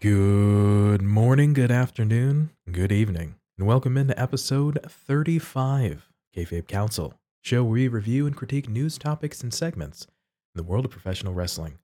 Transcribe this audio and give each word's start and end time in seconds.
Good 0.00 1.02
morning, 1.02 1.52
good 1.52 1.70
afternoon, 1.70 2.50
good 2.72 2.90
evening, 2.90 3.34
and 3.58 3.66
welcome 3.66 3.98
into 3.98 4.18
episode 4.18 4.78
35 4.88 6.08
Kayfabe 6.34 6.66
Kouncil, 6.66 7.12
show 7.42 7.62
where 7.62 7.72
we 7.72 7.88
review 7.88 8.26
and 8.26 8.34
critique 8.34 8.66
news 8.66 8.96
topics 8.96 9.42
and 9.42 9.52
segments 9.52 10.06
in 10.54 10.62
the 10.62 10.62
world 10.62 10.86
of 10.86 10.90
professional 10.90 11.34
wrestling. 11.34 11.80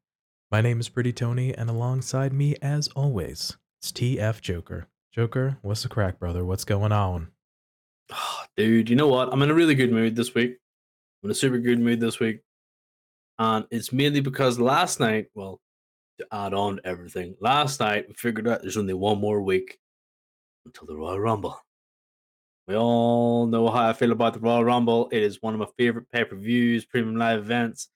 My 0.51 0.62
name 0.62 0.80
is 0.80 0.89
Pretty 0.89 1.12
Tony, 1.12 1.55
and 1.55 1.69
alongside 1.69 2.33
me, 2.33 2.56
as 2.62 2.89
always, 2.97 3.59
it's 3.83 3.92
TF 3.92 4.41
Joker. 4.41 4.87
Joker, 5.12 5.59
what's 5.61 5.83
the 5.83 5.91
crack, 5.91 6.19
brother? 6.19 6.42
What's 6.42 6.64
going 6.64 6.92
on? 6.92 7.28
Oh, 8.11 8.45
dude, 8.56 8.89
you 8.89 8.97
know 8.97 9.09
what? 9.09 9.28
I'm 9.30 9.42
in 9.42 9.51
a 9.51 9.55
really 9.55 9.75
good 9.75 9.92
mood 9.92 10.17
this 10.17 10.34
week. 10.34 10.59
I'm 11.27 11.30
in 11.30 11.33
a 11.33 11.35
super 11.35 11.59
good 11.59 11.80
mood 11.80 11.98
this 11.98 12.21
week. 12.21 12.39
And 13.41 13.65
it's 13.73 13.93
mainly 13.93 14.21
because 14.21 14.61
last 14.61 15.01
night, 15.01 15.27
well, 15.34 15.61
to 16.21 16.27
add 16.30 16.55
on 16.55 16.77
to 16.77 16.87
everything, 16.87 17.34
last 17.41 17.80
night 17.80 18.05
we 18.07 18.15
figured 18.15 18.47
out 18.47 18.62
there's 18.62 18.77
only 18.77 18.95
one 18.95 19.19
more 19.19 19.43
week 19.43 19.77
until 20.67 20.87
the 20.87 20.95
Royal 20.95 21.19
Rumble. 21.19 21.59
We 22.69 22.77
all 22.77 23.48
know 23.48 23.67
how 23.67 23.89
I 23.89 23.93
feel 23.93 24.12
about 24.12 24.34
the 24.34 24.39
Royal 24.39 24.62
Rumble. 24.62 25.09
It 25.11 25.25
is 25.25 25.43
one 25.43 25.53
of 25.53 25.59
my 25.59 25.67
favorite 25.77 26.09
pay 26.12 26.23
per 26.23 26.37
views, 26.37 26.84
premium 26.84 27.17
live 27.17 27.41
events, 27.41 27.89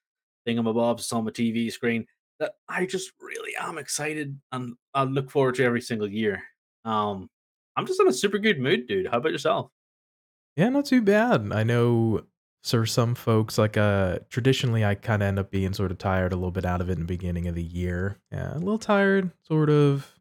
thingamabobs 0.45 1.13
on 1.13 1.25
my 1.25 1.31
TV 1.31 1.71
screen 1.71 2.07
that 2.41 2.55
I 2.69 2.85
just 2.85 3.13
really 3.21 3.55
am 3.61 3.79
excited 3.79 4.41
and 4.51 4.75
I 4.93 5.05
look 5.05 5.31
forward 5.31 5.55
to 5.55 5.65
every 5.65 5.83
single 5.83 6.11
year. 6.11 6.43
Um, 6.85 7.31
I'm 7.77 7.87
just 7.87 8.01
in 8.01 8.09
a 8.09 8.13
super 8.13 8.39
good 8.39 8.59
mood, 8.59 8.89
dude. 8.89 9.07
How 9.07 9.19
about 9.19 9.31
yourself? 9.31 9.71
Yeah, 10.57 10.69
not 10.71 10.87
too 10.87 11.01
bad. 11.01 11.53
I 11.53 11.63
know 11.63 12.25
for 12.63 12.87
some 12.87 13.15
folks, 13.15 13.59
like 13.59 13.77
uh 13.77 14.19
traditionally 14.29 14.85
I 14.85 14.95
kind 14.95 15.23
of 15.23 15.29
end 15.29 15.39
up 15.39 15.51
being 15.51 15.73
sort 15.73 15.91
of 15.91 15.99
tired 15.99 16.33
a 16.33 16.37
little 16.37 16.51
bit 16.51 16.65
out 16.65 16.81
of 16.81 16.91
it 16.91 16.95
in 16.95 17.01
the 17.01 17.05
beginning 17.07 17.49
of 17.49 17.55
the 17.55 17.63
year. 17.63 18.19
Yeah, 18.31 18.55
a 18.55 18.59
little 18.59 18.79
tired, 18.79 19.31
sort 19.43 19.71
of. 19.71 20.15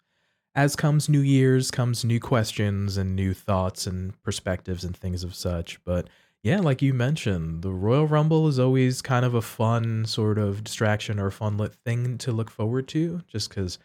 As 0.56 0.76
comes 0.76 1.08
New 1.08 1.22
Year's, 1.22 1.70
comes 1.72 2.04
new 2.04 2.20
questions 2.20 2.98
and 2.98 3.16
new 3.16 3.34
thoughts 3.34 3.88
and 3.88 4.20
perspectives 4.24 4.84
and 4.84 4.98
things 4.98 5.24
of 5.24 5.36
such. 5.36 5.82
But 5.86 6.10
yeah, 6.42 6.60
like 6.60 6.82
you 6.82 6.94
mentioned, 6.94 7.62
the 7.62 7.72
Royal 7.72 8.08
Rumble 8.08 8.48
is 8.48 8.60
always 8.60 9.02
kind 9.02 9.26
of 9.26 9.34
a 9.36 9.42
fun 9.42 10.06
sort 10.06 10.38
of 10.38 10.64
distraction 10.64 11.20
or 11.20 11.30
fun 11.32 11.58
lit 11.58 11.76
thing 11.86 12.18
to 12.20 12.32
look 12.32 12.50
forward 12.50 12.88
to, 12.90 13.22
just 13.28 13.50
because 13.50 13.78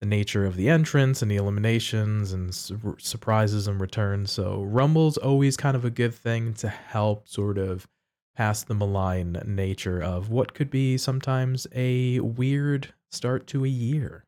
the 0.00 0.06
nature 0.06 0.44
of 0.44 0.56
the 0.56 0.68
entrance 0.68 1.22
and 1.22 1.30
the 1.30 1.36
eliminations 1.36 2.32
and 2.32 2.54
su- 2.54 2.96
surprises 2.98 3.66
and 3.66 3.80
returns. 3.80 4.30
So 4.30 4.62
Rumble's 4.62 5.16
always 5.16 5.56
kind 5.56 5.76
of 5.76 5.84
a 5.84 5.90
good 5.90 6.14
thing 6.14 6.54
to 6.54 6.68
help 6.68 7.28
sort 7.28 7.56
of 7.56 7.88
pass 8.34 8.62
the 8.62 8.74
malign 8.74 9.40
nature 9.44 10.02
of 10.02 10.30
what 10.30 10.54
could 10.54 10.70
be 10.70 10.96
sometimes 10.96 11.66
a 11.74 12.20
weird 12.20 12.94
start 13.10 13.46
to 13.48 13.64
a 13.64 13.68
year. 13.68 14.24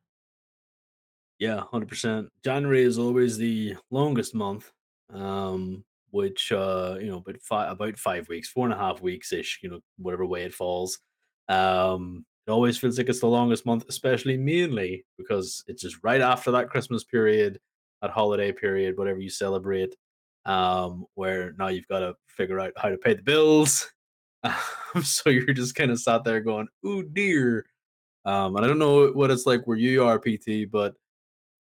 Yeah, 1.39 1.63
hundred 1.71 1.89
percent. 1.89 2.29
January 2.45 2.83
is 2.83 2.99
always 2.99 3.37
the 3.37 3.77
longest 3.91 4.35
month, 4.35 4.71
um, 5.13 5.85
which 6.11 6.53
uh, 6.53 6.97
you 7.01 7.09
know, 7.09 7.21
but 7.21 7.43
five 7.43 7.73
about 7.73 7.99
five 7.99 8.29
weeks, 8.29 8.49
four 8.49 8.67
and 8.67 8.75
a 8.75 8.79
half 8.79 9.01
weeks 9.01 9.33
ish, 9.33 9.61
you 9.63 9.71
know, 9.71 9.81
whatever 9.99 10.25
way 10.25 10.45
it 10.45 10.55
falls. 10.55 10.99
Um, 11.49 12.25
it 12.47 12.51
always 12.51 12.79
feels 12.79 12.99
like 12.99 13.09
it's 13.09 13.21
the 13.21 13.27
longest 13.27 13.67
month, 13.67 13.85
especially 13.89 14.37
mainly 14.37 15.07
because 15.19 15.65
it's 15.67 15.83
just 15.83 15.97
right 16.03 16.21
after 16.21 16.51
that 16.53 16.69
Christmas 16.71 17.03
period, 17.03 17.59
that 18.03 18.11
holiday 18.11 18.53
period, 18.53 18.99
whatever 18.99 19.19
you 19.19 19.31
celebrate. 19.31 19.97
Um, 20.47 21.07
where 21.15 21.55
now 21.59 21.69
you've 21.69 21.89
got 21.89 22.01
to 22.01 22.15
figure 22.27 22.61
out 22.61 22.73
how 22.77 22.89
to 22.91 22.99
pay 22.99 23.15
the 23.15 23.23
bills. 23.23 23.91
Um, 24.95 25.03
so 25.03 25.31
you're 25.31 25.55
just 25.55 25.75
kind 25.75 25.91
of 25.91 25.99
sat 25.99 26.23
there 26.23 26.43
going, 26.43 26.69
"Oh 26.85 27.01
dear." 27.01 27.65
Um, 28.27 28.57
and 28.57 28.63
I 28.63 28.69
don't 28.69 28.79
know 28.79 29.07
what 29.09 29.31
it's 29.31 29.47
like 29.47 29.67
where 29.67 29.79
you 29.79 30.05
are, 30.05 30.19
PT, 30.19 30.71
but 30.71 30.95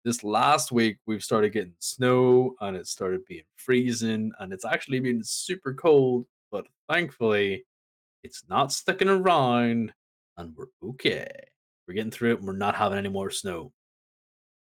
this 0.04 0.24
last 0.24 0.72
week 0.72 0.96
we've 1.06 1.22
started 1.22 1.52
getting 1.52 1.74
snow 1.78 2.54
and 2.60 2.76
it 2.76 2.86
started 2.86 3.24
being 3.26 3.42
freezing 3.56 4.32
and 4.38 4.52
it's 4.52 4.64
actually 4.64 5.00
been 5.00 5.22
super 5.22 5.74
cold 5.74 6.24
but 6.50 6.66
thankfully 6.88 7.64
it's 8.22 8.44
not 8.48 8.72
sticking 8.72 9.08
around 9.08 9.92
and 10.38 10.54
we're 10.56 10.88
okay 10.88 11.28
we're 11.86 11.94
getting 11.94 12.10
through 12.10 12.32
it 12.32 12.38
and 12.38 12.46
we're 12.46 12.56
not 12.56 12.74
having 12.74 12.98
any 12.98 13.08
more 13.08 13.30
snow 13.30 13.72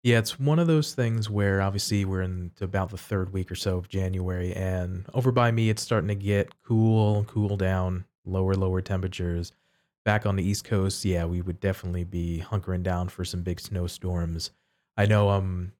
Yeah, 0.05 0.19
it's 0.19 0.39
one 0.39 0.59
of 0.59 0.67
those 0.67 0.93
things 0.93 1.31
where 1.31 1.63
obviously 1.63 2.05
we're 2.05 2.21
into 2.21 2.63
about 2.63 2.91
the 2.91 2.97
third 2.97 3.33
week 3.33 3.49
or 3.49 3.55
so 3.55 3.79
of 3.79 3.89
January, 3.89 4.53
and 4.53 5.03
over 5.15 5.31
by 5.31 5.49
me, 5.49 5.71
it's 5.71 5.81
starting 5.81 6.09
to 6.09 6.13
get 6.13 6.61
cool, 6.61 7.23
cool 7.23 7.57
down, 7.57 8.05
lower, 8.23 8.53
lower 8.53 8.81
temperatures. 8.81 9.51
Back 10.03 10.27
on 10.27 10.35
the 10.35 10.47
East 10.47 10.63
Coast, 10.63 11.03
yeah, 11.05 11.25
we 11.25 11.41
would 11.41 11.59
definitely 11.59 12.03
be 12.03 12.43
hunkering 12.47 12.83
down 12.83 13.09
for 13.09 13.25
some 13.25 13.41
big 13.41 13.59
snowstorms. 13.59 14.51
I 14.95 15.07
know 15.07 15.31
I'm 15.31 15.73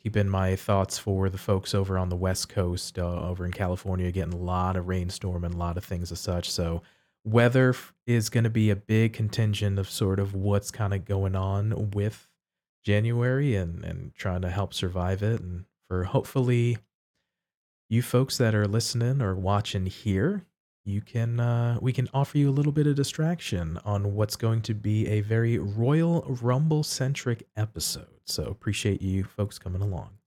keeping 0.00 0.28
my 0.28 0.54
thoughts 0.54 0.96
for 0.96 1.28
the 1.28 1.36
folks 1.36 1.74
over 1.74 1.98
on 1.98 2.08
the 2.08 2.14
West 2.14 2.48
Coast, 2.50 3.00
uh, 3.00 3.28
over 3.28 3.44
in 3.44 3.50
California, 3.50 4.12
getting 4.12 4.32
a 4.34 4.36
lot 4.36 4.76
of 4.76 4.86
rainstorm 4.86 5.42
and 5.42 5.54
a 5.54 5.58
lot 5.58 5.76
of 5.76 5.84
things 5.84 6.12
as 6.12 6.20
such. 6.20 6.48
So, 6.52 6.82
weather 7.24 7.74
is 8.06 8.28
going 8.28 8.44
to 8.44 8.50
be 8.50 8.70
a 8.70 8.76
big 8.76 9.12
contingent 9.12 9.80
of 9.80 9.90
sort 9.90 10.20
of 10.20 10.36
what's 10.36 10.70
kind 10.70 10.94
of 10.94 11.04
going 11.04 11.34
on 11.34 11.90
with 11.90 12.28
January 12.84 13.54
and 13.56 13.84
and 13.84 14.14
trying 14.14 14.42
to 14.42 14.50
help 14.50 14.74
survive 14.74 15.22
it 15.22 15.40
and 15.40 15.64
for 15.88 16.04
hopefully 16.04 16.78
you 17.88 18.02
folks 18.02 18.38
that 18.38 18.54
are 18.54 18.66
listening 18.66 19.20
or 19.20 19.34
watching 19.34 19.86
here, 19.86 20.46
you 20.84 21.00
can 21.02 21.38
uh 21.38 21.78
we 21.80 21.92
can 21.92 22.08
offer 22.14 22.38
you 22.38 22.48
a 22.48 22.52
little 22.52 22.72
bit 22.72 22.86
of 22.86 22.96
distraction 22.96 23.78
on 23.84 24.14
what's 24.14 24.36
going 24.36 24.62
to 24.62 24.74
be 24.74 25.06
a 25.08 25.20
very 25.20 25.58
Royal 25.58 26.22
Rumble 26.22 26.82
centric 26.82 27.46
episode. 27.56 28.20
So 28.24 28.44
appreciate 28.44 29.02
you 29.02 29.24
folks 29.24 29.58
coming 29.58 29.82
along. 29.82 30.18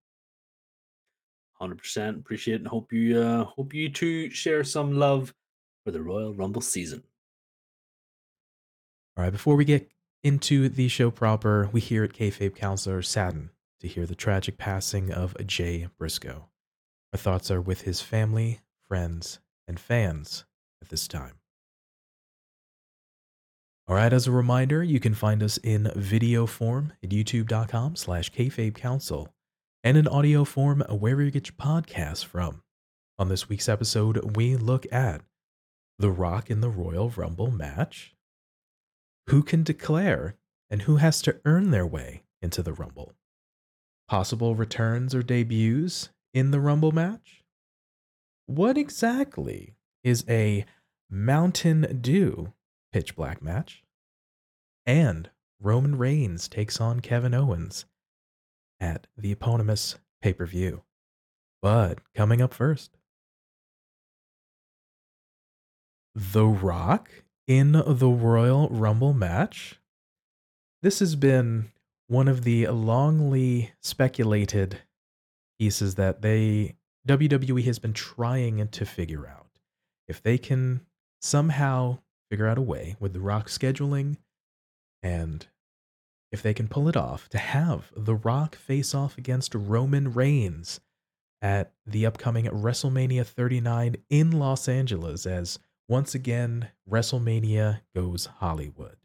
100% 1.62 2.20
appreciate 2.20 2.56
it 2.56 2.62
and 2.62 2.68
hope 2.68 2.92
you 2.92 3.20
uh 3.20 3.46
hope 3.46 3.74
you 3.74 3.90
two 3.90 4.30
share 4.30 4.64
some 4.64 4.94
love 4.94 5.34
for 5.84 5.92
the 5.92 6.02
royal 6.02 6.34
rumble 6.34 6.62
season 6.62 7.04
All 9.18 9.24
right, 9.24 9.32
before 9.32 9.56
we 9.56 9.64
get 9.66 9.90
into 10.26 10.68
the 10.68 10.88
show 10.88 11.12
proper, 11.12 11.70
we 11.72 11.80
here 11.80 12.04
at 12.04 12.12
Kayfabe 12.12 12.56
Counselor 12.56 13.04
saddened 13.04 13.50
to 13.80 13.88
hear 13.88 14.08
the 14.08 14.16
tragic 14.16 14.58
passing 14.58 15.12
of 15.12 15.38
Jay 15.46 15.88
Briscoe. 16.00 16.50
Our 17.14 17.20
thoughts 17.20 17.52
are 17.52 17.62
with 17.62 17.82
his 17.82 18.02
family, 18.02 18.62
friends, 18.88 19.38
and 19.68 19.80
fans 19.80 20.46
at 20.82 20.90
this 20.90 21.08
time. 21.08 21.34
All 23.88 23.96
right, 23.96 24.12
as 24.12 24.26
a 24.26 24.32
reminder, 24.32 24.84
you 24.84 25.00
can 25.00 25.14
find 25.14 25.44
us 25.44 25.58
in 25.58 25.92
video 25.96 26.48
form 26.48 26.94
at 27.04 27.12
youtube.com 27.12 27.96
slash 27.96 28.32
kayfabe 28.32 28.74
kouncil 28.74 29.28
and 29.84 29.96
in 29.96 30.08
audio 30.08 30.44
form 30.44 30.84
wherever 30.90 31.22
you 31.22 31.30
get 31.30 31.50
your 31.50 31.56
podcasts 31.56 32.26
from. 32.26 32.64
On 33.20 33.30
this 33.30 33.48
week's 33.48 33.70
episode, 33.70 34.36
we 34.36 34.56
look 34.56 34.92
at 34.92 35.22
The 36.00 36.10
Rock 36.10 36.50
in 36.50 36.62
the 36.62 36.70
Royal 36.70 37.12
Rumble 37.12 37.52
match, 37.52 38.15
who 39.28 39.44
can 39.44 39.64
declare 39.64 40.36
and 40.70 40.84
who 40.84 40.98
has 40.98 41.22
to 41.24 41.40
earn 41.46 41.72
their 41.72 41.86
way 41.86 42.24
into 42.42 42.62
the 42.62 42.74
Rumble, 42.74 43.14
possible 44.08 44.56
returns 44.56 45.16
or 45.16 45.24
debuts 45.24 46.10
in 46.34 46.52
the 46.52 46.60
Rumble 46.60 46.92
match, 46.92 47.44
what 48.46 48.78
exactly 48.78 49.76
is 50.04 50.24
a 50.30 50.66
Mountain 51.10 52.00
Dew 52.02 52.54
pitch 52.92 53.16
black 53.16 53.42
match? 53.42 53.84
And 54.86 55.30
Roman 55.60 55.98
Reigns 55.98 56.48
takes 56.48 56.80
on 56.80 57.00
Kevin 57.00 57.34
Owens 57.34 57.86
at 58.80 59.08
the 59.18 59.32
eponymous 59.32 59.98
pay 60.22 60.34
per 60.34 60.46
view. 60.46 60.84
But 61.62 62.00
coming 62.14 62.42
up 62.42 62.54
first, 62.54 62.98
The 66.14 66.46
Rock 66.46 67.10
in 67.48 67.72
the 67.74 68.10
Royal 68.10 68.68
Rumble 68.70 69.14
match. 69.14 69.80
This 70.82 71.00
has 71.00 71.16
been 71.16 71.72
one 72.08 72.28
of 72.28 72.44
the 72.44 72.66
longly 72.66 73.72
speculated 73.82 74.80
pieces 75.60 75.96
that 75.96 76.22
they 76.22 76.76
WWE 77.08 77.64
has 77.66 77.80
been 77.80 77.94
trying 77.94 78.68
to 78.68 78.86
figure 78.86 79.28
out. 79.28 79.48
If 80.08 80.22
they 80.22 80.38
can 80.38 80.82
somehow 81.22 82.00
figure 82.30 82.48
out 82.48 82.58
a 82.58 82.62
way 82.62 82.96
with 83.00 83.14
the 83.14 83.20
Rock 83.20 83.48
scheduling 83.48 84.18
and 85.02 85.48
if 86.32 86.42
they 86.42 86.54
can 86.54 86.68
pull 86.68 86.88
it 86.90 86.98
off 86.98 87.30
to 87.30 87.38
have 87.38 87.92
The 87.96 88.16
Rock 88.16 88.56
face 88.56 88.94
off 88.94 89.18
against 89.18 89.56
Roman 89.56 90.14
Reigns 90.14 90.80
at 91.42 91.74
the 91.86 92.06
upcoming 92.06 92.46
WrestleMania 92.46 93.26
39 93.26 93.98
in 94.10 94.32
Los 94.32 94.68
Angeles 94.68 95.26
as 95.26 95.60
once 95.88 96.16
again 96.16 96.70
WrestleMania 96.90 97.82
goes 97.96 98.28
Hollywood. 98.38 98.98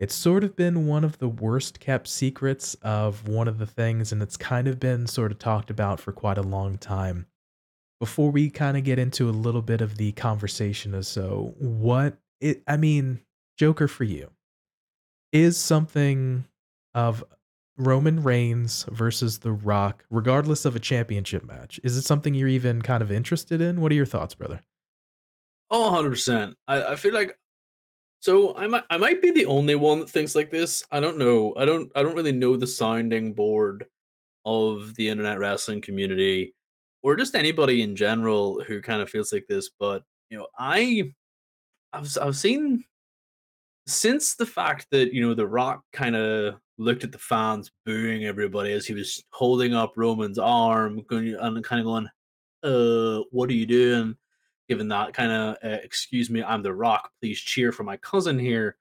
It's 0.00 0.14
sort 0.14 0.42
of 0.42 0.56
been 0.56 0.86
one 0.86 1.04
of 1.04 1.18
the 1.18 1.28
worst 1.28 1.78
kept 1.78 2.08
secrets 2.08 2.74
of 2.82 3.28
one 3.28 3.46
of 3.46 3.58
the 3.58 3.66
things, 3.66 4.10
and 4.10 4.20
it's 4.20 4.36
kind 4.36 4.66
of 4.66 4.80
been 4.80 5.06
sort 5.06 5.30
of 5.30 5.38
talked 5.38 5.70
about 5.70 6.00
for 6.00 6.12
quite 6.12 6.38
a 6.38 6.42
long 6.42 6.76
time 6.76 7.26
before 8.00 8.32
we 8.32 8.50
kind 8.50 8.76
of 8.76 8.82
get 8.82 8.98
into 8.98 9.28
a 9.28 9.30
little 9.30 9.62
bit 9.62 9.80
of 9.80 9.96
the 9.96 10.10
conversation 10.12 10.92
of 10.92 11.06
so 11.06 11.54
what 11.58 12.18
it 12.40 12.60
I 12.66 12.76
mean, 12.76 13.20
Joker 13.56 13.86
for 13.86 14.02
you 14.02 14.30
is 15.30 15.56
something 15.56 16.46
of 16.94 17.22
Roman 17.78 18.22
Reigns 18.22 18.86
versus 18.90 19.38
The 19.38 19.52
Rock, 19.52 20.04
regardless 20.10 20.64
of 20.64 20.74
a 20.74 20.80
championship 20.80 21.44
match. 21.44 21.78
Is 21.84 21.96
it 21.96 22.02
something 22.02 22.34
you're 22.34 22.48
even 22.48 22.82
kind 22.82 23.02
of 23.02 23.12
interested 23.12 23.60
in? 23.60 23.80
What 23.80 23.92
are 23.92 23.94
your 23.94 24.04
thoughts, 24.04 24.34
brother? 24.34 24.62
Oh, 25.72 25.90
100%. 25.90 26.54
I, 26.68 26.82
I 26.92 26.96
feel 26.96 27.14
like 27.14 27.36
so 28.20 28.56
I 28.56 28.66
might 28.68 28.84
I 28.90 28.98
might 28.98 29.22
be 29.22 29.30
the 29.32 29.46
only 29.46 29.74
one 29.76 30.00
that 30.00 30.10
thinks 30.10 30.34
like 30.36 30.50
this. 30.50 30.84
I 30.92 31.00
don't 31.00 31.18
know. 31.18 31.54
I 31.56 31.64
don't 31.66 31.90
I 31.96 32.02
don't 32.02 32.16
really 32.16 32.32
know 32.32 32.56
the 32.56 32.66
sounding 32.68 33.34
board 33.34 33.86
of 34.46 34.94
the 34.96 35.08
internet 35.08 35.38
wrestling 35.40 35.82
community 35.82 36.54
or 37.02 37.16
just 37.16 37.34
anybody 37.36 37.82
in 37.82 37.96
general 37.96 38.62
who 38.64 38.82
kind 38.82 39.02
of 39.02 39.10
feels 39.10 39.32
like 39.32 39.46
this, 39.48 39.70
but 39.80 40.04
you 40.30 40.38
know, 40.38 40.48
I 40.58 41.12
I've 41.92 42.16
I've 42.22 42.36
seen 42.36 42.84
since 43.86 44.34
the 44.34 44.46
fact 44.46 44.86
that 44.90 45.12
you 45.12 45.26
know 45.26 45.34
the 45.34 45.46
Rock 45.46 45.82
kind 45.92 46.16
of 46.16 46.56
looked 46.78 47.04
at 47.04 47.12
the 47.12 47.18
fans 47.18 47.70
booing 47.86 48.24
everybody 48.24 48.72
as 48.72 48.86
he 48.86 48.94
was 48.94 49.22
holding 49.32 49.74
up 49.74 49.92
Roman's 49.96 50.38
arm 50.38 50.98
and 51.10 51.64
kind 51.64 51.80
of 51.80 51.84
going, 51.84 52.08
"Uh, 52.62 53.22
what 53.32 53.50
are 53.50 53.54
you 53.54 53.66
doing?" 53.66 54.16
Given 54.72 54.88
that 54.88 55.12
kind 55.12 55.30
of, 55.30 55.56
uh, 55.62 55.80
"Excuse 55.84 56.30
me, 56.30 56.42
I'm 56.42 56.62
the 56.62 56.72
Rock. 56.72 57.10
Please 57.20 57.38
cheer 57.38 57.72
for 57.72 57.82
my 57.82 57.98
cousin 57.98 58.38
here." 58.38 58.78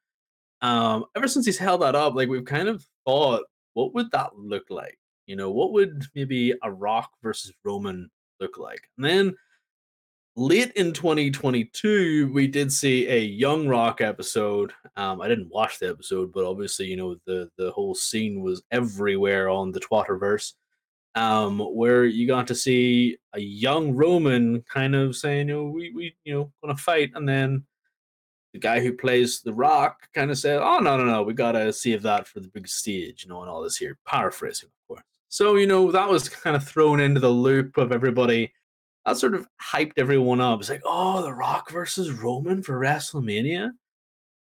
Um, 0.61 1.03
ever 1.17 1.27
since 1.27 1.45
he's 1.45 1.57
held 1.57 1.81
that 1.81 1.95
up, 1.95 2.15
like 2.15 2.29
we've 2.29 2.45
kind 2.45 2.69
of 2.69 2.85
thought, 3.05 3.43
what 3.73 3.93
would 3.93 4.09
that 4.11 4.37
look 4.37 4.69
like? 4.69 4.97
You 5.25 5.35
know, 5.35 5.51
what 5.51 5.73
would 5.73 6.05
maybe 6.15 6.53
a 6.63 6.71
Rock 6.71 7.11
versus 7.21 7.51
Roman 7.65 8.09
look 8.39 8.57
like? 8.57 8.87
And 8.95 9.05
then 9.05 9.35
late 10.37 10.71
in 10.77 10.93
2022, 10.93 12.31
we 12.33 12.47
did 12.47 12.71
see 12.71 13.05
a 13.09 13.19
Young 13.19 13.67
Rock 13.67 13.99
episode. 13.99 14.71
Um, 14.95 15.19
I 15.19 15.27
didn't 15.27 15.51
watch 15.51 15.77
the 15.77 15.89
episode, 15.89 16.31
but 16.31 16.45
obviously, 16.45 16.85
you 16.85 16.95
know, 16.95 17.17
the 17.25 17.49
the 17.57 17.69
whole 17.71 17.95
scene 17.95 18.41
was 18.41 18.63
everywhere 18.71 19.49
on 19.49 19.73
the 19.73 19.81
Twatterverse. 19.81 20.53
Um, 21.15 21.59
where 21.59 22.05
you 22.05 22.25
got 22.25 22.47
to 22.47 22.55
see 22.55 23.17
a 23.33 23.39
young 23.39 23.93
Roman 23.93 24.61
kind 24.61 24.95
of 24.95 25.15
saying, 25.15 25.49
"You 25.49 25.55
know, 25.55 25.63
we 25.65 25.91
we 25.91 26.15
you 26.23 26.33
know 26.33 26.51
gonna 26.63 26.77
fight," 26.77 27.11
and 27.15 27.27
then 27.27 27.65
the 28.53 28.59
guy 28.59 28.79
who 28.79 28.93
plays 28.93 29.41
the 29.41 29.53
Rock 29.53 30.07
kind 30.13 30.31
of 30.31 30.37
said, 30.37 30.61
"Oh 30.61 30.79
no 30.79 30.97
no 30.97 31.03
no, 31.05 31.23
we 31.23 31.33
gotta 31.33 31.73
save 31.73 32.01
that 32.03 32.27
for 32.27 32.39
the 32.39 32.47
big 32.47 32.67
stage," 32.67 33.23
you 33.23 33.29
know, 33.29 33.41
and 33.41 33.49
all 33.49 33.61
this 33.61 33.77
here, 33.77 33.97
paraphrasing, 34.07 34.69
of 34.69 34.87
course. 34.87 35.03
So 35.27 35.55
you 35.55 35.67
know 35.67 35.91
that 35.91 36.09
was 36.09 36.29
kind 36.29 36.55
of 36.55 36.65
thrown 36.65 37.01
into 37.01 37.19
the 37.19 37.29
loop 37.29 37.77
of 37.77 37.91
everybody 37.91 38.53
that 39.05 39.17
sort 39.17 39.35
of 39.35 39.47
hyped 39.61 39.93
everyone 39.97 40.41
up. 40.41 40.59
It's 40.59 40.69
like, 40.69 40.83
oh, 40.85 41.21
The 41.21 41.33
Rock 41.33 41.71
versus 41.71 42.11
Roman 42.11 42.61
for 42.61 42.79
WrestleMania. 42.79 43.71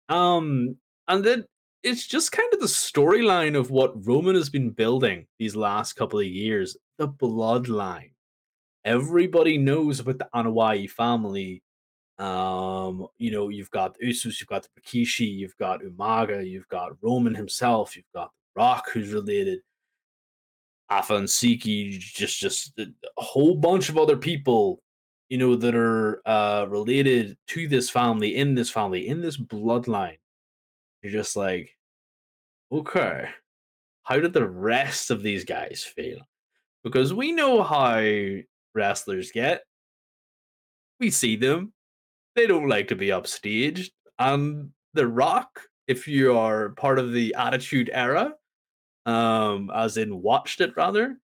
Um, 0.10 0.76
and 1.08 1.24
then 1.24 1.46
it's 1.84 2.08
just 2.08 2.32
kind 2.32 2.52
of 2.54 2.60
the 2.60 2.66
storyline 2.66 3.58
of 3.58 3.72
what 3.72 4.06
Roman 4.06 4.36
has 4.36 4.50
been 4.50 4.70
building 4.70 5.28
these 5.38 5.56
last 5.56 5.94
couple 5.94 6.20
of 6.20 6.26
years. 6.26 6.78
The 6.98 7.08
bloodline. 7.08 8.12
Everybody 8.86 9.58
knows 9.58 10.00
about 10.00 10.18
the 10.20 10.28
Anoa'i 10.34 10.90
family. 10.90 11.64
Um, 12.18 13.08
you 13.18 13.32
know, 13.32 13.48
you've 13.48 13.72
got 13.72 13.96
Usos, 14.04 14.40
you've 14.40 14.50
got 14.50 14.64
the 14.64 14.82
Rikishi, 14.82 15.34
you've 15.34 15.56
got 15.58 15.82
Umaga, 15.82 16.46
you've 16.46 16.68
got 16.68 16.92
Roman 17.02 17.34
himself, 17.34 17.96
you've 17.96 18.12
got 18.14 18.32
Rock, 18.56 18.90
who's 18.92 19.14
related. 19.14 19.60
Afansiki, 20.92 22.00
just 22.00 22.40
just 22.40 22.78
a 22.80 22.88
whole 23.18 23.56
bunch 23.56 23.90
of 23.90 23.98
other 23.98 24.18
people, 24.18 24.82
you 25.30 25.38
know, 25.38 25.56
that 25.56 25.76
are 25.76 26.22
uh, 26.26 26.66
related 26.68 27.38
to 27.48 27.68
this 27.68 27.90
family, 27.90 28.36
in 28.36 28.56
this 28.56 28.70
family, 28.70 29.08
in 29.08 29.22
this 29.22 29.38
bloodline. 29.38 30.18
You're 31.02 31.14
just 31.14 31.36
like, 31.36 31.76
okay, 32.72 33.30
how 34.04 34.20
did 34.20 34.34
the 34.34 34.48
rest 34.48 35.12
of 35.12 35.22
these 35.22 35.46
guys 35.46 35.84
fail? 35.84 36.20
Because 36.84 37.14
we 37.14 37.32
know 37.32 37.64
how 37.64 38.02
wrestlers 38.74 39.32
get. 39.32 39.64
We 41.00 41.10
see 41.10 41.36
them. 41.36 41.74
They 42.36 42.48
don't 42.48 42.68
like 42.68 42.90
to 42.90 42.96
be 42.96 43.08
upstaged. 43.08 43.90
And 44.18 44.72
The 44.94 45.08
Rock, 45.08 45.62
if 45.88 46.08
you 46.08 46.38
are 46.38 46.70
part 46.70 47.00
of 47.00 47.14
the 47.14 47.36
Attitude 47.38 47.90
Era, 47.94 48.34
um, 49.06 49.72
as 49.74 49.98
in 49.98 50.22
watched 50.22 50.62
it 50.62 50.76
rather, 50.76 51.18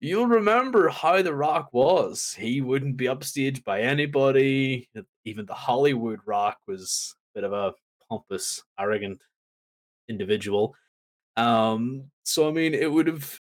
you'll 0.00 0.26
remember 0.26 0.88
how 0.88 1.22
The 1.22 1.34
Rock 1.34 1.70
was. 1.72 2.34
He 2.36 2.60
wouldn't 2.60 2.96
be 2.96 3.06
upstaged 3.06 3.64
by 3.64 3.82
anybody. 3.82 4.88
Even 5.24 5.46
the 5.46 5.54
Hollywood 5.54 6.20
Rock 6.26 6.58
was 6.66 7.14
a 7.34 7.38
bit 7.38 7.44
of 7.44 7.52
a 7.52 7.72
pompous, 8.08 8.62
arrogant 8.78 9.22
individual. 10.08 10.74
Um, 11.36 12.10
so 12.24 12.48
I 12.48 12.52
mean, 12.52 12.74
it 12.74 12.90
would 12.90 13.06
have. 13.06 13.40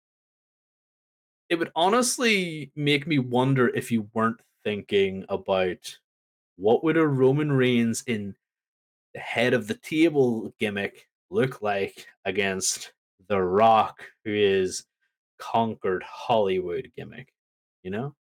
It 1.49 1.57
would 1.57 1.71
honestly 1.75 2.71
make 2.75 3.07
me 3.07 3.17
wonder 3.17 3.69
if 3.69 3.91
you 3.91 4.07
weren't 4.13 4.41
thinking 4.63 5.25
about 5.29 5.97
what 6.57 6.83
would 6.83 6.97
a 6.97 7.07
Roman 7.07 7.51
Reigns 7.51 8.03
in 8.05 8.35
the 9.15 9.19
head 9.19 9.53
of 9.53 9.67
the 9.67 9.73
table 9.73 10.53
gimmick 10.59 11.07
look 11.31 11.61
like 11.61 12.05
against 12.25 12.93
the 13.27 13.41
Rock, 13.41 14.03
who 14.25 14.33
is 14.33 14.85
conquered 15.39 16.03
Hollywood 16.03 16.91
gimmick. 16.95 17.33
You 17.81 17.91
know, 17.91 18.15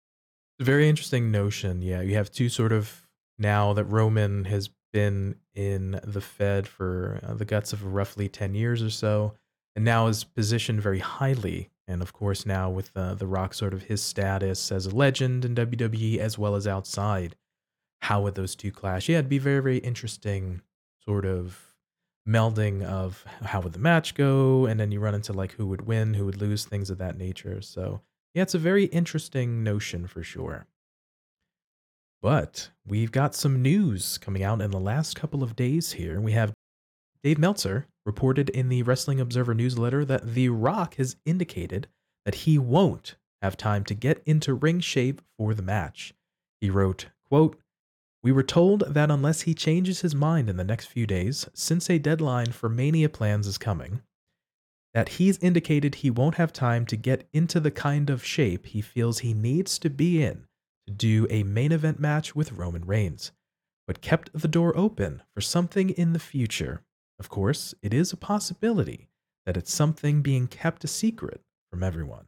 very 0.60 0.88
interesting 0.88 1.32
notion. 1.32 1.82
Yeah, 1.82 2.02
you 2.02 2.16
have 2.16 2.32
two 2.32 2.50
sort 2.50 2.72
of 2.72 3.08
now 3.38 3.74
that 3.74 3.86
Roman 3.86 4.46
has 4.46 4.70
been 4.96 5.36
in 5.54 6.00
the 6.06 6.22
Fed 6.22 6.70
for 6.70 7.20
uh, 7.22 7.34
the 7.34 7.44
guts 7.44 7.74
of 7.74 7.84
roughly 7.84 8.30
ten 8.30 8.56
years 8.56 8.82
or 8.82 8.90
so, 8.90 9.34
and 9.76 9.84
now 9.84 10.08
is 10.08 10.24
positioned 10.24 10.82
very 10.82 11.00
highly. 11.00 11.70
And 11.86 12.02
of 12.02 12.14
course, 12.14 12.46
now 12.46 12.70
with 12.70 12.92
uh, 12.96 13.14
the 13.16 13.28
Rock, 13.28 13.54
sort 13.54 13.74
of 13.74 13.84
his 13.84 14.02
status 14.02 14.72
as 14.72 14.86
a 14.86 14.96
legend 14.96 15.44
in 15.44 15.54
WWE 15.54 16.18
as 16.18 16.38
well 16.38 16.56
as 16.56 16.66
outside, 16.66 17.36
how 18.04 18.22
would 18.22 18.36
those 18.36 18.56
two 18.56 18.72
clash? 18.72 19.10
Yeah, 19.10 19.18
it'd 19.18 19.28
be 19.28 19.38
very, 19.38 19.60
very 19.60 19.80
interesting, 19.80 20.62
sort 21.04 21.26
of 21.26 21.76
melding 22.26 22.82
of 22.82 23.26
how 23.44 23.60
would 23.60 23.74
the 23.74 23.80
match 23.80 24.16
go 24.16 24.66
and 24.66 24.80
then 24.80 24.94
you 24.94 25.00
run 25.00 25.14
into 25.14 25.32
like 25.34 25.52
who 25.52 25.68
would 25.68 25.86
win 25.86 26.16
who 26.16 26.26
would 26.26 26.42
lose 26.42 26.66
things 26.66 26.90
of 26.90 26.98
that 26.98 27.20
nature 27.20 27.62
so 27.62 28.02
yeah 28.34 28.42
it's 28.42 28.56
a 28.56 28.58
very 28.58 28.86
interesting 28.86 29.64
notion 29.64 30.08
for 30.08 30.24
sure 30.24 30.66
but 32.22 32.70
we've 32.86 33.12
got 33.12 33.36
some 33.36 33.62
news 33.62 34.18
coming 34.18 34.44
out 34.44 34.62
in 34.62 34.72
the 34.72 34.80
last 34.80 35.16
couple 35.16 35.44
of 35.44 35.56
days 35.56 35.94
here. 35.94 36.20
We 36.20 36.32
have 36.32 36.54
dave 37.24 37.38
meltzer 37.38 37.88
reported 38.06 38.50
in 38.50 38.70
the 38.70 38.84
wrestling 38.84 39.20
observer 39.20 39.54
newsletter 39.54 40.06
that 40.06 40.34
the 40.34 40.50
rock 40.50 40.96
has 40.96 41.16
indicated 41.26 41.88
that 42.26 42.36
he 42.36 42.58
won't 42.58 43.16
have 43.42 43.58
time 43.58 43.84
to 43.86 43.94
get 43.94 44.22
into 44.26 44.54
ring 44.54 44.80
shape 44.80 45.22
for 45.38 45.54
the 45.54 45.62
match. 45.62 46.14
He 46.62 46.70
wrote 46.70 47.08
quote 47.28 47.60
we 48.26 48.32
were 48.32 48.42
told 48.42 48.92
that 48.92 49.12
unless 49.12 49.42
he 49.42 49.54
changes 49.54 50.02
his 50.02 50.16
mind 50.16 50.50
in 50.50 50.58
the 50.58 50.64
next 50.64 50.88
few 50.88 51.06
days, 51.06 51.48
since 51.54 51.92
a 51.92 52.00
deadline 52.00 52.52
for 52.52 52.70
Mania 52.70 53.08
plans 53.08 53.46
is 53.46 53.60
coming, 53.60 54.02
that 54.96 55.10
he's 55.10 55.38
indicated 55.38 55.94
he 55.94 56.10
won't 56.10 56.34
have 56.34 56.52
time 56.52 56.88
to 56.88 56.96
get 56.96 57.28
into 57.34 57.60
the 57.60 57.70
kind 57.70 58.10
of 58.10 58.26
shape 58.26 58.66
he 58.66 58.82
feels 58.82 59.20
he 59.20 59.36
needs 59.36 59.78
to 59.78 59.92
be 59.92 60.24
in 60.24 60.48
to 60.88 60.94
do 60.94 61.28
a 61.30 61.44
main 61.44 61.72
event 61.72 62.00
match 62.00 62.36
with 62.36 62.52
Roman 62.52 62.86
Reigns, 62.86 63.32
but 63.88 64.02
kept 64.02 64.32
the 64.34 64.48
door 64.48 64.76
open 64.78 65.22
for 65.34 65.42
something 65.42 65.90
in 65.90 66.14
the 66.14 66.20
future. 66.20 66.82
Of 67.20 67.30
course, 67.30 67.74
it 67.82 67.94
is 67.94 68.12
a 68.12 68.18
possibility 68.18 69.10
that 69.46 69.58
it's 69.58 69.74
something 69.74 70.22
being 70.22 70.48
kept 70.48 70.84
a 70.84 70.88
secret 70.88 71.42
from 71.72 71.84
everyone. 71.84 72.28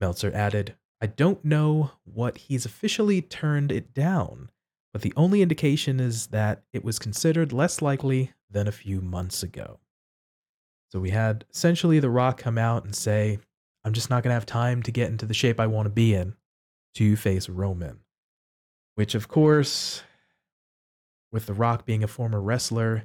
Meltzer 0.00 0.32
added, 0.34 0.74
I 1.00 1.06
don't 1.06 1.44
know 1.44 1.92
what 2.04 2.38
he's 2.38 2.64
officially 2.64 3.22
turned 3.22 3.70
it 3.70 3.94
down 3.94 4.50
but 4.92 5.02
the 5.02 5.12
only 5.16 5.42
indication 5.42 6.00
is 6.00 6.28
that 6.28 6.62
it 6.72 6.84
was 6.84 6.98
considered 6.98 7.52
less 7.52 7.80
likely 7.80 8.32
than 8.50 8.68
a 8.68 8.72
few 8.72 9.00
months 9.00 9.42
ago. 9.42 9.80
So 10.90 11.00
we 11.00 11.10
had 11.10 11.46
essentially 11.50 11.98
The 11.98 12.10
Rock 12.10 12.36
come 12.36 12.58
out 12.58 12.84
and 12.84 12.94
say, 12.94 13.38
I'm 13.84 13.94
just 13.94 14.10
not 14.10 14.22
going 14.22 14.30
to 14.30 14.34
have 14.34 14.46
time 14.46 14.82
to 14.82 14.92
get 14.92 15.08
into 15.08 15.24
the 15.24 15.34
shape 15.34 15.58
I 15.58 15.66
want 15.66 15.86
to 15.86 15.90
be 15.90 16.14
in 16.14 16.34
to 16.94 17.16
face 17.16 17.48
Roman. 17.48 18.00
Which, 18.94 19.14
of 19.14 19.28
course, 19.28 20.02
with 21.32 21.46
The 21.46 21.54
Rock 21.54 21.86
being 21.86 22.04
a 22.04 22.08
former 22.08 22.40
wrestler 22.40 23.04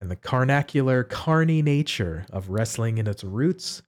and 0.00 0.10
the 0.10 0.16
carnacular, 0.16 1.02
carny 1.02 1.62
nature 1.62 2.26
of 2.30 2.50
wrestling 2.50 2.98
in 2.98 3.06
its 3.06 3.24
roots, 3.24 3.82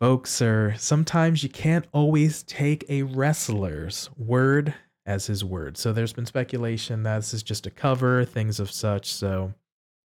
folks 0.00 0.40
are 0.40 0.74
sometimes 0.76 1.42
you 1.42 1.48
can't 1.48 1.86
always 1.92 2.42
take 2.44 2.84
a 2.88 3.02
wrestler's 3.02 4.08
word 4.16 4.74
as 5.04 5.26
his 5.26 5.44
word. 5.44 5.76
So 5.76 5.92
there's 5.92 6.12
been 6.12 6.26
speculation 6.26 7.02
that 7.02 7.16
this 7.16 7.34
is 7.34 7.42
just 7.42 7.66
a 7.66 7.70
cover, 7.70 8.24
things 8.24 8.60
of 8.60 8.70
such. 8.70 9.12
So 9.12 9.54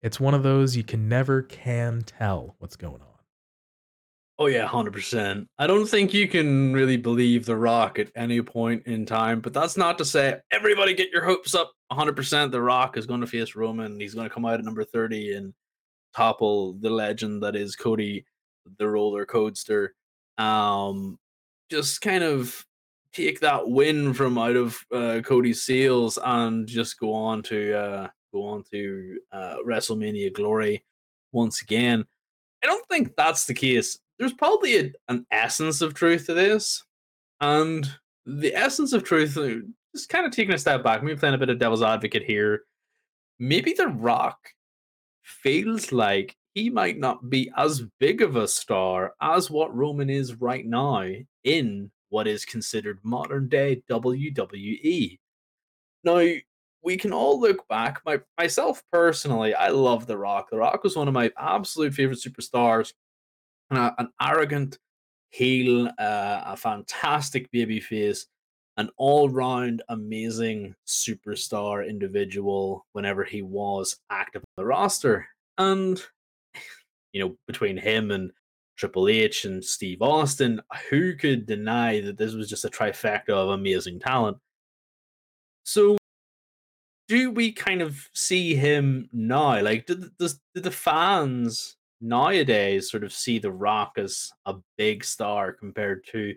it's 0.03 0.21
one 0.21 0.35
of 0.35 0.43
those 0.43 0.77
you 0.77 0.85
can 0.85 1.09
never 1.09 1.43
can 1.43 2.03
tell 2.03 2.55
what's 2.59 2.77
going 2.77 3.01
on. 3.03 3.12
Oh 4.39 4.47
yeah, 4.47 4.67
hundred 4.67 4.95
percent. 4.95 5.49
I 5.59 5.67
don't 5.67 5.87
think 5.87 6.15
you 6.15 6.27
can 6.27 6.73
really 6.73 6.97
believe 6.97 7.45
The 7.45 7.57
Rock 7.57 7.99
at 7.99 8.11
any 8.17 8.41
point 8.43 8.87
in 8.87 9.07
time, 9.07 9.41
but 9.41 9.53
that's 9.53 9.77
not 9.77 9.99
to 9.99 10.05
say 10.05 10.41
everybody 10.51 10.95
get 10.95 11.11
your 11.11 11.25
hopes 11.25 11.55
up 11.55 11.73
100% 11.93 12.51
The 12.51 12.61
Rock 12.61 12.97
is 12.97 13.07
going 13.07 13.21
to 13.21 13.27
face 13.27 13.55
Roman. 13.55 14.01
He's 14.01 14.15
going 14.15 14.29
to 14.29 14.35
come 14.35 14.47
out 14.47 14.59
at 14.59 14.65
number 14.65 14.85
30 14.85 15.35
and 15.35 15.55
topple 16.15 16.75
the 16.75 16.91
legend 16.91 17.43
that 17.43 17.57
is 17.57 17.77
Cody 17.77 18.25
the 18.79 18.89
Roller 18.89 19.27
Coaster. 19.27 19.95
Um, 20.39 21.19
just 21.71 22.01
kind 22.01 22.25
of 22.25 22.65
take 23.13 23.41
that 23.41 23.69
win 23.69 24.15
from 24.15 24.39
out 24.39 24.57
of 24.57 24.79
uh, 24.93 25.21
Cody's 25.25 25.63
seals 25.63 26.19
and 26.23 26.67
just 26.67 26.99
go 26.99 27.13
on 27.13 27.43
to 27.45 27.75
uh, 27.75 28.09
go 28.33 28.45
on 28.45 28.65
to 28.73 29.19
uh, 29.31 29.57
WrestleMania 29.67 30.33
glory 30.33 30.85
once 31.33 31.63
again. 31.63 32.05
I 32.63 32.67
don't 32.67 32.87
think 32.89 33.15
that's 33.17 33.47
the 33.47 33.55
case. 33.55 33.99
There's 34.19 34.33
probably 34.33 34.79
a, 34.79 34.93
an 35.09 35.27
essence 35.31 35.81
of 35.81 35.95
truth 35.95 36.27
to 36.27 36.35
this, 36.35 36.83
and 37.41 37.89
the 38.27 38.55
essence 38.55 38.93
of 38.93 39.05
truth, 39.05 39.37
uh, 39.37 39.67
just 39.95 40.09
kind 40.09 40.27
of 40.27 40.33
taking 40.33 40.55
a 40.55 40.59
step 40.59 40.83
back, 40.83 41.03
maybe 41.03 41.19
playing 41.19 41.35
a 41.35 41.39
bit 41.39 41.51
of 41.51 41.59
devil's 41.59 41.83
advocate 41.83 42.25
here. 42.25 42.63
Maybe 43.39 43.73
The 43.73 43.89
Rock 43.89 44.39
feels 45.23 45.93
like 45.93 46.37
he 46.55 46.71
might 46.71 46.99
not 46.99 47.31
be 47.31 47.51
as 47.57 47.83
big 47.99 48.23
of 48.23 48.37
a 48.37 48.47
star 48.47 49.15
as 49.21 49.51
what 49.51 49.75
Roman 49.75 50.11
is 50.11 50.41
right 50.41 50.67
now 50.67 51.09
in 51.45 51.91
what 52.11 52.29
is 52.29 52.45
considered 52.45 52.99
modern 53.03 53.49
day 53.49 53.83
WWE. 53.91 55.19
Now, 56.05 56.29
we 56.83 56.97
can 56.97 57.13
all 57.13 57.41
look 57.41 57.67
back. 57.69 58.03
My 58.05 58.21
myself 58.37 58.83
personally, 58.93 59.55
I 59.55 59.69
love 59.69 60.07
The 60.07 60.19
Rock. 60.19 60.51
The 60.51 60.59
Rock 60.59 60.83
was 60.83 60.97
one 60.97 61.09
of 61.09 61.15
my 61.15 61.31
absolute 61.39 61.95
favorite 61.95 62.19
superstars. 62.19 62.93
Uh, 63.73 63.91
an 63.97 64.09
arrogant 64.21 64.79
heel, 65.31 65.87
uh, 65.99 66.43
a 66.45 66.57
fantastic 66.57 67.51
baby 67.53 67.81
face, 67.81 68.27
an 68.77 68.91
all-round 68.99 69.83
amazing 69.89 70.75
superstar 70.87 71.89
individual 71.89 72.85
whenever 72.93 73.25
he 73.25 73.41
was 73.41 73.97
active 74.11 74.43
on 74.43 74.63
the 74.63 74.67
roster. 74.67 75.27
And 75.57 76.03
you 77.15 77.25
know, 77.25 77.37
between 77.47 77.79
him 77.79 78.11
and 78.11 78.31
Triple 78.77 79.09
H 79.09 79.47
and 79.47 79.65
Steve 79.65 80.03
Austin, 80.03 80.61
who 80.91 81.15
could 81.15 81.47
deny 81.47 82.01
that 82.03 82.19
this 82.19 82.35
was 82.35 82.51
just 82.51 82.67
a 82.67 82.71
trifecta 82.71 83.31
of 83.31 83.51
amazing 83.51 84.01
talent? 84.01 84.37
So, 85.65 85.97
do 87.09 87.31
we 87.31 87.53
kind 87.53 87.81
of 87.81 88.09
see 88.15 88.55
him 88.55 89.09
now? 89.13 89.63
Like, 89.63 89.87
do, 89.87 90.11
does, 90.19 90.41
do 90.55 90.61
the 90.61 90.71
fans 90.71 91.77
nowadays 92.03 92.91
sort 92.91 93.05
of 93.05 93.13
see 93.13 93.39
The 93.39 93.53
Rock 93.53 93.93
as 93.97 94.31
a 94.45 94.57
big 94.77 95.05
star 95.05 95.53
compared 95.53 96.05
to 96.09 96.35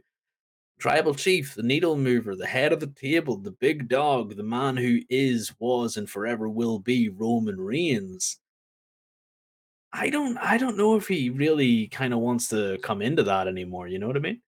Tribal 0.79 1.15
Chief, 1.15 1.55
the 1.55 1.63
needle 1.63 1.97
mover, 1.97 2.35
the 2.35 2.45
head 2.45 2.73
of 2.73 2.79
the 2.79 2.87
table, 2.87 3.37
the 3.37 3.51
big 3.51 3.87
dog, 3.87 4.35
the 4.35 4.43
man 4.43 4.77
who 4.77 4.99
is, 5.09 5.53
was, 5.59 5.97
and 5.97 6.09
forever 6.09 6.49
will 6.49 6.79
be 6.79 7.09
Roman 7.09 7.59
Reigns? 7.59 8.39
I 9.93 10.09
don't 10.09 10.37
I 10.37 10.57
don't 10.57 10.77
know 10.77 10.97
if 10.97 11.07
he 11.07 11.29
really 11.29 11.87
kind 11.87 12.13
of 12.13 12.19
wants 12.19 12.49
to 12.49 12.77
come 12.83 13.01
into 13.01 13.23
that 13.23 13.47
anymore, 13.47 13.87
you 13.87 13.97
know 13.97 14.07
what 14.07 14.17
I 14.17 14.19
mean? 14.19 14.41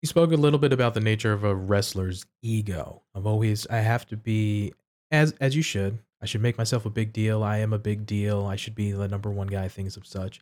He 0.00 0.06
spoke 0.06 0.30
a 0.30 0.36
little 0.36 0.60
bit 0.60 0.72
about 0.72 0.94
the 0.94 1.00
nature 1.00 1.32
of 1.32 1.42
a 1.42 1.54
wrestler's 1.54 2.24
ego. 2.40 3.02
I've 3.16 3.26
always 3.26 3.66
I 3.66 3.78
have 3.78 4.06
to 4.06 4.16
be 4.16 4.72
as 5.10 5.32
as 5.40 5.56
you 5.56 5.62
should. 5.62 5.98
I 6.22 6.26
should 6.26 6.40
make 6.40 6.58
myself 6.58 6.86
a 6.86 6.90
big 6.90 7.12
deal. 7.12 7.42
I 7.42 7.58
am 7.58 7.72
a 7.72 7.78
big 7.78 8.06
deal. 8.06 8.46
I 8.46 8.56
should 8.56 8.74
be 8.74 8.92
the 8.92 9.08
number 9.08 9.30
one 9.30 9.48
guy, 9.48 9.68
things 9.68 9.96
of 9.96 10.06
such. 10.06 10.40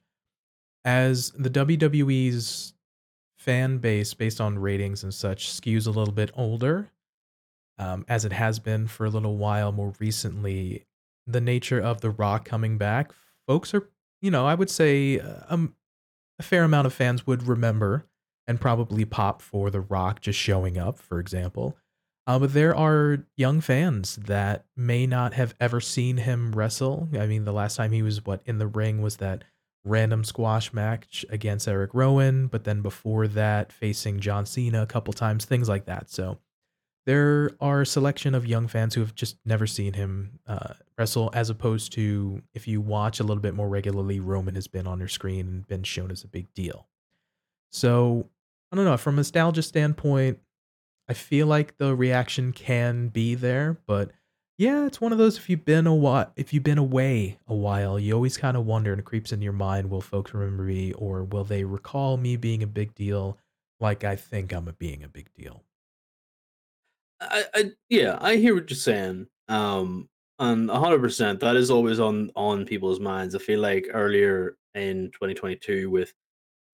As 0.85 1.31
the 1.33 1.51
WWE's 1.51 2.75
fan 3.39 3.79
base, 3.79 4.15
based 4.15 4.41
on 4.41 4.59
ratings 4.59 5.03
and 5.03 5.13
such, 5.13 5.49
skews 5.49 5.87
a 5.87 5.91
little 5.91 6.15
bit 6.15 6.31
older, 6.35 6.91
um, 7.79 8.05
as 8.09 8.25
it 8.25 8.33
has 8.33 8.59
been 8.59 8.87
for 8.87 9.07
a 9.07 9.11
little 9.11 9.37
while 9.37 9.73
more 9.73 9.93
recently, 9.99 10.87
the 11.27 11.41
nature 11.41 11.81
of 11.81 12.01
The 12.01 12.11
Rock 12.11 12.45
coming 12.45 12.79
back 12.79 13.13
folks 13.47 13.75
are, 13.75 13.89
you 14.21 14.31
know, 14.31 14.47
I 14.47 14.55
would 14.55 14.71
say 14.71 15.21
uh, 15.21 15.41
um, 15.49 15.75
a 16.39 16.43
fair 16.43 16.65
amount 16.65 16.87
of 16.87 16.93
fans 16.93 17.27
would 17.27 17.47
remember 17.47 18.07
and 18.47 18.61
probably 18.61 19.05
pop 19.05 19.43
for 19.43 19.71
The 19.71 19.81
Rock 19.81 20.21
just 20.21 20.39
showing 20.39 20.79
up, 20.79 20.99
for 20.99 21.19
example. 21.19 21.77
Uh, 22.27 22.39
but 22.39 22.55
there 22.55 22.75
are 22.75 23.27
young 23.37 23.61
fans 23.61 24.17
that 24.17 24.65
may 24.77 25.07
not 25.07 25.35
have 25.35 25.55
ever 25.61 25.81
seen 25.81 26.17
him 26.17 26.53
wrestle. 26.53 27.09
I 27.19 27.27
mean, 27.27 27.45
the 27.45 27.53
last 27.53 27.77
time 27.77 27.93
he 27.93 28.03
was 28.03 28.25
what 28.25 28.41
in 28.47 28.59
the 28.59 28.67
ring 28.67 29.03
was 29.03 29.19
that 29.19 29.45
random 29.85 30.25
squash 30.25 30.73
match 30.73 31.27
against 31.29 31.69
Eric 31.69 31.91
Rowan, 31.93 32.47
but 32.47 32.65
then 32.65 32.81
before 32.81 33.29
that, 33.29 33.71
facing 33.73 34.21
John 34.21 34.47
Cena 34.47 34.83
a 34.83 34.87
couple 34.87 35.13
times, 35.13 35.45
things 35.45 35.69
like 35.69 35.85
that. 35.85 36.11
So 36.11 36.39
there 37.05 37.51
are 37.61 37.83
a 37.83 37.87
selection 37.87 38.35
of 38.35 38.47
young 38.47 38.67
fans 38.67 38.95
who 38.95 39.03
have 39.03 39.15
just 39.15 39.37
never 39.45 39.67
seen 39.67 39.93
him 39.93 40.39
uh, 40.47 40.73
wrestle, 40.97 41.31
as 41.35 41.51
opposed 41.51 41.93
to 41.93 42.41
if 42.55 42.67
you 42.67 42.81
watch 42.81 43.21
a 43.21 43.25
little 43.25 43.43
bit 43.43 43.55
more 43.55 43.69
regularly, 43.69 44.21
Roman 44.21 44.55
has 44.55 44.67
been 44.67 44.87
on 44.87 44.99
your 44.99 45.09
screen 45.09 45.47
and 45.47 45.67
been 45.67 45.83
shown 45.83 46.11
as 46.11 46.25
a 46.25 46.29
big 46.29 46.53
deal. 46.55 46.87
So 47.71 48.31
I 48.73 48.77
don't 48.77 48.87
know. 48.87 48.97
From 48.97 49.15
a 49.15 49.17
nostalgia 49.17 49.63
standpoint, 49.63 50.39
I 51.09 51.15
feel 51.15 51.47
like 51.47 51.77
the 51.79 51.95
reaction 51.95 52.53
can 52.53 53.09
be 53.09 53.35
there, 53.35 53.79
but 53.87 54.13
yeah, 54.57 54.87
it's 54.87 55.01
one 55.01 55.13
of 55.13 55.19
those. 55.19 55.37
If 55.37 55.51
you've 55.51 55.65
been 55.65 55.87
a 55.87 55.95
while, 55.95 56.33
if 56.37 56.53
you've 56.53 56.63
been 56.63 56.79
away 56.79 57.39
a 57.47 57.55
while, 57.55 57.99
you 57.99 58.15
always 58.15 58.37
kind 58.37 58.57
of 58.57 58.65
wonder 58.67 58.93
and 58.93 59.01
it 59.01 59.05
creeps 59.05 59.33
into 59.33 59.45
your 59.45 59.53
mind: 59.53 59.91
Will 59.91 60.01
folks 60.01 60.33
remember 60.33 60.63
me, 60.65 60.93
or 60.95 61.25
will 61.25 61.45
they 61.45 61.65
recall 61.65 62.17
me 62.17 62.37
being 62.37 62.63
a 62.63 62.67
big 62.67 62.95
deal, 62.95 63.39
like 63.81 64.05
I 64.05 64.17
think 64.17 64.53
I'm 64.53 64.69
a 64.69 64.73
being 64.73 65.03
a 65.03 65.09
big 65.09 65.33
deal? 65.35 65.65
I, 67.21 67.45
I 67.55 67.73
yeah, 67.89 68.19
I 68.21 68.37
hear 68.37 68.55
what 68.55 68.71
you're 68.71 68.77
saying. 68.77 69.29
Um, 69.49 70.09
and 70.39 70.71
hundred 70.71 71.01
percent, 71.01 71.41
that 71.41 71.57
is 71.57 71.71
always 71.71 72.01
on 72.01 72.31
on 72.37 72.67
people's 72.67 73.01
minds. 73.01 73.35
I 73.35 73.39
feel 73.39 73.61
like 73.61 73.87
earlier 73.93 74.57
in 74.75 75.11
2022 75.13 75.91
with 75.91 76.13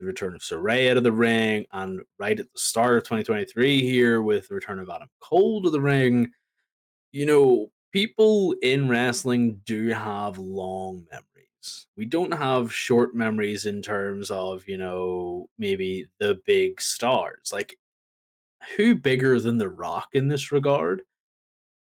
the 0.01 0.07
return 0.07 0.35
of 0.35 0.41
Saraya 0.41 0.93
out 0.93 0.97
of 0.97 1.05
the 1.05 1.13
ring, 1.13 1.67
and 1.73 2.01
right 2.19 2.41
at 2.41 2.51
the 2.53 2.59
start 2.59 2.97
of 2.97 3.05
2023 3.05 3.83
here 3.83 4.23
with 4.23 4.49
the 4.49 4.55
return 4.55 4.79
of 4.81 4.89
Adam 4.89 5.09
Cole 5.21 5.63
to 5.63 5.71
the 5.71 5.81
ring, 5.81 6.33
you 7.13 7.27
know, 7.27 7.71
people 7.93 8.55
in 8.63 8.89
wrestling 8.89 9.61
do 9.67 9.89
have 9.89 10.39
long 10.39 11.07
memories. 11.11 11.87
We 11.97 12.07
don't 12.07 12.33
have 12.33 12.73
short 12.73 13.15
memories 13.15 13.67
in 13.67 13.83
terms 13.83 14.31
of, 14.31 14.67
you 14.67 14.79
know, 14.79 15.49
maybe 15.59 16.07
the 16.19 16.41
big 16.47 16.81
stars. 16.81 17.51
Like 17.53 17.77
who 18.77 18.95
bigger 18.95 19.39
than 19.41 19.59
The 19.59 19.69
Rock 19.69 20.09
in 20.15 20.29
this 20.29 20.53
regard? 20.53 21.03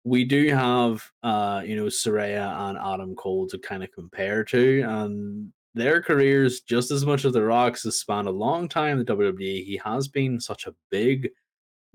We 0.05 0.25
do 0.25 0.51
have, 0.51 1.11
uh, 1.23 1.63
you 1.65 1.77
know, 1.77 1.87
Saraya 1.87 2.69
and 2.69 2.79
Adam 2.79 3.17
Cole 3.17 3.47
to 3.49 3.59
kind 3.59 3.83
of 3.83 3.91
compare 3.91 4.45
to, 4.45 4.83
and 4.83 5.53
their 5.75 6.01
careers, 6.01 6.61
just 6.61 6.91
as 6.91 7.05
much 7.05 7.25
as 7.25 7.33
The 7.33 7.43
Rock's, 7.43 7.85
has 7.85 7.99
spanned 7.99 8.29
a 8.29 8.33
long 8.33 8.69
time 8.69 8.99
in 8.99 9.05
the 9.05 9.17
WWE. 9.17 9.65
He 9.65 9.81
has 9.85 10.09
been 10.09 10.41
such 10.41 10.67
a 10.67 10.75
big 10.91 11.31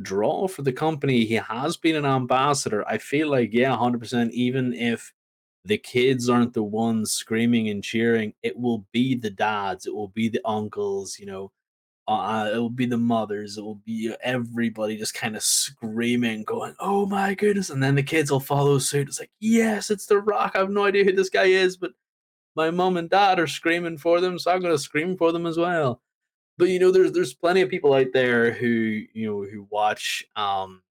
draw 0.01 0.47
for 0.47 0.61
the 0.61 0.73
company. 0.73 1.25
He 1.25 1.35
has 1.35 1.77
been 1.77 1.95
an 1.95 2.05
ambassador. 2.05 2.87
I 2.87 2.97
feel 2.97 3.29
like, 3.29 3.53
yeah, 3.53 3.75
100%, 3.75 4.31
even 4.31 4.73
if 4.73 5.13
the 5.65 5.77
kids 5.77 6.29
aren't 6.29 6.53
the 6.53 6.63
ones 6.63 7.11
screaming 7.11 7.69
and 7.69 7.83
cheering, 7.83 8.33
it 8.43 8.57
will 8.57 8.85
be 8.91 9.15
the 9.15 9.29
dads, 9.29 9.85
it 9.85 9.93
will 9.93 10.07
be 10.09 10.29
the 10.29 10.41
uncles, 10.45 11.17
you 11.19 11.25
know, 11.25 11.51
uh, 12.07 12.49
it 12.51 12.57
will 12.57 12.69
be 12.69 12.85
the 12.87 12.97
mothers, 12.97 13.57
it 13.57 13.61
will 13.61 13.81
be 13.85 14.13
everybody 14.23 14.97
just 14.97 15.13
kind 15.13 15.35
of 15.35 15.43
screaming, 15.43 16.43
going, 16.43 16.73
"Oh 16.79 17.05
my 17.05 17.35
goodness!" 17.35 17.69
And 17.69 17.83
then 17.83 17.93
the 17.93 18.01
kids 18.01 18.31
will 18.31 18.39
follow 18.39 18.79
suit. 18.79 19.07
It's 19.07 19.19
like, 19.19 19.29
"Yes, 19.39 19.91
it's 19.91 20.07
The 20.07 20.17
Rock." 20.17 20.53
I 20.55 20.59
have 20.59 20.71
no 20.71 20.85
idea 20.85 21.03
who 21.03 21.11
this 21.11 21.29
guy 21.29 21.45
is, 21.45 21.77
but 21.77 21.91
my 22.55 22.71
mom 22.71 22.97
and 22.97 23.09
dad 23.09 23.39
are 23.39 23.47
screaming 23.47 23.97
for 23.97 24.21
them, 24.21 24.39
so 24.39 24.51
I'm 24.51 24.61
going 24.61 24.73
to 24.73 24.79
scream 24.79 25.17
for 25.17 25.31
them 25.31 25.45
as 25.45 25.57
well. 25.57 26.01
But 26.57 26.69
you 26.69 26.79
know, 26.79 26.91
there's 26.91 27.11
there's 27.11 27.33
plenty 27.33 27.61
of 27.61 27.69
people 27.69 27.93
out 27.93 28.07
there 28.13 28.51
who 28.51 28.67
you 28.67 29.27
know 29.27 29.43
who 29.43 29.67
watch 29.69 30.25
um 30.35 30.81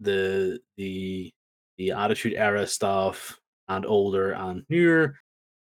the 0.00 0.60
the 0.76 1.32
the 1.76 1.92
Attitude 1.92 2.34
Era 2.34 2.66
stuff 2.66 3.38
and 3.68 3.84
older 3.84 4.32
and 4.32 4.64
newer 4.68 5.16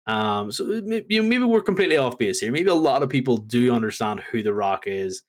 um, 0.06 0.52
so 0.52 0.64
uh, 0.64 0.80
maybe, 0.84 1.20
maybe 1.20 1.44
we're 1.44 1.62
completely 1.62 1.96
off 1.96 2.18
base 2.18 2.40
here. 2.40 2.52
Maybe 2.52 2.68
a 2.68 2.74
lot 2.74 3.02
of 3.02 3.08
people 3.08 3.38
do 3.38 3.72
understand 3.72 4.20
who 4.20 4.42
The 4.42 4.52
Rock 4.52 4.84
is 4.86 5.22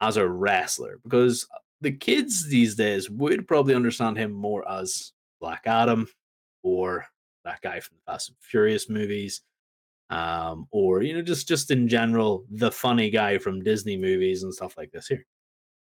as 0.00 0.16
a 0.16 0.26
wrestler 0.26 0.98
because 1.02 1.46
the 1.80 1.92
kids 1.92 2.48
these 2.48 2.74
days 2.74 3.10
would 3.10 3.46
probably 3.46 3.74
understand 3.74 4.16
him 4.16 4.32
more 4.32 4.68
as 4.68 5.12
Black 5.40 5.62
Adam 5.66 6.08
or 6.62 7.06
that 7.44 7.60
guy 7.60 7.80
from 7.80 7.96
the 7.96 8.12
Fast 8.12 8.30
and 8.30 8.38
Furious 8.40 8.88
movies, 8.88 9.42
um, 10.10 10.66
or 10.70 11.02
you 11.02 11.14
know 11.14 11.22
just 11.22 11.48
just 11.48 11.70
in 11.70 11.88
general 11.88 12.44
the 12.50 12.70
funny 12.70 13.10
guy 13.10 13.38
from 13.38 13.62
Disney 13.62 13.96
movies 13.96 14.42
and 14.42 14.52
stuff 14.52 14.76
like 14.76 14.90
this 14.92 15.06
here. 15.06 15.24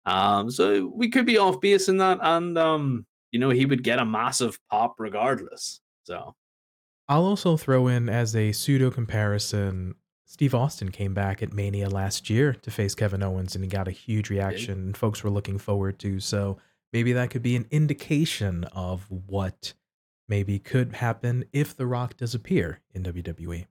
Um, 0.05 0.49
so 0.49 0.91
we 0.93 1.09
could 1.09 1.25
be 1.25 1.37
off 1.37 1.61
base 1.61 1.89
in 1.89 1.97
that, 1.97 2.19
and 2.21 2.57
um, 2.57 3.05
you 3.31 3.39
know 3.39 3.49
he 3.49 3.65
would 3.65 3.83
get 3.83 3.99
a 3.99 4.05
massive 4.05 4.59
pop 4.69 4.95
regardless. 4.97 5.81
So 6.03 6.35
I'll 7.07 7.25
also 7.25 7.57
throw 7.57 7.87
in 7.87 8.09
as 8.09 8.35
a 8.35 8.51
pseudo 8.51 8.91
comparison. 8.91 9.95
Steve 10.25 10.53
Austin 10.53 10.91
came 10.91 11.15
back 11.15 11.41
at 11.41 11.53
Mania 11.53 11.89
last 11.89 12.29
year 12.29 12.53
to 12.53 12.69
face 12.69 12.93
Kevin 12.93 13.23
Owens, 13.23 13.55
and 13.55 13.63
he 13.63 13.69
got 13.69 13.87
a 13.87 13.91
huge 13.91 14.29
reaction. 14.29 14.73
And 14.73 14.97
folks 14.97 15.23
were 15.23 15.31
looking 15.31 15.57
forward 15.57 15.97
to. 15.99 16.19
So 16.19 16.59
maybe 16.93 17.13
that 17.13 17.31
could 17.31 17.41
be 17.41 17.55
an 17.55 17.65
indication 17.71 18.65
of 18.65 19.07
what 19.09 19.73
maybe 20.27 20.59
could 20.59 20.93
happen 20.93 21.45
if 21.51 21.75
The 21.75 21.87
Rock 21.87 22.15
does 22.15 22.35
appear 22.35 22.79
in 22.93 23.03
WWE. 23.03 23.65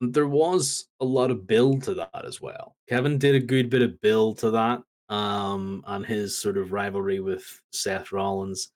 There 0.00 0.28
was 0.28 0.88
a 1.00 1.04
lot 1.04 1.30
of 1.30 1.46
build 1.46 1.82
to 1.84 1.94
that 1.94 2.24
as 2.24 2.40
well. 2.40 2.76
Kevin 2.88 3.18
did 3.18 3.34
a 3.34 3.40
good 3.40 3.70
bit 3.70 3.82
of 3.82 4.00
build 4.00 4.38
to 4.38 4.50
that, 4.50 4.82
um, 5.08 5.82
on 5.86 6.04
his 6.04 6.36
sort 6.36 6.58
of 6.58 6.72
rivalry 6.72 7.20
with 7.20 7.44
Seth 7.72 8.12
Rollins, 8.12 8.72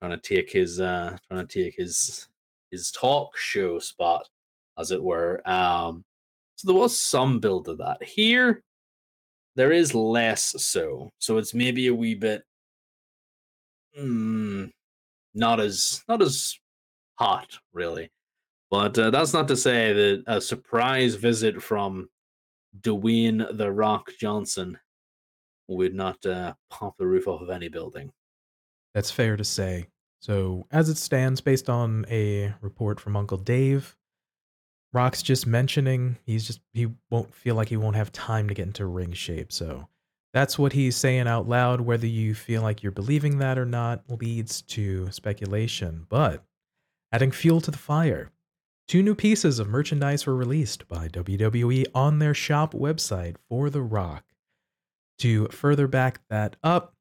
trying 0.00 0.18
to 0.18 0.28
take 0.28 0.50
his 0.50 0.80
uh 0.80 1.16
trying 1.28 1.46
to 1.46 1.62
take 1.62 1.74
his 1.76 2.28
his 2.70 2.90
talk 2.90 3.36
show 3.36 3.78
spot, 3.78 4.28
as 4.78 4.90
it 4.90 5.02
were. 5.02 5.40
Um, 5.48 6.04
so 6.56 6.68
there 6.68 6.80
was 6.80 6.98
some 6.98 7.40
build 7.40 7.66
to 7.66 7.76
that. 7.76 8.02
Here, 8.02 8.62
there 9.56 9.72
is 9.72 9.94
less 9.94 10.54
so. 10.62 11.10
So 11.18 11.38
it's 11.38 11.54
maybe 11.54 11.86
a 11.86 11.94
wee 11.94 12.14
bit 12.14 12.42
mm, 13.98 14.70
not 15.34 15.60
as 15.60 16.02
not 16.08 16.22
as 16.22 16.58
hot, 17.16 17.58
really. 17.72 18.10
But 18.74 18.98
uh, 18.98 19.10
that's 19.10 19.32
not 19.32 19.46
to 19.46 19.56
say 19.56 19.92
that 19.92 20.24
a 20.26 20.40
surprise 20.40 21.14
visit 21.14 21.62
from 21.62 22.08
Dwayne 22.80 23.56
the 23.56 23.70
Rock 23.70 24.10
Johnson 24.18 24.76
would 25.68 25.94
not 25.94 26.26
uh, 26.26 26.54
pop 26.70 26.96
the 26.98 27.06
roof 27.06 27.28
off 27.28 27.40
of 27.40 27.50
any 27.50 27.68
building. 27.68 28.10
That's 28.92 29.12
fair 29.12 29.36
to 29.36 29.44
say. 29.44 29.86
So, 30.18 30.66
as 30.72 30.88
it 30.88 30.96
stands, 30.96 31.40
based 31.40 31.70
on 31.70 32.04
a 32.10 32.52
report 32.62 32.98
from 32.98 33.16
Uncle 33.16 33.38
Dave, 33.38 33.96
Rock's 34.92 35.22
just 35.22 35.46
mentioning 35.46 36.16
he's 36.26 36.44
just 36.44 36.60
he 36.72 36.88
won't 37.10 37.32
feel 37.32 37.54
like 37.54 37.68
he 37.68 37.76
won't 37.76 37.94
have 37.94 38.10
time 38.10 38.48
to 38.48 38.54
get 38.54 38.66
into 38.66 38.86
ring 38.86 39.12
shape. 39.12 39.52
So, 39.52 39.86
that's 40.32 40.58
what 40.58 40.72
he's 40.72 40.96
saying 40.96 41.28
out 41.28 41.48
loud. 41.48 41.80
Whether 41.80 42.08
you 42.08 42.34
feel 42.34 42.62
like 42.62 42.82
you're 42.82 42.90
believing 42.90 43.38
that 43.38 43.56
or 43.56 43.66
not 43.66 44.02
leads 44.08 44.62
to 44.62 45.12
speculation. 45.12 46.06
But 46.08 46.42
adding 47.12 47.30
fuel 47.30 47.60
to 47.60 47.70
the 47.70 47.78
fire, 47.78 48.32
two 48.88 49.02
new 49.02 49.14
pieces 49.14 49.58
of 49.58 49.68
merchandise 49.68 50.26
were 50.26 50.36
released 50.36 50.88
by 50.88 51.08
WWE 51.08 51.86
on 51.94 52.18
their 52.18 52.34
shop 52.34 52.74
website 52.74 53.36
for 53.48 53.70
The 53.70 53.82
Rock. 53.82 54.24
To 55.18 55.46
further 55.48 55.86
back 55.86 56.20
that 56.28 56.56
up, 56.62 56.94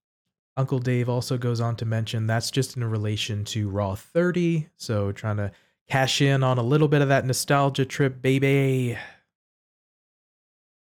Uncle 0.55 0.79
Dave 0.79 1.09
also 1.09 1.37
goes 1.37 1.59
on 1.59 1.75
to 1.77 1.85
mention 1.85 2.27
that's 2.27 2.51
just 2.51 2.77
in 2.77 2.83
relation 2.83 3.43
to 3.45 3.69
Raw 3.69 3.95
30, 3.95 4.69
so 4.77 5.11
trying 5.11 5.37
to 5.37 5.51
cash 5.89 6.21
in 6.21 6.43
on 6.43 6.57
a 6.57 6.63
little 6.63 6.87
bit 6.87 7.01
of 7.01 7.09
that 7.09 7.25
nostalgia 7.25 7.85
trip, 7.85 8.21
baby. 8.21 8.97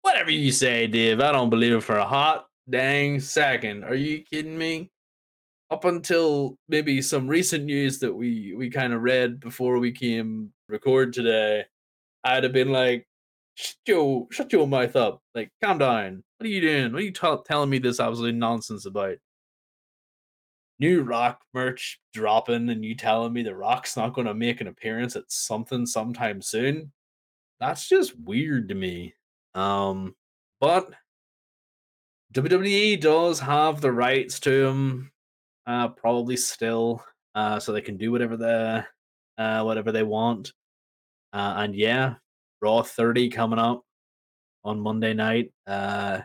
Whatever 0.01 0.31
you 0.31 0.51
say, 0.51 0.87
Dave, 0.87 1.19
I 1.19 1.31
don't 1.31 1.49
believe 1.49 1.73
it 1.73 1.83
for 1.83 1.97
a 1.97 2.05
hot 2.05 2.47
dang 2.69 3.19
second. 3.19 3.83
Are 3.83 3.95
you 3.95 4.21
kidding 4.21 4.57
me? 4.57 4.91
Up 5.69 5.83
until 5.85 6.57
maybe 6.69 7.01
some 7.01 7.27
recent 7.27 7.65
news 7.65 7.99
that 7.99 8.13
we 8.13 8.53
we 8.55 8.69
kind 8.69 8.93
of 8.93 9.01
read 9.01 9.39
before 9.39 9.79
we 9.79 9.91
came 9.91 10.53
record 10.69 11.11
today, 11.13 11.65
I'd 12.23 12.43
have 12.43 12.53
been 12.53 12.71
like, 12.71 13.05
shut 13.55 13.75
your 13.85 14.27
shut 14.31 14.53
your 14.53 14.67
mouth 14.67 14.95
up. 14.95 15.21
Like, 15.35 15.51
calm 15.63 15.79
down. 15.79 16.23
What 16.37 16.45
are 16.45 16.49
you 16.49 16.61
doing? 16.61 16.93
What 16.93 17.01
are 17.01 17.05
you 17.05 17.11
t- 17.11 17.35
telling 17.45 17.69
me 17.69 17.79
this 17.79 17.99
absolute 17.99 18.35
nonsense 18.35 18.85
about? 18.85 19.17
New 20.79 21.01
Rock 21.01 21.41
merch 21.53 21.99
dropping, 22.13 22.69
and 22.69 22.85
you 22.85 22.95
telling 22.95 23.33
me 23.33 23.43
the 23.43 23.55
Rock's 23.55 23.97
not 23.97 24.13
going 24.13 24.27
to 24.27 24.33
make 24.33 24.61
an 24.61 24.67
appearance 24.67 25.15
at 25.15 25.31
something 25.31 25.85
sometime 25.85 26.41
soon? 26.41 26.91
That's 27.59 27.89
just 27.89 28.17
weird 28.19 28.69
to 28.69 28.75
me. 28.75 29.15
Um, 29.55 30.15
but 30.59 30.93
WWE 32.33 32.99
does 33.01 33.39
have 33.39 33.81
the 33.81 33.91
rights 33.91 34.39
to 34.41 34.67
him, 34.67 35.11
uh, 35.67 35.89
probably 35.89 36.37
still, 36.37 37.03
uh, 37.35 37.59
so 37.59 37.71
they 37.71 37.81
can 37.81 37.97
do 37.97 38.11
whatever 38.11 38.37
they, 38.37 38.83
uh, 39.37 39.63
whatever 39.63 39.91
they 39.91 40.03
want. 40.03 40.53
Uh, 41.33 41.55
and 41.57 41.75
yeah, 41.75 42.15
Raw 42.61 42.81
30 42.81 43.29
coming 43.29 43.59
up 43.59 43.83
on 44.63 44.79
Monday 44.79 45.13
night. 45.13 45.51
Uh, 45.67 46.21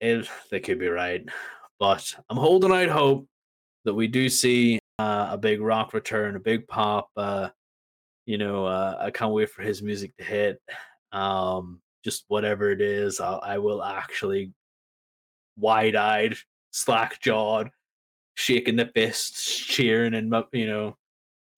it, 0.00 0.28
they 0.50 0.60
could 0.60 0.78
be 0.78 0.88
right, 0.88 1.26
but 1.78 2.14
I'm 2.28 2.36
holding 2.36 2.72
out 2.72 2.88
hope 2.88 3.26
that 3.84 3.94
we 3.94 4.06
do 4.06 4.28
see 4.28 4.78
uh, 4.98 5.28
a 5.30 5.38
big 5.38 5.60
rock 5.60 5.94
return, 5.94 6.36
a 6.36 6.40
big 6.40 6.68
pop. 6.68 7.08
Uh, 7.16 7.48
you 8.26 8.38
know, 8.38 8.66
uh, 8.66 8.96
I 9.00 9.10
can't 9.10 9.32
wait 9.32 9.50
for 9.50 9.62
his 9.62 9.82
music 9.82 10.14
to 10.18 10.24
hit. 10.24 10.60
Um, 11.12 11.80
just 12.04 12.24
whatever 12.28 12.70
it 12.70 12.80
is, 12.80 13.18
I'll, 13.18 13.40
I 13.42 13.58
will 13.58 13.82
actually 13.82 14.52
wide 15.56 15.96
eyed, 15.96 16.36
slack 16.70 17.20
jawed, 17.20 17.70
shaking 18.40 18.76
the 18.76 18.86
fists, 18.86 19.58
cheering 19.58 20.14
and 20.14 20.32
you 20.52 20.66
know, 20.66 20.96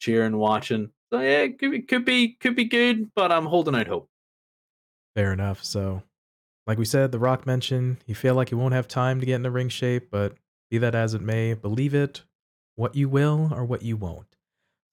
cheering, 0.01 0.37
watching. 0.37 0.91
So 1.13 1.21
yeah, 1.21 1.47
could 1.49 1.71
be, 1.71 1.83
could 1.83 2.05
be, 2.05 2.29
could 2.41 2.57
be 2.57 2.65
good, 2.65 3.11
but 3.15 3.31
I'm 3.31 3.47
holding 3.47 3.75
out 3.75 3.87
hope. 3.87 4.09
Fair 5.15 5.33
enough. 5.33 5.63
So, 5.63 6.03
like 6.67 6.79
we 6.79 6.85
said, 6.85 7.13
The 7.13 7.19
Rock 7.19 7.47
mentioned 7.47 7.99
he 8.07 8.15
feel 8.15 8.35
like 8.35 8.49
he 8.49 8.55
won't 8.55 8.75
have 8.75 8.89
time 8.89 9.21
to 9.21 9.27
get 9.27 9.37
into 9.37 9.51
ring 9.51 9.69
shape, 9.69 10.09
but 10.11 10.35
be 10.71 10.79
that 10.79 10.95
as 10.95 11.15
it 11.15 11.23
may, 11.23 11.55
believe 11.55 11.95
it, 11.95 12.25
what 12.77 12.97
you 12.97 13.09
will 13.09 13.53
or 13.53 13.65
what 13.65 13.83
you 13.83 13.97
won't. 13.97 14.37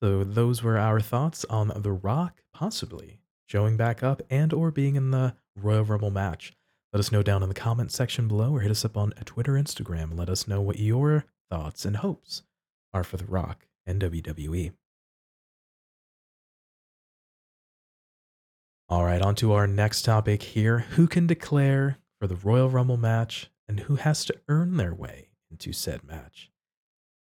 So 0.04 0.23
those 0.23 0.62
were 0.62 0.78
our 0.78 0.99
thoughts 0.99 1.45
on 1.49 1.71
The 1.75 1.91
Rock 1.91 2.41
possibly 2.54 3.19
showing 3.47 3.78
back 3.78 4.04
up 4.04 4.21
and 4.30 4.54
or 4.54 4.71
being 4.71 4.95
in 4.95 5.12
the 5.12 5.36
Royal 5.56 5.84
Rumble 5.84 6.12
match. 6.12 6.54
Let 6.93 6.99
us 6.99 7.12
know 7.12 7.23
down 7.23 7.43
in 7.43 7.49
the 7.49 7.56
comment 7.56 7.91
section 7.91 8.28
below 8.28 8.52
or 8.52 8.62
hit 8.62 8.71
us 8.71 8.86
up 8.86 8.97
on 8.97 9.12
Twitter, 9.25 9.54
Instagram. 9.54 10.17
Let 10.17 10.30
us 10.30 10.47
know 10.47 10.62
what 10.62 10.80
your 10.80 11.25
thoughts 11.49 11.85
and 11.85 11.97
hopes 11.97 12.43
are 12.93 13.03
for 13.03 13.17
The 13.17 13.25
Rock 13.25 13.67
and 13.85 14.01
WWE. 14.01 14.71
All 18.88 19.05
right, 19.05 19.21
on 19.21 19.35
to 19.35 19.53
our 19.53 19.67
next 19.67 20.01
topic 20.01 20.41
here. 20.41 20.79
Who 20.79 21.07
can 21.07 21.27
declare 21.27 21.97
for 22.19 22.27
the 22.27 22.35
Royal 22.35 22.69
Rumble 22.69 22.97
match 22.97 23.51
and 23.67 23.81
who 23.81 23.97
has 23.97 24.25
to 24.25 24.35
earn 24.47 24.77
their 24.77 24.95
way 24.95 25.29
into 25.51 25.71
said 25.73 26.03
match? 26.03 26.49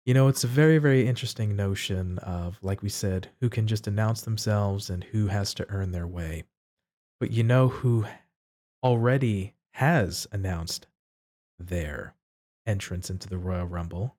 You 0.05 0.13
know, 0.13 0.27
it's 0.27 0.43
a 0.43 0.47
very, 0.47 0.77
very 0.77 1.07
interesting 1.07 1.55
notion 1.55 2.19
of, 2.19 2.59
like 2.61 2.83
we 2.83 2.89
said, 2.89 3.29
who 3.39 3.49
can 3.49 3.67
just 3.67 3.87
announce 3.87 4.21
themselves 4.21 4.89
and 4.89 5.03
who 5.05 5.27
has 5.27 5.53
to 5.55 5.65
earn 5.69 5.93
their 5.93 6.05
way. 6.05 6.43
But 7.19 7.31
you 7.31 7.43
know 7.43 7.69
who 7.69 8.05
already 8.83 9.53
has 9.75 10.27
announced 10.31 10.87
their 11.57 12.13
entrance 12.65 13.09
into 13.09 13.27
the 13.27 13.37
Royal 13.37 13.65
Rumble? 13.65 14.15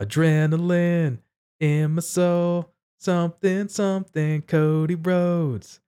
Adrenaline 0.00 1.18
in 1.60 1.96
my 1.96 2.00
soul, 2.00 2.72
something, 2.98 3.68
something, 3.68 4.42
Cody 4.42 4.94
Rhodes, 4.94 5.80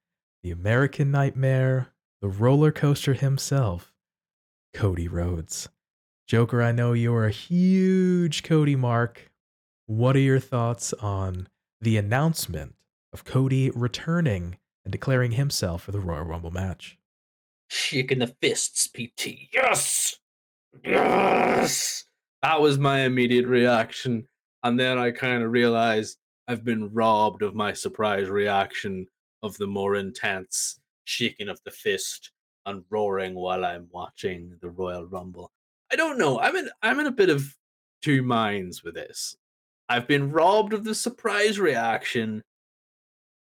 the 0.43 0.51
American 0.51 1.11
Nightmare, 1.11 1.89
the 2.21 2.29
roller 2.29 2.73
coaster 2.73 3.15
himself, 3.15 3.93
Cody 4.75 5.09
Rhodes. 5.09 5.69
Joker, 6.27 6.63
I 6.63 6.73
know 6.73 6.93
you're 6.93 7.27
a 7.27 7.31
huge 7.31 8.43
Cody 8.43 8.77
mark. 8.77 9.31
What 9.87 10.15
are 10.17 10.21
your 10.21 10.39
thoughts 10.39 10.93
on 10.95 11.49
the 11.81 11.97
announcement 11.97 12.75
of 13.13 13.25
Cody 13.25 13.71
returning 13.71 14.59
and 14.85 14.93
declaring 14.93 15.33
himself 15.33 15.83
for 15.83 15.93
the 15.93 16.01
Royal 16.01 16.25
Rumble 16.25 16.53
match? 16.53 16.99
Shaking 17.69 18.21
the 18.21 18.29
fists, 18.29 18.87
PT. 18.89 19.49
Yes! 19.53 20.19
Yes! 20.85 22.05
That 22.43 22.61
was 22.61 22.79
my 22.79 23.01
immediate 23.01 23.47
reaction. 23.47 24.27
And 24.63 24.79
then 24.79 24.99
I 24.99 25.11
kind 25.11 25.43
of 25.43 25.53
realized 25.53 26.19
I've 26.49 26.65
been 26.65 26.93
robbed 26.93 27.43
of 27.43 27.55
my 27.55 27.73
surprise 27.73 28.29
reaction 28.29 29.07
of 29.43 29.57
the 29.57 29.67
more 29.67 29.97
intense 29.97 30.81
shaking 31.05 31.49
of 31.49 31.61
the 31.65 31.71
fist 31.71 32.31
and 32.67 32.85
roaring 32.91 33.35
while 33.35 33.65
I'm 33.65 33.89
watching 33.91 34.57
the 34.61 34.71
Royal 34.71 35.07
Rumble. 35.07 35.51
I 35.93 35.97
don't 35.97 36.19
know. 36.19 36.39
I'm 36.41 36.57
in 36.57 36.71
I'm 36.83 37.01
in 37.01 37.07
a 37.07 37.13
bit 37.13 37.31
of 37.31 37.57
two 38.03 38.23
minds 38.23 38.85
with 38.85 38.95
this. 38.95 39.37
I've 39.89 40.07
been 40.07 40.31
robbed 40.31 40.73
of 40.73 40.85
the 40.85 40.95
surprise 40.95 41.59
reaction, 41.59 42.43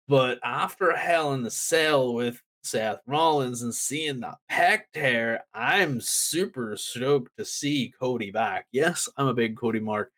but 0.08 0.40
after 0.44 0.96
Hell 0.96 1.34
in 1.34 1.44
the 1.44 1.52
Cell 1.52 2.14
with 2.14 2.42
Seth 2.63 2.99
Rollins 3.06 3.62
and 3.62 3.73
seeing 3.76 4.21
that 4.21 4.36
pec 4.52 4.84
tear, 4.93 5.43
I'm 5.54 5.99
super 5.99 6.76
stoked 6.78 7.36
to 7.38 7.45
see 7.45 7.93
Cody 7.99 8.32
back. 8.32 8.67
Yes, 8.71 9.10
I'm 9.17 9.28
a 9.28 9.34
big 9.34 9.58
Cody 9.58 9.80
mark. 9.80 10.12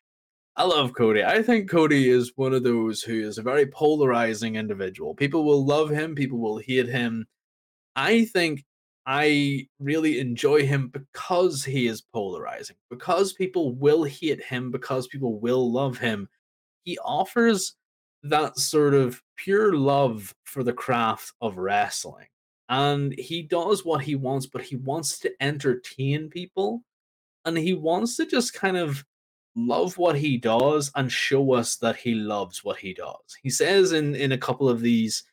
I 0.55 0.63
love 0.63 0.93
Cody. 0.93 1.23
I 1.23 1.43
think 1.43 1.69
Cody 1.69 2.09
is 2.09 2.31
one 2.35 2.53
of 2.53 2.63
those 2.63 3.01
who 3.01 3.19
is 3.19 3.37
a 3.37 3.43
very 3.43 3.65
polarizing 3.65 4.55
individual. 4.55 5.13
People 5.13 5.43
will 5.43 5.65
love 5.65 5.89
him, 5.89 6.15
people 6.15 6.37
will 6.37 6.59
hate 6.59 6.87
him. 6.87 7.25
I 7.95 8.25
think 8.25 8.63
I 9.05 9.67
really 9.79 10.19
enjoy 10.19 10.65
him 10.65 10.89
because 10.89 11.63
he 11.63 11.87
is 11.87 12.01
polarizing, 12.01 12.77
because 12.89 13.33
people 13.33 13.75
will 13.75 14.03
hate 14.03 14.43
him, 14.43 14.71
because 14.71 15.07
people 15.07 15.39
will 15.39 15.71
love 15.71 15.97
him. 15.97 16.29
He 16.83 16.97
offers 16.99 17.75
that 18.23 18.57
sort 18.57 18.93
of 18.93 19.21
pure 19.35 19.75
love 19.75 20.33
for 20.43 20.63
the 20.63 20.73
craft 20.73 21.33
of 21.41 21.57
wrestling. 21.57 22.27
And 22.69 23.13
he 23.13 23.43
does 23.43 23.85
what 23.85 24.01
he 24.01 24.15
wants, 24.15 24.47
but 24.47 24.61
he 24.63 24.75
wants 24.75 25.19
to 25.19 25.31
entertain 25.39 26.29
people. 26.29 26.83
And 27.45 27.57
he 27.57 27.73
wants 27.73 28.17
to 28.17 28.25
just 28.25 28.53
kind 28.53 28.75
of 28.77 29.05
love 29.55 29.97
what 29.97 30.17
he 30.17 30.37
does 30.37 30.91
and 30.95 31.11
show 31.11 31.53
us 31.53 31.77
that 31.77 31.95
he 31.95 32.15
loves 32.15 32.63
what 32.63 32.77
he 32.77 32.93
does. 32.93 33.37
He 33.41 33.49
says 33.49 33.93
in 33.93 34.15
in 34.15 34.31
a 34.31 34.37
couple 34.37 34.67
of 34.67 34.81
these 34.81 35.23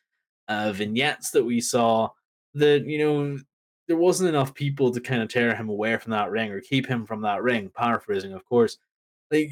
uh, 0.47 0.71
vignettes 0.71 1.31
that 1.31 1.43
we 1.43 1.59
saw 1.59 2.09
that 2.53 2.85
you 2.85 2.99
know 2.99 3.39
there 3.87 3.97
wasn't 3.97 4.29
enough 4.29 4.53
people 4.53 4.91
to 4.91 5.01
kind 5.01 5.21
of 5.21 5.29
tear 5.29 5.55
him 5.55 5.69
away 5.69 5.97
from 5.97 6.11
that 6.11 6.31
ring 6.31 6.51
or 6.51 6.61
keep 6.61 6.87
him 6.87 7.05
from 7.05 7.21
that 7.21 7.43
ring. 7.43 7.69
Paraphrasing, 7.75 8.33
of 8.33 8.45
course, 8.45 8.77
like 9.31 9.51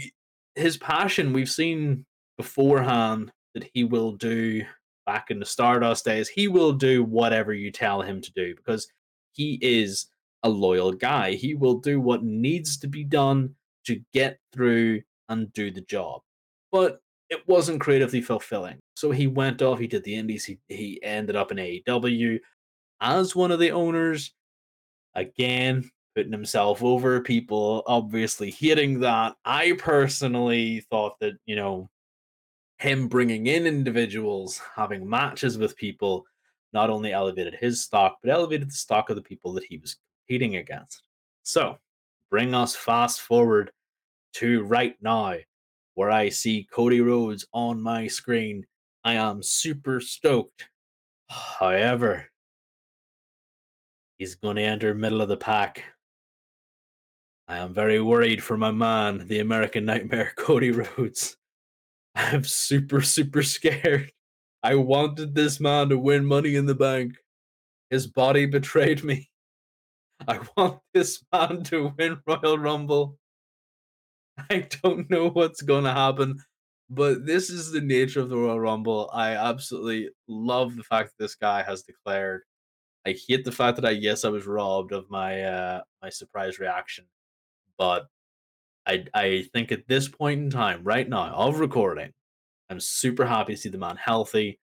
his 0.56 0.78
passion 0.78 1.34
we've 1.34 1.50
seen 1.50 2.06
beforehand 2.38 3.32
that 3.54 3.70
he 3.74 3.84
will 3.84 4.14
do 4.14 4.64
back 5.12 5.30
in 5.30 5.40
the 5.40 5.46
Stardust 5.46 6.06
days. 6.06 6.30
He 6.30 6.48
will 6.48 6.72
do 6.72 7.04
whatever 7.04 7.54
you 7.54 7.70
tell 7.70 8.02
him 8.02 8.22
to 8.22 8.32
do 8.32 8.56
because 8.56 8.88
he 9.34 9.60
is 9.62 10.08
a 10.44 10.50
loyal 10.50 10.94
guy. 10.94 11.34
He 11.34 11.54
will 11.54 11.80
do 11.80 12.00
what 12.00 12.24
needs 12.24 12.78
to 12.78 12.88
be 12.88 13.04
done 13.04 13.56
to 13.88 14.02
get 14.14 14.40
through 14.54 15.02
and 15.28 15.52
do 15.52 15.70
the 15.70 15.82
job. 15.82 16.22
But 16.72 17.02
it 17.30 17.46
wasn't 17.46 17.82
creatively 17.82 18.22
fulfilling. 18.22 18.80
So 18.96 19.12
he 19.12 19.28
went 19.28 19.62
off, 19.62 19.80
he 19.80 19.88
did 19.88 20.06
the 20.06 20.16
indies, 20.16 20.46
he, 20.46 20.60
he 20.70 21.02
ended 21.04 21.36
up 21.36 21.52
in 21.52 21.58
AEW 21.58 22.40
as 23.02 23.36
one 23.36 23.52
of 23.52 23.60
the 23.60 23.72
owners. 23.72 24.34
Again, 25.14 25.92
putting 26.16 26.32
himself 26.32 26.82
over 26.82 27.20
people, 27.20 27.84
obviously 27.86 28.50
hating 28.50 29.02
that. 29.02 29.36
I 29.44 29.74
personally 29.74 30.86
thought 30.90 31.20
that, 31.20 31.34
you 31.46 31.58
know, 31.58 31.90
him 32.82 33.08
bringing 33.08 33.46
in 33.46 33.68
individuals, 33.68 34.60
having 34.76 35.08
matches 35.08 35.56
with 35.56 35.78
people, 35.78 36.26
not 36.74 36.90
only 36.90 37.14
elevated 37.14 37.54
his 37.54 37.84
stock, 37.84 38.18
but 38.24 38.32
elevated 38.32 38.68
the 38.68 38.76
stock 38.76 39.12
of 39.12 39.16
the 39.16 39.22
people 39.22 39.54
that 39.54 39.66
he 39.66 39.78
was 39.78 39.98
competing 40.26 40.56
against. 40.56 41.04
So, 41.44 41.78
bring 42.32 42.56
us 42.56 42.76
fast 42.76 43.22
forward 43.22 43.72
to 44.34 44.64
right 44.64 44.96
now, 45.00 45.36
where 45.94 46.10
I 46.10 46.30
see 46.30 46.68
Cody 46.74 47.02
Rhodes 47.02 47.46
on 47.54 47.80
my 47.80 48.08
screen. 48.08 48.66
I 49.04 49.14
am 49.14 49.44
super 49.44 50.00
stoked. 50.02 50.68
However, 51.30 52.32
he's 54.18 54.34
going 54.34 54.56
to 54.56 54.64
enter 54.64 54.96
middle 54.96 55.22
of 55.22 55.30
the 55.30 55.38
pack. 55.38 55.84
I 57.48 57.58
am 57.58 57.76
very 57.76 58.02
worried 58.02 58.44
for 58.44 58.58
my 58.58 58.72
man, 58.72 59.28
the 59.28 59.40
American 59.40 59.86
Nightmare, 59.92 60.34
Cody 60.36 60.72
Rhodes. 60.72 61.38
I'm 62.16 62.44
super, 62.44 63.02
super 63.02 63.44
scared. 63.44 64.12
I 64.64 64.76
wanted 64.76 65.34
this 65.34 65.60
man 65.60 65.90
to 65.90 65.98
win 65.98 66.26
money 66.26 66.56
in 66.56 66.66
the 66.66 66.76
bank. 66.76 67.16
His 67.90 68.08
body 68.08 68.46
betrayed 68.46 69.04
me. 69.04 69.30
I 70.28 70.40
want 70.58 70.80
this 70.94 71.24
man 71.32 71.64
to 71.66 71.94
win 71.98 72.22
Royal 72.28 72.58
Rumble. 72.58 73.18
I 74.50 74.68
don't 74.84 75.10
know 75.10 75.30
what's 75.30 75.62
going 75.62 75.84
to 75.84 75.94
happen, 75.94 76.40
but 76.90 77.26
this 77.26 77.50
is 77.50 77.72
the 77.72 77.82
nature 77.82 78.22
of 78.22 78.30
the 78.30 78.38
Royal 78.38 78.60
Rumble. 78.60 79.10
I 79.14 79.32
absolutely 79.32 80.10
love 80.28 80.76
the 80.76 80.84
fact 80.84 81.10
that 81.12 81.24
this 81.24 81.36
guy 81.36 81.64
has 81.64 81.84
declared. 81.84 82.42
I 83.06 83.16
hate 83.28 83.46
the 83.46 83.52
fact 83.52 83.78
that 83.78 83.86
I 83.86 83.92
yes 83.92 84.26
I 84.26 84.30
was 84.30 84.46
robbed 84.46 84.92
of 84.92 85.10
my 85.10 85.42
uh 85.44 85.82
my 86.04 86.10
surprise 86.10 86.60
reaction, 86.60 87.06
but 87.78 88.06
I 88.86 89.06
I 89.14 89.46
think 89.54 89.72
at 89.72 89.88
this 89.88 90.08
point 90.08 90.42
in 90.42 90.50
time, 90.50 90.84
right 90.84 91.08
now, 91.08 91.34
of 91.34 91.60
recording, 91.60 92.12
I'm 92.70 92.80
super 92.80 93.26
happy 93.26 93.54
to 93.54 93.62
see 93.62 93.70
the 93.70 93.78
man 93.78 93.98
healthy, 93.98 94.60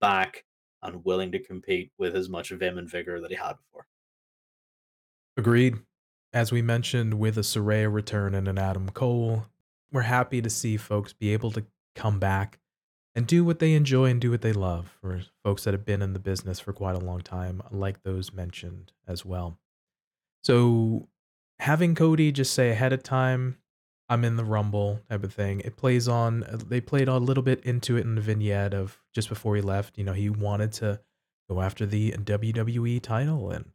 back, 0.00 0.44
and 0.82 1.04
willing 1.04 1.32
to 1.32 1.38
compete 1.38 1.92
with 1.98 2.16
as 2.16 2.28
much 2.28 2.50
vim 2.50 2.78
and 2.78 2.88
vigor 2.88 3.20
that 3.20 3.30
he 3.30 3.36
had 3.36 3.54
before. 3.54 3.86
Agreed. 5.36 5.76
As 6.32 6.52
we 6.52 6.62
mentioned, 6.62 7.14
with 7.14 7.36
a 7.36 7.42
Saraya 7.42 7.92
return 7.92 8.34
and 8.34 8.46
an 8.46 8.58
Adam 8.58 8.88
Cole, 8.90 9.46
we're 9.92 10.02
happy 10.02 10.40
to 10.40 10.50
see 10.50 10.76
folks 10.76 11.12
be 11.12 11.32
able 11.32 11.50
to 11.52 11.64
come 11.96 12.20
back 12.20 12.58
and 13.14 13.26
do 13.26 13.44
what 13.44 13.58
they 13.58 13.74
enjoy 13.74 14.06
and 14.06 14.20
do 14.20 14.30
what 14.30 14.40
they 14.40 14.52
love 14.52 14.96
for 15.00 15.22
folks 15.42 15.64
that 15.64 15.74
have 15.74 15.84
been 15.84 16.02
in 16.02 16.12
the 16.12 16.20
business 16.20 16.60
for 16.60 16.72
quite 16.72 16.94
a 16.94 17.00
long 17.00 17.20
time, 17.20 17.60
like 17.70 18.02
those 18.02 18.32
mentioned 18.32 18.92
as 19.08 19.24
well. 19.24 19.58
So, 20.44 21.08
having 21.58 21.94
Cody 21.94 22.30
just 22.32 22.54
say 22.54 22.70
ahead 22.70 22.92
of 22.92 23.02
time, 23.02 23.58
I'm 24.10 24.24
in 24.24 24.34
the 24.34 24.44
Rumble 24.44 25.00
type 25.08 25.22
of 25.22 25.32
thing, 25.32 25.60
it 25.60 25.76
plays 25.76 26.08
on, 26.08 26.44
they 26.68 26.80
played 26.80 27.06
a 27.06 27.16
little 27.16 27.44
bit 27.44 27.60
into 27.64 27.96
it 27.96 28.00
in 28.00 28.16
the 28.16 28.20
vignette 28.20 28.74
of 28.74 28.98
just 29.14 29.28
before 29.28 29.54
he 29.54 29.62
left. 29.62 29.96
You 29.96 30.02
know, 30.02 30.12
he 30.12 30.28
wanted 30.28 30.72
to 30.74 31.00
go 31.48 31.60
after 31.60 31.86
the 31.86 32.10
WWE 32.12 33.00
title 33.00 33.52
and 33.52 33.66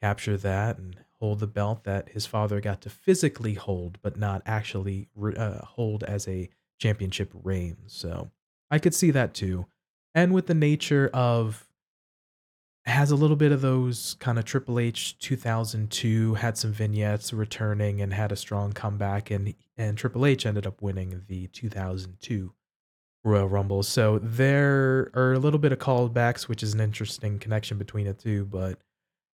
capture 0.00 0.38
that 0.38 0.78
and 0.78 0.96
hold 1.20 1.40
the 1.40 1.46
belt 1.46 1.84
that 1.84 2.08
his 2.08 2.24
father 2.24 2.58
got 2.58 2.80
to 2.80 2.90
physically 2.90 3.52
hold, 3.52 3.98
but 4.00 4.16
not 4.16 4.40
actually 4.46 5.08
uh, 5.36 5.58
hold 5.58 6.04
as 6.04 6.26
a 6.26 6.48
championship 6.80 7.30
reign. 7.44 7.76
So 7.86 8.30
I 8.70 8.78
could 8.78 8.94
see 8.94 9.10
that 9.10 9.34
too. 9.34 9.66
And 10.14 10.32
with 10.32 10.46
the 10.46 10.54
nature 10.54 11.10
of 11.12 11.68
has 12.84 13.10
a 13.12 13.16
little 13.16 13.36
bit 13.36 13.52
of 13.52 13.60
those 13.60 14.16
kind 14.18 14.38
of 14.38 14.44
Triple 14.44 14.80
H 14.80 15.16
2002 15.18 16.34
had 16.34 16.58
some 16.58 16.72
vignettes 16.72 17.32
returning 17.32 18.00
and 18.00 18.12
had 18.12 18.32
a 18.32 18.36
strong 18.36 18.72
comeback 18.72 19.30
and 19.30 19.54
and 19.82 19.98
Triple 19.98 20.26
H 20.26 20.46
ended 20.46 20.66
up 20.66 20.80
winning 20.80 21.22
the 21.26 21.48
2002 21.48 22.52
Royal 23.24 23.48
Rumble. 23.48 23.82
So 23.82 24.18
there 24.18 25.10
are 25.14 25.32
a 25.32 25.38
little 25.38 25.58
bit 25.58 25.72
of 25.72 25.78
callbacks 25.78 26.48
which 26.48 26.62
is 26.62 26.74
an 26.74 26.80
interesting 26.80 27.38
connection 27.38 27.78
between 27.78 28.06
the 28.06 28.14
two, 28.14 28.44
but 28.44 28.78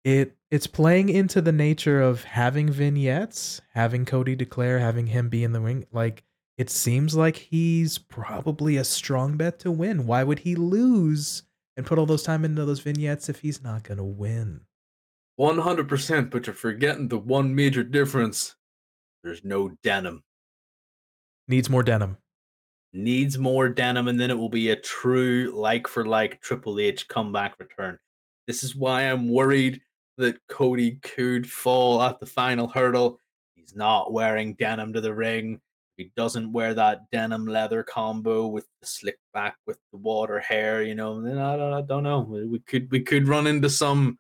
it 0.04 0.36
it's 0.52 0.68
playing 0.68 1.10
into 1.10 1.42
the 1.42 1.52
nature 1.52 2.02
of 2.02 2.24
having 2.24 2.70
vignettes, 2.70 3.62
having 3.74 4.06
Cody 4.06 4.36
declare, 4.36 4.80
having 4.80 5.08
him 5.08 5.30
be 5.30 5.44
in 5.44 5.54
the 5.54 5.62
ring. 5.62 5.86
Like 5.92 6.24
it 6.58 6.70
seems 6.70 7.16
like 7.16 7.38
he's 7.38 7.98
probably 7.98 8.78
a 8.78 8.84
strong 8.84 9.38
bet 9.38 9.60
to 9.60 9.72
win. 9.72 10.06
Why 10.06 10.24
would 10.24 10.40
he 10.40 10.56
lose 10.56 11.44
and 11.76 11.86
put 11.86 11.98
all 11.98 12.06
those 12.06 12.24
time 12.24 12.46
into 12.46 12.66
those 12.66 12.82
vignettes 12.82 13.30
if 13.30 13.40
he's 13.40 13.64
not 13.64 13.84
gonna 13.84 14.04
win? 14.04 14.62
One 15.36 15.60
hundred 15.60 15.88
percent, 15.88 16.32
but 16.32 16.48
you're 16.48 16.54
forgetting 16.54 17.08
the 17.08 17.18
one 17.18 17.56
major 17.56 17.84
difference. 17.84 18.56
There's 19.24 19.44
no 19.44 19.70
denim. 19.84 20.24
Needs 21.48 21.70
more 21.70 21.84
denim. 21.84 22.18
Needs 22.94 23.38
more 23.38 23.70
denim, 23.70 24.08
and 24.08 24.20
then 24.20 24.30
it 24.30 24.38
will 24.38 24.50
be 24.50 24.70
a 24.70 24.76
true 24.76 25.52
like 25.54 25.88
for 25.88 26.06
like 26.06 26.42
Triple 26.42 26.80
H 26.80 27.08
comeback 27.08 27.60
return. 27.60 27.98
This 28.48 28.64
is 28.64 28.76
why 28.76 29.04
I'm 29.04 29.30
worried 29.30 29.82
that 30.18 30.38
Cody 30.48 31.00
could 31.02 31.50
fall 31.50 32.02
at 32.02 32.20
the 32.20 32.26
final 32.26 32.68
hurdle. 32.68 33.20
He's 33.56 33.76
not 33.76 34.14
wearing 34.14 34.54
denim 34.54 34.94
to 34.94 35.02
the 35.02 35.14
ring. 35.14 35.60
He 35.98 36.12
doesn't 36.16 36.52
wear 36.52 36.74
that 36.74 37.10
denim 37.12 37.46
leather 37.46 37.84
combo 37.84 38.48
with 38.48 38.68
the 38.82 38.88
slick 38.88 39.18
back 39.34 39.58
with 39.68 39.78
the 39.92 39.98
water 39.98 40.40
hair, 40.40 40.82
you 40.84 40.96
know. 40.96 41.20
I 41.20 41.58
don't, 41.58 41.74
I 41.74 41.82
don't 41.82 42.04
know. 42.04 42.22
We 42.22 42.60
could 42.60 42.92
we 42.92 43.02
could 43.02 43.28
run 43.28 43.48
into 43.48 43.70
some 43.70 44.18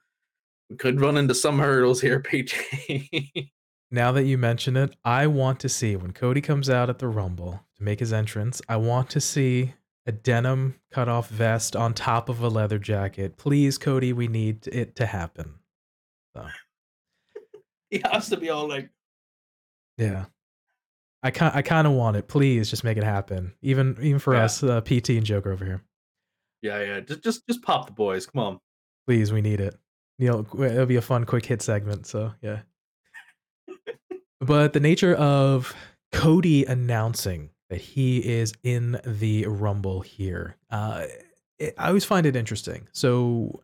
we 0.69 0.77
could 0.77 1.01
run 1.01 1.17
into 1.17 1.36
some 1.36 1.59
hurdles 1.59 2.01
here, 2.01 2.19
PJ. 2.25 3.49
Now 3.93 4.12
that 4.12 4.23
you 4.23 4.39
mention 4.39 4.75
it, 4.75 4.95
I 5.06 5.27
want 5.27 5.60
to 5.60 5.69
see 5.69 5.95
when 5.95 6.13
Cody 6.13 6.41
comes 6.41 6.67
out 6.67 6.89
at 6.89 6.97
the 6.97 7.08
Rumble 7.08 7.63
to 7.77 7.84
make 7.84 7.99
his 7.99 8.12
entrance. 8.12 8.60
I 8.67 8.77
want 8.77 9.12
to 9.12 9.21
see 9.21 9.75
a 10.08 10.12
denim 10.12 10.79
cutoff 10.91 11.29
vest 11.29 11.75
on 11.75 11.93
top 11.93 12.27
of 12.27 12.41
a 12.41 12.49
leather 12.49 12.79
jacket. 12.79 13.38
Please, 13.38 13.77
Cody, 13.77 14.12
we 14.12 14.27
need 14.27 14.67
it 14.67 14.95
to 14.95 15.06
happen. 15.06 15.60
So. 16.36 16.47
he 17.91 18.01
has 18.12 18.29
to 18.29 18.38
be 18.38 18.49
all 18.49 18.67
like, 18.67 18.89
yeah. 19.99 20.25
I 21.21 21.29
kind 21.29 21.56
I 21.56 21.62
kind 21.62 21.86
of 21.86 21.93
want 21.93 22.17
it. 22.17 22.27
Please, 22.27 22.71
just 22.71 22.84
make 22.84 22.97
it 22.97 23.03
happen. 23.03 23.53
Even 23.62 23.95
even 24.01 24.19
for 24.19 24.34
yeah. 24.34 24.45
us, 24.45 24.62
uh, 24.63 24.82
PT 24.82 25.10
and 25.10 25.23
Joker 25.23 25.51
over 25.51 25.63
here. 25.63 25.84
Yeah, 26.63 26.82
yeah. 26.82 26.99
Just 26.99 27.23
just 27.23 27.47
just 27.47 27.62
pop 27.62 27.86
the 27.86 27.93
boys. 27.93 28.25
Come 28.25 28.43
on. 28.43 28.60
Please, 29.08 29.32
we 29.32 29.41
need 29.41 29.62
it. 29.62 29.77
Neil, 30.17 30.45
it'll 30.60 30.86
be 30.88 30.95
a 30.95 31.01
fun, 31.01 31.25
quick 31.25 31.45
hit 31.45 31.62
segment. 31.62 32.08
So 32.08 32.34
yeah. 32.41 32.62
But 34.43 34.73
the 34.73 34.79
nature 34.79 35.15
of 35.15 35.73
Cody 36.12 36.65
announcing 36.65 37.49
that 37.69 37.82
he 37.82 38.19
is 38.19 38.53
in 38.63 38.99
the 39.06 39.45
Rumble 39.47 40.01
here, 40.01 40.58
uh, 40.69 41.06
it, 41.60 41.73
I 41.77 41.88
always 41.88 42.06
find 42.06 42.25
it 42.25 42.36
interesting. 42.36 42.88
So 42.91 43.62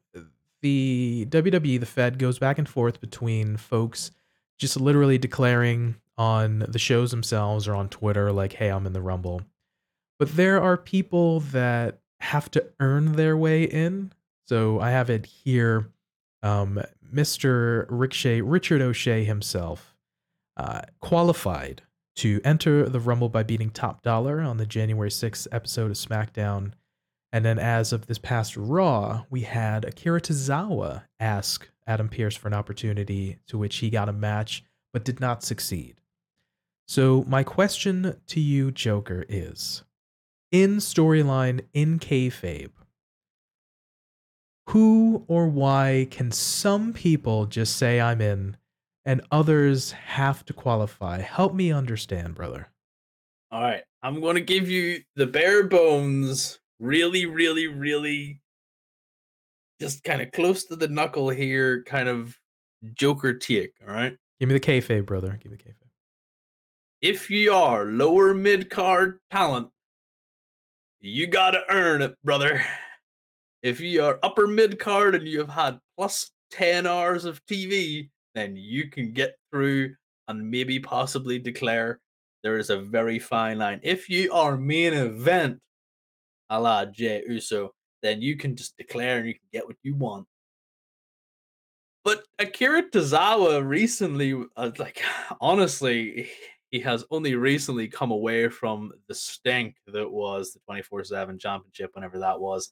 the 0.62 1.28
WWE, 1.30 1.80
the 1.80 1.86
Fed, 1.86 2.20
goes 2.20 2.40
back 2.40 2.58
and 2.58 2.68
forth 2.68 3.00
between 3.00 3.58
folks 3.58 4.12
just 4.58 4.80
literally 4.80 5.18
declaring 5.18 5.96
on 6.18 6.60
the 6.68 6.80
shows 6.80 7.12
themselves 7.12 7.68
or 7.68 7.76
on 7.76 7.88
Twitter, 7.88 8.32
like, 8.32 8.54
hey, 8.54 8.70
I'm 8.70 8.86
in 8.86 8.94
the 8.94 9.02
Rumble. 9.02 9.42
But 10.20 10.36
there 10.36 10.62
are 10.62 10.76
people 10.76 11.40
that 11.40 12.00
have 12.20 12.52
to 12.52 12.66
earn 12.82 13.14
their 13.14 13.38
way 13.38 13.64
in. 13.64 14.12
So 14.46 14.82
I 14.82 14.92
have 14.92 15.10
it 15.10 15.26
here. 15.26 15.90
Um, 16.44 16.82
Mr. 17.14 17.86
Ricochet, 17.90 18.42
Richard 18.42 18.82
O'Shea 18.82 19.24
himself, 19.24 19.96
uh, 20.60 20.82
qualified 21.02 21.82
to 22.18 22.40
enter 22.44 22.88
the 22.88 23.00
Rumble 23.00 23.30
by 23.30 23.44
beating 23.44 23.72
Top 23.72 24.04
Dolla 24.04 24.40
on 24.40 24.58
the 24.58 24.66
January 24.66 25.10
6th 25.10 25.48
episode 25.52 25.90
of 25.90 25.98
SmackDown 25.98 26.74
and 27.32 27.46
then 27.46 27.60
as 27.60 27.94
of 27.94 28.08
this 28.08 28.18
past 28.18 28.58
Raw, 28.58 29.26
we 29.30 29.42
had 29.42 29.86
Akira 29.86 30.22
Tozawa 30.22 31.04
ask 31.20 31.70
Adam 31.86 32.10
Pearce 32.10 32.36
for 32.36 32.48
an 32.48 32.54
opportunity 32.54 33.38
to 33.48 33.58
which 33.58 33.78
he 33.78 33.90
got 33.90 34.10
a 34.10 34.14
match 34.14 34.64
but 34.94 35.06
did 35.06 35.20
not 35.20 35.44
succeed. 35.44 36.02
So, 36.88 37.24
my 37.28 37.44
question 37.44 38.20
to 38.28 38.40
you, 38.40 38.72
Joker, 38.72 39.24
is 39.30 39.84
in 40.52 40.78
storyline, 40.78 41.62
in 41.72 42.00
kayfabe, 42.00 42.72
who 44.70 45.24
or 45.28 45.48
why 45.48 46.08
can 46.10 46.32
some 46.32 46.94
people 46.94 47.46
just 47.46 47.76
say 47.76 48.02
I'm 48.02 48.22
in 48.22 48.58
and 49.06 49.22
others 49.32 49.92
have 49.92 50.46
to 50.46 50.54
qualify? 50.54 51.20
Help 51.20 51.54
me 51.54 51.72
understand, 51.72 52.36
brother. 52.36 52.70
All 53.52 53.62
right, 53.62 53.84
I'm 54.04 54.22
going 54.22 54.36
to 54.36 54.42
give 54.42 54.70
you 54.70 55.02
the 55.16 55.26
bare 55.26 55.68
bones, 55.68 56.60
really, 56.80 57.26
really, 57.26 57.68
really 57.68 58.42
just 59.80 60.04
kind 60.04 60.22
of 60.22 60.32
close 60.32 60.66
to 60.66 60.76
the 60.76 60.88
knuckle 60.88 61.30
here, 61.30 61.84
kind 61.84 62.10
of 62.10 62.38
Joker 62.94 63.34
take. 63.34 63.74
All 63.88 63.94
right. 63.94 64.16
Give 64.40 64.50
me 64.50 64.54
the 64.54 64.60
kayfabe, 64.60 65.06
brother. 65.06 65.38
Give 65.42 65.52
me 65.52 65.58
the 65.58 65.64
kayfabe. 65.64 65.76
If 67.02 67.30
you 67.30 67.54
are 67.54 67.86
lower 67.86 68.34
mid 68.34 68.70
card 68.70 69.20
talent, 69.32 69.70
you 71.00 71.28
got 71.28 71.52
to 71.52 71.64
earn 71.70 72.02
it, 72.02 72.16
brother. 72.24 72.62
If 73.62 73.80
you 73.80 74.04
are 74.04 74.20
upper 74.24 74.48
mid 74.48 74.80
card 74.80 75.16
and 75.16 75.28
you 75.28 75.40
have 75.40 75.50
had 75.50 75.80
plus 75.98 76.32
10 76.52 76.88
hours 76.88 77.26
of 77.26 77.46
TV, 77.46 78.10
then 78.40 78.56
you 78.56 78.90
can 78.90 79.12
get 79.12 79.36
through 79.52 79.94
and 80.28 80.50
maybe 80.50 80.80
possibly 80.80 81.40
declare 81.40 82.00
there 82.44 82.58
is 82.58 82.70
a 82.70 82.80
very 82.80 83.20
fine 83.20 83.58
line. 83.58 83.80
If 83.84 84.10
you 84.10 84.32
are 84.32 84.56
main 84.58 84.94
event, 84.94 85.60
a 86.50 86.60
la 86.60 86.86
Uso, 86.98 87.72
then 88.02 88.22
you 88.22 88.38
can 88.38 88.56
just 88.56 88.78
declare 88.78 89.18
and 89.18 89.28
you 89.28 89.34
can 89.34 89.50
get 89.52 89.68
what 89.68 89.76
you 89.84 89.96
want. 89.96 90.26
But 92.06 92.24
Akira 92.40 92.84
Tozawa 92.90 93.68
recently, 93.68 94.34
uh, 94.56 94.72
like 94.80 95.02
honestly, 95.42 96.30
he 96.72 96.80
has 96.80 97.04
only 97.12 97.36
recently 97.36 97.88
come 97.88 98.12
away 98.12 98.48
from 98.50 98.92
the 99.08 99.16
stink 99.16 99.76
that 99.88 100.10
was 100.10 100.54
the 100.54 100.60
24 100.66 101.04
7 101.04 101.40
championship, 101.40 101.92
whenever 101.94 102.20
that 102.20 102.40
was, 102.40 102.72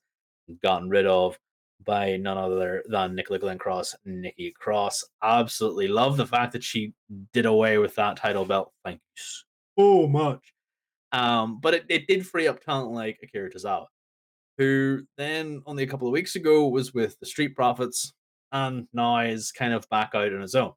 gotten 0.64 0.90
rid 0.90 1.06
of 1.06 1.38
by 1.86 2.18
none 2.18 2.38
other 2.38 2.84
than 2.88 3.16
Nicola 3.16 3.40
Glencross, 3.40 3.96
Nikki 4.06 4.54
Cross. 4.58 5.06
Absolutely 5.24 5.88
love 5.88 6.18
the 6.18 6.26
fact 6.26 6.54
that 6.54 6.63
she 6.63 6.94
did 7.34 7.46
away 7.46 7.78
with 7.78 7.96
that 7.96 8.18
title 8.18 8.46
belt. 8.46 8.74
Thank 8.84 9.00
you 9.16 9.24
so 9.78 10.08
much. 10.08 10.54
Um, 11.12 11.60
but 11.62 11.74
it, 11.74 11.86
it 11.90 12.08
did 12.08 12.28
free 12.28 12.48
up 12.48 12.63
talent 12.63 12.92
like 12.92 13.20
Akira 13.24 13.50
Tozawa, 13.50 13.86
who 14.58 15.02
then 15.18 15.62
only 15.66 15.84
a 15.84 15.88
couple 15.88 16.08
of 16.08 16.12
weeks 16.13 16.36
ago 16.36 16.68
was 16.68 16.94
with 16.94 17.18
the 17.20 17.26
Street 17.26 17.56
Profits 17.56 18.13
and 18.52 18.88
now 18.94 19.20
is 19.20 19.52
kind 19.52 19.74
of 19.74 19.88
back 19.90 20.12
out 20.13 20.34
on 20.34 20.42
his 20.42 20.56
own. 20.56 20.74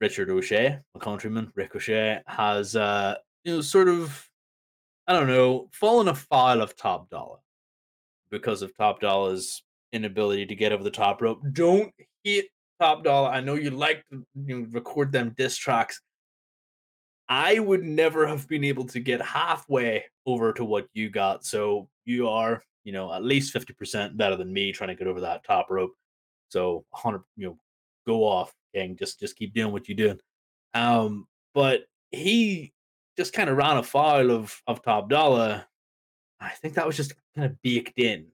Richard 0.00 0.30
O'Shea, 0.30 0.78
a 0.94 0.98
countryman, 0.98 1.52
Ricochet, 1.56 2.22
has 2.26 2.76
uh, 2.76 3.16
you 3.44 3.56
know, 3.56 3.60
sort 3.60 3.88
of 3.88 4.28
I 5.06 5.12
don't 5.14 5.26
know, 5.26 5.68
fallen 5.72 6.08
afoul 6.08 6.60
of 6.60 6.76
Top 6.76 7.08
Dolla 7.08 7.38
because 8.30 8.62
of 8.62 8.76
Top 8.76 9.00
Dolla's 9.00 9.62
inability 9.92 10.46
to 10.46 10.54
get 10.54 10.72
over 10.72 10.82
the 10.82 10.90
top 10.90 11.22
rope. 11.22 11.40
Don't 11.52 11.92
hit 12.24 12.46
Top 12.80 13.04
Dolla. 13.04 13.30
I 13.30 13.40
know 13.40 13.54
you 13.54 13.70
like 13.70 14.04
to 14.10 14.24
you 14.46 14.60
know, 14.60 14.66
record 14.70 15.12
them 15.12 15.34
diss 15.36 15.56
tracks. 15.56 16.00
I 17.28 17.58
would 17.58 17.82
never 17.82 18.26
have 18.26 18.48
been 18.48 18.64
able 18.64 18.86
to 18.86 19.00
get 19.00 19.20
halfway 19.20 20.04
over 20.24 20.52
to 20.54 20.64
what 20.64 20.86
you 20.94 21.10
got. 21.10 21.44
So 21.44 21.88
you 22.04 22.28
are, 22.28 22.62
you 22.84 22.92
know, 22.92 23.12
at 23.12 23.22
least 23.24 23.54
50% 23.54 24.16
better 24.16 24.36
than 24.36 24.52
me 24.52 24.72
trying 24.72 24.88
to 24.88 24.94
get 24.94 25.06
over 25.06 25.20
that 25.20 25.44
top 25.44 25.66
rope. 25.70 25.92
So 26.48 26.86
100, 26.90 27.22
you 27.36 27.48
know, 27.48 27.58
go 28.06 28.24
off 28.24 28.52
and 28.74 28.98
just 28.98 29.20
just 29.20 29.36
keep 29.36 29.52
doing 29.52 29.72
what 29.72 29.88
you're 29.88 29.96
doing. 29.96 30.18
Um, 30.74 31.26
but 31.54 31.82
he 32.10 32.72
just 33.18 33.32
kind 33.32 33.50
of 33.50 33.56
ran 33.56 33.76
afoul 33.76 34.30
of 34.30 34.58
of 34.66 34.82
Top 34.82 35.10
Dolla. 35.10 35.66
I 36.40 36.50
think 36.50 36.74
that 36.74 36.86
was 36.86 36.96
just 36.96 37.14
kind 37.34 37.46
of 37.46 37.60
baked 37.62 37.98
in, 37.98 38.26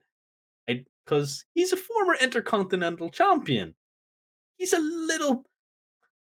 because 1.05 1.45
he's 1.53 1.73
a 1.73 1.77
former 1.77 2.15
intercontinental 2.21 3.09
champion. 3.09 3.75
He's 4.57 4.73
a 4.73 4.79
little. 4.79 5.43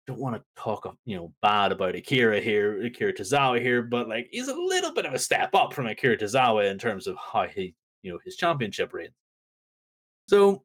Don't 0.06 0.20
want 0.20 0.36
to 0.36 0.42
talk, 0.56 0.96
you 1.04 1.16
know, 1.16 1.32
bad 1.42 1.72
about 1.72 1.96
Akira 1.96 2.40
here, 2.40 2.84
Akira 2.84 3.12
Tozawa 3.12 3.60
here, 3.60 3.82
but 3.82 4.08
like 4.08 4.28
he's 4.30 4.48
a 4.48 4.54
little 4.54 4.94
bit 4.94 5.04
of 5.04 5.14
a 5.14 5.18
step 5.18 5.54
up 5.54 5.74
from 5.74 5.86
Akira 5.86 6.16
Tozawa 6.16 6.70
in 6.70 6.78
terms 6.78 7.06
of 7.06 7.16
how 7.16 7.46
he, 7.46 7.74
you 8.02 8.12
know, 8.12 8.18
his 8.24 8.36
championship 8.36 8.94
reign. 8.94 9.10
So 10.28 10.62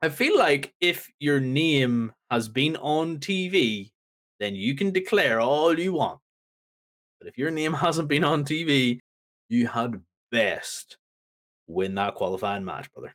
I 0.00 0.08
feel 0.10 0.38
like 0.38 0.74
if 0.80 1.10
your 1.18 1.40
name 1.40 2.12
has 2.30 2.48
been 2.48 2.76
on 2.76 3.18
TV, 3.18 3.90
then 4.38 4.54
you 4.54 4.76
can 4.76 4.92
declare 4.92 5.40
all 5.40 5.76
you 5.78 5.94
want. 5.94 6.20
But 7.18 7.28
if 7.28 7.36
your 7.38 7.50
name 7.50 7.72
hasn't 7.72 8.08
been 8.08 8.22
on 8.24 8.44
TV, 8.44 9.00
you 9.48 9.66
had 9.66 10.00
best 10.30 10.98
win 11.66 11.96
that 11.96 12.14
qualifying 12.14 12.64
match, 12.64 12.92
brother. 12.92 13.14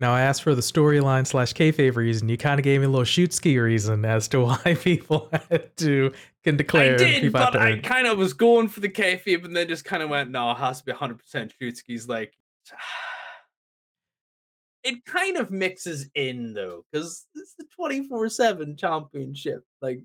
Now 0.00 0.14
I 0.14 0.20
asked 0.20 0.44
for 0.44 0.54
the 0.54 0.60
storyline 0.60 1.26
slash 1.26 1.52
kayfabe 1.54 1.96
reason. 1.96 2.28
You 2.28 2.36
kind 2.36 2.60
of 2.60 2.64
gave 2.64 2.80
me 2.80 2.86
a 2.86 2.88
little 2.88 3.04
shoot 3.04 3.32
ski 3.32 3.58
reason 3.58 4.04
as 4.04 4.28
to 4.28 4.40
why 4.44 4.76
people 4.80 5.28
had 5.32 5.76
to 5.78 6.12
can 6.44 6.56
declare. 6.56 6.94
I 6.94 6.96
did, 6.96 7.32
but 7.32 7.56
I 7.56 7.78
kind 7.78 8.06
of 8.06 8.16
was 8.16 8.32
going 8.32 8.68
for 8.68 8.80
the 8.80 8.88
kayfabe, 8.88 9.44
and 9.44 9.56
then 9.56 9.66
just 9.66 9.84
kind 9.84 10.02
of 10.02 10.08
went, 10.08 10.30
no, 10.30 10.52
it 10.52 10.58
has 10.58 10.78
to 10.78 10.84
be 10.84 10.92
100 10.92 11.18
percent 11.18 11.52
shoot 11.60 11.76
skis. 11.76 12.08
Like 12.08 12.32
it 14.84 15.04
kind 15.04 15.36
of 15.36 15.50
mixes 15.50 16.08
in 16.14 16.54
though, 16.54 16.84
because 16.92 17.26
it's 17.34 17.54
the 17.58 17.66
24 17.74 18.28
7 18.28 18.76
championship. 18.76 19.64
Like, 19.82 20.04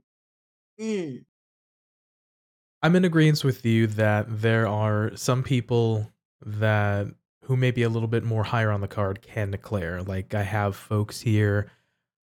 mm. 0.81 1.23
I'm 2.83 2.95
in 2.95 3.05
agreement 3.05 3.43
with 3.43 3.65
you 3.65 3.87
that 3.87 4.25
there 4.41 4.67
are 4.67 5.15
some 5.15 5.41
people 5.41 6.11
that 6.45 7.07
who 7.45 7.57
may 7.57 7.71
be 7.71 7.83
a 7.83 7.89
little 7.89 8.07
bit 8.07 8.23
more 8.23 8.43
higher 8.43 8.71
on 8.71 8.81
the 8.81 8.87
card 8.87 9.21
can 9.21 9.51
declare. 9.51 10.03
Like 10.03 10.33
I 10.33 10.43
have 10.43 10.75
folks 10.75 11.19
here, 11.19 11.71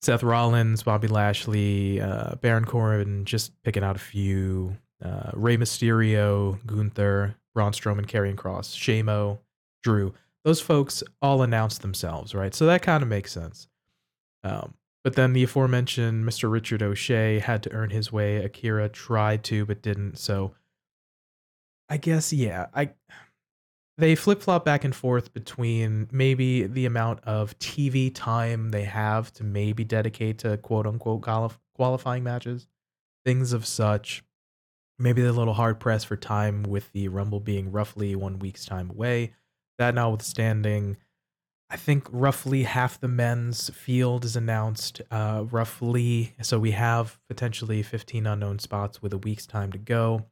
Seth 0.03 0.23
Rollins, 0.23 0.83
Bobby 0.83 1.09
Lashley, 1.09 2.01
uh, 2.01 2.37
Baron 2.37 2.65
Corbin, 2.65 3.25
just 3.25 3.61
picking 3.63 3.83
out 3.83 3.97
a 3.97 4.01
few. 4.01 4.77
Uh, 5.03 5.31
Rey 5.33 5.57
Mysterio, 5.57 6.59
Gunther, 6.67 7.35
Braun 7.55 7.73
Strowman, 7.73 8.07
Karrion 8.07 8.35
Kross, 8.35 8.77
Shamo, 8.77 9.39
Drew 9.83 10.13
those 10.45 10.61
folks 10.61 11.03
all 11.21 11.43
announced 11.43 11.83
themselves, 11.83 12.35
right? 12.35 12.55
So 12.55 12.67
that 12.67 12.83
kind 12.83 13.03
of 13.03 13.09
makes 13.09 13.33
sense. 13.33 13.69
Um, 14.43 14.75
but 15.03 15.15
then 15.15 15.33
the 15.33 15.43
aforementioned 15.43 16.25
Mr. 16.25 16.51
Richard 16.51 16.83
O'Shea 16.83 17.39
had 17.39 17.63
to 17.63 17.73
earn 17.73 17.91
his 17.91 18.13
way. 18.13 18.37
Akira 18.37 18.89
tried 18.89 19.45
to, 19.45 19.65
but 19.65 19.83
didn't. 19.83 20.19
So 20.19 20.55
I 21.89 21.97
guess, 21.97 22.33
yeah, 22.33 22.67
I 22.75 22.91
they 24.01 24.15
flip 24.15 24.41
flop 24.41 24.65
back 24.65 24.85
and 24.85 24.95
forth 24.95 25.35
between 25.35 26.09
maybe 26.11 26.67
the 26.67 26.87
amount 26.87 27.21
of 27.25 27.59
TV 27.59 28.11
time 28.15 28.71
they 28.71 28.85
have 28.85 29.33
to 29.35 29.45
maybe 29.45 29.85
dedicate 29.85 30.39
to 30.39 30.57
quote 30.57 30.87
unquote 30.87 31.21
qualifying 31.75 32.25
matches, 32.25 32.67
things 33.25 33.53
of 33.53 33.67
such. 33.67 34.25
Maybe 34.99 35.23
they're 35.23 35.31
a 35.31 35.35
little 35.35 35.55
hard 35.55 35.81
pressed 35.81 36.07
for 36.07 36.17
time 36.17 36.63
with 36.63 36.93
the 36.93 37.09
Rumble 37.09 37.41
being 37.41 37.73
roughly 37.73 38.15
one 38.15 38.39
week's 38.39 38.65
time 38.65 38.91
away. 38.91 39.35
That 39.79 39.95
notwithstanding, 39.95 40.97
I 41.71 41.77
think 41.77 42.09
roughly 42.11 42.65
half 42.65 42.99
the 42.99 43.09
men's 43.09 43.71
field 43.71 44.25
is 44.25 44.35
announced. 44.35 45.01
Uh, 45.11 45.45
roughly, 45.51 46.35
so 46.43 46.59
we 46.59 46.73
have 46.73 47.19
potentially 47.29 47.83
15 47.83 48.27
unknown 48.27 48.59
spots 48.59 49.01
with 49.01 49.13
a 49.13 49.19
week's 49.19 49.47
time 49.47 49.71
to 49.73 49.79
go. 49.79 50.27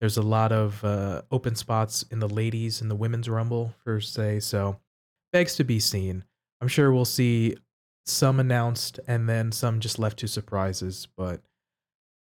There's 0.00 0.18
a 0.18 0.22
lot 0.22 0.52
of 0.52 0.84
uh, 0.84 1.22
open 1.30 1.54
spots 1.54 2.04
in 2.10 2.18
the 2.18 2.28
ladies 2.28 2.82
and 2.82 2.90
the 2.90 2.94
women's 2.94 3.28
rumble, 3.28 3.74
per 3.84 4.00
se. 4.00 4.40
So, 4.40 4.80
begs 5.32 5.56
to 5.56 5.64
be 5.64 5.80
seen. 5.80 6.24
I'm 6.60 6.68
sure 6.68 6.92
we'll 6.92 7.04
see 7.06 7.56
some 8.04 8.38
announced 8.38 9.00
and 9.06 9.28
then 9.28 9.50
some 9.50 9.80
just 9.80 9.98
left 9.98 10.18
to 10.18 10.28
surprises. 10.28 11.08
But 11.16 11.40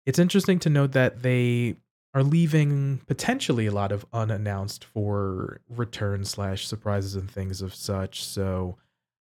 it's 0.06 0.18
interesting 0.18 0.61
to 0.61 0.70
note 0.70 0.92
that 0.92 1.22
they 1.22 1.76
are 2.14 2.23
leaving 2.23 3.01
potentially 3.07 3.66
a 3.66 3.73
lot 3.73 3.92
of 3.92 4.05
unannounced 4.12 4.85
for 4.85 5.61
return 5.68 6.25
slash 6.25 6.66
surprises 6.66 7.14
and 7.14 7.31
things 7.31 7.62
of 7.62 7.75
such. 7.75 8.25
So, 8.25 8.77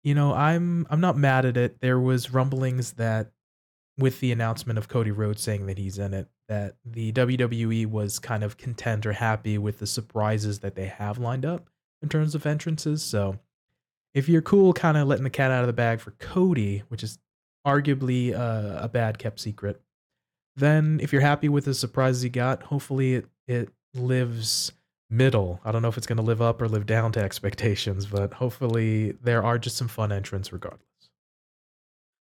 you 0.04 0.14
know, 0.14 0.32
I'm 0.32 0.86
I'm 0.90 1.00
not 1.00 1.16
mad 1.16 1.44
at 1.44 1.56
it. 1.56 1.80
There 1.80 1.98
was 1.98 2.32
rumblings 2.32 2.92
that 2.92 3.32
with 3.98 4.20
the 4.20 4.30
announcement 4.30 4.78
of 4.78 4.88
Cody 4.88 5.10
Rhodes 5.10 5.42
saying 5.42 5.66
that 5.66 5.78
he's 5.78 5.98
in 5.98 6.14
it, 6.14 6.28
that 6.48 6.76
the 6.84 7.12
WWE 7.12 7.86
was 7.86 8.20
kind 8.20 8.44
of 8.44 8.56
content 8.56 9.04
or 9.04 9.12
happy 9.12 9.58
with 9.58 9.80
the 9.80 9.86
surprises 9.86 10.60
that 10.60 10.76
they 10.76 10.86
have 10.86 11.18
lined 11.18 11.44
up 11.44 11.68
in 12.00 12.08
terms 12.08 12.36
of 12.36 12.46
entrances. 12.46 13.02
So, 13.02 13.40
if 14.14 14.28
you're 14.28 14.42
cool, 14.42 14.72
kind 14.72 14.96
of 14.96 15.08
letting 15.08 15.24
the 15.24 15.30
cat 15.30 15.50
out 15.50 15.62
of 15.62 15.66
the 15.66 15.72
bag 15.72 16.00
for 16.00 16.12
Cody, 16.12 16.84
which 16.88 17.02
is 17.02 17.18
arguably 17.66 18.32
uh, 18.32 18.78
a 18.82 18.88
bad 18.88 19.18
kept 19.18 19.40
secret, 19.40 19.82
then 20.58 21.00
if 21.02 21.12
you're 21.12 21.22
happy 21.22 21.48
with 21.48 21.64
the 21.64 21.74
surprises 21.74 22.24
you 22.24 22.30
got, 22.30 22.62
hopefully 22.64 23.14
it 23.14 23.26
it 23.46 23.70
lives 23.94 24.72
middle. 25.10 25.60
I 25.64 25.72
don't 25.72 25.82
know 25.82 25.88
if 25.88 25.96
it's 25.96 26.06
going 26.06 26.18
to 26.18 26.22
live 26.22 26.42
up 26.42 26.60
or 26.60 26.68
live 26.68 26.86
down 26.86 27.12
to 27.12 27.22
expectations, 27.22 28.06
but 28.06 28.34
hopefully 28.34 29.12
there 29.22 29.42
are 29.42 29.58
just 29.58 29.76
some 29.76 29.88
fun 29.88 30.12
entrants 30.12 30.52
regardless. 30.52 30.82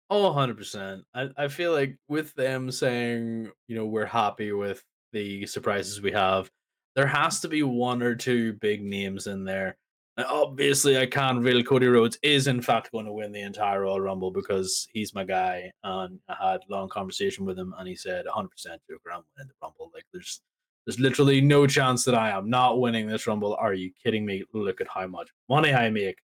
Oh, 0.09 0.31
100%. 0.33 1.03
I 1.13 1.29
I 1.38 1.47
feel 1.47 1.71
like 1.71 1.97
with 2.07 2.33
them 2.35 2.71
saying, 2.71 3.51
you 3.67 3.75
know, 3.75 3.85
we're 3.85 4.05
happy 4.05 4.51
with 4.51 4.83
the 5.13 5.45
surprises 5.47 6.01
we 6.01 6.11
have, 6.11 6.51
there 6.95 7.07
has 7.07 7.39
to 7.41 7.47
be 7.47 7.63
1 7.63 8.03
or 8.03 8.15
2 8.15 8.53
big 8.53 8.83
names 8.83 9.27
in 9.27 9.45
there. 9.45 9.77
Obviously, 10.17 10.97
I 10.97 11.06
can't 11.06 11.39
reveal 11.39 11.62
Cody 11.63 11.88
Rhodes 11.88 12.17
is 12.23 12.47
in 12.47 12.62
fact 12.62 12.91
gonna 12.93 13.12
win 13.12 13.34
the 13.34 13.41
entire 13.41 13.82
Royal 13.82 13.99
Rumble 13.99 14.32
because 14.32 14.88
he's 14.93 15.13
my 15.13 15.25
guy, 15.25 15.71
and 15.84 16.19
I 16.30 16.51
had 16.51 16.62
a 16.62 16.71
long 16.71 16.88
conversation 16.88 17.45
with 17.45 17.60
him, 17.60 17.73
and 17.78 17.88
he 17.88 17.95
said 17.95 18.25
100% 18.25 18.47
Joker, 18.89 19.12
I'm 19.12 19.23
winning 19.36 19.49
the 19.49 19.54
Rumble. 19.62 19.91
Like, 19.93 20.06
there's 20.13 20.41
there's 20.86 20.99
literally 20.99 21.41
no 21.41 21.67
chance 21.67 22.06
that 22.06 22.15
I 22.15 22.30
am 22.30 22.49
not 22.49 22.80
winning 22.80 23.08
this 23.08 23.28
Rumble. 23.28 23.56
Are 23.56 23.73
you 23.73 23.91
kidding 24.04 24.25
me? 24.25 24.43
Look 24.54 24.82
at 24.82 24.88
how 24.88 25.08
much 25.08 25.30
money 25.49 25.73
I 25.73 25.89
make. 25.89 26.17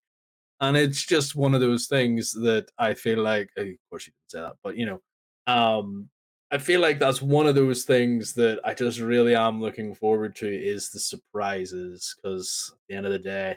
And 0.60 0.76
it's 0.76 1.04
just 1.04 1.34
one 1.34 1.54
of 1.54 1.60
those 1.60 1.86
things 1.86 2.32
that 2.32 2.70
I 2.78 2.94
feel 2.94 3.20
like 3.20 3.50
of 3.56 3.66
course 3.90 4.06
you 4.06 4.12
didn't 4.12 4.30
say 4.30 4.40
that, 4.40 4.56
but, 4.62 4.76
you 4.76 4.86
know, 4.86 5.00
um, 5.52 6.08
I 6.52 6.58
feel 6.58 6.80
like 6.80 6.98
that's 6.98 7.20
one 7.20 7.46
of 7.46 7.54
those 7.54 7.84
things 7.84 8.34
that 8.34 8.60
I 8.64 8.74
just 8.74 9.00
really 9.00 9.34
am 9.34 9.60
looking 9.60 9.94
forward 9.94 10.36
to 10.36 10.46
is 10.46 10.90
the 10.90 11.00
surprises 11.00 12.14
because 12.16 12.70
at 12.72 12.78
the 12.88 12.94
end 12.94 13.06
of 13.06 13.12
the 13.12 13.18
day, 13.18 13.56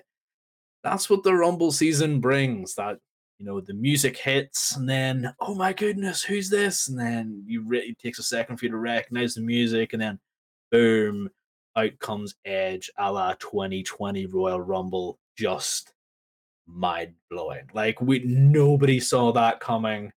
that's 0.85 1.09
what 1.09 1.23
the 1.23 1.33
Rumble 1.33 1.71
season 1.71 2.21
brings, 2.21 2.75
that, 2.75 2.99
you 3.39 3.45
know, 3.45 3.59
the 3.59 3.73
music 3.73 4.15
hits 4.17 4.77
and 4.77 4.87
then, 4.87 5.33
"Oh 5.41 5.55
my 5.55 5.73
goodness, 5.73 6.23
who's 6.23 6.49
this?" 6.49 6.87
And 6.87 6.97
then 6.97 7.43
you 7.45 7.61
re 7.63 7.79
it 7.79 7.99
takes 7.99 8.19
a 8.19 8.23
second 8.23 8.57
for 8.57 8.65
you 8.65 8.71
to 8.71 8.77
recognize 8.77 9.33
the 9.33 9.41
music, 9.41 9.93
and 9.93 10.01
then 10.01 10.19
boom, 10.71 11.29
out 11.75 11.97
comes 11.99 12.35
Edge 12.45 12.89
a 12.97 13.11
la 13.11 13.33
2020 13.33 14.27
Royal 14.27 14.61
Rumble, 14.61 15.19
just 15.37 15.93
mind-blowing. 16.67 17.69
Like, 17.73 17.99
we 18.01 18.19
nobody 18.19 18.99
saw 18.99 19.31
that 19.33 19.59
coming. 19.59 20.11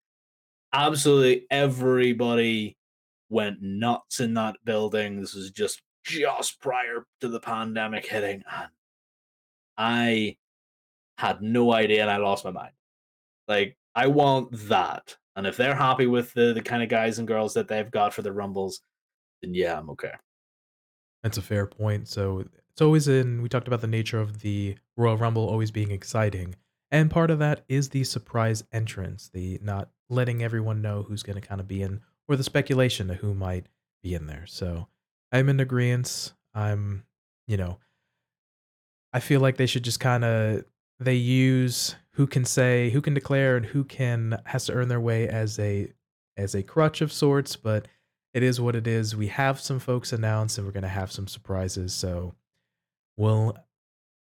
Absolutely 0.72 1.46
everybody 1.50 2.76
went 3.30 3.62
nuts 3.62 4.20
in 4.20 4.34
that 4.34 4.56
building. 4.64 5.20
This 5.20 5.34
was 5.34 5.50
just 5.50 5.80
just 6.04 6.60
prior 6.60 7.06
to 7.20 7.28
the 7.28 7.40
pandemic 7.40 8.06
hitting, 8.06 8.42
and 8.52 8.68
I 9.78 10.36
had 11.18 11.42
no 11.42 11.72
idea, 11.72 12.02
and 12.02 12.10
I 12.10 12.18
lost 12.18 12.44
my 12.44 12.50
mind. 12.50 12.72
Like, 13.48 13.76
I 13.94 14.08
want 14.08 14.50
that, 14.68 15.16
and 15.36 15.46
if 15.46 15.56
they're 15.56 15.74
happy 15.76 16.06
with 16.06 16.32
the 16.34 16.52
the 16.52 16.62
kinda 16.62 16.86
guys 16.86 17.18
and 17.18 17.28
girls 17.28 17.54
that 17.54 17.68
they've 17.68 17.90
got 17.90 18.14
for 18.14 18.22
the 18.22 18.32
Rumbles, 18.32 18.80
then 19.42 19.54
yeah, 19.54 19.78
I'm 19.78 19.90
okay. 19.90 20.12
That's 21.22 21.38
a 21.38 21.42
fair 21.42 21.66
point. 21.66 22.08
So 22.08 22.40
it's 22.70 22.82
always 22.82 23.08
in 23.08 23.42
we 23.42 23.48
talked 23.48 23.68
about 23.68 23.80
the 23.80 23.86
nature 23.86 24.20
of 24.20 24.40
the 24.40 24.76
Royal 24.96 25.16
Rumble 25.16 25.48
always 25.48 25.70
being 25.70 25.90
exciting, 25.90 26.54
and 26.90 27.10
part 27.10 27.30
of 27.30 27.38
that 27.40 27.64
is 27.68 27.88
the 27.88 28.04
surprise 28.04 28.64
entrance, 28.72 29.28
the 29.28 29.58
not 29.62 29.90
letting 30.08 30.42
everyone 30.42 30.82
know 30.82 31.02
who's 31.02 31.22
gonna 31.22 31.40
kinda 31.40 31.64
be 31.64 31.82
in 31.82 32.00
or 32.28 32.36
the 32.36 32.44
speculation 32.44 33.10
of 33.10 33.18
who 33.18 33.34
might 33.34 33.68
be 34.02 34.14
in 34.14 34.26
there. 34.26 34.46
So 34.46 34.88
I'm 35.32 35.48
in 35.48 35.60
agreement. 35.60 36.34
I'm 36.54 37.04
you 37.46 37.56
know 37.56 37.78
I 39.12 39.20
feel 39.20 39.40
like 39.40 39.56
they 39.56 39.66
should 39.66 39.84
just 39.84 40.00
kinda 40.00 40.64
they 40.98 41.14
use 41.14 41.96
who 42.12 42.26
can 42.26 42.44
say 42.44 42.90
who 42.90 43.00
can 43.00 43.14
declare 43.14 43.56
and 43.56 43.66
who 43.66 43.84
can 43.84 44.38
has 44.46 44.66
to 44.66 44.72
earn 44.72 44.88
their 44.88 45.00
way 45.00 45.28
as 45.28 45.58
a 45.58 45.92
as 46.36 46.54
a 46.54 46.62
crutch 46.62 47.00
of 47.00 47.12
sorts, 47.12 47.56
but 47.56 47.88
it 48.34 48.42
is 48.42 48.60
what 48.60 48.76
it 48.76 48.86
is. 48.86 49.16
We 49.16 49.28
have 49.28 49.60
some 49.60 49.78
folks 49.78 50.12
announced, 50.12 50.58
and 50.58 50.66
we're 50.66 50.72
gonna 50.72 50.88
have 50.88 51.12
some 51.12 51.26
surprises, 51.26 51.94
so 51.94 52.34
we'll 53.16 53.56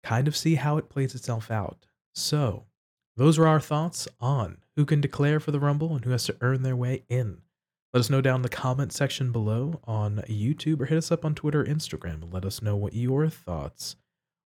kind 0.04 0.28
of 0.28 0.38
see 0.38 0.56
how 0.56 0.78
it 0.78 0.90
plays 0.90 1.16
itself 1.16 1.50
out. 1.52 1.88
So, 2.14 2.66
those 3.16 3.40
are 3.40 3.48
our 3.48 3.60
thoughts 3.60 4.08
on 4.20 4.60
who 4.76 4.86
can 4.86 5.02
declare 5.02 5.40
for 5.40 5.52
the 5.52 5.60
Rumble 5.60 5.96
and 5.96 6.06
who 6.06 6.12
has 6.12 6.26
to 6.26 6.38
earn 6.42 6.62
their 6.62 6.76
way 6.76 7.04
in. 7.10 7.42
Let 7.94 8.02
us 8.02 8.10
know 8.10 8.22
down 8.22 8.38
in 8.38 8.42
the 8.44 8.50
comment 8.50 8.92
section 8.94 9.32
below 9.32 9.82
on 9.86 10.18
YouTube 10.30 10.82
or 10.82 10.86
hit 10.86 10.98
us 10.98 11.12
up 11.12 11.26
on 11.26 11.34
Twitter 11.34 11.62
or 11.62 11.66
Instagram 11.66 12.22
and 12.22 12.34
let 12.34 12.46
us 12.46 12.62
know 12.62 12.76
what 12.76 12.94
your 12.94 13.28
thoughts 13.30 13.96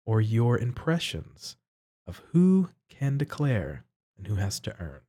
or 0.07 0.21
your 0.21 0.59
impressions 0.59 1.57
of 2.07 2.23
who 2.33 2.71
can 2.89 3.19
declare 3.19 3.85
and 4.17 4.27
who 4.27 4.37
has 4.37 4.61
to 4.61 4.75
earn. 4.81 5.01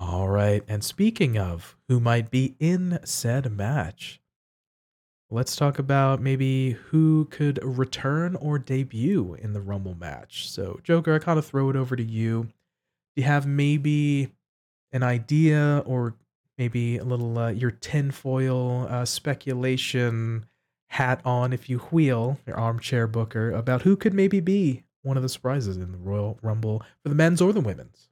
All 0.00 0.28
right, 0.28 0.62
and 0.68 0.84
speaking 0.84 1.36
of 1.36 1.76
who 1.88 1.98
might 1.98 2.30
be 2.30 2.54
in 2.60 3.00
said 3.04 3.50
match, 3.50 4.20
let's 5.30 5.56
talk 5.56 5.78
about 5.78 6.20
maybe 6.20 6.70
who 6.70 7.26
could 7.30 7.58
return 7.62 8.36
or 8.36 8.58
debut 8.58 9.36
in 9.40 9.52
the 9.52 9.60
Rumble 9.60 9.94
match. 9.94 10.48
So, 10.48 10.80
Joker, 10.84 11.14
I 11.14 11.18
kind 11.18 11.38
of 11.38 11.46
throw 11.46 11.68
it 11.68 11.76
over 11.76 11.96
to 11.96 12.02
you. 12.02 12.44
Do 12.44 13.22
you 13.22 13.24
have 13.24 13.46
maybe 13.46 14.32
an 14.92 15.02
idea 15.02 15.82
or 15.84 16.14
maybe 16.56 16.98
a 16.98 17.04
little 17.04 17.38
uh, 17.38 17.50
your 17.50 17.70
tinfoil 17.70 18.86
uh, 18.88 19.04
speculation 19.04 20.47
hat 20.88 21.20
on, 21.24 21.52
if 21.52 21.68
you 21.68 21.78
wheel, 21.78 22.38
your 22.46 22.56
armchair 22.56 23.06
booker, 23.06 23.50
about 23.52 23.82
who 23.82 23.96
could 23.96 24.14
maybe 24.14 24.40
be 24.40 24.84
one 25.02 25.16
of 25.16 25.22
the 25.22 25.28
surprises 25.28 25.76
in 25.76 25.92
the 25.92 25.98
Royal 25.98 26.38
Rumble 26.42 26.82
for 27.02 27.08
the 27.08 27.14
men's 27.14 27.40
or 27.40 27.52
the 27.52 27.60
women's? 27.60 28.08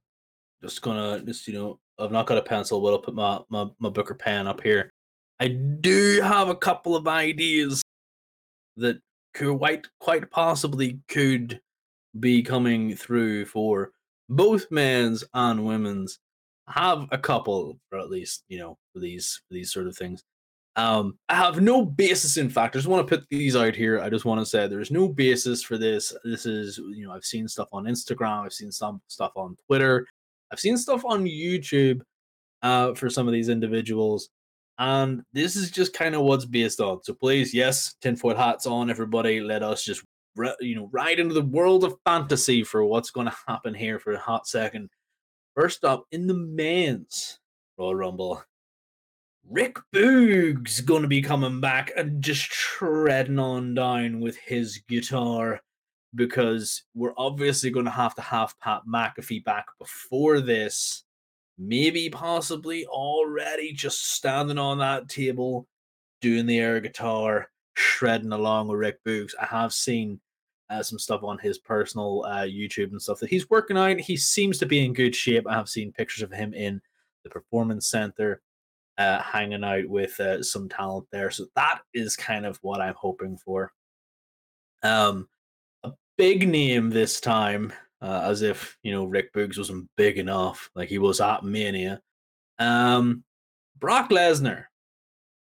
Just 0.62 0.82
gonna 0.82 1.20
just, 1.22 1.46
you 1.46 1.54
know, 1.54 1.78
I've 1.98 2.12
not 2.12 2.26
got 2.26 2.38
a 2.38 2.42
pencil, 2.42 2.80
but 2.80 2.88
I'll 2.88 2.98
put 2.98 3.14
my 3.14 3.40
my 3.48 3.66
my 3.78 3.88
Booker 3.88 4.14
pen 4.14 4.46
up 4.46 4.60
here. 4.62 4.92
I 5.40 5.48
do 5.48 6.20
have 6.22 6.48
a 6.48 6.56
couple 6.56 6.96
of 6.96 7.06
ideas 7.06 7.82
that 8.76 9.00
could 9.34 9.58
quite 9.58 9.86
quite 10.00 10.30
possibly 10.30 11.00
could 11.08 11.60
be 12.18 12.42
coming 12.42 12.96
through 12.96 13.46
for 13.46 13.92
both 14.28 14.70
men's 14.70 15.24
and 15.34 15.64
women's. 15.64 16.18
I 16.68 16.80
have 16.80 17.08
a 17.12 17.18
couple, 17.18 17.78
or 17.92 17.98
at 17.98 18.10
least, 18.10 18.44
you 18.48 18.58
know, 18.58 18.78
for 18.92 19.00
these 19.00 19.40
for 19.48 19.54
these 19.54 19.72
sort 19.72 19.86
of 19.86 19.96
things. 19.96 20.22
Um, 20.76 21.18
I 21.30 21.36
have 21.36 21.60
no 21.60 21.86
basis 21.86 22.36
in 22.36 22.50
fact. 22.50 22.76
I 22.76 22.78
just 22.78 22.88
want 22.88 23.06
to 23.06 23.16
put 23.16 23.26
these 23.30 23.56
out 23.56 23.74
here. 23.74 23.98
I 23.98 24.10
just 24.10 24.26
want 24.26 24.40
to 24.40 24.46
say 24.46 24.68
there's 24.68 24.90
no 24.90 25.08
basis 25.08 25.62
for 25.62 25.78
this. 25.78 26.14
This 26.22 26.44
is, 26.44 26.76
you 26.78 27.06
know, 27.06 27.12
I've 27.12 27.24
seen 27.24 27.48
stuff 27.48 27.68
on 27.72 27.84
Instagram, 27.84 28.44
I've 28.44 28.52
seen 28.52 28.70
some 28.70 29.00
stuff 29.08 29.32
on 29.36 29.56
Twitter, 29.66 30.06
I've 30.52 30.60
seen 30.60 30.76
stuff 30.76 31.02
on 31.06 31.24
YouTube 31.24 32.02
uh, 32.62 32.92
for 32.94 33.08
some 33.08 33.26
of 33.26 33.32
these 33.32 33.48
individuals, 33.48 34.28
and 34.78 35.22
this 35.32 35.56
is 35.56 35.70
just 35.70 35.94
kind 35.94 36.14
of 36.14 36.22
what's 36.22 36.44
based 36.44 36.80
on. 36.80 37.02
So 37.04 37.14
please, 37.14 37.54
yes, 37.54 37.94
tinfoil 38.02 38.36
hats 38.36 38.66
on, 38.66 38.90
everybody. 38.90 39.40
Let 39.40 39.62
us 39.62 39.82
just, 39.82 40.04
you 40.60 40.76
know, 40.76 40.90
ride 40.92 41.18
into 41.18 41.34
the 41.34 41.42
world 41.42 41.84
of 41.84 41.96
fantasy 42.04 42.62
for 42.64 42.84
what's 42.84 43.10
going 43.10 43.28
to 43.28 43.36
happen 43.48 43.72
here 43.72 43.98
for 43.98 44.12
a 44.12 44.18
hot 44.18 44.46
second. 44.46 44.90
First 45.54 45.86
up, 45.86 46.04
in 46.12 46.26
the 46.26 46.34
men's 46.34 47.38
Royal 47.78 47.94
Rumble, 47.94 48.42
Rick 49.48 49.78
Boogs 49.94 50.84
to 51.02 51.08
be 51.08 51.22
coming 51.22 51.60
back 51.60 51.92
and 51.96 52.20
just 52.22 52.50
treading 52.50 53.38
on 53.38 53.74
down 53.74 54.20
with 54.20 54.36
his 54.36 54.78
guitar 54.88 55.60
because 56.16 56.82
we're 56.94 57.14
obviously 57.16 57.70
to 57.84 57.90
have 57.90 58.14
to 58.16 58.22
have 58.22 58.58
Pat 58.58 58.82
McAfee 58.88 59.44
back 59.44 59.66
before 59.78 60.40
this. 60.40 61.04
Maybe, 61.58 62.10
possibly 62.10 62.86
already 62.86 63.72
just 63.72 64.14
standing 64.14 64.58
on 64.58 64.78
that 64.78 65.08
table, 65.08 65.66
doing 66.20 66.46
the 66.46 66.58
air 66.58 66.80
guitar, 66.80 67.48
shredding 67.74 68.32
along 68.32 68.68
with 68.68 68.80
Rick 68.80 68.98
Boogs. 69.04 69.32
I 69.40 69.46
have 69.46 69.72
seen 69.72 70.20
uh, 70.68 70.82
some 70.82 70.98
stuff 70.98 71.22
on 71.22 71.38
his 71.38 71.58
personal 71.58 72.24
uh, 72.26 72.42
YouTube 72.42 72.90
and 72.90 73.00
stuff 73.00 73.20
that 73.20 73.30
he's 73.30 73.48
working 73.48 73.78
out. 73.78 74.00
He 74.00 74.16
seems 74.16 74.58
to 74.58 74.66
be 74.66 74.84
in 74.84 74.92
good 74.92 75.14
shape. 75.14 75.46
I 75.46 75.54
have 75.54 75.68
seen 75.68 75.92
pictures 75.92 76.22
of 76.22 76.32
him 76.32 76.52
in 76.52 76.80
the 77.22 77.30
performance 77.30 77.86
center 77.86 78.42
uh, 78.98 79.20
hanging 79.20 79.64
out 79.64 79.86
with 79.86 80.18
uh, 80.20 80.42
some 80.42 80.68
talent 80.68 81.06
there. 81.12 81.30
So 81.30 81.46
that 81.54 81.80
is 81.92 82.16
kind 82.16 82.46
of 82.46 82.58
what 82.62 82.80
I'm 82.80 82.94
hoping 82.96 83.36
for. 83.36 83.72
Um, 84.82 85.28
a 85.84 85.92
big 86.16 86.48
name 86.48 86.90
this 86.90 87.20
time, 87.20 87.72
uh, 88.00 88.22
as 88.24 88.42
if 88.42 88.78
you 88.82 88.92
know 88.92 89.04
Rick 89.04 89.32
Boogs 89.32 89.58
wasn't 89.58 89.88
big 89.96 90.18
enough, 90.18 90.70
like 90.74 90.88
he 90.88 90.98
was 90.98 91.20
at 91.20 91.44
Mania. 91.44 92.00
Um, 92.58 93.24
Brock 93.78 94.10
Lesnar, 94.10 94.64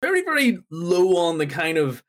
very 0.01 0.23
very 0.23 0.59
low 0.69 1.17
on 1.17 1.37
the 1.37 1.47
kind 1.47 1.77
of 1.77 2.03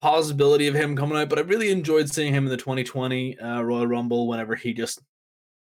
possibility 0.00 0.66
of 0.66 0.74
him 0.74 0.94
coming 0.94 1.16
out, 1.16 1.30
but 1.30 1.38
I 1.38 1.42
really 1.42 1.70
enjoyed 1.70 2.10
seeing 2.10 2.34
him 2.34 2.44
in 2.44 2.50
the 2.50 2.58
2020 2.58 3.38
uh, 3.38 3.62
Royal 3.62 3.86
Rumble 3.86 4.28
whenever 4.28 4.54
he 4.54 4.74
just 4.74 5.00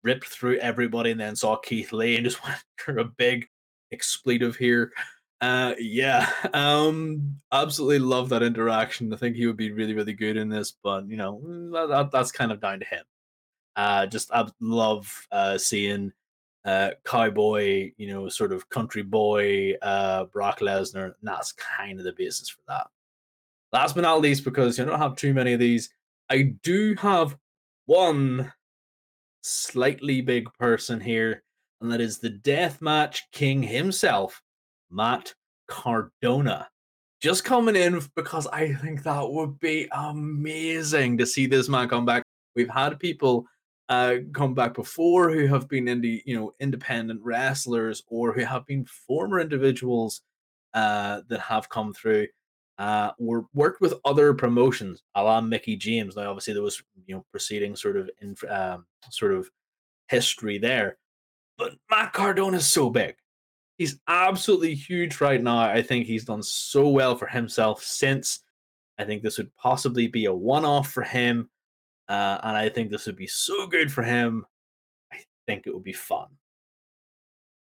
ripped 0.04 0.28
through 0.28 0.58
everybody 0.58 1.10
and 1.10 1.20
then 1.20 1.34
saw 1.34 1.56
Keith 1.56 1.92
Lee 1.92 2.14
and 2.14 2.24
just 2.24 2.42
went 2.44 2.62
for 2.76 2.98
a 2.98 3.04
big 3.04 3.48
expletive 3.92 4.56
here. 4.56 4.92
Uh, 5.40 5.74
yeah, 5.78 6.30
um, 6.54 7.40
absolutely 7.52 7.98
love 7.98 8.28
that 8.28 8.42
interaction. 8.42 9.12
I 9.12 9.16
think 9.16 9.36
he 9.36 9.46
would 9.46 9.56
be 9.56 9.72
really, 9.72 9.94
really 9.94 10.12
good 10.12 10.36
in 10.36 10.48
this, 10.48 10.72
but 10.82 11.08
you 11.08 11.16
know, 11.16 11.40
that, 11.72 11.88
that, 11.88 12.10
that's 12.10 12.32
kind 12.32 12.52
of 12.52 12.60
down 12.60 12.80
to 12.80 12.86
him. 12.86 13.04
Uh, 13.76 14.06
just 14.06 14.30
I 14.32 14.46
love 14.60 15.26
uh, 15.32 15.56
seeing 15.56 16.12
uh, 16.64 16.90
cowboy, 17.04 17.92
you 17.96 18.12
know, 18.12 18.28
sort 18.28 18.52
of 18.52 18.68
country 18.68 19.02
boy, 19.02 19.74
uh, 19.82 20.24
Brock 20.24 20.60
Lesnar. 20.60 21.06
And 21.06 21.14
that's 21.22 21.52
kind 21.52 21.98
of 21.98 22.04
the 22.04 22.12
basis 22.12 22.48
for 22.48 22.60
that. 22.68 22.86
Last 23.72 23.94
but 23.94 24.02
not 24.02 24.20
least, 24.20 24.44
because 24.44 24.78
you 24.78 24.84
don't 24.84 24.98
have 24.98 25.16
too 25.16 25.32
many 25.32 25.52
of 25.52 25.60
these, 25.60 25.90
I 26.28 26.54
do 26.62 26.94
have 26.96 27.36
one 27.86 28.52
slightly 29.42 30.20
big 30.20 30.52
person 30.54 31.00
here, 31.00 31.42
and 31.80 31.90
that 31.90 32.00
is 32.00 32.18
the 32.18 32.30
deathmatch 32.30 33.20
king 33.32 33.62
himself, 33.62 34.42
Matt 34.90 35.34
Cardona. 35.68 36.68
Just 37.20 37.44
coming 37.44 37.76
in 37.76 38.00
because 38.16 38.46
I 38.46 38.72
think 38.74 39.02
that 39.02 39.30
would 39.30 39.58
be 39.60 39.88
amazing 39.92 41.18
to 41.18 41.26
see 41.26 41.46
this 41.46 41.68
man 41.68 41.88
come 41.88 42.06
back. 42.06 42.22
We've 42.56 42.70
had 42.70 42.98
people 42.98 43.46
uh, 43.90 44.16
come 44.32 44.54
back 44.54 44.74
before 44.74 45.30
who 45.30 45.46
have 45.48 45.68
been 45.68 45.84
indie, 45.86 46.22
you 46.24 46.38
know, 46.38 46.52
independent 46.60 47.20
wrestlers 47.22 48.02
or 48.08 48.32
who 48.32 48.44
have 48.44 48.64
been 48.66 48.86
former 48.86 49.40
individuals 49.40 50.22
uh, 50.72 51.20
that 51.28 51.40
have 51.40 51.68
come 51.68 51.92
through 51.92 52.26
uh, 52.80 53.12
or 53.18 53.46
worked 53.52 53.82
with 53.82 53.92
other 54.06 54.32
promotions, 54.32 55.02
a 55.14 55.22
la 55.22 55.40
Mickie 55.42 55.76
James. 55.76 56.16
Now, 56.16 56.30
obviously, 56.30 56.54
there 56.54 56.62
was 56.62 56.82
you 57.06 57.14
know 57.14 57.24
preceding 57.30 57.76
sort 57.76 57.98
of 57.98 58.08
in, 58.22 58.34
um, 58.48 58.86
sort 59.10 59.34
of 59.34 59.50
history 60.08 60.56
there, 60.56 60.96
but 61.60 61.74
Matt 61.90 62.12
Cardona 62.14 62.56
is 62.56 62.66
so 62.66 62.88
big. 62.90 63.14
He's 63.76 64.00
absolutely 64.08 64.74
huge 64.74 65.20
right 65.20 65.42
now. 65.42 65.58
I 65.58 65.82
think 65.82 66.06
he's 66.06 66.24
done 66.24 66.42
so 66.42 66.88
well 66.88 67.16
for 67.16 67.26
himself 67.26 67.84
since. 67.84 68.40
I 68.98 69.04
think 69.04 69.22
this 69.22 69.38
would 69.38 69.54
possibly 69.56 70.08
be 70.08 70.24
a 70.24 70.34
one-off 70.34 70.90
for 70.90 71.02
him, 71.02 71.48
uh, 72.08 72.38
and 72.42 72.56
I 72.56 72.68
think 72.68 72.90
this 72.90 73.06
would 73.06 73.16
be 73.16 73.26
so 73.26 73.66
good 73.66 73.92
for 73.92 74.02
him. 74.02 74.44
I 75.12 75.18
think 75.46 75.66
it 75.66 75.74
would 75.74 75.84
be 75.84 75.92
fun. 75.92 76.26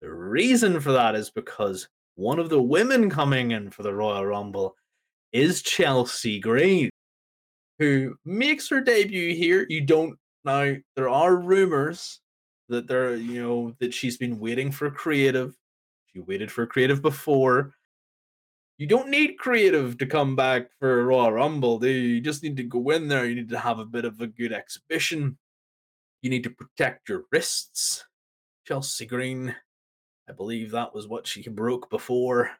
The 0.02 0.12
reason 0.12 0.78
for 0.80 0.92
that 0.92 1.14
is 1.14 1.30
because 1.30 1.88
one 2.14 2.38
of 2.38 2.48
the 2.48 2.62
women 2.62 3.10
coming 3.10 3.50
in 3.50 3.70
for 3.70 3.82
the 3.82 3.94
Royal 3.94 4.24
Rumble 4.24 4.76
is 5.32 5.62
Chelsea 5.62 6.38
Green, 6.38 6.90
who 7.78 8.14
makes 8.24 8.68
her 8.68 8.80
debut 8.80 9.34
here. 9.34 9.66
You 9.68 9.82
don't 9.82 10.18
now. 10.44 10.74
There 10.96 11.08
are 11.08 11.36
rumors 11.36 12.20
that 12.68 12.88
there, 12.88 13.14
you 13.14 13.42
know, 13.42 13.74
that 13.80 13.94
she's 13.94 14.16
been 14.16 14.38
waiting 14.38 14.70
for 14.70 14.90
creative. 14.90 15.54
She 16.12 16.20
waited 16.20 16.50
for 16.50 16.66
creative 16.66 17.02
before. 17.02 17.74
You 18.78 18.86
don't 18.86 19.08
need 19.08 19.38
creative 19.38 19.96
to 19.98 20.06
come 20.06 20.36
back 20.36 20.68
for 20.78 21.00
a 21.00 21.04
Royal 21.04 21.32
Rumble, 21.32 21.78
do 21.78 21.88
you? 21.88 22.14
You 22.14 22.20
just 22.20 22.42
need 22.42 22.56
to 22.58 22.62
go 22.62 22.90
in 22.90 23.08
there. 23.08 23.24
You 23.24 23.34
need 23.34 23.48
to 23.50 23.58
have 23.58 23.78
a 23.78 23.86
bit 23.86 24.04
of 24.04 24.20
a 24.20 24.26
good 24.26 24.52
exhibition. 24.52 25.38
You 26.20 26.30
need 26.30 26.44
to 26.44 26.50
protect 26.50 27.08
your 27.08 27.24
wrists. 27.32 28.04
Chelsea 28.66 29.06
Green, 29.06 29.54
I 30.28 30.32
believe 30.32 30.72
that 30.72 30.94
was 30.94 31.06
what 31.06 31.26
she 31.26 31.48
broke 31.48 31.88
before. 31.88 32.50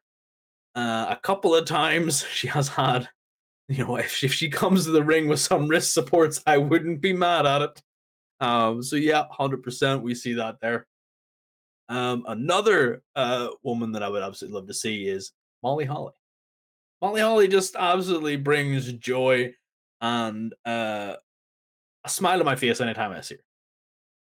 Uh, 0.75 1.07
a 1.11 1.19
couple 1.23 1.55
of 1.55 1.67
times 1.67 2.25
she 2.33 2.47
has 2.47 2.69
had, 2.69 3.09
you 3.69 3.85
know, 3.85 3.97
if, 3.97 4.23
if 4.23 4.33
she 4.33 4.49
comes 4.49 4.85
to 4.85 4.93
the 4.93 5.03
ring 5.03 5.29
with 5.29 5.41
some 5.41 5.69
wrist 5.69 5.93
supports, 5.93 6.41
I 6.47 6.59
wouldn't 6.59 7.01
be 7.01 7.13
mad 7.13 7.45
at 7.45 7.63
it. 7.63 7.83
Um, 8.41 8.83
so 8.83 8.97
yeah, 8.97 9.25
hundred 9.31 9.63
percent, 9.63 10.03
we 10.03 10.15
see 10.15 10.35
that 10.35 10.57
there. 10.61 10.87
Um, 11.89 12.25
another 12.27 13.03
uh, 13.15 13.49
woman 13.63 13.93
that 13.93 14.03
I 14.03 14.09
would 14.09 14.23
absolutely 14.23 14.59
love 14.59 14.69
to 14.69 14.75
see 14.75 15.09
is 15.09 15.33
Molly 15.63 15.85
Holly. 15.85 16.13
Molly 17.01 17.21
Holly 17.21 17.49
just 17.49 17.77
absolutely 17.77 18.37
brings 18.37 18.93
joy 18.95 19.55
and 20.01 20.53
uh, 20.65 21.15
a 22.05 22.09
smile 22.09 22.41
on 22.41 22.45
my 22.45 22.57
face 22.57 22.81
anytime 22.81 23.13
I 23.13 23.21
see 23.21 23.37
her. 23.37 23.41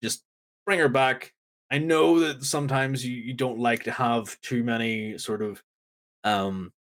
Just 0.03 0.25
bring 0.67 0.79
her 0.79 0.89
back. 0.89 1.33
I 1.71 1.79
know 1.79 2.21
that 2.21 2.45
sometimes 2.45 3.05
you, 3.05 3.15
you 3.15 3.35
don't 3.35 3.59
like 3.59 3.85
to 3.85 3.91
have 3.91 4.41
too 4.41 4.65
many 4.65 5.19
sort 5.19 5.43
of 5.43 5.63
um, 6.25 6.73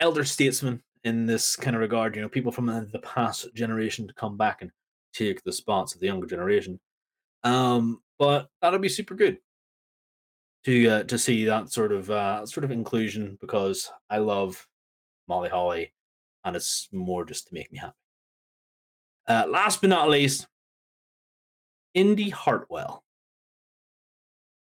elder 0.00 0.24
statesmen 0.24 0.82
in 1.04 1.26
this 1.26 1.56
kind 1.56 1.74
of 1.74 1.80
regard. 1.80 2.14
You 2.14 2.22
know, 2.22 2.28
people 2.28 2.52
from 2.52 2.66
the 2.66 2.98
past 3.00 3.52
generation 3.54 4.06
to 4.06 4.14
come 4.14 4.36
back 4.36 4.62
and 4.62 4.70
take 5.14 5.42
the 5.42 5.52
spots 5.52 5.94
of 5.94 6.00
the 6.00 6.06
younger 6.06 6.26
generation. 6.26 6.80
Um, 7.42 8.00
but 8.18 8.48
that'll 8.60 8.78
be 8.78 8.88
super 8.88 9.14
good 9.14 9.38
to 10.64 10.88
uh, 10.88 11.02
to 11.04 11.18
see 11.18 11.44
that 11.44 11.70
sort 11.70 11.92
of 11.92 12.10
uh, 12.10 12.46
sort 12.46 12.64
of 12.64 12.70
inclusion 12.70 13.38
because 13.40 13.90
I 14.10 14.18
love 14.18 14.66
Molly 15.28 15.48
Holly, 15.48 15.92
and 16.44 16.56
it's 16.56 16.88
more 16.92 17.24
just 17.24 17.48
to 17.48 17.54
make 17.54 17.70
me 17.72 17.78
happy. 17.78 17.94
Uh, 19.26 19.46
last 19.48 19.80
but 19.80 19.90
not 19.90 20.10
least, 20.10 20.46
Indi 21.94 22.30
Hartwell. 22.30 23.02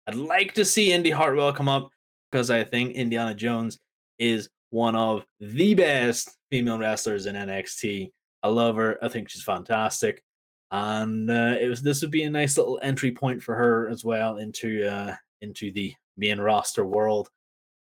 I'd 0.07 0.15
like 0.15 0.53
to 0.53 0.65
see 0.65 0.93
Indi 0.93 1.11
Hartwell 1.11 1.51
come 1.51 1.67
up 1.67 1.89
because 2.31 2.49
I 2.49 2.63
think 2.63 2.95
Indiana 2.95 3.33
Jones 3.33 3.77
is 4.19 4.49
one 4.69 4.95
of 4.95 5.25
the 5.39 5.73
best 5.73 6.37
female 6.49 6.79
wrestlers 6.79 7.25
in 7.25 7.35
NXT. 7.35 8.11
I 8.43 8.47
love 8.47 8.75
her. 8.77 8.97
I 9.03 9.09
think 9.09 9.29
she's 9.29 9.43
fantastic, 9.43 10.23
and 10.71 11.29
uh, 11.29 11.55
it 11.59 11.69
was 11.69 11.81
this 11.81 12.01
would 12.01 12.11
be 12.11 12.23
a 12.23 12.29
nice 12.29 12.57
little 12.57 12.79
entry 12.81 13.11
point 13.11 13.41
for 13.41 13.55
her 13.55 13.89
as 13.89 14.03
well 14.03 14.37
into 14.37 14.85
uh, 14.85 15.15
into 15.41 15.71
the 15.71 15.93
main 16.17 16.39
roster 16.39 16.85
world, 16.85 17.29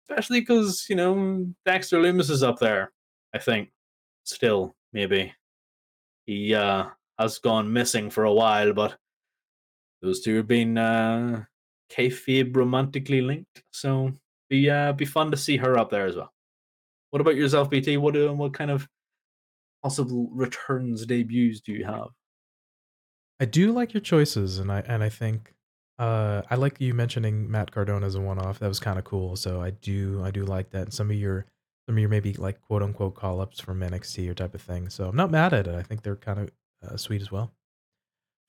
especially 0.10 0.40
because 0.40 0.86
you 0.90 0.96
know 0.96 1.48
Dexter 1.66 1.98
Lumis 1.98 2.30
is 2.30 2.44
up 2.44 2.60
there. 2.60 2.92
I 3.34 3.40
think 3.40 3.70
still 4.24 4.76
maybe 4.94 5.34
he 6.26 6.54
uh, 6.54 6.86
has 7.18 7.40
gone 7.40 7.72
missing 7.72 8.10
for 8.10 8.24
a 8.24 8.34
while, 8.34 8.74
but 8.74 8.98
those 10.02 10.22
two 10.22 10.38
have 10.38 10.48
been 10.48 10.78
uh, 10.78 11.44
kayfabe 11.92 12.56
romantically 12.56 13.22
linked, 13.22 13.64
so 13.72 14.12
be 14.50 14.70
uh, 14.70 14.94
be 14.94 15.06
fun 15.06 15.32
to 15.32 15.38
see 15.38 15.58
her 15.58 15.78
up 15.78 15.90
there 15.90 16.06
as 16.06 16.16
well. 16.16 16.32
What 17.10 17.22
about 17.22 17.36
yourself, 17.36 17.70
BT? 17.70 17.98
What 17.98 18.16
uh, 18.16 18.34
what 18.34 18.54
kind 18.54 18.72
of 18.72 18.88
possible 19.84 20.30
returns 20.32 21.06
debuts 21.06 21.62
do 21.62 21.74
you 21.74 21.86
have? 21.86 22.10
I 23.40 23.46
do 23.46 23.72
like 23.72 23.94
your 23.94 24.02
choices, 24.02 24.60
and 24.60 24.72
I 24.72 24.80
and 24.82 25.04
I 25.04 25.10
think 25.10 25.54
uh, 25.98 26.44
I 26.50 26.56
like 26.56 26.80
you 26.80 26.94
mentioning 26.94 27.50
Matt 27.50 27.72
Cardona 27.72 28.06
as 28.06 28.16
a 28.16 28.22
one-off. 28.22 28.60
That 28.60 28.68
was 28.68 28.80
kind 28.80 28.98
of 28.98 29.06
cool. 29.06 29.36
So 29.36 29.62
I 29.62 29.72
do 29.72 30.22
I 30.24 30.32
do 30.32 30.44
like 30.44 30.72
that. 30.72 30.84
And 30.84 30.94
some 30.94 31.10
of 31.10 31.18
your 31.18 31.46
some 31.88 31.96
of 31.96 32.00
your 32.00 32.10
maybe 32.10 32.34
like 32.34 32.62
quote 32.62 32.84
unquote 32.84 33.16
call 33.16 33.42
ups 33.42 33.60
from 33.60 33.80
NXT 33.80 34.30
or 34.30 34.34
type 34.34 34.56
of 34.56 34.62
thing. 34.62 34.90
So 34.90 35.08
I'm 35.08 35.16
not 35.16 35.32
mad 35.32 35.54
at 35.54 35.68
it. 35.68 35.76
I 35.76 35.84
think 35.84 36.04
they're 36.04 36.16
kind 36.16 36.40
of 36.40 36.52
uh, 36.88 36.98
sweet 36.98 37.22
as 37.22 37.32
well. 37.32 37.52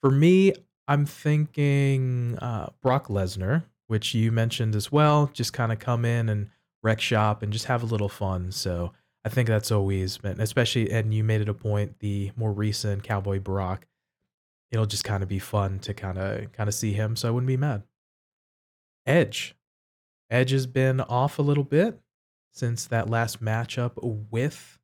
For 0.01 0.11
me, 0.11 0.53
I'm 0.87 1.05
thinking 1.05 2.37
uh, 2.39 2.69
Brock 2.81 3.07
Lesnar 3.07 3.63
which 3.91 4.13
you 4.13 4.31
mentioned 4.31 4.73
as 4.73 4.89
well. 4.89 5.29
Just 5.33 5.51
kind 5.51 5.69
of 5.69 5.77
come 5.77 6.05
in 6.05 6.29
and 6.29 6.47
wreck 6.81 7.01
shop 7.01 7.43
and 7.43 7.51
just 7.51 7.65
have 7.65 7.83
a 7.83 7.85
little 7.85 8.07
fun. 8.07 8.49
So 8.49 8.93
I 9.25 9.29
think 9.29 9.49
that's 9.49 9.69
always 9.69 10.17
been, 10.17 10.39
especially, 10.39 10.89
and 10.89 11.13
you 11.13 11.25
made 11.25 11.41
it 11.41 11.49
a 11.49 11.53
point, 11.53 11.99
the 11.99 12.31
more 12.37 12.53
recent 12.53 13.03
Cowboy 13.03 13.41
Brock, 13.41 13.85
it'll 14.71 14.85
just 14.85 15.03
kind 15.03 15.21
of 15.21 15.29
be 15.29 15.39
fun 15.39 15.79
to 15.79 15.93
kind 15.93 16.17
of 16.17 16.51
kind 16.53 16.67
of 16.67 16.73
see 16.73 16.93
him. 16.93 17.15
So 17.15 17.27
I 17.27 17.31
wouldn't 17.31 17.47
be 17.47 17.57
mad. 17.57 17.83
Edge. 19.05 19.55
Edge 20.29 20.51
has 20.51 20.65
been 20.65 21.01
off 21.01 21.39
a 21.39 21.41
little 21.41 21.63
bit 21.63 21.99
since 22.51 22.85
that 22.87 23.09
last 23.09 23.43
matchup 23.43 23.91
with 24.31 24.79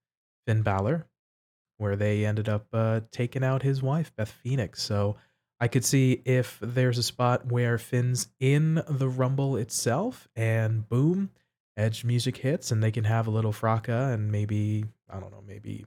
Finn 0.46 0.62
Balor, 0.62 1.08
where 1.78 1.96
they 1.96 2.26
ended 2.26 2.50
up 2.50 2.68
uh, 2.74 3.02
taking 3.12 3.44
out 3.44 3.64
his 3.64 3.82
wife, 3.82 4.14
Beth 4.16 4.32
Phoenix. 4.32 4.82
So 4.82 5.16
I 5.60 5.68
could 5.68 5.86
see 5.86 6.22
if 6.26 6.58
there's 6.62 6.98
a 6.98 7.04
spot 7.04 7.52
where 7.52 7.78
Finn's 7.78 8.28
in 8.40 8.82
the 8.88 9.08
Rumble 9.08 9.58
itself 9.58 10.28
and 10.36 10.88
boom, 10.88 11.32
Edge 11.78 12.04
music 12.04 12.38
hits 12.38 12.72
and 12.72 12.84
they 12.84 12.92
can 12.92 13.04
have 13.04 13.28
a 13.28 13.32
little 13.32 13.52
fracas 13.52 14.14
and 14.14 14.32
maybe, 14.32 14.86
I 15.10 15.20
don't 15.20 15.32
know, 15.32 15.44
maybe 15.46 15.86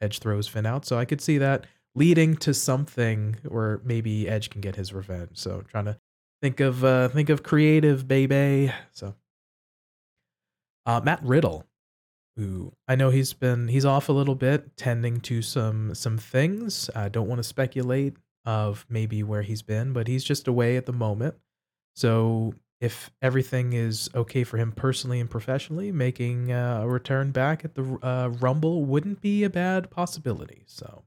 Edge 0.00 0.20
throws 0.20 0.48
Finn 0.48 0.66
out. 0.66 0.84
So 0.84 0.98
I 0.98 1.04
could 1.04 1.20
see 1.20 1.38
that 1.38 1.66
leading 1.94 2.36
to 2.36 2.54
something 2.54 3.36
where 3.46 3.80
maybe 3.84 4.28
Edge 4.28 4.50
can 4.50 4.60
get 4.60 4.76
his 4.76 4.92
revenge. 4.92 5.30
So 5.34 5.62
trying 5.62 5.86
to 5.86 5.98
think 6.42 6.60
of 6.60 6.84
uh 6.84 7.08
think 7.08 7.28
of 7.28 7.42
creative 7.42 8.06
baby. 8.06 8.72
So 8.92 9.14
uh 10.86 11.00
Matt 11.02 11.22
Riddle 11.22 11.66
who 12.36 12.72
I 12.86 12.94
know 12.94 13.10
he's 13.10 13.32
been 13.32 13.68
he's 13.68 13.84
off 13.84 14.08
a 14.08 14.12
little 14.12 14.36
bit 14.36 14.76
tending 14.76 15.20
to 15.22 15.42
some 15.42 15.94
some 15.94 16.18
things. 16.18 16.88
I 16.94 17.08
don't 17.08 17.28
want 17.28 17.40
to 17.40 17.44
speculate 17.44 18.16
of 18.44 18.86
maybe 18.88 19.22
where 19.22 19.42
he's 19.42 19.62
been, 19.62 19.92
but 19.92 20.06
he's 20.06 20.24
just 20.24 20.46
away 20.46 20.76
at 20.76 20.86
the 20.86 20.92
moment. 20.92 21.34
So 21.96 22.54
if 22.80 23.10
everything 23.20 23.72
is 23.72 24.08
okay 24.14 24.44
for 24.44 24.56
him 24.56 24.72
personally 24.72 25.20
and 25.20 25.28
professionally, 25.28 25.90
making 25.90 26.52
uh, 26.52 26.80
a 26.82 26.88
return 26.88 27.32
back 27.32 27.64
at 27.64 27.74
the 27.74 27.98
uh, 28.02 28.28
Rumble 28.28 28.84
wouldn't 28.84 29.20
be 29.20 29.42
a 29.42 29.50
bad 29.50 29.90
possibility. 29.90 30.62
So, 30.66 31.02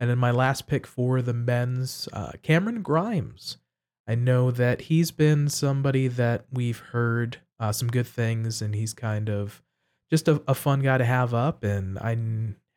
and 0.00 0.10
then 0.10 0.18
my 0.18 0.30
last 0.30 0.66
pick 0.66 0.86
for 0.86 1.22
the 1.22 1.34
men's, 1.34 2.08
uh, 2.12 2.32
Cameron 2.42 2.82
Grimes. 2.82 3.58
I 4.06 4.14
know 4.14 4.50
that 4.50 4.82
he's 4.82 5.10
been 5.10 5.48
somebody 5.48 6.08
that 6.08 6.44
we've 6.52 6.78
heard 6.78 7.38
uh, 7.58 7.72
some 7.72 7.88
good 7.88 8.06
things, 8.06 8.60
and 8.60 8.74
he's 8.74 8.92
kind 8.92 9.30
of 9.30 9.62
just 10.10 10.28
a, 10.28 10.42
a 10.46 10.54
fun 10.54 10.80
guy 10.80 10.98
to 10.98 11.04
have 11.04 11.32
up. 11.32 11.64
And 11.64 11.98
I 11.98 12.16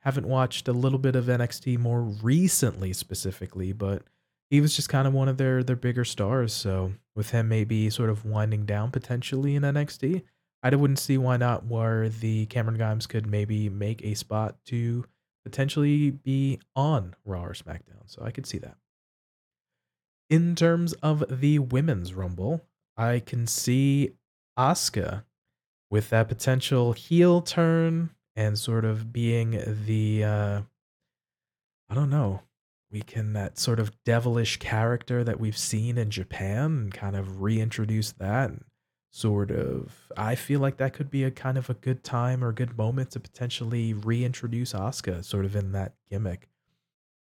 haven't 0.02 0.28
watched 0.28 0.68
a 0.68 0.74
little 0.74 1.00
bit 1.00 1.16
of 1.16 1.26
NXT 1.26 1.80
more 1.80 2.02
recently 2.02 2.94
specifically, 2.94 3.74
but 3.74 4.04
he 4.50 4.62
was 4.62 4.76
just 4.76 4.90
kind 4.90 5.08
of 5.08 5.14
one 5.14 5.28
of 5.28 5.38
their 5.38 5.64
their 5.64 5.76
bigger 5.76 6.06
stars. 6.06 6.54
So 6.54 6.94
with 7.16 7.32
him 7.32 7.50
maybe 7.50 7.90
sort 7.90 8.10
of 8.10 8.24
winding 8.24 8.66
down 8.66 8.92
potentially 8.92 9.56
in 9.56 9.64
NXT, 9.64 10.24
I 10.64 10.76
wouldn't 10.76 11.00
see 11.00 11.18
why 11.18 11.38
not 11.38 11.66
where 11.66 12.10
the 12.10 12.46
Cameron 12.46 12.78
Grimes 12.78 13.08
could 13.08 13.28
maybe 13.28 13.70
make 13.70 14.04
a 14.04 14.14
spot 14.14 14.56
to 14.68 15.06
potentially 15.50 16.12
be 16.12 16.60
on 16.76 17.16
Raw 17.26 17.46
or 17.46 17.54
SmackDown. 17.54 18.04
So 18.06 18.22
I 18.24 18.32
could 18.32 18.46
see 18.46 18.58
that. 18.60 18.76
In 20.30 20.56
terms 20.56 20.92
of 20.94 21.24
the 21.30 21.60
women's 21.60 22.14
rumble, 22.14 22.66
I 22.98 23.20
can 23.20 23.48
see 23.48 24.12
Asuka 24.60 25.24
with 25.90 26.10
that 26.10 26.28
potential 26.28 26.92
heel 26.92 27.42
turn 27.42 28.10
and 28.36 28.60
sort 28.60 28.84
of 28.84 29.14
being 29.14 29.52
the 29.86 30.24
uh 30.24 30.62
I 31.90 31.94
don't 31.96 32.10
know. 32.10 32.42
We 32.92 33.02
can 33.02 33.32
that 33.34 33.58
sort 33.58 33.80
of 33.80 33.92
devilish 34.04 34.58
character 34.58 35.24
that 35.24 35.40
we've 35.40 35.58
seen 35.58 35.98
in 35.98 36.10
Japan 36.10 36.66
and 36.66 36.94
kind 36.94 37.16
of 37.16 37.42
reintroduce 37.42 38.12
that 38.14 38.50
and 38.50 38.66
sort 39.12 39.52
of 39.52 40.12
I 40.16 40.36
feel 40.36 40.60
like 40.60 40.78
that 40.78 40.94
could 40.94 41.10
be 41.10 41.24
a 41.24 41.32
kind 41.32 41.58
of 41.58 41.70
a 41.70 41.74
good 41.74 42.04
time 42.04 42.44
or 42.44 42.52
good 42.52 42.78
moment 42.78 43.12
to 43.12 43.20
potentially 43.20 43.94
reintroduce 43.94 44.74
Asuka 44.74 45.24
sort 45.24 45.46
of 45.46 45.56
in 45.56 45.72
that 45.72 45.94
gimmick. 46.10 46.50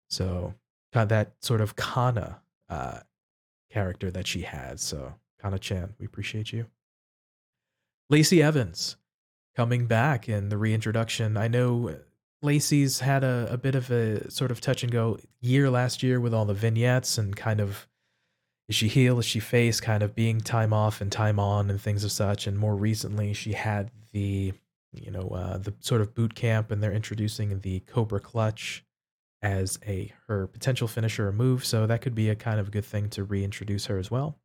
So 0.09 0.55
kind 0.93 1.03
of 1.03 1.09
that 1.11 1.33
sort 1.41 1.61
of 1.61 1.77
Kana 1.77 2.41
uh 2.68 3.01
character 3.70 4.11
that 4.11 4.27
she 4.27 4.43
has. 4.43 4.81
So 4.81 5.14
Kana 5.41 5.59
Chan, 5.59 5.95
we 5.99 6.07
appreciate 6.07 6.53
you. 6.53 6.66
Lacey 8.09 8.43
Evans 8.43 8.97
coming 9.57 9.87
back 9.87 10.29
in 10.29 10.49
the 10.49 10.59
reintroduction. 10.59 11.37
I 11.37 11.49
know 11.49 11.97
Lacey's 12.43 13.01
had 13.01 13.25
a, 13.25 13.49
a 13.51 13.57
bit 13.57 13.75
of 13.75 13.91
a 13.91 14.31
sort 14.31 14.51
of 14.51 14.61
touch 14.61 14.83
and 14.83 14.93
go 14.93 15.18
year 15.41 15.70
last 15.70 16.03
year 16.03 16.20
with 16.20 16.35
all 16.35 16.45
the 16.45 16.55
vignettes 16.55 17.18
and 17.18 17.35
kind 17.35 17.61
of 17.61 17.89
is 18.69 18.75
she 18.75 18.89
heel, 18.89 19.19
is 19.19 19.27
she 19.27 19.41
face, 19.41 19.81
kind 19.81 20.03
of 20.03 20.15
being 20.15 20.41
time 20.41 20.73
off 20.73 21.01
and 21.01 21.12
time 21.12 21.39
on 21.39 21.71
and 21.71 21.81
things 21.81 22.05
of 22.05 22.12
such. 22.12 22.47
And 22.47 22.59
more 22.59 22.75
recently, 22.75 23.33
she 23.33 23.53
had 23.53 23.91
the 24.12 24.53
you 24.93 25.11
know 25.11 25.29
uh, 25.29 25.59
the 25.59 25.75
sort 25.81 26.01
of 26.01 26.15
boot 26.15 26.35
camp, 26.35 26.71
and 26.71 26.83
they're 26.83 26.93
introducing 26.93 27.61
the 27.61 27.81
Cobra 27.81 28.21
Clutch 28.21 28.85
as 29.43 29.79
a 29.87 30.12
her 30.29 30.47
potential 30.47 30.89
finisher 30.89 31.31
move. 31.33 31.65
So 31.65 31.87
that 31.87 32.01
could 32.01 32.15
be 32.15 32.31
a 32.31 32.37
kind 32.37 32.59
of 32.59 32.71
good 32.71 32.85
thing 32.85 33.11
to 33.11 33.25
reintroduce 33.25 33.87
her 33.87 33.99
as 33.99 34.11
well. 34.11 34.39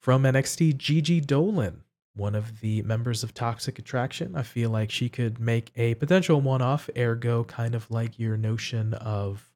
From 0.00 0.22
NXT, 0.22 0.76
Gigi 0.76 1.20
Dolin 1.20 1.82
one 2.18 2.34
of 2.34 2.60
the 2.60 2.82
members 2.82 3.22
of 3.22 3.32
Toxic 3.32 3.78
Attraction. 3.78 4.34
I 4.34 4.42
feel 4.42 4.70
like 4.70 4.90
she 4.90 5.08
could 5.08 5.38
make 5.38 5.70
a 5.76 5.94
potential 5.94 6.40
one 6.40 6.60
off, 6.60 6.90
ergo, 6.96 7.44
kind 7.44 7.74
of 7.74 7.90
like 7.90 8.18
your 8.18 8.36
notion 8.36 8.92
of 8.94 9.52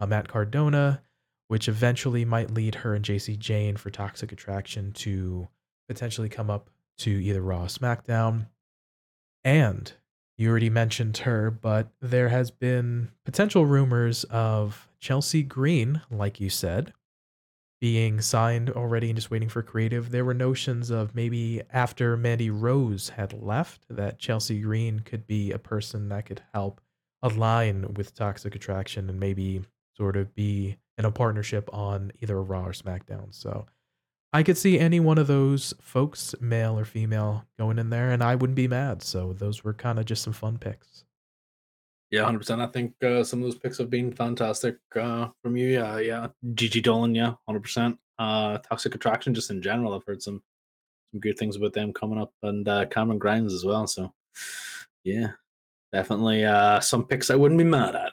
a 0.00 0.06
Matt 0.06 0.28
Cardona, 0.28 1.02
which 1.48 1.68
eventually 1.68 2.24
might 2.24 2.50
lead 2.50 2.76
her 2.76 2.94
and 2.94 3.04
Jacy 3.04 3.36
Jayne 3.36 3.76
for 3.76 3.90
Toxic 3.90 4.32
Attraction 4.32 4.92
to 4.92 5.48
potentially 5.88 6.28
come 6.28 6.50
up 6.50 6.70
to 6.98 7.10
either 7.10 7.42
Raw 7.42 7.64
or 7.64 7.66
SmackDown. 7.66 8.46
And 9.44 9.92
you 10.38 10.50
already 10.50 10.70
mentioned 10.70 11.18
her, 11.18 11.50
but 11.50 11.88
there 12.00 12.28
has 12.28 12.50
been 12.50 13.10
potential 13.24 13.66
rumors 13.66 14.24
of 14.24 14.88
Chelsea 14.98 15.42
Green, 15.42 16.00
like 16.10 16.40
you 16.40 16.48
said, 16.48 16.92
being 17.80 18.20
signed 18.20 18.70
already 18.70 19.08
and 19.08 19.16
just 19.16 19.30
waiting 19.30 19.48
for 19.48 19.62
creative. 19.62 20.10
There 20.10 20.24
were 20.24 20.34
notions 20.34 20.90
of 20.90 21.14
maybe 21.14 21.62
after 21.72 22.16
Mandy 22.16 22.48
Rose 22.48 23.10
had 23.10 23.32
left, 23.32 23.84
that 23.90 24.18
Chelsea 24.18 24.60
Green 24.60 25.00
could 25.00 25.26
be 25.26 25.50
a 25.50 25.58
person 25.58 26.08
that 26.08 26.26
could 26.26 26.42
help 26.54 26.80
align 27.22 27.94
with 27.94 28.14
Toxic 28.14 28.54
Attraction 28.54 29.10
and 29.10 29.18
maybe 29.18 29.62
sort 29.96 30.16
of 30.16 30.34
be 30.34 30.76
in 31.02 31.06
a 31.06 31.10
partnership 31.12 31.68
on 31.72 32.12
either 32.20 32.38
a 32.38 32.42
Raw 32.42 32.66
or 32.66 32.72
SmackDown. 32.72 33.34
So 33.34 33.66
I 34.32 34.42
could 34.42 34.56
see 34.56 34.78
any 34.78 35.00
one 35.00 35.18
of 35.18 35.26
those 35.26 35.74
folks, 35.80 36.34
male 36.40 36.78
or 36.78 36.84
female, 36.84 37.44
going 37.58 37.78
in 37.78 37.90
there, 37.90 38.10
and 38.10 38.22
I 38.22 38.36
wouldn't 38.36 38.56
be 38.56 38.68
mad. 38.68 39.02
So 39.02 39.32
those 39.32 39.64
were 39.64 39.74
kind 39.74 39.98
of 39.98 40.06
just 40.06 40.22
some 40.22 40.32
fun 40.32 40.58
picks. 40.58 41.04
Yeah, 42.10 42.24
hundred 42.24 42.40
percent. 42.40 42.60
I 42.60 42.66
think 42.66 42.94
uh, 43.02 43.24
some 43.24 43.40
of 43.40 43.46
those 43.46 43.58
picks 43.58 43.78
have 43.78 43.90
been 43.90 44.12
fantastic 44.12 44.76
uh, 44.94 45.28
from 45.42 45.56
you. 45.56 45.68
Yeah, 45.68 45.98
yeah. 45.98 46.26
Gigi 46.54 46.82
Dolin, 46.82 47.16
yeah, 47.16 47.34
hundred 47.46 47.62
percent. 47.62 47.98
Uh, 48.18 48.58
Toxic 48.58 48.94
Attraction, 48.94 49.34
just 49.34 49.50
in 49.50 49.62
general, 49.62 49.94
I've 49.94 50.04
heard 50.04 50.22
some 50.22 50.42
some 51.10 51.20
good 51.20 51.38
things 51.38 51.56
about 51.56 51.72
them 51.72 51.92
coming 51.92 52.20
up, 52.20 52.32
and 52.42 52.68
uh, 52.68 52.86
Cameron 52.86 53.18
Grimes 53.18 53.52
as 53.52 53.64
well. 53.64 53.86
So, 53.86 54.12
yeah, 55.04 55.32
definitely 55.92 56.44
uh, 56.44 56.80
some 56.80 57.04
picks 57.04 57.30
I 57.30 57.36
wouldn't 57.36 57.58
be 57.58 57.64
mad 57.64 57.96
at. 57.96 58.12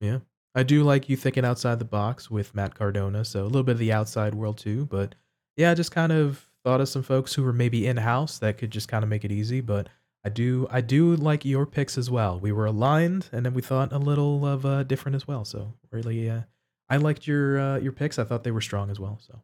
Yeah, 0.00 0.18
I 0.54 0.62
do 0.62 0.82
like 0.82 1.08
you 1.08 1.16
thinking 1.16 1.44
outside 1.44 1.78
the 1.78 1.84
box 1.84 2.30
with 2.30 2.54
Matt 2.54 2.74
Cardona, 2.74 3.24
so 3.24 3.42
a 3.42 3.46
little 3.46 3.62
bit 3.62 3.72
of 3.72 3.78
the 3.78 3.92
outside 3.92 4.34
world 4.34 4.58
too. 4.58 4.84
But 4.86 5.14
yeah, 5.56 5.70
I 5.70 5.74
just 5.74 5.92
kind 5.92 6.12
of 6.12 6.48
thought 6.64 6.80
of 6.80 6.88
some 6.88 7.02
folks 7.02 7.34
who 7.34 7.42
were 7.42 7.52
maybe 7.52 7.86
in 7.86 7.96
house 7.96 8.38
that 8.38 8.58
could 8.58 8.70
just 8.70 8.88
kind 8.88 9.04
of 9.04 9.10
make 9.10 9.24
it 9.24 9.32
easy, 9.32 9.60
but 9.60 9.88
I 10.24 10.28
do 10.28 10.66
I 10.70 10.80
do 10.80 11.14
like 11.16 11.44
your 11.44 11.66
picks 11.66 11.96
as 11.96 12.10
well. 12.10 12.38
We 12.38 12.52
were 12.52 12.66
aligned, 12.66 13.28
and 13.32 13.46
then 13.46 13.54
we 13.54 13.62
thought 13.62 13.92
a 13.92 13.98
little 13.98 14.44
of 14.46 14.66
uh, 14.66 14.82
different 14.82 15.16
as 15.16 15.26
well. 15.26 15.44
So 15.44 15.74
really, 15.92 16.28
uh, 16.28 16.42
I 16.88 16.96
liked 16.96 17.26
your 17.26 17.58
uh, 17.58 17.78
your 17.78 17.92
picks. 17.92 18.18
I 18.18 18.24
thought 18.24 18.44
they 18.44 18.50
were 18.50 18.60
strong 18.60 18.90
as 18.90 18.98
well. 18.98 19.18
So. 19.20 19.40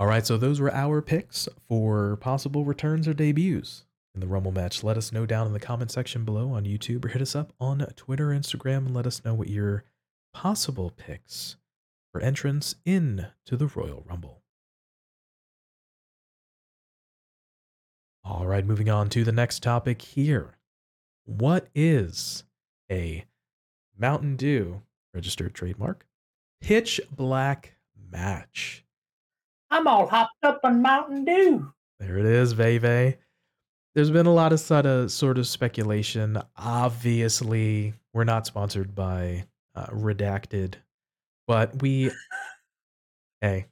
All 0.00 0.06
right, 0.06 0.24
so 0.24 0.36
those 0.36 0.60
were 0.60 0.72
our 0.72 1.02
picks 1.02 1.48
for 1.66 2.16
possible 2.16 2.64
returns 2.64 3.08
or 3.08 3.14
debuts 3.14 3.84
in 4.14 4.20
the 4.20 4.26
Rumble 4.26 4.52
match. 4.52 4.82
Let 4.82 4.96
us 4.96 5.12
know 5.12 5.26
down 5.26 5.46
in 5.46 5.52
the 5.52 5.60
comment 5.60 5.90
section 5.90 6.24
below 6.24 6.50
on 6.50 6.64
YouTube 6.64 7.04
or 7.04 7.08
hit 7.08 7.22
us 7.22 7.36
up 7.36 7.52
on 7.60 7.86
Twitter, 7.96 8.28
Instagram, 8.28 8.86
and 8.86 8.94
let 8.94 9.06
us 9.06 9.24
know 9.24 9.34
what 9.34 9.48
your 9.48 9.84
possible 10.34 10.92
picks 10.96 11.56
for 12.12 12.20
entrance 12.20 12.74
in 12.84 13.26
to 13.46 13.56
the 13.56 13.66
Royal 13.66 14.04
Rumble. 14.08 14.42
All 18.24 18.46
right, 18.46 18.64
moving 18.66 18.90
on 18.90 19.08
to 19.10 19.24
the 19.24 19.32
next 19.32 19.62
topic 19.62 20.02
here. 20.02 20.58
What 21.24 21.68
is 21.74 22.44
a 22.90 23.24
Mountain 23.96 24.36
Dew 24.36 24.82
registered 25.14 25.54
trademark 25.54 26.06
pitch 26.60 27.00
black 27.10 27.74
match? 28.10 28.84
I'm 29.70 29.86
all 29.86 30.06
hopped 30.06 30.42
up 30.42 30.60
on 30.64 30.82
Mountain 30.82 31.24
Dew. 31.24 31.72
There 32.00 32.18
it 32.18 32.26
is, 32.26 32.52
Veve. 32.52 33.16
There's 33.98 34.12
been 34.12 34.26
a 34.26 34.32
lot 34.32 34.52
of 34.52 34.60
sort 34.60 34.86
of, 34.86 35.10
sort 35.10 35.38
of 35.38 35.46
speculation. 35.48 36.40
Obviously, 36.56 37.94
we're 38.14 38.22
not 38.22 38.46
sponsored 38.46 38.94
by 38.94 39.46
uh, 39.74 39.86
Redacted, 39.86 40.74
but 41.48 41.82
we. 41.82 42.12
hey, 43.40 43.66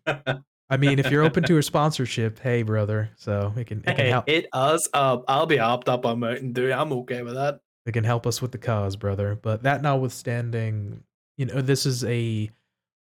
I 0.68 0.78
mean, 0.78 0.98
if 0.98 1.12
you're 1.12 1.22
open 1.22 1.44
to 1.44 1.58
a 1.58 1.62
sponsorship, 1.62 2.40
hey, 2.40 2.64
brother. 2.64 3.10
So 3.14 3.52
it 3.56 3.68
can, 3.68 3.78
it 3.78 3.84
can 3.84 3.96
Hey, 3.96 4.08
help. 4.08 4.28
hit 4.28 4.48
us 4.52 4.88
up. 4.92 5.24
I'll 5.28 5.46
be 5.46 5.58
hopped 5.58 5.88
up 5.88 6.04
on 6.04 6.18
Mountain 6.18 6.54
Dew. 6.54 6.72
I'm 6.72 6.92
okay 6.92 7.22
with 7.22 7.34
that. 7.34 7.60
It 7.86 7.92
can 7.92 8.02
help 8.02 8.26
us 8.26 8.42
with 8.42 8.50
the 8.50 8.58
cause, 8.58 8.96
brother. 8.96 9.38
But 9.40 9.62
that 9.62 9.80
notwithstanding, 9.80 11.04
you 11.36 11.46
know, 11.46 11.60
this 11.60 11.86
is 11.86 12.02
a 12.02 12.50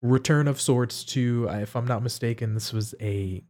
return 0.01 0.49
of 0.49 0.59
sorts 0.59 1.05
to, 1.05 1.47
uh, 1.49 1.59
if 1.59 1.77
I'm 1.77 1.87
not 1.87 2.03
mistaken, 2.03 2.53
this 2.53 2.73
was 2.73 2.93
a 2.99 3.41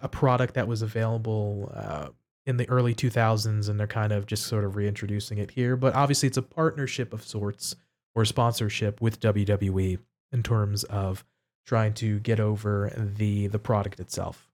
a 0.00 0.08
product 0.08 0.54
that 0.54 0.68
was 0.68 0.82
available 0.82 1.72
uh, 1.74 2.08
in 2.48 2.56
the 2.56 2.68
early 2.70 2.94
2000s, 2.94 3.68
and 3.68 3.78
they're 3.78 3.86
kind 3.86 4.10
of 4.10 4.24
just 4.24 4.46
sort 4.46 4.64
of 4.64 4.74
reintroducing 4.74 5.36
it 5.36 5.50
here. 5.50 5.76
But 5.76 5.94
obviously, 5.94 6.26
it's 6.26 6.38
a 6.38 6.42
partnership 6.42 7.12
of 7.12 7.22
sorts 7.22 7.76
or 8.14 8.24
sponsorship 8.24 9.02
with 9.02 9.20
WWE 9.20 9.98
in 10.32 10.42
terms 10.42 10.82
of 10.84 11.26
trying 11.66 11.92
to 11.92 12.18
get 12.20 12.40
over 12.40 12.90
the 12.96 13.48
the 13.48 13.58
product 13.58 14.00
itself. 14.00 14.48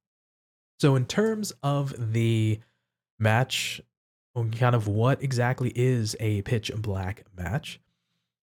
So 0.81 0.97
in 0.97 1.07
terms 1.07 1.53
of 1.63 2.13
the 2.13 2.59
match, 3.21 3.81
kind 4.35 4.75
of 4.75 4.89
what 4.89 5.23
exactly 5.23 5.73
is 5.77 6.17
a 6.19 6.43
pitch 6.43 6.73
black 6.77 7.25
match, 7.37 7.81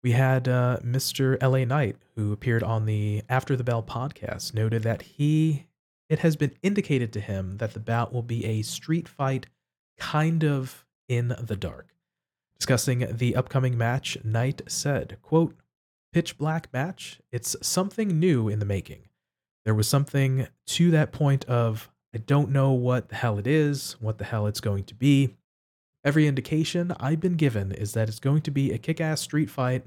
we 0.02 0.12
had 0.12 0.48
uh, 0.48 0.78
Mr. 0.82 1.40
LA 1.42 1.66
Knight, 1.66 1.96
who 2.16 2.32
appeared 2.32 2.62
on 2.62 2.86
the 2.86 3.22
After 3.28 3.56
the 3.56 3.64
Bell 3.64 3.82
podcast, 3.82 4.54
noted 4.54 4.82
that 4.84 5.02
he 5.02 5.66
it 6.08 6.20
has 6.20 6.36
been 6.36 6.54
indicated 6.62 7.12
to 7.12 7.20
him 7.20 7.58
that 7.58 7.72
the 7.72 7.80
bout 7.80 8.12
will 8.12 8.22
be 8.22 8.44
a 8.44 8.62
street 8.62 9.08
fight 9.08 9.46
kind 9.98 10.44
of 10.44 10.84
in 11.08 11.34
the 11.40 11.56
dark. 11.56 11.88
Discussing 12.58 13.06
the 13.16 13.36
upcoming 13.36 13.76
match, 13.76 14.16
Knight 14.24 14.62
said, 14.66 15.18
quote, 15.22 15.54
pitch 16.12 16.38
black 16.38 16.72
match, 16.72 17.20
it's 17.32 17.56
something 17.60 18.20
new 18.20 18.48
in 18.48 18.58
the 18.58 18.64
making. 18.64 19.08
There 19.64 19.74
was 19.74 19.88
something 19.88 20.46
to 20.66 20.90
that 20.92 21.12
point 21.12 21.44
of, 21.46 21.90
I 22.14 22.18
don't 22.18 22.50
know 22.50 22.72
what 22.72 23.08
the 23.08 23.16
hell 23.16 23.38
it 23.38 23.46
is, 23.46 23.96
what 24.00 24.18
the 24.18 24.24
hell 24.24 24.46
it's 24.46 24.60
going 24.60 24.84
to 24.84 24.94
be. 24.94 25.34
Every 26.04 26.26
indication 26.26 26.94
I've 27.00 27.20
been 27.20 27.36
given 27.36 27.72
is 27.72 27.94
that 27.94 28.08
it's 28.08 28.20
going 28.20 28.42
to 28.42 28.50
be 28.50 28.72
a 28.72 28.78
kick 28.78 29.00
ass 29.00 29.22
street 29.22 29.50
fight 29.50 29.84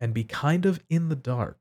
and 0.00 0.12
be 0.12 0.24
kind 0.24 0.66
of 0.66 0.82
in 0.90 1.08
the 1.08 1.16
dark. 1.16 1.58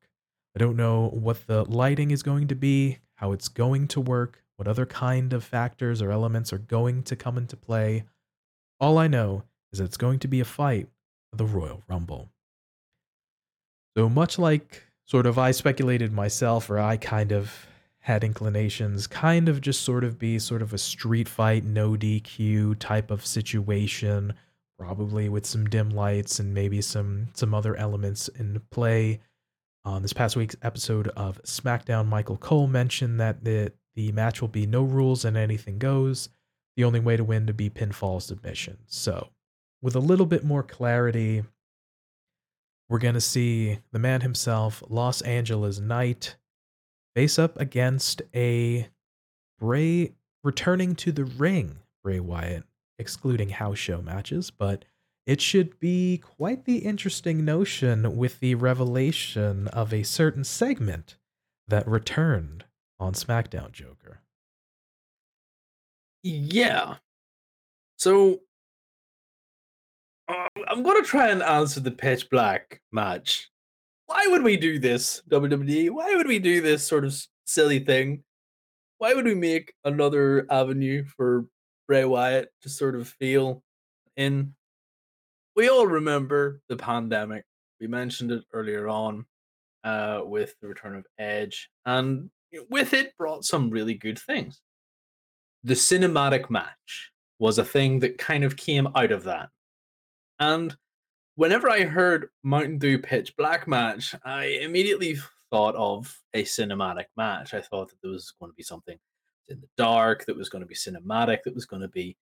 I 0.56 0.60
don't 0.60 0.76
know 0.76 1.10
what 1.10 1.46
the 1.48 1.64
lighting 1.64 2.12
is 2.12 2.24
going 2.24 2.48
to 2.48 2.56
be, 2.56 2.98
how 3.20 3.34
it's 3.34 3.50
going 3.50 3.86
to 3.86 4.00
work, 4.00 4.42
what 4.56 4.68
other 4.68 4.86
kind 4.86 5.34
of 5.34 5.44
factors 5.44 6.02
or 6.02 6.10
elements 6.10 6.54
are 6.54 6.58
going 6.58 7.04
to 7.04 7.18
come 7.18 7.38
into 7.38 7.58
play. 7.58 8.06
All 8.80 8.98
I 8.98 9.08
know 9.08 9.44
is 9.74 9.80
that 9.80 9.86
it's 9.86 9.98
going 9.98 10.20
to 10.20 10.28
be 10.30 10.40
a 10.40 10.46
fight 10.46 10.88
for 11.30 11.36
the 11.36 11.46
Royal 11.46 11.84
Rumble. 11.90 12.30
So 13.98 14.08
much 14.08 14.40
like 14.40 14.84
sort 15.06 15.26
of 15.26 15.38
I 15.38 15.52
speculated 15.52 16.14
myself, 16.14 16.70
or 16.70 16.80
I 16.80 16.96
kind 16.96 17.34
of 17.34 17.68
had 18.00 18.24
inclinations, 18.24 19.06
kind 19.06 19.50
of 19.50 19.60
just 19.60 19.82
sort 19.82 20.06
of 20.06 20.18
be 20.18 20.40
sort 20.40 20.62
of 20.62 20.74
a 20.74 20.78
street 20.78 21.28
fight, 21.28 21.66
no 21.66 21.96
DQ 21.96 22.80
type 22.80 23.12
of 23.12 23.26
situation, 23.26 24.34
probably 24.78 25.28
with 25.28 25.46
some 25.46 25.68
dim 25.68 25.90
lights 25.90 26.40
and 26.40 26.54
maybe 26.54 26.82
some 26.82 27.28
some 27.34 27.54
other 27.54 27.76
elements 27.76 28.30
in 28.30 28.62
play. 28.72 29.20
On 29.86 30.02
this 30.02 30.14
past 30.14 30.36
week's 30.36 30.58
episode 30.62 31.08
of 31.10 31.42
SmackDown, 31.44 32.08
Michael 32.08 32.38
Cole 32.38 32.68
mentioned 32.68 33.20
that 33.20 33.44
the, 33.44 33.72
the 33.96 34.12
match 34.12 34.42
will 34.42 34.50
be 34.50 34.66
no 34.66 34.84
rules 34.84 35.24
and 35.24 35.38
anything 35.38 35.80
goes. 35.80 36.30
The 36.76 36.84
only 36.84 37.00
way 37.00 37.18
to 37.18 37.24
win 37.24 37.48
to 37.48 37.54
be 37.54 37.70
pinfall 37.70 38.22
submission. 38.22 38.78
So, 38.88 39.30
with 39.82 39.96
a 39.96 40.00
little 40.00 40.26
bit 40.26 40.44
more 40.44 40.64
clarity, 40.64 41.44
we're 42.90 43.00
going 43.00 43.14
to 43.16 43.22
see 43.22 43.80
the 43.92 44.00
man 44.00 44.22
himself, 44.22 44.84
Los 44.90 45.22
Angeles 45.22 45.80
Knight, 45.80 46.36
face 47.16 47.40
up 47.40 47.60
against 47.60 48.22
a 48.36 48.90
Bray 49.60 50.14
returning 50.44 50.96
to 50.96 51.12
the 51.12 51.26
ring, 51.26 51.80
Bray 52.04 52.20
Wyatt, 52.20 52.64
excluding 52.98 53.50
house 53.50 53.78
show 53.78 54.02
matches, 54.02 54.52
but 54.52 54.86
it 55.30 55.40
should 55.42 55.80
be 55.80 56.18
quite 56.18 56.66
the 56.66 56.80
interesting 56.80 57.46
notion 57.46 58.18
with 58.18 58.40
the 58.40 58.56
revelation 58.56 59.68
of 59.68 59.94
a 59.94 60.02
certain 60.02 60.44
segment 60.44 61.18
that 61.68 61.88
returned 61.88 62.66
on 63.00 63.14
SmackDown 63.14 63.72
Joker. 63.72 64.22
Yeah. 66.24 66.96
So 67.98 68.40
uh, 70.28 70.48
I'm 70.68 70.82
going 70.82 71.00
to 71.00 71.08
try 71.08 71.28
and 71.28 71.44
answer 71.44 71.80
the 71.80 71.92
pitch 71.92 72.28
black 72.32 72.82
match. 72.92 73.52
Why 74.08 74.26
would 74.30 74.42
we 74.42 74.58
do 74.58 74.80
this, 74.80 75.22
WWE? 75.30 75.92
Why 75.92 76.16
would 76.16 76.28
we 76.28 76.40
do 76.40 76.60
this 76.60 76.88
sort 76.88 77.06
of 77.06 77.16
silly 77.46 77.78
thing? 77.78 78.24
Why 78.98 79.14
would 79.14 79.26
we 79.26 79.36
make 79.36 79.74
another 79.86 80.48
avenue 80.50 81.06
for 81.06 81.46
Bray 81.88 82.06
Wyatt 82.06 82.50
to 82.64 82.70
sort 82.70 82.96
of 82.96 83.08
feel 83.08 83.62
in? 84.18 84.56
We 85.60 85.68
all 85.68 85.88
remember 85.88 86.62
the 86.70 86.78
pandemic. 86.78 87.44
We 87.82 87.88
mentioned 87.88 88.32
it 88.32 88.46
earlier 88.54 88.88
on 88.88 89.26
uh, 89.84 90.22
with 90.24 90.56
the 90.62 90.70
return 90.70 90.96
of 90.96 91.06
Edge, 91.18 91.70
and 91.86 92.30
with 92.70 92.94
it 92.94 93.12
brought 93.18 93.44
some 93.44 93.70
really 93.70 93.96
good 93.96 94.18
things. 94.18 94.62
The 95.66 95.74
cinematic 95.74 96.50
match 96.50 97.12
was 97.40 97.58
a 97.58 97.66
thing 97.66 98.00
that 98.00 98.18
kind 98.18 98.46
of 98.46 98.56
came 98.56 98.88
out 98.96 99.12
of 99.12 99.26
that. 99.26 99.50
And 100.40 100.78
whenever 101.36 101.70
I 101.70 101.84
heard 101.84 102.30
Mountain 102.42 102.78
Dew 102.78 102.98
Pitch 102.98 103.36
Black 103.36 103.68
match, 103.68 104.16
I 104.24 104.46
immediately 104.62 105.18
thought 105.50 105.76
of 105.76 106.22
a 106.34 106.44
cinematic 106.44 107.08
match. 107.18 107.54
I 107.54 107.60
thought 107.60 107.90
that 107.90 107.98
there 108.02 108.12
was 108.12 108.32
going 108.40 108.50
to 108.50 108.56
be 108.56 108.64
something 108.64 108.98
in 109.50 109.60
the 109.60 109.68
dark, 109.78 110.26
that 110.26 110.38
was 110.38 110.48
going 110.48 110.62
to 110.62 110.66
be 110.66 110.76
cinematic, 110.76 111.40
that 111.44 111.54
was 111.54 111.66
going 111.66 111.82
to 111.82 111.90
be 111.90 112.16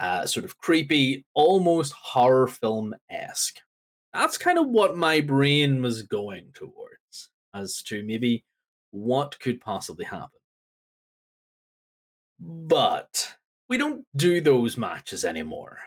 uh, 0.00 0.26
sort 0.26 0.44
of 0.44 0.58
creepy, 0.58 1.24
almost 1.34 1.92
horror 1.92 2.48
film 2.48 2.94
esque. 3.10 3.58
That's 4.12 4.38
kind 4.38 4.58
of 4.58 4.68
what 4.68 4.96
my 4.96 5.20
brain 5.20 5.82
was 5.82 6.02
going 6.02 6.50
towards 6.54 7.30
as 7.54 7.82
to 7.82 8.02
maybe 8.02 8.44
what 8.90 9.38
could 9.38 9.60
possibly 9.60 10.04
happen. 10.04 10.40
But 12.40 13.34
we 13.68 13.76
don't 13.76 14.04
do 14.16 14.40
those 14.40 14.76
matches 14.76 15.24
anymore. 15.24 15.78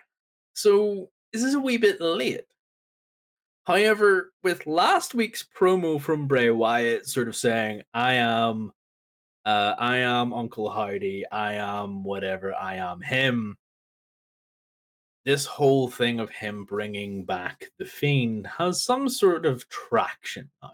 So 0.54 1.10
this 1.34 1.44
is 1.44 1.56
a 1.56 1.60
wee 1.60 1.78
bit 1.78 2.00
late. 2.00 2.46
However, 3.66 4.32
with 4.44 4.68
last 4.68 5.16
week's 5.16 5.44
promo 5.44 6.00
from 6.00 6.28
Bray 6.28 6.52
Wyatt 6.52 7.08
sort 7.08 7.28
of 7.28 7.36
saying, 7.36 7.82
I 7.94 8.14
am 8.16 8.72
uh, 9.46 9.76
I 9.78 9.98
am 9.98 10.32
Uncle 10.32 10.70
Howdy, 10.70 11.26
I 11.30 11.56
am 11.56 12.04
whatever, 12.04 12.54
I 12.56 12.76
am 12.76 13.02
him. 13.02 13.58
This 15.26 15.46
whole 15.46 15.90
thing 15.90 16.20
of 16.20 16.30
him 16.30 16.66
bringing 16.66 17.24
back 17.24 17.72
the 17.80 17.86
Fiend 17.86 18.46
has 18.58 18.84
some 18.84 19.08
sort 19.08 19.46
of 19.46 19.68
traction 19.70 20.50
now. 20.62 20.74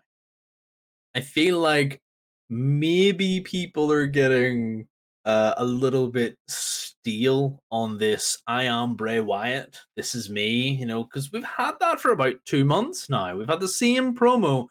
I 1.13 1.21
feel 1.21 1.59
like 1.59 2.01
maybe 2.49 3.41
people 3.41 3.91
are 3.91 4.07
getting 4.07 4.87
uh, 5.25 5.53
a 5.57 5.65
little 5.65 6.07
bit 6.07 6.35
steel 6.47 7.61
on 7.71 7.97
this. 7.97 8.39
I 8.47 8.63
am 8.63 8.95
Bray 8.95 9.19
Wyatt. 9.19 9.79
This 9.95 10.15
is 10.15 10.29
me, 10.29 10.69
you 10.69 10.85
know, 10.87 11.03
because 11.03 11.31
we've 11.31 11.43
had 11.43 11.73
that 11.79 11.99
for 11.99 12.11
about 12.11 12.35
two 12.45 12.65
months 12.65 13.09
now. 13.09 13.35
We've 13.35 13.47
had 13.47 13.59
the 13.59 13.67
same 13.67 14.15
promo, 14.15 14.67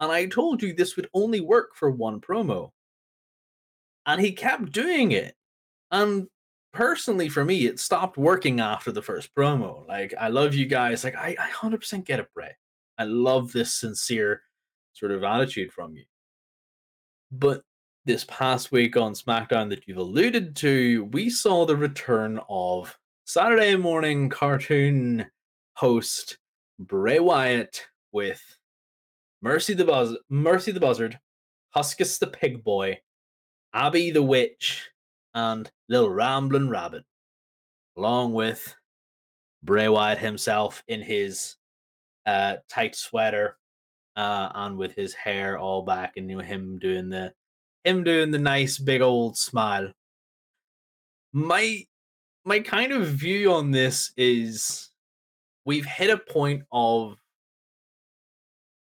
and 0.00 0.12
I 0.12 0.26
told 0.26 0.62
you 0.62 0.72
this 0.72 0.94
would 0.96 1.08
only 1.14 1.40
work 1.40 1.74
for 1.74 1.90
one 1.90 2.20
promo. 2.20 2.70
And 4.06 4.20
he 4.20 4.30
kept 4.32 4.70
doing 4.70 5.10
it. 5.10 5.34
And 5.90 6.28
personally, 6.76 7.30
for 7.30 7.42
me, 7.42 7.66
it 7.66 7.80
stopped 7.80 8.18
working 8.18 8.60
after 8.60 8.92
the 8.92 9.00
first 9.00 9.34
promo. 9.34 9.88
Like, 9.88 10.12
I 10.20 10.28
love 10.28 10.54
you 10.54 10.66
guys. 10.66 11.04
Like, 11.04 11.16
I, 11.16 11.34
I 11.40 11.48
100% 11.48 12.04
get 12.04 12.20
it, 12.20 12.28
Bray. 12.34 12.50
I 12.98 13.04
love 13.04 13.50
this 13.50 13.74
sincere 13.74 14.42
sort 14.92 15.12
of 15.12 15.24
attitude 15.24 15.72
from 15.72 15.96
you. 15.96 16.04
But 17.32 17.62
this 18.04 18.24
past 18.24 18.72
week 18.72 18.94
on 18.96 19.14
SmackDown 19.14 19.70
that 19.70 19.88
you've 19.88 19.96
alluded 19.96 20.54
to, 20.56 21.04
we 21.12 21.30
saw 21.30 21.64
the 21.64 21.76
return 21.76 22.38
of 22.50 22.94
Saturday 23.24 23.74
morning 23.74 24.28
cartoon 24.28 25.26
host 25.74 26.36
Bray 26.78 27.20
Wyatt 27.20 27.86
with 28.12 28.42
Mercy 29.40 29.72
the 29.72 29.84
Buzz 29.86 30.14
Mercy 30.28 30.72
the 30.72 30.80
Buzzard, 30.80 31.18
Huskus 31.74 32.18
the 32.18 32.26
Pig 32.26 32.62
Boy, 32.62 33.00
Abby 33.72 34.10
the 34.10 34.22
Witch, 34.22 34.90
and 35.36 35.70
Little 35.88 36.10
Ramblin' 36.10 36.70
Rabbit, 36.70 37.04
along 37.96 38.32
with 38.32 38.74
Bray 39.62 39.88
Wyatt 39.88 40.18
himself 40.18 40.82
in 40.88 41.02
his 41.02 41.56
uh, 42.24 42.56
tight 42.68 42.96
sweater 42.96 43.58
uh, 44.16 44.50
and 44.54 44.78
with 44.78 44.94
his 44.94 45.12
hair 45.12 45.58
all 45.58 45.82
back, 45.82 46.14
and 46.16 46.28
you 46.30 46.38
know 46.38 46.42
him 46.42 46.78
doing 46.78 47.10
the 47.10 47.32
him 47.84 48.02
doing 48.02 48.30
the 48.30 48.38
nice 48.38 48.78
big 48.78 49.02
old 49.02 49.36
smile. 49.36 49.92
My 51.32 51.84
my 52.44 52.60
kind 52.60 52.92
of 52.92 53.06
view 53.06 53.52
on 53.52 53.70
this 53.70 54.12
is 54.16 54.88
we've 55.66 55.84
hit 55.84 56.10
a 56.10 56.16
point 56.16 56.62
of 56.72 57.18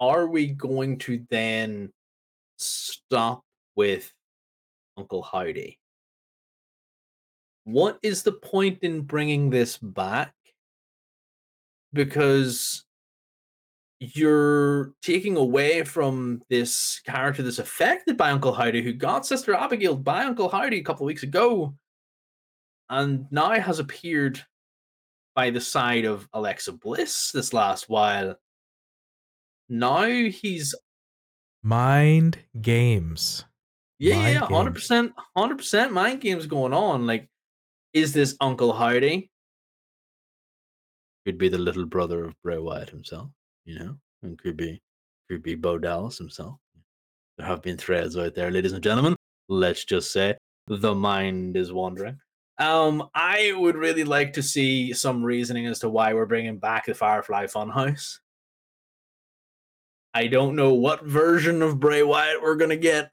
are 0.01 0.27
we 0.27 0.49
going 0.49 0.99
to 0.99 1.25
then 1.31 1.93
stop 2.59 3.45
with 3.77 4.13
Uncle 4.97 5.23
Howdy? 5.23 5.79
What 7.65 7.99
is 8.03 8.23
the 8.23 8.33
point 8.33 8.79
in 8.83 9.03
bringing 9.03 9.51
this 9.51 9.79
back? 9.79 10.35
Because 11.93 12.85
you're 14.01 14.95
taking 15.01 15.37
away 15.37 15.85
from 15.85 16.43
this 16.51 17.01
character 17.07 17.43
that's 17.43 17.61
affected 17.61 18.17
by 18.17 18.31
Uncle 18.31 18.53
Howdy, 18.53 18.83
who 18.83 18.93
got 18.93 19.25
Sister 19.25 19.55
Abigail 19.55 19.95
by 19.95 20.25
Uncle 20.25 20.49
Howdy 20.49 20.79
a 20.79 20.83
couple 20.83 21.05
of 21.05 21.09
weeks 21.09 21.23
ago, 21.23 21.75
and 22.91 23.27
now 23.31 23.51
has 23.53 23.79
appeared 23.79 24.45
by 25.37 25.51
the 25.51 25.61
side 25.61 26.05
of 26.05 26.29
Alexa 26.33 26.73
Bliss 26.73 27.31
this 27.31 27.53
last 27.53 27.89
while. 27.89 28.37
Now 29.69 30.05
he's 30.05 30.75
mind 31.63 32.39
games. 32.61 33.45
Yeah, 33.99 34.17
mind 34.17 34.35
yeah, 34.35 34.47
hundred 34.47 34.75
percent, 34.75 35.13
hundred 35.37 35.59
percent 35.59 35.93
mind 35.93 36.21
games 36.21 36.47
going 36.47 36.73
on. 36.75 37.07
Like, 37.07 37.29
is 37.93 38.13
this 38.13 38.37
Uncle 38.41 38.73
Howdy? 38.73 39.31
Could 41.25 41.39
be 41.39 41.49
the 41.49 41.59
little 41.59 41.87
brother 41.87 42.25
of 42.25 42.35
Bray 42.43 42.59
Wyatt 42.59 42.91
himself 42.91 43.31
you 43.65 43.79
know, 43.79 43.97
and 44.23 44.39
could 44.39 44.57
be 44.57 44.81
could 45.31 45.43
be 45.43 45.55
Bo 45.55 45.79
Dallas 45.79 46.19
himself. 46.19 46.57
There 47.39 47.47
have 47.47 47.63
been 47.63 47.79
threads 47.79 48.17
out 48.17 48.35
there, 48.35 48.51
ladies 48.51 48.73
and 48.73 48.83
gentlemen. 48.83 49.17
Let's 49.49 49.85
just 49.85 50.13
say 50.13 50.37
the 50.67 50.95
mind 50.95 51.57
is 51.57 51.73
wandering. 51.73 52.19
Um, 52.59 53.09
I 53.15 53.53
would 53.57 53.77
really 53.77 54.05
like 54.05 54.35
to 54.35 54.43
see 54.43 54.93
some 54.93 55.25
reasoning 55.25 55.67
as 55.67 55.79
to 55.81 55.89
why 55.89 56.13
we're 56.13 56.27
bringing 56.27 56.59
back 56.59 56.87
the 56.87 56.95
Firefly 56.95 57.47
Funhouse. 57.47 58.19
I 60.15 60.27
don't 60.27 60.55
know 60.55 60.75
what 60.75 61.05
version 61.05 61.63
of 61.63 61.81
Bray 61.81 62.03
Wyatt 62.03 62.43
we're 62.43 62.57
gonna 62.57 62.77
get, 62.77 63.11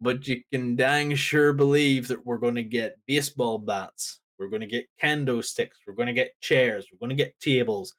but 0.00 0.26
you 0.26 0.42
can 0.52 0.76
dang 0.76 1.14
sure 1.14 1.52
believe 1.52 2.08
that 2.08 2.24
we're 2.24 2.38
gonna 2.38 2.62
get 2.62 2.98
baseball 3.06 3.58
bats, 3.58 4.20
we're 4.38 4.48
gonna 4.48 4.66
get 4.66 4.86
kendo 5.02 5.42
sticks, 5.44 5.78
we're 5.86 5.94
gonna 5.94 6.12
get 6.12 6.38
chairs, 6.40 6.86
we're 6.92 7.04
gonna 7.06 7.14
get 7.14 7.38
tables, 7.40 7.94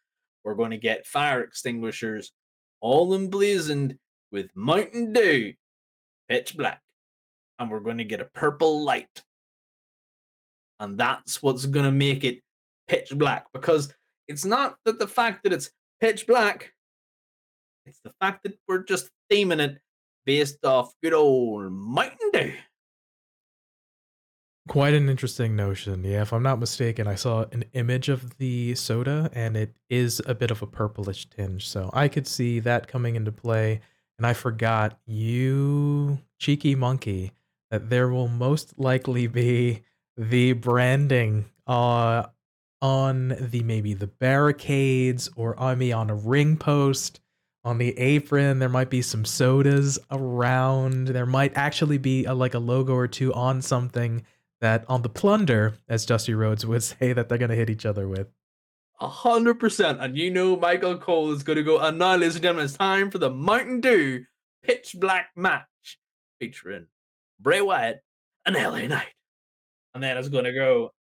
we're 0.45 0.53
going 0.53 0.71
to 0.71 0.77
get 0.77 1.07
fire 1.07 1.41
extinguishers 1.41 2.31
all 2.79 3.15
emblazoned 3.15 3.97
with 4.31 4.47
Mountain 4.55 5.11
Dew, 5.11 5.53
pitch 6.29 6.55
black. 6.55 6.81
And 7.57 7.69
we're 7.71 7.79
going 7.79 7.97
to 7.97 8.03
get 8.03 8.21
a 8.21 8.25
purple 8.25 8.83
light. 8.83 9.23
And 10.79 10.97
that's 10.97 11.41
what's 11.41 11.65
going 11.65 11.85
to 11.85 11.91
make 11.91 12.23
it 12.23 12.41
pitch 12.87 13.11
black 13.15 13.47
because 13.53 13.93
it's 14.27 14.45
not 14.45 14.75
that 14.85 14.99
the 14.99 15.07
fact 15.07 15.43
that 15.43 15.53
it's 15.53 15.71
pitch 15.99 16.27
black, 16.27 16.73
it's 17.85 18.01
the 18.03 18.13
fact 18.21 18.43
that 18.43 18.53
we're 18.67 18.83
just 18.83 19.09
theming 19.31 19.59
it 19.59 19.79
based 20.25 20.63
off 20.65 20.93
good 21.03 21.13
old 21.13 21.71
Mountain 21.71 22.31
Dew. 22.33 22.53
Quite 24.67 24.95
an 24.95 25.09
interesting 25.09 25.55
notion. 25.55 26.03
Yeah, 26.03 26.23
if 26.23 26.33
I'm 26.33 26.41
not 26.41 26.59
mistaken, 26.59 27.05
I 27.07 27.13
saw 27.15 27.45
an 27.51 27.65
image 27.73 28.09
of 28.09 28.37
the 28.37 28.73
soda 28.73 29.29
and 29.33 29.55
it 29.55 29.75
is 29.91 30.21
a 30.25 30.33
bit 30.33 30.49
of 30.49 30.63
a 30.63 30.67
purplish 30.67 31.27
tinge. 31.29 31.67
So 31.67 31.91
I 31.93 32.07
could 32.07 32.25
see 32.25 32.59
that 32.61 32.87
coming 32.87 33.15
into 33.15 33.31
play. 33.31 33.81
and 34.17 34.25
I 34.25 34.33
forgot 34.33 34.97
you 35.05 36.19
cheeky 36.39 36.73
monkey 36.73 37.31
that 37.69 37.89
there 37.89 38.09
will 38.09 38.27
most 38.27 38.79
likely 38.79 39.27
be 39.27 39.83
the 40.17 40.53
branding 40.53 41.45
uh 41.67 42.23
on 42.81 43.35
the 43.39 43.61
maybe 43.63 43.93
the 43.93 44.07
barricades 44.07 45.29
or 45.35 45.57
on 45.59 45.77
me 45.77 45.91
on 45.91 46.09
a 46.09 46.15
ring 46.15 46.55
post 46.57 47.19
on 47.65 47.79
the 47.79 47.97
apron 47.97 48.59
there 48.59 48.69
might 48.69 48.89
be 48.89 49.01
some 49.01 49.25
sodas 49.25 49.99
around 50.11 51.07
there 51.09 51.25
might 51.25 51.51
actually 51.55 51.97
be 51.97 52.23
a, 52.25 52.33
like 52.33 52.53
a 52.53 52.59
logo 52.59 52.93
or 52.93 53.07
two 53.07 53.33
on 53.33 53.61
something 53.61 54.23
that 54.61 54.85
on 54.87 55.01
the 55.01 55.09
plunder 55.09 55.73
as 55.89 56.05
dusty 56.05 56.33
rhodes 56.33 56.65
would 56.65 56.83
say 56.99 57.11
that 57.11 57.27
they're 57.27 57.37
going 57.37 57.49
to 57.49 57.55
hit 57.55 57.69
each 57.69 57.85
other 57.85 58.07
with 58.07 58.27
A 59.01 59.07
hundred 59.07 59.59
percent. 59.59 59.99
And 59.99 60.17
you 60.17 60.31
know 60.31 60.55
Michael 60.55 60.97
Cole 60.97 61.31
is 61.33 61.43
gonna 61.43 61.63
go. 61.63 61.79
And 61.79 61.99
now, 61.99 62.15
ladies 62.15 62.35
and 62.35 62.43
gentlemen, 62.43 62.65
it's 62.65 62.77
time 62.77 63.11
for 63.11 63.17
the 63.17 63.29
Mountain 63.29 63.81
Dew 63.81 64.23
pitch 64.63 64.95
black 64.97 65.31
match 65.35 65.65
featuring 66.39 66.87
Bray 67.39 67.61
Wyatt 67.61 68.01
and 68.45 68.55
LA 68.55 68.87
Knight. 68.87 69.13
And 69.93 70.01
then 70.01 70.17
it's 70.17 70.29
gonna 70.29 70.53
go 70.53 70.91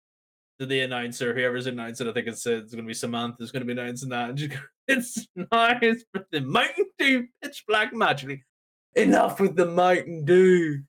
to 0.59 0.67
the 0.67 0.81
announcer, 0.81 1.35
whoever's 1.35 1.67
announcing, 1.67 2.09
I 2.09 2.13
think 2.13 2.29
it's, 2.29 2.47
uh, 2.47 2.57
it's 2.57 2.75
gonna 2.75 2.87
be 2.87 2.95
Samantha. 2.95 3.37
Samantha's 3.37 3.53
gonna 3.53 3.65
be 3.65 3.73
announcing 3.73 4.11
that. 4.11 4.31
And 4.31 4.39
gonna, 4.39 4.63
it's 4.89 5.27
nice 5.37 6.05
for 6.13 6.27
the 6.31 6.41
Mountain 6.41 6.87
Dew 6.99 7.27
pitch 7.43 7.65
black 7.67 7.95
match. 7.95 8.25
Enough 8.95 9.41
with 9.41 9.57
the 9.57 9.67
Mountain 9.67 10.25
Dew. 10.25 10.83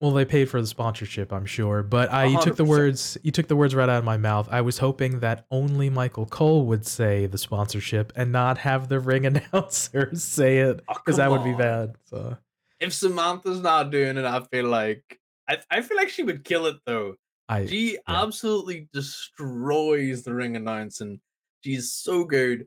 Well, 0.00 0.12
they 0.12 0.24
paid 0.24 0.50
for 0.50 0.60
the 0.60 0.66
sponsorship, 0.66 1.32
I'm 1.32 1.46
sure. 1.46 1.82
But 1.82 2.12
I, 2.12 2.26
you 2.26 2.40
took 2.40 2.56
the 2.56 2.64
words, 2.64 3.16
you 3.22 3.30
took 3.30 3.48
the 3.48 3.56
words 3.56 3.74
right 3.74 3.88
out 3.88 3.98
of 3.98 4.04
my 4.04 4.18
mouth. 4.18 4.48
I 4.50 4.60
was 4.60 4.78
hoping 4.78 5.20
that 5.20 5.46
only 5.50 5.88
Michael 5.88 6.26
Cole 6.26 6.66
would 6.66 6.86
say 6.86 7.26
the 7.26 7.38
sponsorship 7.38 8.12
and 8.14 8.30
not 8.30 8.58
have 8.58 8.88
the 8.88 9.00
ring 9.00 9.24
announcer 9.54 10.14
say 10.14 10.58
it, 10.58 10.80
Oh, 10.88 10.94
because 10.94 11.16
that 11.16 11.28
come 11.28 11.38
would 11.38 11.44
be 11.44 11.56
bad. 11.56 11.94
So 12.04 12.36
If 12.80 12.92
Samantha's 12.92 13.60
not 13.60 13.90
doing 13.90 14.18
it, 14.18 14.24
I 14.24 14.40
feel 14.52 14.66
like 14.66 15.18
I, 15.48 15.58
I 15.70 15.80
feel 15.80 15.96
like 15.96 16.10
she 16.10 16.22
would 16.22 16.44
kill 16.44 16.66
it 16.66 16.76
though. 16.86 17.14
I, 17.48 17.66
She 17.66 17.92
yeah. 17.92 18.22
absolutely 18.22 18.88
destroys 18.92 20.22
the 20.22 20.34
ring 20.34 20.56
announcing. 20.56 21.20
She's 21.62 21.92
so 21.92 22.24
good. 22.24 22.66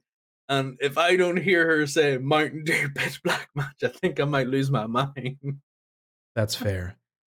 And 0.49 0.78
if 0.80 0.97
I 0.97 1.15
don't 1.15 1.38
hear 1.38 1.65
her 1.67 1.88
say 1.88 2.17
Mountain 2.17 2.63
Dew 2.63 2.89
pitch 2.95 3.21
black 3.23 3.49
match, 3.55 3.84
I 3.84 3.89
think 3.89 4.19
I 4.19 4.25
might 4.25 4.47
lose 4.47 4.71
my 4.71 4.88
mind. 4.88 5.38
that's 6.36 6.55
fair. 6.55 6.97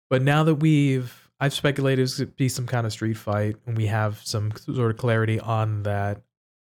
But 0.10 0.22
now 0.22 0.44
that 0.44 0.56
we've, 0.56 1.30
I've 1.40 1.54
speculated 1.54 2.04
it's 2.04 2.18
gonna 2.18 2.32
be 2.32 2.50
some 2.50 2.68
kind 2.68 2.86
of 2.86 2.92
street 2.92 3.18
fight, 3.18 3.58
and 3.66 3.78
we 3.78 3.88
have 3.88 4.22
some 4.24 4.52
sort 4.56 4.92
of 4.92 4.98
clarity 4.98 5.40
on 5.40 5.84
that. 5.84 6.22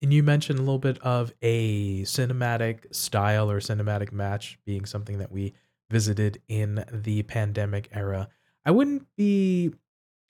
And 0.02 0.12
you 0.12 0.22
mentioned 0.22 0.58
a 0.58 0.62
little 0.62 0.78
bit 0.78 0.98
of 0.98 1.32
a 1.42 2.02
cinematic 2.02 2.94
style 2.94 3.50
or 3.50 3.60
cinematic 3.60 4.12
match 4.12 4.58
being 4.66 4.84
something 4.84 5.18
that 5.18 5.30
we 5.30 5.54
visited 5.90 6.40
in 6.48 6.84
the 6.90 7.22
pandemic 7.22 7.88
era. 7.92 8.28
I 8.64 8.70
wouldn't 8.72 9.06
be 9.16 9.72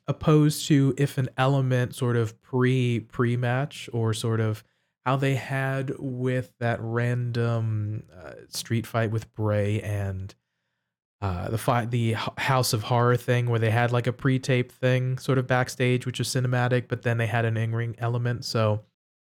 opposed 0.08 0.66
to 0.66 0.94
if 0.98 1.18
an 1.18 1.28
element 1.36 1.94
sort 1.94 2.16
of 2.16 2.40
pre 2.42 3.00
pre 3.00 3.36
match 3.36 3.88
or 3.92 4.12
sort 4.12 4.40
of 4.40 4.64
how 5.04 5.16
they 5.16 5.34
had 5.34 5.92
with 5.98 6.52
that 6.60 6.78
random 6.80 8.04
uh, 8.16 8.32
street 8.48 8.86
fight 8.86 9.10
with 9.10 9.32
Bray 9.34 9.80
and 9.80 10.34
uh, 11.20 11.48
the 11.48 11.58
fight 11.58 11.90
the 11.90 12.14
House 12.38 12.72
of 12.72 12.84
Horror 12.84 13.16
thing 13.16 13.48
where 13.48 13.58
they 13.58 13.70
had 13.70 13.92
like 13.92 14.06
a 14.06 14.12
pre-taped 14.12 14.72
thing 14.72 15.18
sort 15.18 15.38
of 15.38 15.46
backstage 15.46 16.06
which 16.06 16.18
was 16.18 16.28
cinematic 16.28 16.88
but 16.88 17.02
then 17.02 17.18
they 17.18 17.26
had 17.26 17.44
an 17.44 17.56
in-ring 17.56 17.94
element. 17.98 18.44
So 18.44 18.82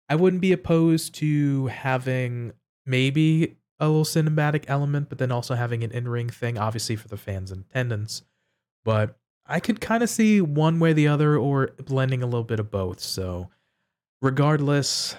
I 0.08 0.16
wouldn't 0.16 0.42
be 0.42 0.52
opposed 0.52 1.14
to 1.16 1.66
having 1.66 2.52
maybe 2.86 3.56
a 3.78 3.88
little 3.88 4.04
cinematic 4.04 4.64
element 4.68 5.08
but 5.08 5.18
then 5.18 5.32
also 5.32 5.54
having 5.54 5.82
an 5.82 5.90
in-ring 5.90 6.30
thing 6.30 6.58
obviously 6.58 6.96
for 6.96 7.08
the 7.08 7.16
fans 7.16 7.50
in 7.50 7.60
attendance. 7.68 8.22
But 8.84 9.19
I 9.50 9.60
could 9.60 9.80
kind 9.80 10.02
of 10.02 10.08
see 10.08 10.40
one 10.40 10.78
way 10.78 10.90
or 10.90 10.94
the 10.94 11.08
other 11.08 11.36
or 11.36 11.70
blending 11.84 12.22
a 12.22 12.26
little 12.26 12.44
bit 12.44 12.60
of 12.60 12.70
both 12.70 13.00
so 13.00 13.50
regardless 14.22 15.16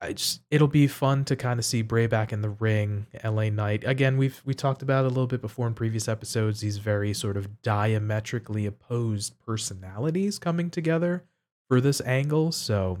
I 0.00 0.12
just 0.12 0.42
it'll 0.50 0.68
be 0.68 0.86
fun 0.86 1.24
to 1.24 1.36
kind 1.36 1.58
of 1.58 1.64
see 1.64 1.82
Bray 1.82 2.06
back 2.06 2.32
in 2.32 2.42
the 2.42 2.50
ring, 2.50 3.06
LA 3.24 3.48
Knight. 3.48 3.82
Again, 3.86 4.18
we've 4.18 4.42
we 4.44 4.52
talked 4.52 4.82
about 4.82 5.04
a 5.04 5.08
little 5.08 5.26
bit 5.26 5.40
before 5.40 5.66
in 5.66 5.74
previous 5.74 6.06
episodes, 6.06 6.60
these 6.60 6.76
very 6.76 7.14
sort 7.14 7.36
of 7.36 7.62
diametrically 7.62 8.66
opposed 8.66 9.38
personalities 9.40 10.38
coming 10.38 10.68
together 10.68 11.24
for 11.68 11.80
this 11.80 12.02
angle. 12.02 12.52
So 12.52 12.98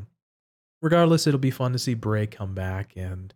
regardless, 0.80 1.26
it'll 1.26 1.38
be 1.38 1.50
fun 1.50 1.72
to 1.72 1.78
see 1.78 1.94
Bray 1.94 2.26
come 2.26 2.54
back 2.54 2.92
and 2.96 3.34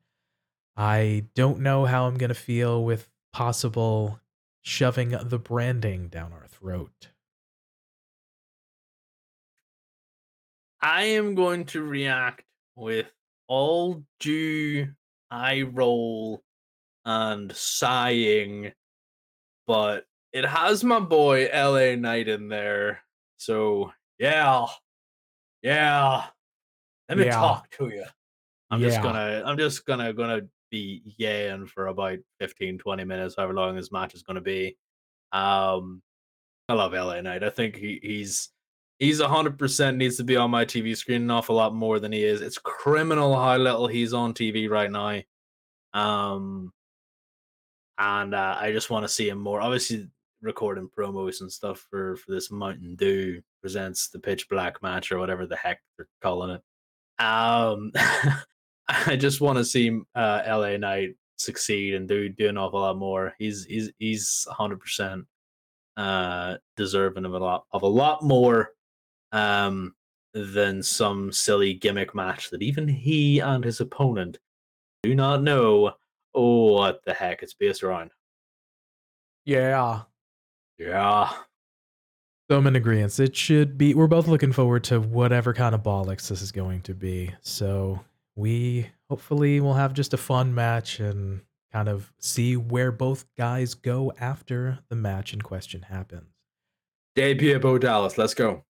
I 0.76 1.24
don't 1.34 1.60
know 1.60 1.84
how 1.84 2.06
I'm 2.06 2.16
gonna 2.16 2.34
feel 2.34 2.82
with 2.82 3.08
possible 3.34 4.20
shoving 4.62 5.10
the 5.10 5.38
branding 5.38 6.08
down 6.08 6.32
our 6.32 6.46
throat. 6.46 7.10
I 10.82 11.02
am 11.04 11.34
going 11.34 11.66
to 11.66 11.82
react 11.82 12.44
with 12.74 13.12
all 13.46 14.04
due 14.18 14.88
eye 15.30 15.62
roll 15.62 16.42
and 17.04 17.54
sighing, 17.54 18.72
but 19.66 20.06
it 20.32 20.44
has 20.44 20.82
my 20.84 21.00
boy 21.00 21.48
LA 21.52 21.96
Knight 21.96 22.28
in 22.28 22.48
there. 22.48 23.02
So 23.36 23.92
yeah, 24.18 24.66
yeah. 25.62 26.26
Let 27.08 27.18
me 27.18 27.24
Yeah. 27.24 27.36
talk 27.36 27.70
to 27.72 27.88
you. 27.88 28.04
I'm 28.70 28.80
just 28.80 29.02
gonna 29.02 29.42
I'm 29.44 29.58
just 29.58 29.84
gonna 29.84 30.12
gonna 30.12 30.42
be 30.70 31.02
yaying 31.18 31.68
for 31.68 31.88
about 31.88 32.18
15, 32.38 32.78
20 32.78 33.04
minutes, 33.04 33.34
however 33.36 33.54
long 33.54 33.76
this 33.76 33.92
match 33.92 34.14
is 34.14 34.22
gonna 34.22 34.40
be. 34.40 34.76
Um 35.32 36.02
I 36.68 36.74
love 36.74 36.92
LA 36.92 37.20
Knight. 37.20 37.42
I 37.42 37.50
think 37.50 37.76
he, 37.76 37.98
he's 38.02 38.50
he's 38.98 39.20
hundred 39.20 39.58
percent 39.58 39.96
needs 39.96 40.16
to 40.18 40.24
be 40.24 40.36
on 40.36 40.50
my 40.50 40.64
TV 40.64 40.96
screen 40.96 41.22
an 41.22 41.30
awful 41.30 41.56
lot 41.56 41.74
more 41.74 41.98
than 41.98 42.12
he 42.12 42.22
is. 42.22 42.40
It's 42.40 42.58
criminal 42.58 43.34
how 43.34 43.56
little 43.56 43.88
he's 43.88 44.12
on 44.12 44.34
TV 44.34 44.68
right 44.70 44.90
now. 44.90 45.20
Um 45.92 46.72
and 47.98 48.34
uh, 48.34 48.56
I 48.58 48.72
just 48.72 48.88
want 48.88 49.04
to 49.04 49.12
see 49.12 49.28
him 49.28 49.38
more. 49.38 49.60
Obviously 49.60 50.08
recording 50.42 50.88
promos 50.96 51.42
and 51.42 51.52
stuff 51.52 51.86
for 51.90 52.16
for 52.16 52.30
this 52.32 52.50
Mountain 52.50 52.96
Dew 52.96 53.42
presents 53.60 54.08
the 54.08 54.18
pitch 54.18 54.48
black 54.48 54.82
match 54.82 55.12
or 55.12 55.18
whatever 55.18 55.46
the 55.46 55.56
heck 55.56 55.80
they're 55.96 56.08
calling 56.22 56.50
it. 56.50 57.22
Um 57.22 57.92
I 59.06 59.16
just 59.16 59.40
want 59.40 59.58
to 59.58 59.64
see 59.64 60.00
uh 60.14 60.42
LA 60.46 60.76
Knight 60.76 61.14
succeed 61.36 61.94
and 61.94 62.08
do 62.08 62.28
do 62.28 62.48
an 62.48 62.58
awful 62.58 62.80
lot 62.80 62.96
more. 62.96 63.34
He's 63.38 63.64
he's 63.64 63.90
he's 63.98 64.46
hundred 64.50 64.80
percent 64.80 65.26
uh 65.96 66.56
deserving 66.76 67.24
of 67.24 67.34
a 67.34 67.38
lot 67.38 67.64
of 67.72 67.82
a 67.82 67.86
lot 67.86 68.22
more 68.22 68.70
um 69.32 69.94
than 70.34 70.82
some 70.82 71.32
silly 71.32 71.74
gimmick 71.74 72.14
match 72.14 72.50
that 72.50 72.62
even 72.62 72.86
he 72.86 73.40
and 73.40 73.64
his 73.64 73.80
opponent 73.80 74.38
do 75.02 75.14
not 75.14 75.42
know 75.42 75.92
what 76.32 77.02
the 77.04 77.12
heck 77.12 77.42
it's 77.42 77.54
based 77.54 77.82
around. 77.82 78.10
Yeah. 79.44 80.02
Yeah. 80.78 81.30
So 82.48 82.56
I'm 82.56 82.66
in 82.66 82.76
agreement. 82.76 83.18
It 83.18 83.34
should 83.36 83.78
be. 83.78 83.94
We're 83.94 84.06
both 84.06 84.26
looking 84.26 84.52
forward 84.52 84.84
to 84.84 85.00
whatever 85.00 85.54
kind 85.54 85.74
of 85.74 85.82
bollocks 85.82 86.28
this 86.28 86.42
is 86.42 86.52
going 86.52 86.82
to 86.82 86.94
be. 86.94 87.32
So 87.42 88.00
we 88.40 88.90
hopefully 89.10 89.60
will 89.60 89.74
have 89.74 89.92
just 89.92 90.14
a 90.14 90.16
fun 90.16 90.54
match 90.54 90.98
and 90.98 91.42
kind 91.70 91.90
of 91.90 92.10
see 92.18 92.56
where 92.56 92.90
both 92.90 93.26
guys 93.36 93.74
go 93.74 94.14
after 94.18 94.78
the 94.88 94.96
match 94.96 95.34
in 95.34 95.42
question 95.42 95.82
happens. 95.82 96.32
Debut 97.14 97.58
Bo 97.58 97.76
Dallas. 97.76 98.16
Let's 98.16 98.32
go. 98.32 98.64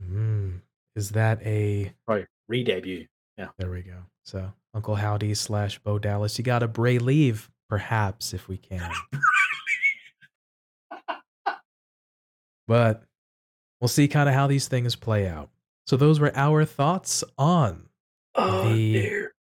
Mm, 0.00 0.60
is 0.94 1.10
that 1.10 1.44
a? 1.44 1.92
Right. 2.06 2.26
Re-debut. 2.48 3.06
Yeah, 3.36 3.48
there 3.58 3.70
we 3.70 3.82
go. 3.82 3.96
So 4.24 4.52
Uncle 4.74 4.94
Howdy 4.94 5.34
slash 5.34 5.80
Bo 5.80 5.98
Dallas. 5.98 6.38
You 6.38 6.44
got 6.44 6.62
a 6.62 6.68
Bray 6.68 6.98
leave, 6.98 7.50
perhaps 7.68 8.32
if 8.32 8.46
we 8.46 8.58
can. 8.58 8.92
but 12.68 13.02
we'll 13.80 13.88
see 13.88 14.06
kind 14.06 14.28
of 14.28 14.36
how 14.36 14.46
these 14.46 14.68
things 14.68 14.94
play 14.94 15.26
out. 15.26 15.50
So 15.86 15.96
those 15.96 16.20
were 16.20 16.30
our 16.36 16.64
thoughts 16.64 17.24
on 17.36 17.89
Oh 18.34 18.68
The- 18.68 18.92
dear. 18.92 19.34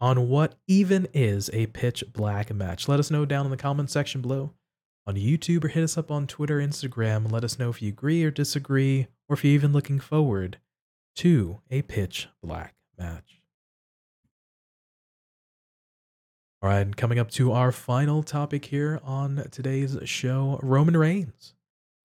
on 0.00 0.28
what 0.28 0.56
even 0.66 1.06
is 1.14 1.48
a 1.52 1.66
pitch 1.68 2.04
black 2.12 2.52
match. 2.54 2.88
Let 2.88 3.00
us 3.00 3.10
know 3.10 3.24
down 3.24 3.46
in 3.46 3.50
the 3.50 3.56
comment 3.56 3.90
section 3.90 4.20
below 4.20 4.52
on 5.06 5.14
YouTube 5.16 5.64
or 5.64 5.68
hit 5.68 5.84
us 5.84 5.96
up 5.96 6.10
on 6.10 6.26
Twitter, 6.26 6.58
Instagram, 6.58 7.30
let 7.30 7.44
us 7.44 7.58
know 7.58 7.70
if 7.70 7.80
you 7.82 7.88
agree 7.90 8.22
or 8.24 8.30
disagree, 8.30 9.06
or 9.28 9.34
if 9.34 9.44
you're 9.44 9.52
even 9.54 9.72
looking 9.72 10.00
forward 10.00 10.58
to 11.16 11.60
a 11.70 11.82
pitch 11.82 12.28
black 12.42 12.74
match. 12.98 13.40
All 16.62 16.70
right, 16.70 16.80
and 16.80 16.96
coming 16.96 17.18
up 17.18 17.30
to 17.32 17.52
our 17.52 17.70
final 17.72 18.22
topic 18.22 18.66
here 18.66 18.98
on 19.04 19.46
today's 19.50 19.98
show, 20.04 20.58
Roman 20.62 20.96
Reigns 20.96 21.54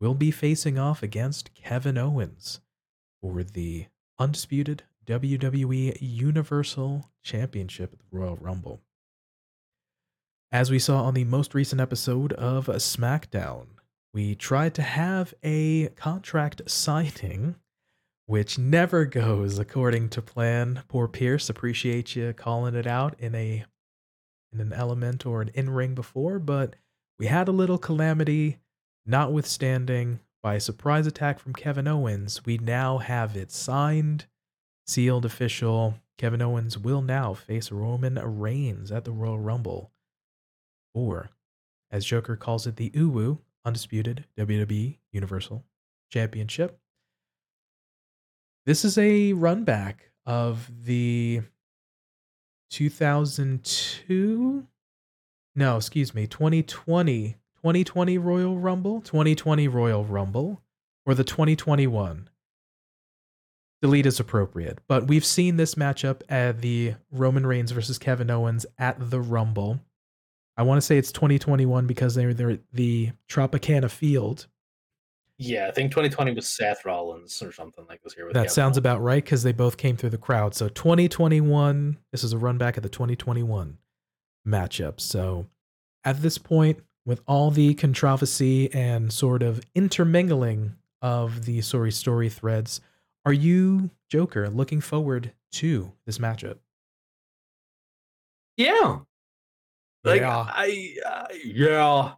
will 0.02 0.14
be 0.14 0.32
facing 0.32 0.78
off 0.78 1.02
against 1.02 1.54
Kevin 1.54 1.98
Owens 1.98 2.60
for 3.22 3.44
the 3.44 3.86
undisputed 4.18 4.84
WWE 5.10 5.98
Universal 6.00 7.10
Championship 7.24 7.94
at 7.94 8.00
the 8.00 8.06
Royal 8.12 8.36
Rumble. 8.36 8.80
As 10.52 10.70
we 10.70 10.78
saw 10.78 11.04
on 11.04 11.16
the 11.16 11.24
most 11.24 11.56
recent 11.56 11.82
episode 11.82 12.32
of 12.34 12.68
SmackDown, 12.68 13.66
we 14.14 14.36
tried 14.36 14.76
to 14.76 14.84
have 14.84 15.34
a 15.44 15.88
contract 15.96 16.62
signing, 16.70 17.56
which 18.28 18.60
never 18.60 19.06
goes 19.06 19.58
according 19.58 20.10
to 20.10 20.22
plan. 20.22 20.84
Poor 20.88 21.08
Pearce, 21.08 21.50
appreciate 21.50 22.16
you 22.16 22.32
calling 22.34 22.76
it 22.76 22.86
out 22.86 23.16
in 23.20 23.34
a 23.34 23.66
in 24.54 24.60
an 24.60 24.74
element 24.74 25.26
or 25.26 25.42
an 25.42 25.50
in-ring 25.56 25.96
before, 25.96 26.38
but 26.38 26.76
we 27.18 27.26
had 27.26 27.48
a 27.48 27.52
little 27.52 27.80
calamity, 27.80 28.60
notwithstanding 29.08 30.20
by 30.44 30.56
a 30.56 30.60
surprise 30.60 31.08
attack 31.08 31.40
from 31.40 31.54
Kevin 31.54 31.88
Owens, 31.88 32.46
we 32.46 32.58
now 32.60 33.00
have 33.00 33.36
it 33.36 33.52
signed, 33.52 34.28
sealed, 34.90 35.26
official. 35.26 35.96
Kevin 36.18 36.42
Owens 36.42 36.78
will 36.78 37.02
now 37.02 37.34
face 37.34 37.72
Roman 37.72 38.16
Reigns 38.16 38.92
at 38.92 39.06
the 39.06 39.12
Royal 39.12 39.40
Rumble. 39.40 39.92
Or, 40.94 41.30
as 41.92 42.04
Joker 42.06 42.36
calls 42.36 42.68
it, 42.68 42.76
the 42.76 42.90
UWU, 42.90 43.40
Undisputed 43.64 44.26
WWE 44.38 44.98
Universal 45.12 45.64
Championship. 46.12 46.80
This 48.66 48.84
is 48.84 48.98
a 48.98 49.34
run 49.34 49.64
back 49.64 50.12
of 50.26 50.70
the 50.86 51.42
2002 52.72 54.68
no 55.56 55.78
excuse 55.78 56.14
me 56.14 56.28
2020 56.28 57.36
2020 57.56 58.18
royal 58.20 58.60
rumble 58.60 59.02
2020 59.02 59.68
royal 59.68 60.06
rumble 60.06 60.62
or 61.08 61.16
the 61.16 61.24
2021 61.24 62.30
delete 63.82 64.06
is 64.06 64.20
appropriate 64.20 64.80
but 64.88 65.08
we've 65.08 65.26
seen 65.26 65.58
this 65.58 65.76
matchup 65.76 66.22
at 66.30 66.62
the 66.62 66.94
roman 67.12 67.46
reigns 67.46 67.72
versus 67.72 67.98
kevin 67.98 68.30
owens 68.30 68.66
at 68.78 68.98
the 69.10 69.20
rumble 69.22 69.80
i 70.58 70.64
want 70.64 70.78
to 70.78 70.86
say 70.86 70.98
it's 70.98 71.12
2021 71.12 71.88
because 71.88 72.16
they're, 72.16 72.34
they're 72.34 72.60
the 72.74 73.12
tropicana 73.30 73.90
field 73.90 74.48
Yeah, 75.38 75.68
I 75.70 75.72
think 75.72 75.92
2020 75.92 76.34
was 76.34 76.50
Seth 76.50 76.84
Rollins 76.84 77.42
or 77.42 77.54
something 77.54 77.86
like 77.88 78.02
this 78.04 78.14
here. 78.14 78.26
With 78.26 78.34
That 78.34 78.42
Kevin 78.42 78.54
sounds 78.54 78.72
Owens. 78.76 78.78
about 78.80 79.02
right 79.02 79.24
because 79.24 79.44
they 79.44 79.54
both 79.54 79.78
came 79.78 79.96
through 79.96 80.10
the 80.10 80.18
crowd. 80.18 80.54
So 80.54 80.68
2021, 80.68 81.98
this 82.12 82.26
is 82.26 82.34
a 82.34 82.38
run 82.38 82.58
back 82.58 82.76
of 82.76 82.84
the 82.84 82.90
2021 82.90 83.78
matchup. 84.46 85.00
So 85.00 85.46
at 86.04 86.22
this 86.22 86.38
point, 86.38 86.80
with 87.06 87.22
all 87.26 87.52
the 87.52 87.74
controversy 87.76 88.70
and 88.74 89.14
sort 89.14 89.42
of 89.42 89.62
intermingling 89.74 90.76
of 91.02 91.46
the 91.46 91.62
sorry 91.62 91.92
story 91.94 92.28
threads, 92.28 92.82
are 93.26 93.34
you, 93.34 93.90
Joker, 94.10 94.50
looking 94.50 94.82
forward 94.82 95.34
to 95.54 95.92
this 96.06 96.18
matchup? 96.18 96.58
Yeah. 98.58 99.00
Like 100.04 100.22
Yeah. 100.22 100.46
I, 100.50 100.96
I 101.06 101.42
yeah. 101.46 102.14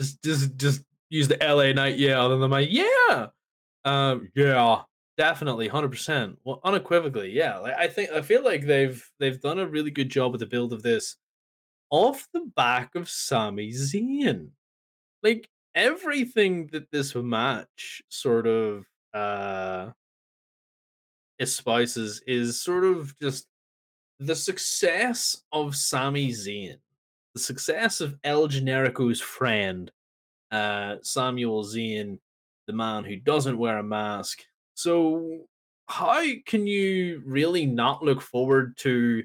Just 0.00 0.22
just 0.22 0.56
just 0.56 0.82
use 1.10 1.28
the 1.28 1.38
LA 1.40 1.72
Knight 1.72 1.98
yeah, 1.98 2.22
and 2.24 2.32
then 2.34 2.42
I'm 2.42 2.50
like, 2.50 2.68
yeah. 2.70 3.28
Um 3.84 4.30
yeah, 4.34 4.82
definitely 5.18 5.68
100%. 5.68 6.36
Well, 6.44 6.60
unequivocally, 6.64 7.30
yeah. 7.32 7.58
Like 7.58 7.74
I 7.74 7.88
think 7.88 8.10
I 8.10 8.22
feel 8.22 8.44
like 8.44 8.66
they've 8.66 9.02
they've 9.18 9.40
done 9.40 9.58
a 9.58 9.66
really 9.66 9.90
good 9.90 10.08
job 10.10 10.32
with 10.32 10.40
the 10.40 10.46
build 10.46 10.72
of 10.72 10.82
this 10.82 11.16
off 11.90 12.26
the 12.32 12.50
back 12.56 12.94
of 12.94 13.08
Sami 13.10 13.70
Zayn. 13.72 14.50
Like 15.22 15.48
everything 15.74 16.68
that 16.72 16.90
this 16.90 17.14
match 17.14 18.02
sort 18.10 18.46
of 18.46 18.86
uh 19.14 19.90
espouses 21.42 22.22
is 22.26 22.62
sort 22.62 22.84
of 22.84 23.18
just 23.20 23.46
the 24.18 24.36
success 24.36 25.36
of 25.52 25.74
Sami 25.74 26.30
Zayn, 26.30 26.76
the 27.34 27.40
success 27.40 28.00
of 28.00 28.16
El 28.24 28.46
Generico's 28.48 29.20
friend, 29.20 29.90
uh, 30.50 30.96
Samuel 31.02 31.64
Zayn, 31.64 32.18
the 32.66 32.72
man 32.72 33.04
who 33.04 33.16
doesn't 33.16 33.58
wear 33.58 33.78
a 33.78 33.82
mask. 33.82 34.42
So, 34.74 35.40
how 35.88 36.22
can 36.46 36.66
you 36.66 37.22
really 37.26 37.66
not 37.66 38.02
look 38.02 38.20
forward 38.22 38.76
to 38.78 39.24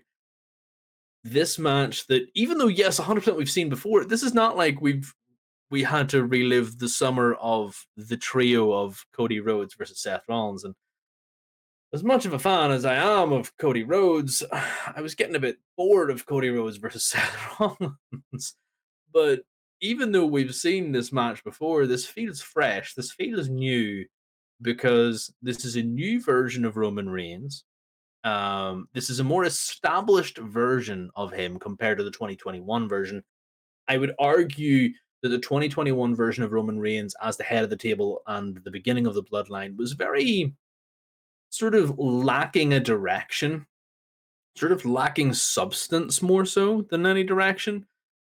this 1.24 1.60
match? 1.60 2.08
That 2.08 2.28
even 2.34 2.58
though 2.58 2.68
yes, 2.68 3.00
100% 3.00 3.36
we've 3.36 3.50
seen 3.50 3.70
before, 3.70 4.04
this 4.04 4.24
is 4.24 4.34
not 4.34 4.58
like 4.58 4.82
we've 4.82 5.14
we 5.70 5.84
had 5.84 6.10
to 6.10 6.26
relive 6.26 6.80
the 6.80 6.90
summer 6.90 7.34
of 7.36 7.86
the 7.98 8.18
trio 8.18 8.72
of 8.72 9.06
Cody 9.14 9.42
Rhodes 9.42 9.76
versus 9.76 10.02
Seth 10.02 10.24
Rollins 10.28 10.64
and 10.64 10.74
as 11.94 12.04
much 12.04 12.26
of 12.26 12.34
a 12.34 12.40
fan 12.40 12.72
as 12.72 12.86
I 12.86 12.96
am 12.96 13.32
of 13.32 13.56
Cody 13.58 13.84
Rhodes, 13.84 14.44
I 14.52 15.02
was 15.02 15.16
getting 15.16 15.36
a 15.36 15.40
bit 15.40 15.58
bored 15.76 16.12
of 16.12 16.26
Cody 16.26 16.50
Rhodes 16.50 16.78
versus 16.78 17.04
Seth 17.08 17.60
Rollins. 17.60 18.56
But 19.14 19.42
even 19.82 20.12
though 20.12 20.26
we've 20.26 20.56
seen 20.56 20.92
this 20.92 21.12
match 21.14 21.44
before, 21.44 21.86
this 21.86 22.06
feels 22.06 22.42
fresh. 22.42 22.94
This 22.94 23.12
feels 23.12 23.48
new 23.48 24.06
because 24.62 25.32
this 25.42 25.66
is 25.66 25.76
a 25.76 25.84
new 25.84 26.22
version 26.22 26.66
of 26.66 26.78
Roman 26.78 27.10
Reigns. 27.10 27.64
Um, 28.24 28.90
this 28.94 29.10
is 29.10 29.20
a 29.20 29.24
more 29.24 29.46
established 29.46 30.38
version 30.40 31.10
of 31.16 31.32
him 31.32 31.60
compared 31.60 32.00
to 32.00 32.04
the 32.04 32.12
2021 32.12 32.90
version. 32.90 33.24
I 33.88 33.98
would 33.98 34.14
argue 34.20 34.90
that 35.22 35.30
the 35.30 35.38
2021 35.38 36.16
version 36.16 36.44
of 36.44 36.52
Roman 36.52 36.80
Reigns 36.80 37.16
as 37.22 37.38
the 37.38 37.44
head 37.44 37.64
of 37.64 37.70
the 37.70 37.78
table 37.78 38.22
and 38.28 38.58
the 38.64 38.72
beginning 38.72 39.08
of 39.08 39.14
the 39.14 39.24
bloodline 39.24 39.78
was 39.78 39.94
very 39.94 40.54
sort 41.50 41.76
of 41.76 41.98
lacking 41.98 42.74
a 42.74 42.80
direction, 42.80 43.66
sort 44.56 44.72
of 44.72 44.86
lacking 44.86 45.34
substance 45.34 46.22
more 46.22 46.46
so 46.46 46.84
than 46.90 47.06
any 47.06 47.24
direction. 47.24 47.86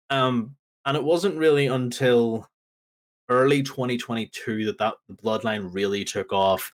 Um, 0.10 0.56
and 0.86 0.96
it 0.96 1.04
wasn't 1.04 1.38
really 1.38 1.68
until 1.68 2.48
early 3.30 3.62
2022 3.62 4.66
that 4.66 4.78
that 4.78 4.96
the 5.08 5.16
bloodline 5.16 5.74
really 5.74 6.04
took 6.04 6.32
off, 6.32 6.72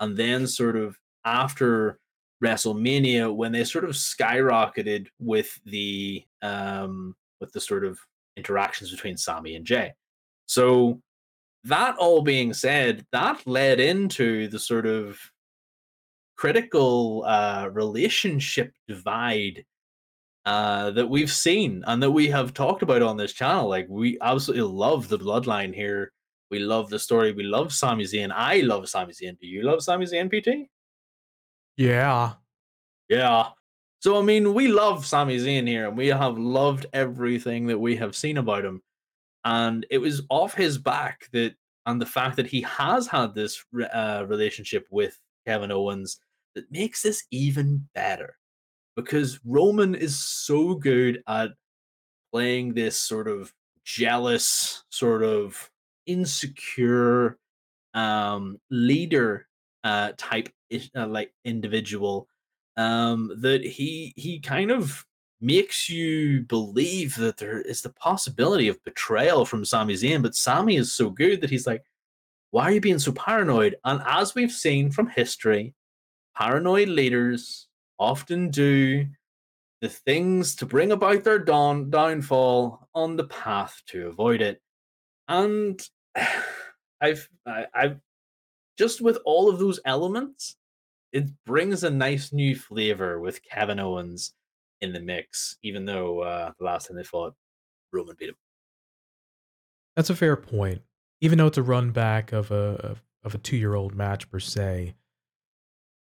and 0.00 0.16
then 0.16 0.46
sort 0.46 0.76
of 0.76 0.96
after 1.24 1.98
WrestleMania 2.42 3.34
when 3.34 3.52
they 3.52 3.64
sort 3.64 3.84
of 3.84 3.92
skyrocketed 3.92 5.08
with 5.18 5.58
the 5.64 6.24
um 6.42 7.16
with 7.40 7.52
the 7.52 7.60
sort 7.60 7.84
of 7.84 7.98
interactions 8.36 8.90
between 8.90 9.16
Sami 9.16 9.56
and 9.56 9.64
Jey. 9.64 9.92
So 10.46 11.00
that 11.64 11.96
all 11.96 12.22
being 12.22 12.52
said, 12.52 13.04
that 13.10 13.44
led 13.46 13.80
into 13.80 14.48
the 14.48 14.58
sort 14.58 14.86
of 14.86 15.18
critical 16.36 17.24
uh, 17.26 17.68
relationship 17.72 18.72
divide 18.86 19.64
uh, 20.44 20.90
that 20.92 21.08
we've 21.08 21.32
seen 21.32 21.82
and 21.86 22.02
that 22.02 22.10
we 22.10 22.28
have 22.28 22.54
talked 22.54 22.82
about 22.82 23.02
on 23.02 23.16
this 23.16 23.32
channel. 23.32 23.68
Like 23.68 23.86
we 23.88 24.18
absolutely 24.20 24.72
love 24.72 25.08
the 25.08 25.18
bloodline 25.18 25.74
here. 25.74 26.12
We 26.50 26.60
love 26.60 26.88
the 26.90 26.98
story. 26.98 27.32
We 27.32 27.42
love 27.42 27.72
Sami 27.72 28.04
Zayn. 28.04 28.30
I 28.32 28.60
love 28.60 28.88
Sami 28.88 29.12
Zayn. 29.12 29.38
Do 29.40 29.46
you 29.46 29.64
love 29.64 29.82
Sami 29.82 30.06
Zayn, 30.06 30.30
PT? 30.30 30.68
Yeah. 31.76 32.34
Yeah. 33.08 33.48
So 34.00 34.18
I 34.18 34.22
mean, 34.22 34.54
we 34.54 34.68
love 34.68 35.04
Sami 35.04 35.36
Zayn 35.38 35.66
here, 35.66 35.88
and 35.88 35.96
we 35.96 36.08
have 36.08 36.38
loved 36.38 36.86
everything 36.92 37.66
that 37.66 37.78
we 37.78 37.96
have 37.96 38.14
seen 38.14 38.36
about 38.36 38.64
him. 38.64 38.82
And 39.44 39.84
it 39.90 39.98
was 39.98 40.22
off 40.28 40.54
his 40.54 40.78
back 40.78 41.28
that, 41.32 41.54
and 41.86 42.00
the 42.00 42.06
fact 42.06 42.36
that 42.36 42.46
he 42.46 42.62
has 42.62 43.08
had 43.08 43.34
this 43.34 43.64
uh, 43.92 44.24
relationship 44.28 44.86
with 44.90 45.18
Kevin 45.46 45.72
Owens, 45.72 46.20
that 46.56 46.72
makes 46.72 47.02
this 47.02 47.22
even 47.30 47.86
better. 47.94 48.36
Because 48.96 49.38
Roman 49.44 49.94
is 49.94 50.18
so 50.18 50.74
good 50.74 51.22
at 51.28 51.50
playing 52.32 52.74
this 52.74 52.96
sort 52.96 53.28
of 53.28 53.52
jealous, 53.84 54.84
sort 54.90 55.22
of 55.22 55.70
insecure 56.06 57.38
um, 57.94 58.58
leader 58.70 59.46
uh, 59.84 60.12
type 60.16 60.48
uh, 60.96 61.06
like 61.06 61.32
individual 61.44 62.26
um, 62.76 63.32
that 63.40 63.64
he 63.64 64.12
he 64.16 64.40
kind 64.40 64.70
of 64.70 65.04
makes 65.40 65.88
you 65.88 66.42
believe 66.42 67.14
that 67.16 67.36
there 67.36 67.60
is 67.60 67.82
the 67.82 67.90
possibility 67.90 68.68
of 68.68 68.82
betrayal 68.84 69.44
from 69.44 69.64
Sami 69.64 69.94
Zayn, 69.94 70.22
but 70.22 70.34
Sami 70.34 70.76
is 70.76 70.92
so 70.92 71.10
good 71.10 71.40
that 71.40 71.50
he's 71.50 71.66
like, 71.66 71.84
"Why 72.50 72.64
are 72.64 72.72
you 72.72 72.80
being 72.80 72.98
so 72.98 73.12
paranoid?" 73.12 73.76
And 73.84 74.02
as 74.06 74.34
we've 74.34 74.52
seen 74.52 74.90
from 74.90 75.08
history, 75.08 75.74
paranoid 76.36 76.88
leaders 76.88 77.68
often 77.98 78.50
do 78.50 79.06
the 79.80 79.88
things 79.88 80.54
to 80.56 80.66
bring 80.66 80.92
about 80.92 81.24
their 81.24 81.38
down 81.38 81.90
downfall 81.90 82.88
on 82.94 83.16
the 83.16 83.24
path 83.24 83.82
to 83.86 84.08
avoid 84.08 84.40
it. 84.40 84.60
And 85.28 85.80
I've 87.00 87.28
I've 87.46 88.00
just 88.78 89.00
with 89.00 89.18
all 89.24 89.48
of 89.48 89.58
those 89.58 89.80
elements, 89.84 90.56
it 91.12 91.30
brings 91.44 91.82
a 91.82 91.90
nice 91.90 92.32
new 92.32 92.54
flavor 92.56 93.20
with 93.20 93.42
Kevin 93.42 93.80
Owens 93.80 94.34
in 94.80 94.92
the 94.92 95.00
mix, 95.00 95.56
even 95.62 95.84
though 95.84 96.20
uh, 96.20 96.52
the 96.58 96.64
last 96.64 96.88
time 96.88 96.96
they 96.96 97.04
fought, 97.04 97.34
Roman 97.92 98.16
beat 98.18 98.30
him. 98.30 98.36
That's 99.94 100.10
a 100.10 100.16
fair 100.16 100.36
point. 100.36 100.82
Even 101.22 101.38
though 101.38 101.46
it's 101.46 101.56
a 101.56 101.62
run 101.62 101.90
back 101.92 102.32
of 102.32 102.50
a 102.50 102.96
of 103.22 103.34
a 103.34 103.38
two 103.38 103.56
year 103.56 103.74
old 103.74 103.94
match 103.94 104.30
per 104.30 104.38
se, 104.38 104.94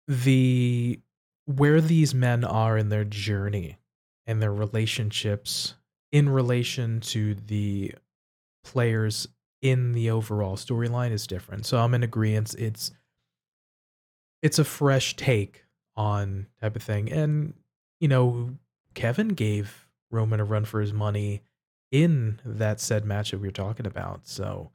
the 0.07 0.99
where 1.45 1.81
these 1.81 2.13
men 2.13 2.43
are 2.43 2.77
in 2.77 2.89
their 2.89 3.03
journey 3.03 3.77
and 4.25 4.41
their 4.41 4.53
relationships 4.53 5.75
in 6.11 6.29
relation 6.29 6.99
to 7.01 7.35
the 7.35 7.93
players 8.63 9.27
in 9.61 9.93
the 9.93 10.09
overall 10.09 10.55
storyline 10.55 11.11
is 11.11 11.27
different. 11.27 11.65
So 11.65 11.77
I'm 11.77 11.93
in 11.93 12.03
agreement. 12.03 12.53
It's 12.55 12.91
it's 14.41 14.59
a 14.59 14.63
fresh 14.65 15.15
take 15.15 15.65
on 15.95 16.47
type 16.61 16.75
of 16.75 16.83
thing. 16.83 17.11
And 17.11 17.53
you 17.99 18.07
know, 18.07 18.51
Kevin 18.93 19.29
gave 19.29 19.87
Roman 20.11 20.39
a 20.39 20.45
run 20.45 20.65
for 20.65 20.81
his 20.81 20.93
money 20.93 21.41
in 21.91 22.39
that 22.45 22.79
said 22.79 23.05
match 23.05 23.31
that 23.31 23.39
we 23.39 23.47
were 23.47 23.51
talking 23.51 23.85
about. 23.85 24.27
So 24.27 24.71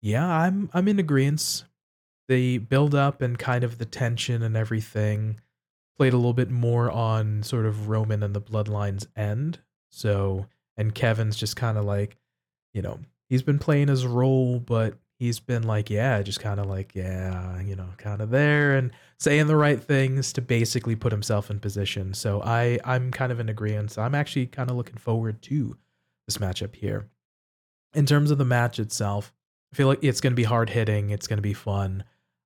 yeah, 0.00 0.26
I'm 0.26 0.70
I'm 0.72 0.88
in 0.88 0.98
agreement. 0.98 1.64
The 2.28 2.58
build 2.58 2.94
up 2.94 3.20
and 3.20 3.38
kind 3.38 3.64
of 3.64 3.78
the 3.78 3.84
tension 3.84 4.42
and 4.42 4.56
everything 4.56 5.40
played 5.96 6.12
a 6.12 6.16
little 6.16 6.32
bit 6.32 6.50
more 6.50 6.90
on 6.90 7.42
sort 7.42 7.66
of 7.66 7.88
Roman 7.88 8.22
and 8.22 8.34
the 8.34 8.40
bloodlines 8.40 9.06
end. 9.16 9.60
So 9.90 10.46
and 10.76 10.94
Kevin's 10.94 11.36
just 11.36 11.56
kind 11.56 11.78
of 11.78 11.84
like, 11.84 12.16
you 12.72 12.82
know, 12.82 12.98
he's 13.28 13.42
been 13.42 13.58
playing 13.58 13.88
his 13.88 14.06
role, 14.06 14.58
but 14.58 14.94
he's 15.18 15.38
been 15.38 15.62
like, 15.62 15.90
yeah, 15.90 16.20
just 16.22 16.40
kind 16.40 16.58
of 16.58 16.66
like, 16.66 16.94
yeah, 16.94 17.60
you 17.60 17.76
know, 17.76 17.88
kind 17.96 18.20
of 18.20 18.30
there 18.30 18.76
and 18.76 18.90
saying 19.18 19.46
the 19.46 19.56
right 19.56 19.80
things 19.82 20.32
to 20.32 20.42
basically 20.42 20.96
put 20.96 21.12
himself 21.12 21.50
in 21.50 21.60
position. 21.60 22.14
So 22.14 22.42
I 22.42 22.78
I'm 22.84 23.10
kind 23.10 23.30
of 23.30 23.40
in 23.40 23.48
agreement. 23.48 23.92
So 23.92 24.02
I'm 24.02 24.14
actually 24.14 24.46
kind 24.46 24.70
of 24.70 24.76
looking 24.76 24.96
forward 24.96 25.42
to 25.42 25.76
this 26.26 26.38
matchup 26.38 26.74
here. 26.74 27.08
In 27.94 28.06
terms 28.06 28.30
of 28.30 28.38
the 28.38 28.44
match 28.44 28.78
itself, 28.80 29.32
I 29.72 29.76
feel 29.76 29.86
like 29.86 30.02
it's 30.02 30.20
going 30.20 30.32
to 30.32 30.36
be 30.36 30.44
hard 30.44 30.70
hitting, 30.70 31.10
it's 31.10 31.26
going 31.26 31.38
to 31.38 31.42
be 31.42 31.52
fun. 31.52 32.04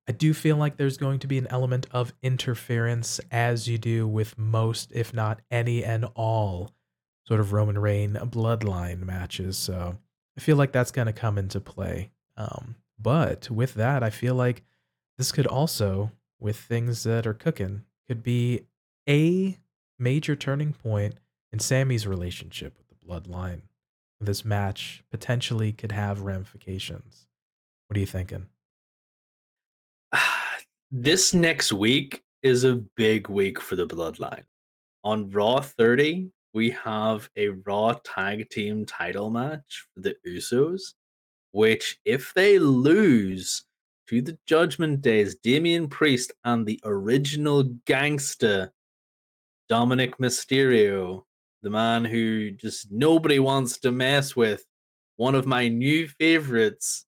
I 0.09 0.11
do 0.11 0.33
feel 0.33 0.57
like 0.57 0.77
there's 0.77 0.97
going 0.97 1.19
to 1.19 1.27
be 1.27 1.37
an 1.37 1.45
element 1.51 1.85
of 1.91 2.13
interference 2.23 3.21
as 3.29 3.67
you 3.67 3.77
do 3.77 4.07
with 4.07 4.39
most 4.39 4.91
if 4.91 5.13
not 5.13 5.39
any 5.51 5.83
and 5.85 6.05
all 6.15 6.71
sort 7.27 7.39
of 7.39 7.53
Roman 7.53 7.77
Reign 7.77 8.17
bloodline 8.23 9.05
matches. 9.05 9.55
So 9.55 9.99
I 10.35 10.41
feel 10.41 10.57
like 10.57 10.71
that's 10.71 10.89
going 10.89 11.05
to 11.05 11.13
come 11.13 11.37
into 11.37 11.59
play. 11.59 12.09
Um, 12.35 12.73
but 12.99 13.51
with 13.51 13.75
that, 13.75 14.01
I 14.01 14.09
feel 14.09 14.33
like 14.33 14.63
this 15.19 15.31
could 15.31 15.45
also, 15.45 16.11
with 16.39 16.57
things 16.57 17.03
that 17.03 17.27
are 17.27 17.35
cooking, 17.35 17.83
could 18.07 18.23
be 18.23 18.65
a 19.07 19.59
major 19.99 20.35
turning 20.35 20.73
point 20.73 21.19
in 21.53 21.59
Sami's 21.59 22.07
relationship 22.07 22.75
with 22.79 22.87
the 22.87 23.05
bloodline. 23.05 23.61
This 24.19 24.43
match 24.43 25.03
potentially 25.11 25.71
could 25.71 25.91
have 25.91 26.21
ramifications. 26.21 27.27
What 27.85 27.97
are 27.97 27.99
you 27.99 28.07
thinking? 28.07 28.47
This 30.91 31.33
next 31.33 31.71
week 31.71 32.23
is 32.41 32.63
a 32.63 32.75
big 32.95 33.29
week 33.29 33.59
for 33.59 33.75
the 33.75 33.85
bloodline. 33.85 34.43
On 35.03 35.29
Raw 35.29 35.61
30, 35.61 36.29
we 36.53 36.71
have 36.71 37.29
a 37.35 37.49
Raw 37.49 37.93
Tag 38.03 38.49
Team 38.49 38.85
title 38.85 39.29
match 39.29 39.85
for 39.93 40.01
the 40.01 40.15
Usos, 40.27 40.93
which, 41.51 41.99
if 42.05 42.33
they 42.33 42.59
lose 42.59 43.63
to 44.07 44.21
the 44.21 44.37
Judgment 44.47 45.01
Days, 45.01 45.35
Damian 45.35 45.87
Priest 45.87 46.33
and 46.43 46.65
the 46.65 46.79
original 46.83 47.63
gangster, 47.85 48.73
Dominic 49.67 50.17
Mysterio, 50.17 51.23
the 51.61 51.69
man 51.69 52.03
who 52.03 52.51
just 52.51 52.91
nobody 52.91 53.37
wants 53.37 53.77
to 53.79 53.91
mess 53.91 54.35
with, 54.35 54.65
one 55.17 55.35
of 55.35 55.45
my 55.45 55.67
new 55.67 56.07
favorites. 56.07 57.05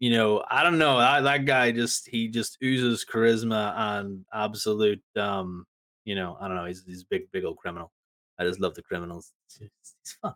You 0.00 0.10
know, 0.10 0.44
I 0.48 0.62
don't 0.62 0.78
know. 0.78 0.98
That, 0.98 1.22
that 1.24 1.44
guy 1.44 1.72
just 1.72 2.08
he 2.08 2.28
just 2.28 2.58
oozes 2.62 3.04
charisma 3.04 3.74
and 3.76 4.24
absolute 4.32 5.02
um, 5.16 5.66
you 6.04 6.14
know, 6.14 6.38
I 6.40 6.48
don't 6.48 6.56
know, 6.56 6.64
he's 6.64 6.84
he's 6.86 7.04
big, 7.04 7.30
big 7.32 7.44
old 7.44 7.58
criminal. 7.58 7.92
I 8.38 8.44
just 8.44 8.60
love 8.60 8.74
the 8.74 8.82
criminals. 8.82 9.32
It's, 9.60 9.94
it's 10.02 10.16
fun. 10.22 10.34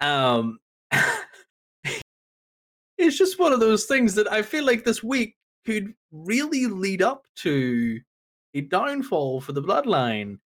Um, 0.00 0.58
it's 2.98 3.18
just 3.18 3.38
one 3.38 3.52
of 3.52 3.60
those 3.60 3.84
things 3.84 4.14
that 4.14 4.30
I 4.30 4.42
feel 4.42 4.64
like 4.64 4.84
this 4.84 5.02
week 5.02 5.36
could 5.66 5.92
really 6.12 6.66
lead 6.66 7.02
up 7.02 7.26
to 7.36 8.00
a 8.54 8.62
downfall 8.62 9.42
for 9.42 9.52
the 9.52 9.62
bloodline 9.62 10.38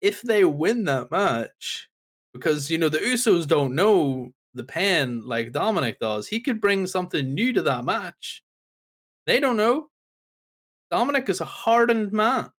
if 0.00 0.22
they 0.22 0.44
win 0.44 0.84
that 0.84 1.10
match. 1.10 1.88
Because 2.32 2.70
you 2.70 2.78
know 2.78 2.88
the 2.88 2.98
Usos 2.98 3.48
don't 3.48 3.74
know 3.74 4.32
the 4.54 4.64
pen 4.64 5.26
like 5.26 5.52
Dominic 5.52 5.98
does. 6.00 6.28
He 6.28 6.40
could 6.40 6.60
bring 6.60 6.86
something 6.86 7.34
new 7.34 7.52
to 7.52 7.62
that 7.62 7.84
match. 7.84 8.42
They 9.26 9.40
don't 9.40 9.56
know. 9.56 9.88
Dominic 10.90 11.28
is 11.28 11.40
a 11.40 11.44
hardened 11.44 12.12
man. 12.12 12.50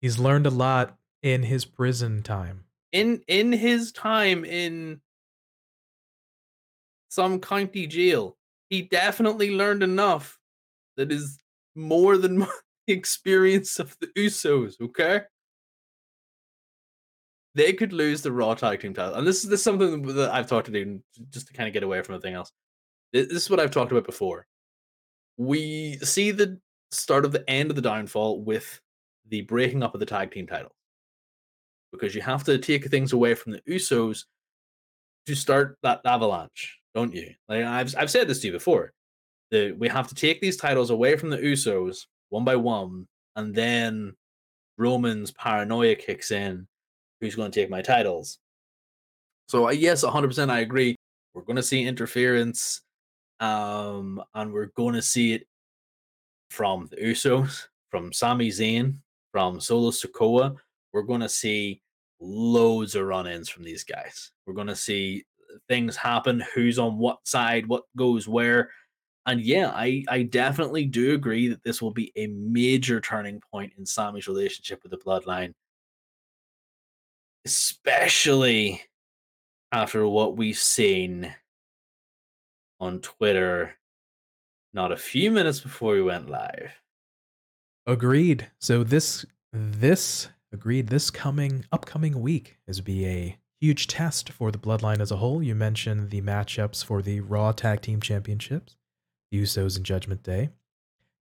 He's 0.00 0.18
learned 0.18 0.46
a 0.46 0.50
lot 0.50 0.96
in 1.22 1.42
his 1.42 1.64
prison 1.64 2.22
time 2.22 2.64
in 2.92 3.22
in 3.28 3.52
his 3.52 3.92
time 3.92 4.44
in 4.44 5.00
some 7.08 7.40
county 7.40 7.86
jail, 7.86 8.36
he 8.68 8.82
definitely 8.82 9.54
learned 9.54 9.82
enough 9.82 10.38
that 10.96 11.10
is 11.10 11.38
more 11.74 12.18
than 12.18 12.38
the 12.86 12.92
experience 12.92 13.78
of 13.78 13.96
the 14.00 14.08
Usos. 14.08 14.80
Okay, 14.80 15.22
they 17.58 17.72
could 17.72 17.92
lose 17.92 18.22
the 18.22 18.32
Raw 18.32 18.54
Tag 18.54 18.80
Team 18.80 18.94
title, 18.94 19.14
and 19.14 19.26
this 19.26 19.44
is 19.44 19.50
this 19.50 19.60
is 19.60 19.64
something 19.64 20.02
that 20.14 20.30
I've 20.32 20.48
talked 20.48 20.66
to 20.66 20.72
do 20.72 21.00
just 21.30 21.48
to 21.48 21.52
kind 21.52 21.68
of 21.68 21.72
get 21.74 21.82
away 21.82 22.02
from 22.02 22.14
everything 22.16 22.34
else. 22.34 22.52
This 23.12 23.28
is 23.32 23.50
what 23.50 23.60
I've 23.60 23.70
talked 23.70 23.92
about 23.92 24.06
before. 24.06 24.46
We 25.38 25.98
see 25.98 26.30
the 26.30 26.60
start 26.92 27.24
of 27.24 27.32
the 27.32 27.48
end 27.50 27.70
of 27.70 27.76
the 27.76 27.82
downfall 27.82 28.42
with 28.42 28.80
the 29.28 29.42
breaking 29.42 29.82
up 29.82 29.94
of 29.94 30.00
the 30.00 30.06
tag 30.06 30.30
team 30.32 30.46
title. 30.46 30.72
because 31.92 32.14
you 32.14 32.20
have 32.22 32.44
to 32.44 32.58
take 32.58 32.86
things 32.90 33.12
away 33.12 33.34
from 33.34 33.52
the 33.52 33.60
Usos 33.68 34.24
to 35.26 35.34
start 35.34 35.78
that 35.82 36.00
avalanche, 36.04 36.78
don't 36.94 37.14
you? 37.14 37.34
Like 37.48 37.64
I've 37.64 37.94
I've 37.96 38.10
said 38.10 38.28
this 38.28 38.40
to 38.40 38.48
you 38.48 38.52
before. 38.52 38.92
That 39.50 39.76
we 39.78 39.88
have 39.88 40.08
to 40.08 40.14
take 40.14 40.40
these 40.40 40.56
titles 40.58 40.90
away 40.90 41.16
from 41.16 41.30
the 41.30 41.38
Usos 41.38 42.06
one 42.28 42.44
by 42.44 42.56
one, 42.56 43.06
and 43.36 43.54
then 43.54 44.14
Roman's 44.76 45.30
paranoia 45.32 45.94
kicks 45.94 46.30
in. 46.30 46.66
Who's 47.20 47.34
going 47.34 47.50
to 47.50 47.60
take 47.60 47.70
my 47.70 47.82
titles? 47.82 48.38
So 49.48 49.70
yes, 49.70 50.04
100% 50.04 50.50
I 50.50 50.60
agree. 50.60 50.94
We're 51.34 51.42
going 51.42 51.56
to 51.56 51.62
see 51.62 51.84
interference, 51.84 52.82
um, 53.40 54.22
and 54.34 54.52
we're 54.52 54.72
going 54.76 54.94
to 54.94 55.02
see 55.02 55.32
it 55.34 55.46
from 56.50 56.88
the 56.90 56.96
Usos, 56.96 57.66
from 57.90 58.12
Sami 58.12 58.48
Zayn, 58.48 58.98
from 59.32 59.60
Solo 59.60 59.90
Sikoa, 59.90 60.56
we're 60.92 61.02
going 61.02 61.20
to 61.20 61.28
see 61.28 61.80
loads 62.20 62.94
of 62.94 63.06
run 63.06 63.26
ins 63.26 63.48
from 63.48 63.64
these 63.64 63.84
guys. 63.84 64.32
We're 64.46 64.54
going 64.54 64.66
to 64.68 64.76
see 64.76 65.24
things 65.68 65.96
happen, 65.96 66.42
who's 66.54 66.78
on 66.78 66.98
what 66.98 67.18
side, 67.24 67.66
what 67.66 67.84
goes 67.96 68.26
where. 68.26 68.70
And 69.26 69.40
yeah, 69.40 69.70
I, 69.74 70.04
I 70.08 70.22
definitely 70.22 70.86
do 70.86 71.14
agree 71.14 71.48
that 71.48 71.62
this 71.62 71.82
will 71.82 71.90
be 71.90 72.12
a 72.16 72.28
major 72.28 73.00
turning 73.00 73.40
point 73.52 73.72
in 73.78 73.84
Sami's 73.84 74.26
relationship 74.26 74.82
with 74.82 74.90
the 74.90 74.98
bloodline, 74.98 75.52
especially 77.48 78.82
after 79.72 80.06
what 80.06 80.36
we've 80.36 80.58
seen 80.58 81.34
on 82.78 83.00
Twitter 83.00 83.78
not 84.74 84.92
a 84.92 84.98
few 84.98 85.30
minutes 85.30 85.60
before 85.60 85.94
we 85.94 86.02
went 86.02 86.28
live. 86.28 86.72
Agreed. 87.86 88.50
So 88.58 88.84
this 88.84 89.24
this 89.50 90.28
agreed 90.52 90.88
this 90.88 91.10
coming 91.10 91.64
upcoming 91.72 92.20
week 92.20 92.58
is 92.66 92.82
be 92.82 93.06
a 93.06 93.38
huge 93.60 93.86
test 93.86 94.30
for 94.30 94.50
the 94.50 94.58
bloodline 94.58 95.00
as 95.00 95.10
a 95.10 95.16
whole. 95.16 95.42
You 95.42 95.54
mentioned 95.54 96.10
the 96.10 96.20
matchups 96.20 96.84
for 96.84 97.00
the 97.00 97.20
Raw 97.20 97.52
Tag 97.52 97.80
Team 97.80 98.02
Championships, 98.02 98.76
the 99.30 99.42
Usos 99.42 99.76
and 99.76 99.86
Judgment 99.86 100.22
Day. 100.22 100.50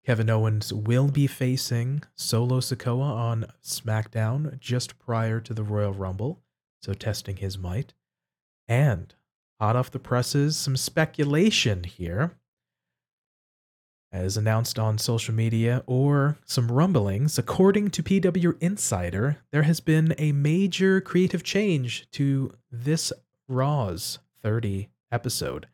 Kevin 0.07 0.29
Owens 0.29 0.71
will 0.71 1.09
be 1.09 1.27
facing 1.27 2.01
Solo 2.15 2.61
Sikoa 2.61 3.01
on 3.01 3.45
SmackDown 3.61 4.57
just 4.57 4.97
prior 4.97 5.41
to 5.41 5.53
the 5.53 5.63
Royal 5.65 5.91
Rumble, 5.91 6.39
so 6.81 6.93
testing 6.93 7.35
his 7.35 7.57
might. 7.57 7.93
And 8.69 9.13
hot 9.59 9.75
off 9.75 9.91
the 9.91 9.99
presses, 9.99 10.55
some 10.55 10.77
speculation 10.77 11.83
here 11.83 12.37
as 14.09 14.37
announced 14.37 14.79
on 14.79 14.97
social 14.97 15.33
media 15.33 15.83
or 15.87 16.37
some 16.45 16.71
rumblings, 16.71 17.37
according 17.37 17.89
to 17.89 18.01
PW 18.01 18.55
Insider, 18.61 19.39
there 19.51 19.63
has 19.63 19.81
been 19.81 20.15
a 20.17 20.31
major 20.31 21.01
creative 21.01 21.43
change 21.43 22.09
to 22.11 22.53
this 22.71 23.11
Raw's 23.49 24.19
30 24.41 24.87
episode. 25.11 25.67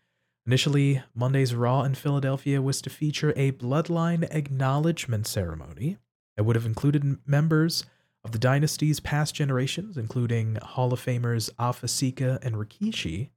Initially, 0.46 1.02
Monday's 1.16 1.56
Raw 1.56 1.84
in 1.84 1.96
Philadelphia 1.96 2.62
was 2.62 2.82
to 2.82 2.89
feature 2.89 3.34
a 3.36 3.54
bloodline 3.54 4.24
acknowledgement 4.34 5.26
ceremony 5.26 5.98
that 6.36 6.44
would 6.44 6.58
have 6.58 6.66
included 6.66 7.18
members 7.26 7.86
of 8.26 8.32
the 8.32 8.39
dynasty's 8.39 9.00
past 9.00 9.34
generations, 9.34 9.98
including 9.98 10.56
Hall 10.62 10.91
of 10.91 11.04
Famers 11.04 11.50
Afa 11.58 11.88
Sika 11.88 12.39
and 12.41 12.56
Rikishi, 12.56 13.30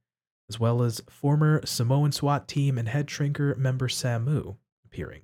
as 0.49 0.59
well 0.59 0.81
as 0.81 1.01
former 1.09 1.65
Samoan 1.65 2.11
SWAT 2.11 2.47
team 2.47 2.77
and 2.77 2.89
head 2.89 3.07
shrinker 3.07 3.57
member 3.57 3.87
Samu 3.87 4.57
appearing. 4.85 5.23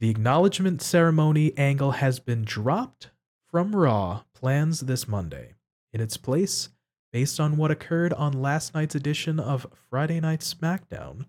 The 0.00 0.10
acknowledgement 0.10 0.82
ceremony 0.82 1.56
angle 1.56 1.92
has 1.92 2.18
been 2.18 2.42
dropped 2.42 3.10
from 3.50 3.76
Raw 3.76 4.22
plans 4.34 4.80
this 4.80 5.06
Monday. 5.06 5.54
In 5.92 6.00
its 6.00 6.16
place, 6.16 6.70
based 7.12 7.38
on 7.38 7.56
what 7.56 7.70
occurred 7.70 8.12
on 8.14 8.32
last 8.32 8.74
night's 8.74 8.94
edition 8.94 9.38
of 9.38 9.66
Friday 9.90 10.20
Night 10.20 10.40
SmackDown, 10.40 11.26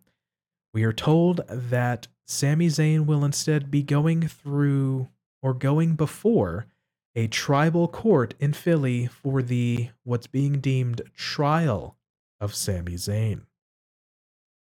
we 0.74 0.84
are 0.84 0.94
told 0.94 1.42
that 1.50 2.08
Sami 2.26 2.68
Zayn 2.68 3.06
will 3.06 3.26
instead 3.26 3.70
be 3.70 3.84
going 3.84 4.28
through 4.28 5.10
or 5.42 5.54
going 5.54 5.96
before 5.96 6.68
a 7.16 7.28
tribal 7.28 7.88
court 7.88 8.34
in 8.40 8.54
Philly 8.54 9.08
for 9.08 9.42
the 9.44 9.90
what's 10.04 10.26
being 10.28 10.60
deemed 10.60 11.02
trial 11.16 11.98
of 12.40 12.56
Sami 12.56 12.94
Zayn. 12.94 13.42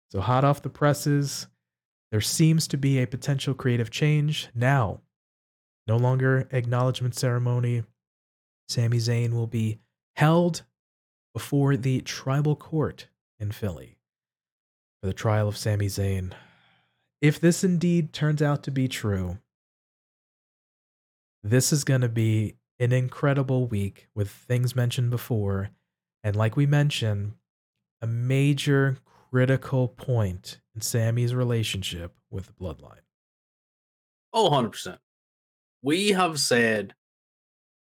So, 0.10 0.22
hot 0.22 0.44
off 0.44 0.62
the 0.62 0.70
presses, 0.70 1.48
there 2.12 2.22
seems 2.22 2.68
to 2.70 2.78
be 2.78 3.00
a 3.00 3.08
potential 3.08 3.54
creative 3.54 3.92
change 3.92 4.50
now. 4.56 5.02
No 5.88 5.98
longer 5.98 6.48
acknowledgement 6.52 7.16
ceremony. 7.16 7.84
Sami 8.68 8.98
Zayn 8.98 9.34
will 9.34 9.48
be 9.48 9.80
held 10.16 10.64
before 11.34 11.76
the 11.76 12.02
tribal 12.02 12.56
court 12.56 13.08
in 13.40 13.52
Philly 13.52 13.98
for 15.02 15.08
the 15.08 15.14
trial 15.14 15.48
of 15.48 15.58
Sami 15.58 15.88
Zayn. 15.88 16.34
If 17.22 17.40
this 17.40 17.64
indeed 17.64 18.14
turns 18.14 18.42
out 18.42 18.64
to 18.64 18.72
be 18.72 18.88
true, 18.88 19.40
this 21.44 21.74
is 21.74 21.84
going 21.84 22.02
to 22.02 22.10
be 22.10 22.56
an 22.80 22.92
incredible 22.92 23.68
week 23.68 24.08
with 24.16 24.30
things 24.30 24.76
mentioned 24.76 25.10
before. 25.10 25.70
And 26.24 26.36
like 26.36 26.56
we 26.56 26.66
mentioned, 26.66 27.34
a 28.02 28.08
major 28.08 28.98
critical 29.32 29.88
point 29.88 30.60
in 30.76 30.82
Sami's 30.82 31.34
relationship 31.34 32.14
with 32.30 32.48
the 32.48 32.54
bloodline. 32.54 33.00
Oh, 34.32 34.50
100%. 34.50 34.98
We 35.82 36.10
have 36.10 36.40
said 36.40 36.96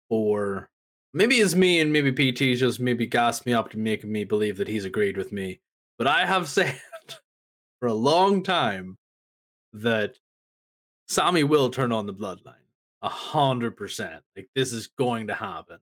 for 0.10 0.70
maybe 1.14 1.36
it's 1.36 1.55
me 1.55 1.80
and 1.80 1.93
maybe 1.93 2.11
PT 2.11 2.57
just 2.57 2.80
maybe 2.80 3.05
gassed 3.05 3.45
me 3.45 3.53
up 3.53 3.70
to 3.72 3.78
make 3.78 4.03
me 4.03 4.24
believe 4.24 4.57
that 4.57 4.68
he's 4.68 4.86
agreed 4.86 5.18
with 5.18 5.32
me. 5.32 5.59
But 5.97 6.07
I 6.07 6.26
have 6.26 6.49
said 6.49 6.80
for 7.80 7.88
a 7.88 7.93
long 7.93 8.43
time 8.43 8.97
that 9.74 10.18
Sami 11.07 11.43
will 11.43 11.70
turn 11.70 11.91
on 11.91 12.05
the 12.05 12.14
bloodline. 12.14 12.55
A 13.01 13.09
hundred 13.09 13.76
percent. 13.76 14.24
Like 14.36 14.49
this 14.55 14.72
is 14.72 14.88
going 14.88 15.28
to 15.28 15.34
happen. 15.34 15.80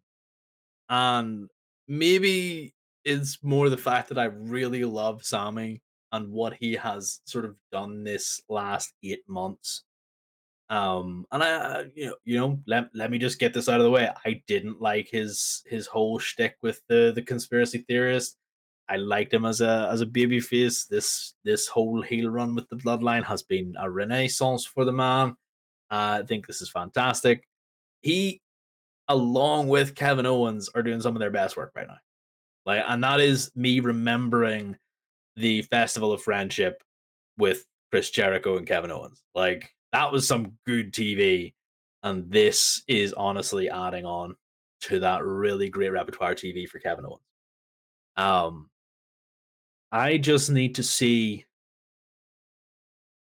And 0.89 1.49
maybe 1.87 2.73
it's 3.05 3.39
more 3.43 3.69
the 3.69 3.77
fact 3.77 4.09
that 4.09 4.19
I 4.19 4.25
really 4.25 4.83
love 4.83 5.23
Sami 5.23 5.81
and 6.11 6.31
what 6.31 6.53
he 6.59 6.73
has 6.73 7.21
sort 7.25 7.45
of 7.45 7.55
done 7.71 8.03
this 8.03 8.41
last 8.49 8.93
eight 9.03 9.23
months. 9.27 9.83
Um, 10.71 11.25
and 11.33 11.43
I, 11.43 11.83
you 11.93 12.05
know, 12.05 12.15
you 12.23 12.39
know, 12.39 12.57
let, 12.65 12.85
let 12.95 13.11
me 13.11 13.17
just 13.17 13.39
get 13.39 13.53
this 13.53 13.67
out 13.67 13.81
of 13.81 13.83
the 13.83 13.91
way. 13.91 14.09
I 14.25 14.41
didn't 14.47 14.81
like 14.81 15.09
his 15.11 15.63
his 15.65 15.85
whole 15.85 16.17
shtick 16.17 16.55
with 16.61 16.81
the 16.87 17.11
the 17.13 17.21
conspiracy 17.21 17.79
theorist. 17.79 18.37
I 18.87 18.95
liked 18.95 19.33
him 19.33 19.43
as 19.43 19.59
a 19.59 19.89
as 19.91 19.99
a 19.99 20.05
baby 20.05 20.39
face. 20.39 20.85
This 20.85 21.33
this 21.43 21.67
whole 21.67 22.01
heel 22.01 22.29
run 22.29 22.55
with 22.55 22.69
the 22.69 22.77
bloodline 22.77 23.25
has 23.25 23.43
been 23.43 23.75
a 23.77 23.89
renaissance 23.91 24.65
for 24.65 24.85
the 24.85 24.93
man. 24.93 25.35
Uh, 25.91 26.21
I 26.21 26.25
think 26.25 26.47
this 26.47 26.61
is 26.61 26.69
fantastic. 26.69 27.45
He, 28.01 28.41
along 29.09 29.67
with 29.67 29.93
Kevin 29.93 30.25
Owens, 30.25 30.69
are 30.73 30.83
doing 30.83 31.01
some 31.01 31.17
of 31.17 31.19
their 31.19 31.31
best 31.31 31.57
work 31.57 31.73
right 31.75 31.87
now. 31.87 31.97
Like, 32.65 32.85
and 32.87 33.03
that 33.03 33.19
is 33.19 33.51
me 33.55 33.81
remembering 33.81 34.77
the 35.35 35.63
Festival 35.63 36.13
of 36.13 36.21
Friendship 36.21 36.81
with 37.37 37.65
Chris 37.91 38.09
Jericho 38.09 38.55
and 38.55 38.65
Kevin 38.65 38.91
Owens. 38.91 39.21
Like, 39.35 39.69
that 39.91 40.11
was 40.11 40.27
some 40.27 40.53
good 40.65 40.93
TV. 40.93 41.53
And 42.03 42.31
this 42.31 42.83
is 42.87 43.13
honestly 43.13 43.69
adding 43.69 44.05
on 44.05 44.35
to 44.81 44.99
that 45.01 45.23
really 45.23 45.69
great 45.69 45.91
repertoire 45.91 46.33
TV 46.33 46.67
for 46.67 46.79
Kevin 46.79 47.05
Owens. 47.05 47.21
Um, 48.17 48.69
I 49.91 50.17
just 50.17 50.49
need 50.49 50.75
to 50.75 50.83
see 50.83 51.45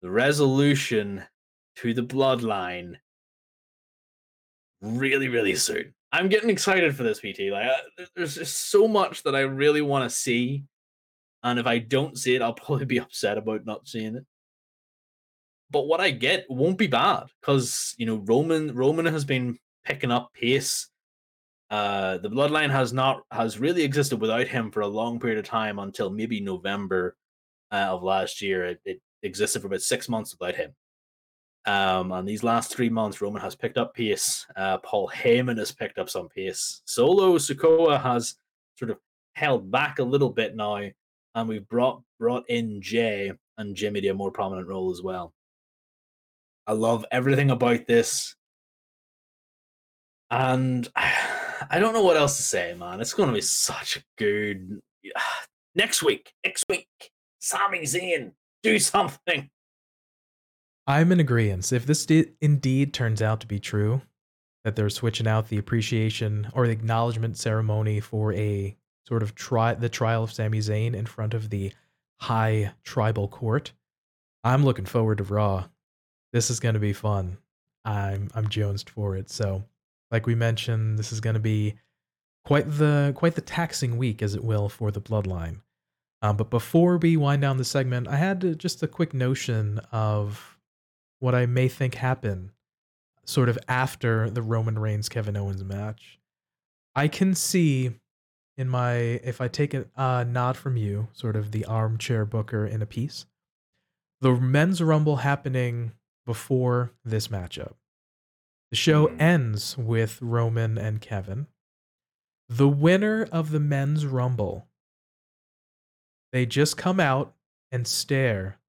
the 0.01 0.10
resolution 0.10 1.24
to 1.78 1.93
the 1.93 2.03
bloodline 2.03 2.95
really, 4.82 5.28
really 5.28 5.55
soon. 5.55 5.93
I'm 6.12 6.30
getting 6.30 6.49
excited 6.49 6.95
for 6.95 7.03
this 7.03 7.20
PT. 7.20 7.51
Like, 7.51 7.68
uh, 7.68 8.05
there's 8.16 8.36
just 8.36 8.72
so 8.72 8.88
much 8.88 9.24
that 9.24 9.36
I 9.36 9.41
really 9.41 9.82
want 9.82 10.10
to 10.10 10.16
see, 10.16 10.64
and 11.43 11.60
if 11.60 11.68
I 11.68 11.80
don't 11.80 12.18
see 12.18 12.36
it, 12.36 12.41
I'll 12.41 12.53
probably 12.66 12.86
be 12.86 12.99
upset 12.99 13.38
about 13.38 13.66
not 13.66 13.88
seeing 13.88 14.16
it. 14.16 14.26
But 15.72 15.88
what 15.88 16.02
I 16.02 16.12
get 16.12 16.46
won't 16.50 16.78
be 16.78 16.88
bad 16.88 17.26
because 17.40 17.94
you 17.98 18.06
know 18.06 18.18
Roman 18.18 18.74
Roman 18.74 19.06
has 19.06 19.26
been 19.26 19.58
picking 19.86 20.12
up 20.12 20.34
pace. 20.34 20.88
Uh, 21.70 22.18
the 22.18 22.30
bloodline 22.30 22.72
has 22.72 22.92
not 22.92 23.22
has 23.32 23.60
really 23.60 23.84
existed 23.84 24.20
without 24.20 24.48
him 24.48 24.72
for 24.72 24.82
a 24.82 24.88
long 24.88 25.20
period 25.20 25.38
of 25.38 25.46
time 25.46 25.78
until 25.80 26.10
maybe 26.10 26.40
November 26.40 27.16
uh, 27.72 27.88
of 27.90 28.04
last 28.04 28.42
year. 28.42 28.66
It, 28.66 28.82
it 28.86 29.02
existed 29.22 29.62
for 29.62 29.68
about 29.68 29.82
six 29.82 30.10
months 30.10 30.36
without 30.38 30.56
him. 30.56 30.74
Um, 31.66 32.12
and 32.12 32.28
these 32.28 32.44
last 32.44 32.74
three 32.74 32.90
months, 32.90 33.22
Roman 33.22 33.42
has 33.42 33.56
picked 33.56 33.78
up 33.78 33.94
pace. 33.94 34.48
Uh, 34.56 34.78
Paul 34.80 35.12
Heyman 35.14 35.60
has 35.60 35.72
picked 35.72 36.00
up 36.00 36.10
some 36.10 36.30
pace. 36.30 36.82
Solo 36.86 37.38
Sikoa 37.38 38.02
has 38.02 38.36
sort 38.78 38.92
of 38.92 38.98
held 39.34 39.70
back 39.70 40.00
a 40.00 40.04
little 40.04 40.30
bit 40.30 40.56
now, 40.56 40.82
and 41.36 41.50
we've 41.50 41.68
brought 41.68 42.02
brought 42.20 42.50
in 42.50 42.82
Jey 42.82 43.32
and 43.58 43.76
Jimmy 43.76 44.02
to 44.02 44.08
a 44.10 44.14
more 44.14 44.32
prominent 44.32 44.68
role 44.68 44.90
as 44.90 45.02
well. 45.04 45.34
I 46.70 46.74
love 46.74 47.04
everything 47.12 47.50
about 47.50 47.88
this, 47.88 48.36
and 50.30 50.88
I 50.96 51.80
don't 51.80 51.94
know 51.94 52.04
what 52.04 52.16
else 52.16 52.38
to 52.38 52.44
say, 52.44 52.76
man. 52.78 53.02
It's 53.02 53.14
going 53.14 53.28
to 53.28 53.34
be 53.34 53.42
such 53.42 53.98
a 53.98 54.04
good 54.20 54.80
next 55.76 56.04
week. 56.04 56.32
Next 56.46 56.66
week, 56.70 56.88
Sami 57.40 57.82
Zayn, 57.82 58.34
do 58.62 58.78
something. 58.78 59.50
I'm 60.86 61.12
in 61.12 61.20
agreement. 61.20 61.74
If 61.74 61.88
this 61.88 62.06
indeed 62.40 62.94
turns 62.94 63.24
out 63.24 63.40
to 63.40 63.48
be 63.48 63.60
true, 63.60 64.04
that 64.64 64.76
they're 64.76 64.92
switching 64.92 65.28
out 65.28 65.50
the 65.50 65.58
appreciation 65.58 66.50
or 66.54 66.68
the 66.68 66.74
acknowledgement 66.74 67.36
ceremony 67.36 68.00
for 68.00 68.32
a 68.34 68.78
sort 69.08 69.24
of 69.24 69.34
try 69.34 69.74
the 69.74 69.90
trial 69.90 70.24
of 70.24 70.32
Sami 70.32 70.60
Zayn 70.60 70.94
in 70.94 71.08
front 71.08 71.34
of 71.34 71.50
the 71.50 71.74
high 72.18 72.74
tribal 72.84 73.28
court, 73.28 73.72
I'm 74.44 74.64
looking 74.64 74.86
forward 74.86 75.18
to 75.18 75.24
Raw. 75.24 75.66
This 76.34 76.49
is 76.49 76.60
going 76.60 76.73
to 76.73 76.80
be 76.80 76.93
fun. 76.93 77.38
I'm 77.85 78.30
I'm 78.35 78.49
jonesed 78.49 78.89
for 78.89 79.15
it. 79.15 79.30
So, 79.30 79.64
like 80.11 80.27
we 80.27 80.35
mentioned, 80.35 80.99
this 80.99 81.11
is 81.11 81.22
going 81.22 81.35
to 81.35 81.39
be 81.39 81.76
quite 82.45 82.69
the 82.69 83.14
quite 83.15 83.35
the 83.35 83.41
taxing 83.41 83.97
week, 83.97 84.22
as 84.22 84.35
it 84.35 84.43
will, 84.43 84.69
for 84.69 84.91
the 84.91 85.01
Bloodline. 85.01 85.61
Um, 86.22 86.35
but 86.35 86.49
before 86.49 86.97
we 86.97 87.15
wind 87.15 87.41
down 87.41 87.57
the 87.57 87.64
segment, 87.64 88.07
I 88.07 88.18
had 88.18 88.41
to, 88.41 88.53
just 88.53 88.84
a 88.84 88.88
quick 88.88 89.14
notion 89.14 89.80
of 89.91 90.57
what 91.19 91.34
I 91.34 91.45
may 91.45 91.69
think 91.69 91.95
happened 91.95 92.51
sort 93.26 93.47
of 93.47 93.57
after 93.68 94.30
the 94.30 94.41
Roman 94.41 94.80
Reigns 94.80 95.07
Kevin 95.07 95.38
Owens 95.38 95.64
match. 95.64 96.19
I 96.95 97.07
can 97.07 97.35
see 97.35 97.91
in 98.57 98.68
my 98.68 98.93
if 98.95 99.39
I 99.39 99.47
take 99.47 99.73
a 99.73 99.85
uh, 99.95 100.26
nod 100.27 100.57
from 100.57 100.76
you, 100.76 101.07
sort 101.14 101.35
of 101.35 101.51
the 101.51 101.65
armchair 101.65 102.26
booker 102.26 102.65
in 102.65 102.81
a 102.81 102.85
piece, 102.85 103.26
the 104.19 104.34
men's 104.34 104.81
rumble 104.81 105.18
happening 105.18 105.93
before 106.30 106.91
this 107.03 107.27
matchup. 107.30 107.73
The 108.69 108.77
show 108.77 109.07
Mhm. 109.07 109.19
ends 109.19 109.76
with 109.80 110.22
Roman 110.22 110.77
and 110.77 111.01
Kevin. 111.01 111.47
The 112.47 112.69
winner 112.69 113.23
of 113.31 113.49
the 113.49 113.60
men's 113.60 114.06
rumble, 114.06 114.68
they 116.31 116.45
just 116.45 116.77
come 116.77 116.99
out 116.99 117.35
and 117.72 117.88
stare 117.88 118.60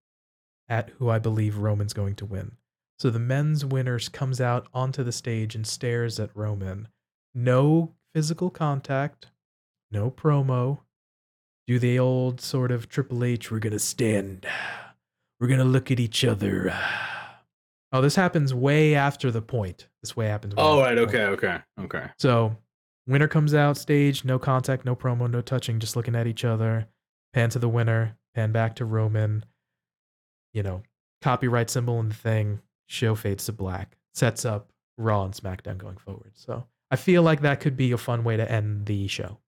at 0.71 0.89
who 0.97 1.11
I 1.11 1.19
believe 1.19 1.59
Roman's 1.59 1.93
going 1.93 2.15
to 2.17 2.25
win. 2.25 2.57
So 2.99 3.11
the 3.11 3.19
men's 3.19 3.63
winners 3.63 4.09
comes 4.09 4.41
out 4.41 4.67
onto 4.73 5.03
the 5.05 5.13
stage 5.13 5.55
and 5.55 5.67
stares 5.67 6.19
at 6.19 6.35
Roman. 6.35 6.89
No 7.35 7.95
physical 8.15 8.49
contact, 8.49 9.27
no 9.91 10.11
promo. 10.11 10.81
Do 11.67 11.79
the 11.79 11.99
old 11.99 12.41
sort 12.41 12.73
of 12.73 12.89
Triple 12.89 13.23
H, 13.23 13.51
we're 13.51 13.59
going 13.59 13.75
to 13.75 13.79
stand. 13.79 14.47
We're 15.39 15.49
going 15.49 15.59
to 15.61 15.65
look 15.65 15.91
at 15.91 16.01
each 16.01 16.25
other. 16.25 16.71
Oh, 17.93 18.01
this 18.01 18.15
happens 18.15 18.55
way 18.55 18.95
after 18.95 19.31
the 19.31 19.43
point. 19.43 19.89
This 20.03 20.17
way 20.17 20.27
happens. 20.27 20.55
way 20.55 20.63
Oh, 20.63 20.81
right. 20.81 20.95
the 20.95 21.07
point. 21.07 21.15
Okay. 21.15 21.25
Okay. 21.25 21.59
Okay. 21.81 22.07
So, 22.19 22.57
winner 23.07 23.29
comes 23.29 23.53
out 23.55 23.77
stage, 23.77 24.25
no 24.25 24.39
contact, 24.39 24.85
no 24.85 24.95
promo, 24.95 25.29
no 25.29 25.41
touching, 25.41 25.81
just 25.81 25.97
looking 25.97 26.15
at 26.15 26.27
each 26.27 26.45
other. 26.45 26.87
Pan 27.33 27.51
to 27.51 27.59
the 27.59 27.69
winner, 27.69 28.17
pan 28.35 28.53
back 28.53 28.77
to 28.77 28.85
Roman. 28.85 29.45
You 30.53 30.63
know, 30.63 30.83
copyright 31.23 31.71
symbol 31.71 31.99
and 32.01 32.11
the 32.11 32.17
thing. 32.17 32.61
Show 32.87 33.15
fades 33.15 33.45
to 33.47 33.53
black. 33.53 33.97
Sets 34.15 34.45
up 34.45 34.73
Raw 34.99 35.25
and 35.25 35.35
SmackDown 35.35 35.79
going 35.79 35.97
forward. 35.97 36.33
So, 36.35 36.65
I 36.93 36.97
feel 36.97 37.23
like 37.23 37.41
that 37.43 37.61
could 37.61 37.77
be 37.77 37.93
a 37.93 37.99
fun 37.99 38.25
way 38.25 38.37
to 38.37 38.51
end 38.51 38.87
the 38.87 39.09
show. 39.09 39.39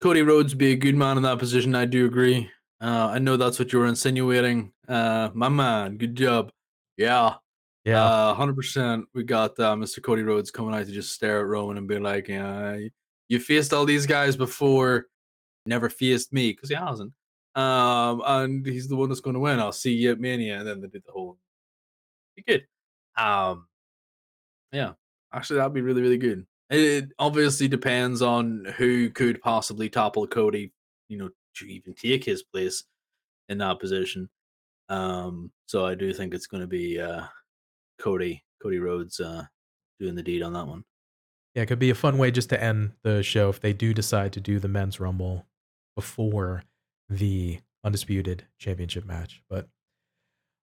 Cody 0.00 0.22
Rhodes 0.22 0.54
be 0.54 0.72
a 0.72 0.76
good 0.76 0.94
man 0.96 1.16
in 1.16 1.22
that 1.22 1.38
position. 1.38 1.74
I 1.74 1.86
do 1.86 2.04
agree. 2.04 2.50
Uh, 2.84 3.08
I 3.14 3.18
know 3.18 3.38
that's 3.38 3.58
what 3.58 3.72
you 3.72 3.78
were 3.78 3.86
insinuating. 3.86 4.70
Uh, 4.86 5.30
my 5.32 5.48
man, 5.48 5.96
good 5.96 6.14
job. 6.14 6.50
Yeah. 6.98 7.36
Yeah. 7.86 8.04
Uh, 8.04 8.34
hundred 8.34 8.56
percent. 8.56 9.06
We 9.14 9.22
got 9.22 9.58
uh, 9.58 9.74
Mr. 9.74 10.02
Cody 10.02 10.22
Rhodes 10.22 10.50
coming 10.50 10.74
out 10.74 10.84
to 10.84 10.92
just 10.92 11.14
stare 11.14 11.40
at 11.40 11.46
Roman 11.46 11.78
and 11.78 11.88
be 11.88 11.98
like, 11.98 12.28
"Yeah, 12.28 12.78
you 13.28 13.40
faced 13.40 13.72
all 13.72 13.86
these 13.86 14.04
guys 14.04 14.36
before, 14.36 15.06
never 15.64 15.88
faced 15.88 16.30
me 16.34 16.52
because 16.52 16.68
he 16.68 16.74
hasn't. 16.74 17.14
Um, 17.54 18.22
and 18.26 18.66
he's 18.66 18.88
the 18.88 18.96
one 18.96 19.08
that's 19.08 19.22
going 19.22 19.34
to 19.34 19.40
win. 19.40 19.60
I'll 19.60 19.72
see 19.72 19.94
you 19.94 20.12
at 20.12 20.20
Mania." 20.20 20.58
And 20.58 20.68
then 20.68 20.82
they 20.82 20.88
did 20.88 21.04
the 21.06 21.12
whole. 21.12 21.38
Be 22.36 22.42
good. 22.42 22.66
Um, 23.16 23.66
yeah, 24.72 24.92
actually, 25.32 25.56
that'd 25.56 25.72
be 25.72 25.80
really, 25.80 26.02
really 26.02 26.18
good. 26.18 26.46
It, 26.68 26.80
it 26.80 27.08
obviously 27.18 27.66
depends 27.66 28.20
on 28.20 28.66
who 28.76 29.08
could 29.08 29.40
possibly 29.40 29.88
topple 29.88 30.26
Cody, 30.26 30.72
you 31.08 31.16
know, 31.16 31.30
to 31.56 31.66
even 31.66 31.94
take 31.94 32.24
his 32.24 32.42
place 32.42 32.84
in 33.48 33.58
that 33.58 33.80
position. 33.80 34.28
Um, 34.88 35.50
so 35.66 35.86
I 35.86 35.94
do 35.94 36.12
think 36.12 36.34
it's 36.34 36.46
going 36.46 36.62
to 36.62 36.66
be 36.66 37.00
uh, 37.00 37.24
Cody, 37.98 38.44
Cody 38.62 38.78
Rhodes, 38.78 39.20
uh, 39.20 39.44
doing 40.00 40.14
the 40.14 40.22
deed 40.22 40.42
on 40.42 40.52
that 40.54 40.66
one. 40.66 40.84
Yeah, 41.54 41.62
it 41.62 41.66
could 41.66 41.78
be 41.78 41.90
a 41.90 41.94
fun 41.94 42.18
way 42.18 42.30
just 42.30 42.48
to 42.50 42.62
end 42.62 42.92
the 43.02 43.22
show 43.22 43.48
if 43.48 43.60
they 43.60 43.72
do 43.72 43.94
decide 43.94 44.32
to 44.32 44.40
do 44.40 44.58
the 44.58 44.68
men's 44.68 44.98
rumble 44.98 45.46
before 45.94 46.64
the 47.08 47.60
undisputed 47.84 48.46
championship 48.58 49.04
match. 49.04 49.42
But 49.48 49.68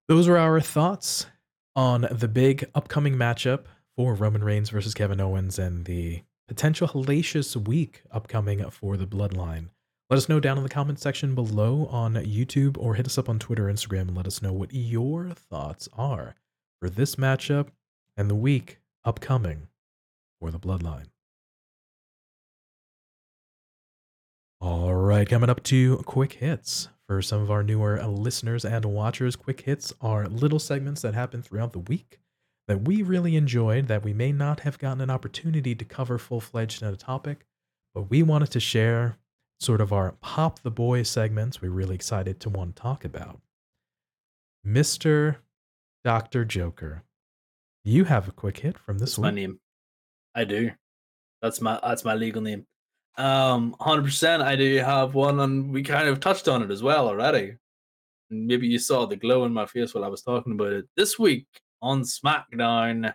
those 0.08 0.28
are 0.28 0.36
our 0.36 0.60
thoughts 0.60 1.26
on 1.74 2.06
the 2.10 2.28
big 2.28 2.68
upcoming 2.74 3.14
matchup 3.14 3.64
for 3.96 4.14
Roman 4.14 4.44
Reigns 4.44 4.70
versus 4.70 4.92
Kevin 4.94 5.20
Owens 5.20 5.58
and 5.58 5.86
the 5.86 6.22
potential 6.48 6.88
hellacious 6.88 7.56
week 7.56 8.02
upcoming 8.10 8.68
for 8.70 8.96
the 8.96 9.06
Bloodline. 9.06 9.68
Let 10.12 10.18
us 10.18 10.28
know 10.28 10.40
down 10.40 10.58
in 10.58 10.62
the 10.62 10.68
comment 10.68 10.98
section 11.00 11.34
below 11.34 11.86
on 11.86 12.12
YouTube 12.16 12.76
or 12.76 12.96
hit 12.96 13.06
us 13.06 13.16
up 13.16 13.30
on 13.30 13.38
Twitter 13.38 13.70
or 13.70 13.72
Instagram 13.72 14.08
and 14.08 14.14
let 14.14 14.26
us 14.26 14.42
know 14.42 14.52
what 14.52 14.74
your 14.74 15.30
thoughts 15.30 15.88
are 15.94 16.34
for 16.78 16.90
this 16.90 17.16
matchup 17.16 17.68
and 18.14 18.28
the 18.28 18.34
week 18.34 18.80
upcoming 19.06 19.68
for 20.38 20.50
the 20.50 20.58
Bloodline. 20.58 21.06
All 24.60 24.94
right, 24.94 25.26
coming 25.26 25.48
up 25.48 25.62
to 25.62 25.96
quick 26.04 26.34
hits. 26.34 26.90
For 27.06 27.22
some 27.22 27.40
of 27.40 27.50
our 27.50 27.62
newer 27.62 27.98
listeners 28.06 28.66
and 28.66 28.84
watchers, 28.84 29.34
quick 29.34 29.62
hits 29.62 29.94
are 30.02 30.26
little 30.26 30.58
segments 30.58 31.00
that 31.00 31.14
happen 31.14 31.40
throughout 31.40 31.72
the 31.72 31.78
week 31.78 32.20
that 32.68 32.82
we 32.82 33.00
really 33.00 33.34
enjoyed 33.34 33.88
that 33.88 34.04
we 34.04 34.12
may 34.12 34.30
not 34.30 34.60
have 34.60 34.78
gotten 34.78 35.00
an 35.00 35.08
opportunity 35.08 35.74
to 35.74 35.86
cover 35.86 36.18
full 36.18 36.42
fledged 36.42 36.82
in 36.82 36.88
a 36.88 36.96
topic, 36.96 37.46
but 37.94 38.10
we 38.10 38.22
wanted 38.22 38.50
to 38.50 38.60
share 38.60 39.16
sort 39.62 39.80
of 39.80 39.92
our 39.92 40.12
Pop 40.20 40.60
the 40.60 40.70
Boy 40.70 41.04
segments 41.04 41.62
we're 41.62 41.70
really 41.70 41.94
excited 41.94 42.40
to 42.40 42.50
want 42.50 42.74
to 42.74 42.82
talk 42.82 43.04
about. 43.04 43.40
Mr. 44.66 45.36
Dr. 46.04 46.44
Joker, 46.44 47.04
you 47.84 48.04
have 48.04 48.28
a 48.28 48.32
quick 48.32 48.58
hit 48.58 48.76
from 48.78 48.98
this 48.98 49.10
That's 49.10 49.18
my 49.18 49.30
name. 49.30 49.60
I 50.34 50.44
do. 50.44 50.72
That's 51.40 51.60
my 51.60 51.78
that's 51.82 52.04
my 52.04 52.14
legal 52.14 52.42
name. 52.42 52.66
Um, 53.16 53.76
hundred 53.80 54.04
percent. 54.04 54.42
I 54.42 54.56
do 54.56 54.76
have 54.76 55.14
one, 55.14 55.40
and 55.40 55.72
we 55.72 55.82
kind 55.82 56.08
of 56.08 56.20
touched 56.20 56.48
on 56.48 56.62
it 56.62 56.70
as 56.70 56.82
well 56.82 57.08
already. 57.08 57.56
Maybe 58.30 58.66
you 58.66 58.78
saw 58.78 59.06
the 59.06 59.16
glow 59.16 59.44
in 59.44 59.52
my 59.52 59.66
face 59.66 59.94
while 59.94 60.04
I 60.04 60.08
was 60.08 60.22
talking 60.22 60.52
about 60.52 60.72
it. 60.72 60.86
This 60.96 61.18
week 61.18 61.46
on 61.82 62.02
SmackDown, 62.02 63.12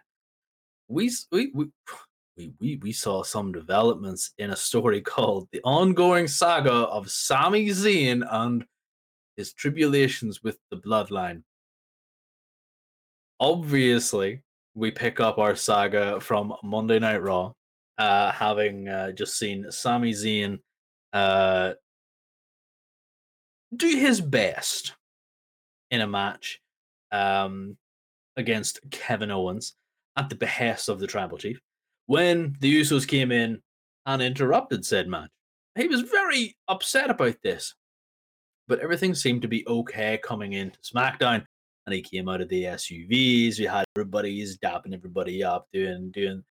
we 0.87 1.11
we 1.31 1.51
we 1.53 1.67
we 2.37 2.53
we, 2.59 2.79
we 2.81 2.91
saw 2.91 3.23
some 3.23 3.51
developments 3.51 4.31
in 4.37 4.51
a 4.51 4.55
story 4.55 5.01
called 5.13 5.47
"The 5.51 5.61
Ongoing 5.63 6.27
Saga 6.27 6.71
of 6.71 7.09
Sami 7.09 7.67
Zayn 7.67 8.25
and 8.29 8.65
His 9.35 9.53
Tribulations 9.53 10.43
with 10.43 10.57
the 10.71 10.77
Bloodline." 10.77 11.43
Obviously, 13.39 14.41
we 14.75 14.91
pick 14.91 15.19
up 15.19 15.37
our 15.37 15.55
saga 15.55 16.19
from 16.19 16.53
Monday 16.63 16.99
Night 16.99 17.21
Raw, 17.21 17.53
uh, 17.97 18.31
having 18.31 18.87
uh, 18.87 19.11
just 19.11 19.37
seen 19.37 19.71
Sami 19.71 20.11
Zayn 20.11 20.59
uh, 21.13 21.73
do 23.75 23.87
his 23.87 24.21
best 24.21 24.93
in 25.91 26.01
a 26.01 26.07
match 26.07 26.59
um, 27.11 27.77
against 28.37 28.79
Kevin 28.91 29.31
Owens 29.31 29.75
at 30.15 30.29
the 30.29 30.35
behest 30.35 30.89
of 30.89 30.99
the 30.99 31.07
Tribal 31.07 31.37
Chief. 31.37 31.59
When 32.07 32.55
the 32.59 32.81
Usos 32.81 33.07
came 33.07 33.31
in 33.31 33.61
and 34.05 34.21
interrupted 34.21 34.85
said 34.85 35.07
match, 35.07 35.29
he 35.75 35.87
was 35.87 36.01
very 36.01 36.57
upset 36.67 37.09
about 37.09 37.35
this. 37.43 37.75
But 38.67 38.79
everything 38.79 39.13
seemed 39.13 39.43
to 39.43 39.47
be 39.47 39.65
okay 39.67 40.19
coming 40.23 40.53
into 40.53 40.79
SmackDown 40.79 41.45
and 41.87 41.93
he 41.93 42.01
came 42.01 42.27
out 42.27 42.41
of 42.41 42.49
the 42.49 42.63
SUVs. 42.65 43.59
We 43.59 43.65
had 43.65 43.85
everybody's 43.95 44.57
dapping 44.57 44.93
everybody 44.93 45.43
up, 45.43 45.67
doing 45.71 46.11
doing 46.11 46.43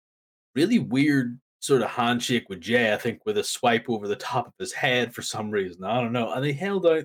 really 0.56 0.80
weird 0.80 1.38
sort 1.60 1.82
of 1.82 1.90
handshake 1.90 2.48
with 2.48 2.62
Jey. 2.62 2.94
I 2.94 2.98
think 2.98 3.20
with 3.26 3.38
a 3.38 3.44
swipe 3.44 3.90
over 3.90 4.08
the 4.08 4.16
top 4.16 4.48
of 4.48 4.54
his 4.58 4.72
head 4.72 5.14
for 5.14 5.22
some 5.22 5.52
reason. 5.52 5.84
I 5.84 6.00
don't 6.00 6.14
know. 6.14 6.32
And 6.32 6.46
he 6.46 6.54
held 6.54 6.86
out 6.86 7.04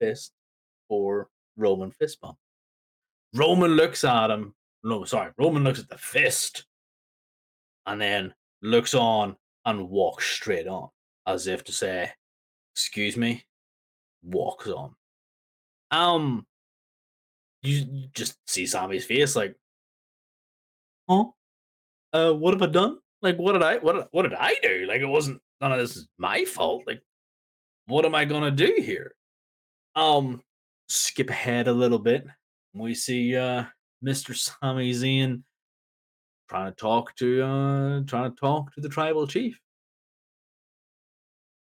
fist 0.00 0.32
for 0.88 1.28
Roman 1.58 1.90
fist 1.90 2.20
bump. 2.22 2.38
Roman 3.34 3.72
looks 3.72 4.04
at 4.04 4.30
him. 4.30 4.54
No, 4.82 5.04
sorry. 5.04 5.32
Roman 5.36 5.64
looks 5.64 5.80
at 5.80 5.88
the 5.90 5.98
fist, 5.98 6.64
and 7.86 8.00
then 8.00 8.34
looks 8.62 8.94
on 8.94 9.36
and 9.64 9.88
walks 9.88 10.26
straight 10.26 10.66
on, 10.66 10.88
as 11.26 11.46
if 11.46 11.64
to 11.64 11.72
say, 11.72 12.10
"Excuse 12.74 13.16
me." 13.16 13.44
Walks 14.22 14.68
on. 14.68 14.94
Um, 15.90 16.46
you, 17.62 18.08
just 18.14 18.38
see 18.46 18.66
Sami's 18.66 19.04
face 19.04 19.36
like, 19.36 19.54
huh? 21.08 21.26
Uh, 22.12 22.32
what 22.32 22.54
have 22.54 22.62
I 22.62 22.66
done? 22.66 22.98
Like, 23.22 23.36
what 23.36 23.52
did 23.52 23.62
I 23.62 23.78
what 23.78 24.08
what 24.12 24.22
did 24.22 24.34
I 24.34 24.56
do? 24.62 24.86
Like, 24.88 25.00
it 25.00 25.06
wasn't 25.06 25.40
none 25.60 25.72
of 25.72 25.78
this 25.78 25.96
is 25.96 26.08
my 26.18 26.44
fault. 26.44 26.84
Like, 26.86 27.02
what 27.86 28.04
am 28.04 28.14
I 28.14 28.24
gonna 28.24 28.50
do 28.50 28.74
here? 28.78 29.14
Um, 29.94 30.42
skip 30.88 31.30
ahead 31.30 31.68
a 31.68 31.72
little 31.72 31.98
bit. 31.98 32.26
We 32.74 32.94
see 32.94 33.36
uh 33.36 33.64
Mr. 34.04 34.36
Sami 34.36 34.92
Zayn 34.92 35.42
trying 36.48 36.70
to 36.70 36.76
talk 36.76 37.14
to 37.16 37.42
uh 37.42 38.00
trying 38.06 38.30
to 38.30 38.36
talk 38.40 38.74
to 38.74 38.80
the 38.80 38.88
tribal 38.88 39.26
chief. 39.26 39.58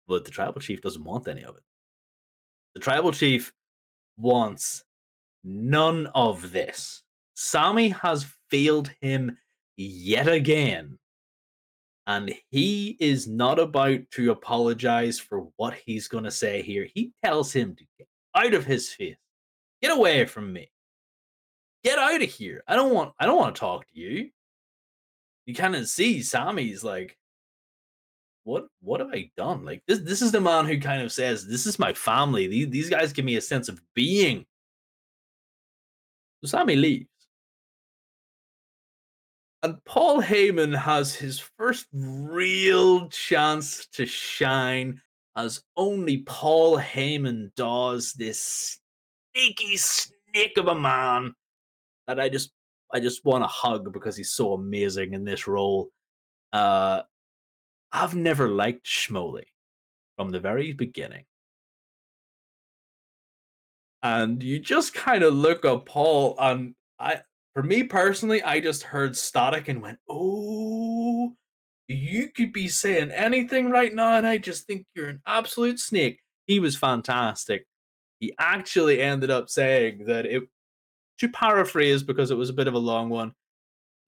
But 0.08 0.24
the 0.24 0.30
tribal 0.30 0.60
chief 0.60 0.80
doesn't 0.80 1.04
want 1.04 1.28
any 1.28 1.44
of 1.44 1.56
it. 1.56 1.62
The 2.74 2.80
tribal 2.80 3.12
chief 3.12 3.52
wants 4.16 4.84
none 5.44 6.08
of 6.14 6.52
this. 6.52 7.02
Sami 7.34 7.90
has 7.90 8.26
failed 8.50 8.90
him 9.00 9.36
yet 9.76 10.28
again. 10.28 10.98
And 12.06 12.34
he 12.50 12.96
is 12.98 13.28
not 13.28 13.58
about 13.58 14.00
to 14.12 14.32
apologize 14.32 15.18
for 15.20 15.46
what 15.56 15.74
he's 15.74 16.08
going 16.08 16.24
to 16.24 16.30
say 16.30 16.62
here. 16.62 16.88
He 16.92 17.12
tells 17.24 17.52
him 17.52 17.76
to 17.76 17.84
get 17.98 18.08
out 18.34 18.54
of 18.54 18.64
his 18.64 18.92
face. 18.92 19.16
Get 19.80 19.96
away 19.96 20.26
from 20.26 20.52
me. 20.52 20.70
Get 21.84 21.98
out 21.98 22.20
of 22.20 22.28
here. 22.28 22.62
I 22.66 22.76
don't 22.76 22.92
want 22.92 23.14
I 23.18 23.26
don't 23.26 23.38
want 23.38 23.54
to 23.54 23.60
talk 23.60 23.86
to 23.86 23.98
you. 23.98 24.30
You 25.50 25.56
kind 25.56 25.74
of 25.74 25.88
see 25.88 26.22
Sami's 26.22 26.84
like 26.84 27.18
what 28.44 28.66
what 28.80 29.00
have 29.00 29.10
I 29.12 29.32
done? 29.36 29.64
Like 29.64 29.82
this 29.88 29.98
this 29.98 30.22
is 30.22 30.30
the 30.30 30.40
man 30.40 30.66
who 30.66 30.78
kind 30.78 31.02
of 31.02 31.10
says, 31.10 31.44
This 31.44 31.66
is 31.66 31.76
my 31.76 31.92
family. 31.92 32.46
These 32.46 32.70
these 32.70 32.88
guys 32.88 33.12
give 33.12 33.24
me 33.24 33.34
a 33.34 33.40
sense 33.40 33.68
of 33.68 33.80
being. 33.94 34.46
So 36.40 36.50
Sami 36.50 36.76
leaves. 36.76 37.08
And 39.64 39.84
Paul 39.84 40.22
Heyman 40.22 40.78
has 40.78 41.16
his 41.16 41.40
first 41.58 41.86
real 41.92 43.08
chance 43.08 43.88
to 43.94 44.06
shine 44.06 45.02
as 45.36 45.64
only 45.76 46.18
Paul 46.18 46.78
Heyman 46.78 47.52
does. 47.56 48.12
This 48.12 48.78
sneaky 49.34 49.76
snake 49.76 50.56
of 50.58 50.68
a 50.68 50.76
man 50.76 51.34
that 52.06 52.20
I 52.20 52.28
just 52.28 52.52
I 52.92 53.00
just 53.00 53.24
want 53.24 53.44
to 53.44 53.48
hug 53.48 53.92
because 53.92 54.16
he's 54.16 54.32
so 54.32 54.52
amazing 54.52 55.14
in 55.14 55.24
this 55.24 55.46
role. 55.46 55.90
Uh 56.52 57.02
I've 57.92 58.14
never 58.14 58.48
liked 58.48 58.86
Schmoley 58.86 59.46
from 60.16 60.30
the 60.30 60.40
very 60.40 60.72
beginning. 60.72 61.24
And 64.02 64.42
you 64.42 64.58
just 64.60 64.94
kind 64.94 65.22
of 65.22 65.34
look 65.34 65.64
at 65.64 65.86
Paul 65.86 66.36
and 66.38 66.74
I 66.98 67.22
for 67.54 67.62
me 67.62 67.82
personally, 67.82 68.42
I 68.42 68.60
just 68.60 68.84
heard 68.84 69.16
static 69.16 69.68
and 69.68 69.82
went, 69.82 69.98
Oh, 70.08 71.34
you 71.88 72.28
could 72.28 72.52
be 72.52 72.68
saying 72.68 73.10
anything 73.10 73.70
right 73.70 73.92
now, 73.92 74.16
and 74.16 74.26
I 74.26 74.38
just 74.38 74.66
think 74.66 74.86
you're 74.94 75.08
an 75.08 75.22
absolute 75.26 75.80
snake. 75.80 76.20
He 76.46 76.60
was 76.60 76.76
fantastic. 76.76 77.66
He 78.20 78.32
actually 78.38 79.00
ended 79.00 79.30
up 79.30 79.48
saying 79.50 80.04
that 80.06 80.26
it 80.26 80.44
to 81.20 81.28
paraphrase 81.28 82.02
because 82.02 82.30
it 82.30 82.36
was 82.36 82.50
a 82.50 82.54
bit 82.54 82.66
of 82.66 82.74
a 82.74 82.78
long 82.78 83.08
one, 83.10 83.32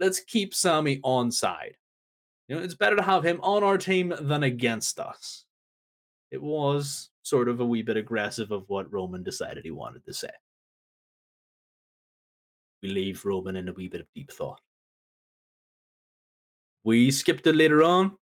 let's 0.01 0.21
keep 0.21 0.55
Sami 0.55 1.01
on 1.05 1.31
side. 1.31 1.77
You 2.49 2.57
know, 2.57 2.63
it's 2.63 2.75
better 2.75 2.97
to 2.97 3.03
have 3.03 3.25
him 3.25 3.39
on 3.43 3.63
our 3.63 3.79
team 3.79 4.15
than 4.21 4.43
against 4.43 4.99
us. 4.99 5.45
It 6.31 6.43
was 6.43 7.11
sort 7.23 7.49
of 7.49 7.61
a 7.61 7.67
wee 7.67 7.83
bit 7.83 7.97
aggressive 7.97 8.51
of 8.51 8.65
what 8.69 8.93
Roman 8.93 9.23
decided 9.23 9.65
he 9.65 9.71
wanted 9.71 10.05
to 10.07 10.13
say. 10.13 10.31
we 12.83 12.89
leave 12.89 13.25
Roman 13.25 13.57
in 13.57 13.69
a 13.69 13.73
wee 13.73 13.89
bit 13.89 14.01
of 14.01 14.07
deep 14.15 14.33
thought. 14.33 14.61
We 16.85 17.11
skipped 17.11 17.47
it 17.47 17.55
later 17.55 17.83
on. 17.83 18.17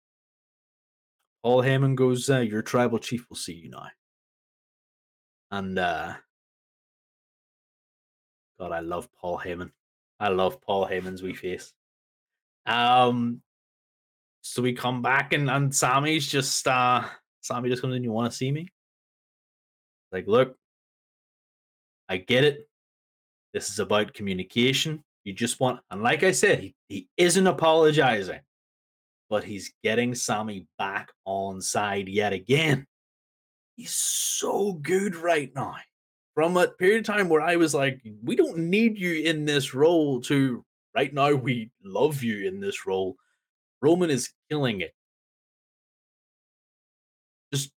Paul 1.42 1.62
Heyman 1.62 1.94
goes, 1.94 2.28
uh, 2.28 2.40
Your 2.40 2.60
tribal 2.60 2.98
chief 2.98 3.26
will 3.30 3.36
see 3.36 3.54
you 3.54 3.70
now. 3.70 3.86
And 5.50 5.78
uh 5.78 6.14
God, 8.60 8.72
I 8.72 8.80
love 8.80 9.08
Paul 9.20 9.40
Heyman. 9.44 9.70
I 10.20 10.28
love 10.28 10.60
Paul 10.60 10.86
Heyman's 10.86 11.22
wee 11.22 11.34
face. 11.34 11.72
Um 12.66 13.42
so 14.42 14.62
we 14.62 14.74
come 14.74 15.02
back 15.02 15.32
and, 15.32 15.50
and 15.50 15.74
Sami's 15.74 16.28
just 16.28 16.68
uh 16.68 17.04
Sami 17.40 17.70
just 17.70 17.80
comes 17.80 17.96
in, 17.96 18.04
you 18.04 18.12
want 18.12 18.30
to 18.30 18.36
see 18.36 18.52
me? 18.52 18.68
Like, 20.12 20.26
look, 20.26 20.56
I 22.08 22.18
get 22.18 22.44
it. 22.44 22.68
This 23.54 23.70
is 23.70 23.78
about 23.78 24.12
communication. 24.12 25.02
You 25.24 25.32
just 25.32 25.60
want, 25.60 25.80
and 25.90 26.02
like 26.02 26.22
I 26.22 26.32
said, 26.32 26.60
he, 26.60 26.74
he 26.88 27.08
isn't 27.16 27.46
apologizing, 27.46 28.40
but 29.28 29.44
he's 29.44 29.72
getting 29.82 30.14
Sami 30.14 30.66
back 30.78 31.10
on 31.24 31.60
side 31.60 32.08
yet 32.08 32.32
again. 32.32 32.86
He's 33.76 33.94
so 33.94 34.74
good 34.74 35.16
right 35.16 35.50
now. 35.54 35.76
From 36.34 36.56
a 36.56 36.68
period 36.68 37.00
of 37.00 37.14
time 37.14 37.28
where 37.28 37.42
I 37.42 37.56
was 37.56 37.74
like, 37.74 38.00
we 38.22 38.36
don't 38.36 38.56
need 38.56 38.98
you 38.98 39.22
in 39.24 39.44
this 39.44 39.74
role 39.74 40.20
to 40.22 40.64
right 40.94 41.12
now, 41.12 41.32
we 41.34 41.70
love 41.84 42.22
you 42.22 42.46
in 42.46 42.60
this 42.60 42.86
role. 42.86 43.16
Roman 43.82 44.10
is 44.10 44.30
killing 44.48 44.80
it. 44.80 44.94
Just, 47.52 47.70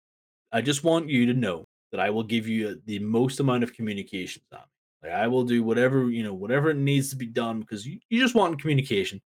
I 0.53 0.61
just 0.61 0.85
want 0.85 1.09
you 1.09 1.27
to 1.27 1.35
know 1.35 1.67
that 1.93 2.01
I 2.01 2.11
will 2.11 2.23
give 2.23 2.47
you 2.49 2.69
uh, 2.69 2.75
the 2.87 2.99
most 2.99 3.41
amount 3.41 3.63
of 3.63 3.75
communication, 3.75 4.43
Sami. 4.51 4.65
Like 5.03 5.13
I 5.13 5.27
will 5.29 5.45
do 5.45 5.63
whatever 5.63 6.11
you 6.11 6.23
know, 6.23 6.35
whatever 6.35 6.73
needs 6.75 7.11
to 7.11 7.17
be 7.17 7.27
done 7.27 7.61
because 7.61 7.87
you, 7.87 7.99
you 8.09 8.21
just 8.21 8.35
want 8.35 8.61
communication. 8.61 9.21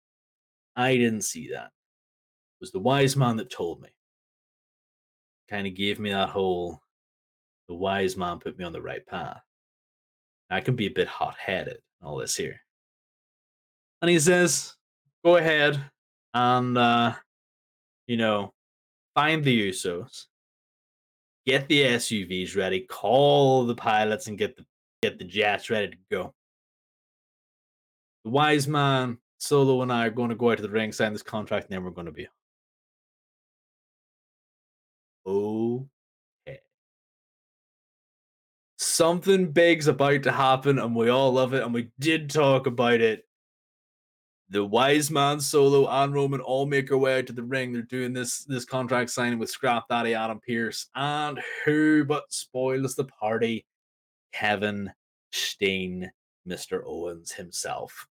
I 0.76 0.96
didn't 0.96 1.22
see 1.22 1.50
that. 1.52 1.66
It 1.66 2.60
was 2.60 2.72
the 2.72 2.78
wise 2.78 3.16
man 3.16 3.36
that 3.36 3.50
told 3.50 3.80
me. 3.80 3.88
Kind 5.48 5.66
of 5.66 5.74
gave 5.74 5.98
me 5.98 6.10
that 6.10 6.30
whole 6.30 6.80
the 7.68 7.74
wise 7.74 8.16
man 8.16 8.38
put 8.38 8.58
me 8.58 8.64
on 8.64 8.72
the 8.72 8.82
right 8.82 9.04
path. 9.06 9.40
I 10.50 10.60
can 10.60 10.76
be 10.76 10.86
a 10.86 10.90
bit 10.90 11.08
hot 11.08 11.36
headed, 11.38 11.78
all 12.02 12.18
this 12.18 12.36
here. 12.36 12.60
And 14.02 14.10
he 14.10 14.18
says, 14.18 14.74
Go 15.24 15.36
ahead 15.36 15.80
and 16.34 16.76
uh, 16.76 17.14
you 18.06 18.16
know, 18.16 18.52
find 19.14 19.42
the 19.42 19.70
Usos, 19.70 20.26
get 21.46 21.66
the 21.68 21.82
SUVs 21.82 22.56
ready, 22.56 22.80
call 22.80 23.64
the 23.64 23.74
pilots 23.74 24.26
and 24.26 24.36
get 24.36 24.56
the 24.56 24.64
get 25.02 25.18
the 25.18 25.24
jets 25.24 25.70
ready 25.70 25.88
to 25.88 25.96
go. 26.10 26.34
The 28.24 28.30
wise 28.30 28.66
man, 28.66 29.18
Solo, 29.38 29.82
and 29.82 29.92
I 29.92 30.06
are 30.06 30.10
going 30.10 30.30
to 30.30 30.34
go 30.34 30.50
out 30.50 30.56
to 30.56 30.62
the 30.62 30.70
ring, 30.70 30.92
sign 30.92 31.12
this 31.12 31.22
contract, 31.22 31.66
and 31.66 31.74
then 31.74 31.84
we're 31.84 31.90
going 31.90 32.06
to 32.06 32.12
be. 32.12 32.28
Okay. 35.26 35.93
Something 38.94 39.50
big's 39.50 39.88
about 39.88 40.22
to 40.22 40.30
happen, 40.30 40.78
and 40.78 40.94
we 40.94 41.08
all 41.08 41.32
love 41.32 41.52
it, 41.52 41.64
and 41.64 41.74
we 41.74 41.90
did 41.98 42.30
talk 42.30 42.68
about 42.68 43.00
it. 43.00 43.24
The 44.50 44.64
wise 44.64 45.10
man, 45.10 45.40
Solo, 45.40 45.88
and 45.88 46.14
Roman 46.14 46.40
all 46.40 46.64
make 46.64 46.86
their 46.86 46.98
way 46.98 47.18
out 47.18 47.26
to 47.26 47.32
the 47.32 47.42
ring. 47.42 47.72
They're 47.72 47.82
doing 47.82 48.12
this 48.12 48.44
this 48.44 48.64
contract 48.64 49.10
signing 49.10 49.40
with 49.40 49.50
Scrap 49.50 49.88
Daddy 49.88 50.14
Adam 50.14 50.38
Pearce, 50.46 50.90
and 50.94 51.40
who 51.64 52.04
but 52.04 52.32
spoils 52.32 52.94
the 52.94 53.06
party? 53.06 53.66
Kevin 54.32 54.92
Steen, 55.32 56.12
Mr. 56.48 56.80
Owens 56.86 57.32
himself. 57.32 58.06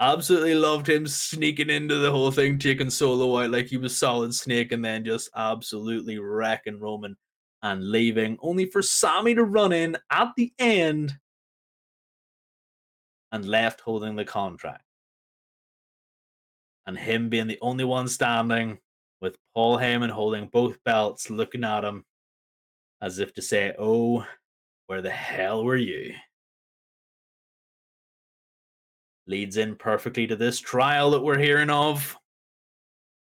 Absolutely 0.00 0.56
loved 0.56 0.88
him 0.88 1.06
sneaking 1.06 1.70
into 1.70 1.98
the 1.98 2.10
whole 2.10 2.32
thing, 2.32 2.58
taking 2.58 2.90
Solo 2.90 3.44
out 3.44 3.52
like 3.52 3.66
he 3.68 3.76
was 3.76 3.96
solid 3.96 4.34
snake, 4.34 4.72
and 4.72 4.84
then 4.84 5.04
just 5.04 5.30
absolutely 5.36 6.18
wrecking 6.18 6.80
Roman 6.80 7.16
and 7.62 7.90
leaving, 7.90 8.38
only 8.40 8.66
for 8.66 8.82
Sami 8.82 9.34
to 9.34 9.44
run 9.44 9.72
in 9.72 9.96
at 10.10 10.32
the 10.36 10.52
end 10.58 11.18
and 13.32 13.44
left 13.44 13.80
holding 13.80 14.16
the 14.16 14.24
contract. 14.24 14.84
And 16.86 16.98
him 16.98 17.28
being 17.28 17.46
the 17.46 17.58
only 17.60 17.84
one 17.84 18.08
standing 18.08 18.78
with 19.20 19.36
Paul 19.54 19.78
Heyman 19.78 20.10
holding 20.10 20.46
both 20.46 20.82
belts, 20.84 21.30
looking 21.30 21.64
at 21.64 21.84
him 21.84 22.04
as 23.00 23.18
if 23.18 23.32
to 23.34 23.42
say, 23.42 23.74
Oh, 23.78 24.26
where 24.86 25.02
the 25.02 25.10
hell 25.10 25.64
were 25.64 25.76
you? 25.76 26.14
Leads 29.26 29.56
in 29.56 29.76
perfectly 29.76 30.26
to 30.26 30.34
this 30.34 30.58
trial 30.58 31.12
that 31.12 31.20
we're 31.20 31.38
hearing 31.38 31.70
of. 31.70 32.16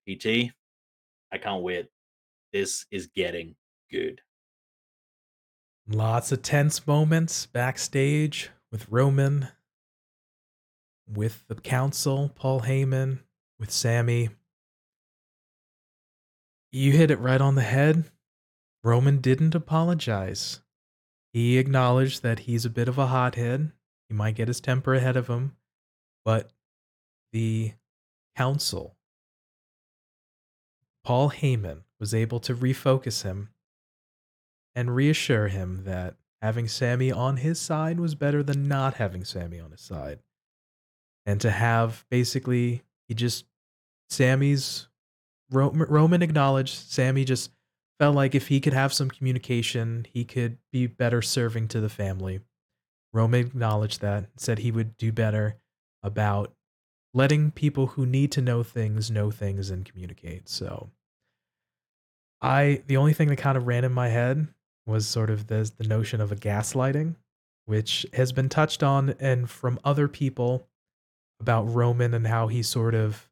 PT, 0.08 0.52
I 1.32 1.38
can't 1.42 1.64
wait. 1.64 1.88
This 2.54 2.86
is 2.92 3.08
getting 3.08 3.56
good. 3.92 4.22
Lots 5.90 6.32
of 6.32 6.42
tense 6.42 6.86
moments 6.86 7.46
backstage 7.46 8.50
with 8.72 8.90
Roman, 8.90 9.50
with 11.08 11.46
the 11.48 11.56
council, 11.56 12.32
Paul 12.36 12.62
Heyman, 12.62 13.20
with 13.60 13.72
Sami. 13.72 14.30
You 16.72 16.92
hit 16.92 17.10
it 17.10 17.20
right 17.20 17.40
on 17.40 17.56
the 17.56 17.62
head. 17.62 18.12
Roman 18.84 19.20
didn't 19.20 19.56
apologize. 19.56 20.60
He 21.32 21.58
acknowledged 21.58 22.24
that 22.24 22.40
he's 22.40 22.66
a 22.66 22.70
bit 22.70 22.90
of 22.90 22.98
a 22.98 23.08
hothead. 23.08 23.72
He 24.10 24.14
might 24.14 24.36
get 24.36 24.48
his 24.48 24.60
temper 24.60 24.94
ahead 24.94 25.16
of 25.16 25.28
him, 25.28 25.56
but 26.26 26.52
the 27.32 27.74
council, 28.36 28.98
Paul 31.04 31.32
Heyman, 31.32 31.84
was 32.00 32.14
able 32.14 32.40
to 32.42 32.56
refocus 32.56 33.24
him 33.24 33.50
and 34.78 34.94
reassure 34.94 35.48
him 35.48 35.86
that 35.86 36.14
having 36.40 36.68
Sami 36.68 37.12
on 37.12 37.38
his 37.38 37.60
side 37.60 38.00
was 38.00 38.14
better 38.14 38.44
than 38.44 38.68
not 38.68 38.94
having 38.94 39.26
Sami 39.26 39.60
on 39.60 39.72
his 39.72 39.82
side. 39.82 40.20
And 41.26 41.42
to 41.42 41.50
have 41.50 42.06
basically, 42.12 42.84
he 43.08 43.16
just, 43.16 43.46
Sami's, 44.12 44.88
Roman 45.50 46.22
acknowledged 46.22 46.92
Sami 46.92 47.26
just 47.26 47.50
felt 47.98 48.16
like 48.16 48.36
if 48.36 48.50
he 48.50 48.60
could 48.60 48.74
have 48.74 48.94
some 48.94 49.10
communication, 49.10 50.06
he 50.14 50.24
could 50.24 50.60
be 50.72 50.86
better 50.86 51.24
serving 51.24 51.70
to 51.70 51.82
the 51.82 51.90
family. 51.90 52.42
Roman 53.12 53.48
acknowledged 53.48 54.02
that, 54.02 54.26
said 54.36 54.60
he 54.60 54.72
would 54.72 54.96
do 54.98 55.12
better 55.12 55.58
about 56.04 56.54
letting 57.16 57.50
people 57.50 57.88
who 57.88 58.06
need 58.06 58.32
to 58.34 58.42
know 58.44 58.62
things 58.62 59.10
know 59.10 59.32
things 59.32 59.72
and 59.72 59.86
communicate. 59.86 60.48
So 60.48 60.92
I 62.42 62.84
the 62.86 62.98
only 62.98 63.14
thing 63.14 63.30
that 63.30 63.38
kind 63.38 63.58
of 63.58 63.66
ran 63.66 63.84
in 63.84 63.92
my 63.92 64.10
head 64.10 64.48
was 64.88 65.08
sort 65.08 65.30
of 65.30 65.48
the 65.48 65.70
the 65.78 65.88
notion 65.88 66.22
of 66.22 66.32
a 66.32 66.36
gaslighting, 66.36 67.16
which 67.66 68.06
has 68.14 68.32
been 68.32 68.50
touched 68.50 68.82
on 68.82 69.14
and 69.20 69.50
from 69.50 69.80
other 69.84 70.08
people 70.08 70.68
about 71.40 71.64
Roman 71.64 72.14
and 72.14 72.26
how 72.26 72.48
he 72.48 72.64
sort 72.64 72.96
of 72.96 73.30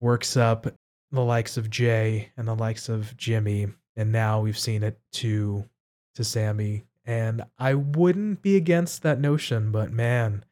works 0.00 0.36
up 0.36 0.66
the 1.10 1.24
likes 1.24 1.56
of 1.56 1.70
Jey 1.70 2.30
and 2.36 2.46
the 2.46 2.54
likes 2.54 2.88
of 2.88 3.16
Jimmy, 3.16 3.68
and 3.96 4.12
now 4.12 4.40
we've 4.40 4.58
seen 4.58 4.82
it 4.82 4.98
to 5.12 5.68
to 6.14 6.24
Sami. 6.24 6.84
And 7.06 7.44
I 7.58 7.74
wouldn't 7.74 8.40
be 8.42 8.56
against 8.56 9.02
that 9.02 9.20
notion, 9.20 9.70
but 9.70 9.92
man, 9.92 10.44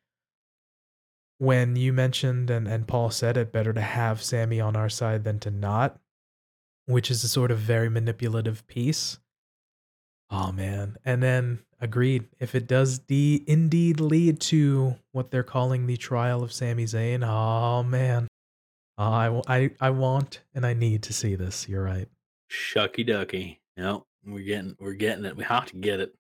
when 1.39 1.77
you 1.77 1.93
mentioned 1.93 2.51
and, 2.51 2.69
and 2.69 2.87
Paul 2.87 3.11
said 3.11 3.37
it, 3.37 3.53
better 3.53 3.73
to 3.73 3.81
have 3.81 4.23
Sami 4.23 4.61
on 4.61 4.77
our 4.77 4.89
side 4.89 5.25
than 5.25 5.39
to 5.41 5.51
not, 5.51 5.99
which 6.87 7.11
is 7.11 7.25
a 7.25 7.29
sort 7.29 7.51
of 7.51 7.59
very 7.59 7.89
manipulative 7.89 8.67
piece. 8.67 9.19
Oh 10.33 10.51
man. 10.51 10.97
And 11.05 11.23
then 11.23 11.59
agreed, 11.79 12.25
if 12.41 12.55
it 12.55 12.67
does 12.67 12.99
de- 12.99 13.45
indeed 13.47 14.01
lead 14.01 14.41
to 14.41 14.97
what 15.13 15.31
they're 15.31 15.43
calling 15.43 15.87
the 15.87 15.99
trial 15.99 16.43
of 16.43 16.53
Sami 16.53 16.87
Zayn, 16.87 17.23
oh 17.23 17.83
man. 17.83 18.29
Uh, 18.99 19.03
I, 19.47 19.57
I, 19.57 19.71
I 19.81 19.91
want 19.91 20.41
and 20.55 20.65
I 20.65 20.73
need 20.73 21.03
to 21.05 21.13
see 21.13 21.35
this. 21.35 21.69
You're 21.69 21.83
right. 21.85 22.09
Shucky 22.51 23.07
ducky. 23.07 23.61
No, 23.77 24.07
we're 24.25 24.45
getting 24.45 24.75
we're 24.81 24.95
getting 24.95 25.27
it. 25.27 25.37
We 25.37 25.45
have 25.45 25.67
to 25.67 25.77
get 25.77 26.01
it. 26.01 26.15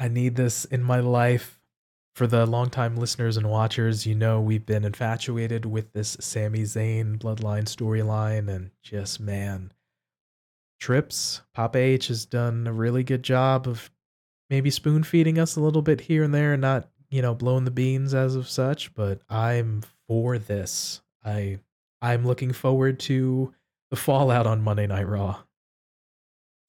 I 0.00 0.08
need 0.08 0.34
this 0.34 0.64
in 0.64 0.82
my 0.82 1.00
life. 1.00 1.54
For 2.14 2.26
the 2.26 2.46
longtime 2.46 2.96
listeners 2.96 3.36
and 3.36 3.48
watchers, 3.48 4.04
you 4.04 4.16
know 4.16 4.40
we've 4.40 4.66
been 4.66 4.84
infatuated 4.84 5.64
with 5.64 5.92
this 5.92 6.16
Sami 6.18 6.62
Zayn 6.62 7.16
bloodline 7.16 7.66
storyline, 7.66 8.48
and 8.48 8.72
just 8.82 9.20
man, 9.20 9.72
Trips 10.80 11.42
Papa 11.54 11.78
H 11.78 12.08
has 12.08 12.24
done 12.26 12.66
a 12.66 12.72
really 12.72 13.02
good 13.02 13.22
job 13.22 13.66
of 13.66 13.90
maybe 14.50 14.70
spoon 14.70 15.02
feeding 15.02 15.38
us 15.38 15.56
a 15.56 15.60
little 15.60 15.82
bit 15.82 16.00
here 16.00 16.22
and 16.22 16.34
there, 16.34 16.52
and 16.52 16.62
not 16.62 16.88
you 17.10 17.22
know 17.22 17.34
blowing 17.34 17.64
the 17.64 17.70
beans 17.70 18.14
as 18.14 18.34
of 18.34 18.48
such. 18.48 18.94
But 18.94 19.20
I'm 19.28 19.82
for 20.06 20.38
this. 20.38 21.02
I 21.24 21.58
I'm 22.00 22.26
looking 22.26 22.52
forward 22.52 23.00
to 23.00 23.54
the 23.90 23.96
fallout 23.96 24.46
on 24.46 24.62
Monday 24.62 24.86
Night 24.86 25.08
Raw. 25.08 25.42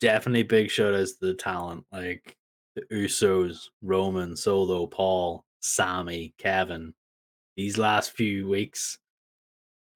Definitely 0.02 0.44
big 0.44 0.72
outs 0.80 1.14
to 1.14 1.26
the 1.28 1.34
talent 1.34 1.86
like 1.92 2.38
the 2.76 2.82
Usos, 2.92 3.66
Roman, 3.82 4.36
Solo, 4.36 4.88
Paul, 4.88 5.44
Sami, 5.60 6.34
Kevin, 6.38 6.94
these 7.58 7.78
last 7.78 8.12
few 8.12 8.48
weeks 8.48 8.98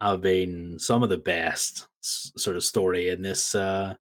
have 0.01 0.21
been 0.21 0.77
some 0.77 1.01
of 1.01 1.09
the 1.09 1.17
best 1.17 1.87
sort 2.01 2.57
of 2.57 2.63
story 2.63 3.07
in 3.07 3.21
this 3.21 3.55
uh 3.55 3.95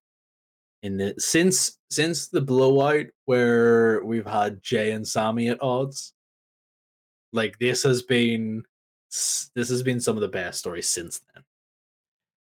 in 0.83 0.97
the 0.97 1.15
since 1.19 1.79
since 1.91 2.29
the 2.29 2.41
blowout 2.41 3.07
where 3.27 4.05
we've 4.05 4.27
had 4.27 4.63
Jey 4.63 4.93
and 4.93 5.07
Sami 5.07 5.49
at 5.49 5.63
odds. 5.63 6.15
Like 7.33 7.59
this 7.59 7.83
has 7.85 8.03
been 8.03 8.65
this 9.11 9.69
has 9.69 9.83
been 9.83 10.01
some 10.01 10.17
of 10.17 10.23
the 10.23 10.29
best 10.29 10.59
stories 10.59 10.89
since 10.89 11.21
then. 11.35 11.45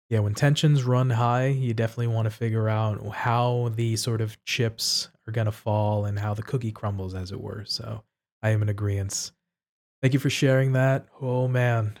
Yeah, 0.09 0.19
when 0.19 0.35
tensions 0.35 0.85
run 0.85 1.09
high, 1.09 1.47
you 1.47 1.73
definitely 1.73 2.07
want 2.07 2.27
to 2.27 2.31
figure 2.31 2.69
out 2.69 3.05
how 3.09 3.73
the 3.75 3.97
sort 3.97 4.21
of 4.21 4.41
chips 4.45 5.09
are 5.27 5.33
to 5.47 5.51
fall 5.51 6.05
and 6.05 6.17
how 6.17 6.33
the 6.33 6.43
cookie 6.43 6.71
crumbles, 6.71 7.13
as 7.13 7.31
it 7.33 7.41
were. 7.41 7.65
So 7.65 8.03
I 8.41 8.51
am 8.51 8.61
in 8.61 8.69
agreement. 8.69 9.31
Thank 10.01 10.13
you 10.13 10.19
for 10.19 10.29
sharing 10.29 10.73
that. 10.73 11.07
Oh, 11.21 11.49
man. 11.49 11.99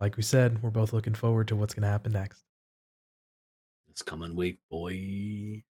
Like 0.00 0.16
we 0.16 0.24
said, 0.24 0.62
we're 0.62 0.70
both 0.70 0.92
looking 0.92 1.14
forward 1.14 1.46
to 1.48 1.56
what's 1.56 1.74
to 1.74 1.82
happen 1.82 2.10
next. 2.10 2.42
This 3.92 4.00
coming 4.00 4.34
week, 4.34 4.58
boy. 4.70 5.62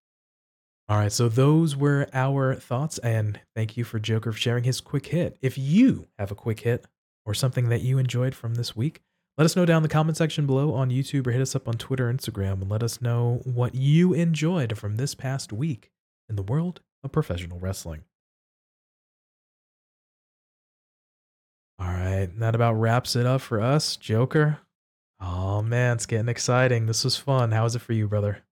All 0.87 0.97
right, 0.97 1.11
so 1.11 1.27
those 1.27 1.75
were 1.75 2.07
our 2.13 2.55
thoughts, 2.55 2.97
and 2.99 3.41
thank 3.53 3.75
you 3.75 3.83
for 3.83 3.99
Joker 3.99 4.31
for 4.31 4.37
sharing 4.37 4.63
his 4.63 4.79
quick 4.79 5.07
hit. 5.07 5.37
If 5.41 5.57
you 5.57 6.07
have 6.17 6.31
a 6.31 6.35
quick 6.35 6.61
hit 6.61 6.85
or 7.25 7.33
something 7.33 7.67
that 7.67 7.81
you 7.81 7.97
enjoyed 7.97 8.33
from 8.33 8.55
this 8.55 8.77
week, 8.77 9.01
let 9.37 9.43
us 9.43 9.57
know 9.57 9.65
down 9.65 9.77
in 9.77 9.83
the 9.83 9.89
comment 9.89 10.15
section 10.15 10.45
below 10.45 10.73
on 10.73 10.89
YouTube 10.89 11.27
or 11.27 11.31
hit 11.31 11.41
us 11.41 11.53
up 11.53 11.67
on 11.67 11.73
Twitter 11.73 12.11
Instagram 12.11 12.61
and 12.61 12.71
let 12.71 12.81
us 12.81 13.01
know 13.01 13.41
what 13.43 13.75
you 13.75 14.13
enjoyed 14.13 14.77
from 14.77 14.95
this 14.95 15.15
past 15.15 15.51
week 15.51 15.91
in 16.29 16.37
the 16.37 16.43
world 16.43 16.79
of 17.03 17.11
professional 17.11 17.59
wrestling. 17.59 18.03
All 21.77 21.87
right, 21.87 22.29
that 22.39 22.55
about 22.55 22.79
wraps 22.79 23.17
it 23.17 23.25
up 23.25 23.41
for 23.41 23.59
us, 23.59 23.97
Joker. 23.97 24.59
Oh 25.25 25.61
man, 25.61 25.95
it's 25.95 26.05
getting 26.05 26.27
exciting. 26.27 26.85
This 26.85 27.05
was 27.05 27.15
fun. 27.15 27.51
How 27.51 27.63
was 27.63 27.75
it 27.75 27.81
for 27.81 27.93
you, 27.93 28.07
brother? 28.09 28.43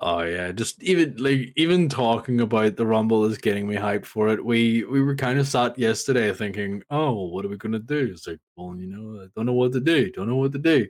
Oh 0.00 0.20
yeah, 0.22 0.52
just 0.52 0.82
even 0.82 1.16
like 1.16 1.52
even 1.56 1.88
talking 1.88 2.40
about 2.40 2.76
the 2.76 2.86
Rumble 2.86 3.24
is 3.24 3.38
getting 3.38 3.66
me 3.66 3.76
hyped 3.76 4.04
for 4.06 4.28
it. 4.28 4.44
We 4.44 4.84
we 4.84 5.02
were 5.02 5.16
kind 5.16 5.38
of 5.38 5.48
sat 5.48 5.78
yesterday 5.78 6.32
thinking, 6.34 6.82
oh, 6.90 7.26
what 7.28 7.44
are 7.44 7.48
we 7.48 7.56
gonna 7.56 7.78
do? 7.78 8.10
It's 8.12 8.26
like, 8.26 8.38
well, 8.56 8.76
you 8.76 8.86
know, 8.86 9.22
I 9.22 9.28
don't 9.34 9.46
know 9.46 9.54
what 9.54 9.72
to 9.72 9.80
do. 9.80 10.10
Don't 10.10 10.28
know 10.28 10.36
what 10.36 10.52
to 10.52 10.58
do. 10.58 10.86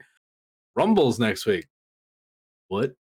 Rumble's 0.76 1.18
next 1.20 1.46
week. 1.46 1.66
What? 2.68 2.94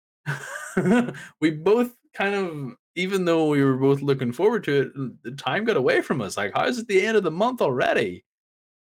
we 1.41 1.51
both 1.51 1.95
kind 2.13 2.35
of, 2.35 2.75
even 2.95 3.25
though 3.25 3.49
we 3.49 3.63
were 3.63 3.77
both 3.77 4.01
looking 4.01 4.31
forward 4.33 4.63
to 4.65 4.81
it, 4.81 5.23
the 5.23 5.31
time 5.31 5.65
got 5.65 5.77
away 5.77 6.01
from 6.01 6.21
us. 6.21 6.37
Like, 6.37 6.53
how 6.55 6.65
is 6.65 6.79
it 6.79 6.87
the 6.87 7.05
end 7.05 7.17
of 7.17 7.23
the 7.23 7.31
month 7.31 7.61
already? 7.61 8.25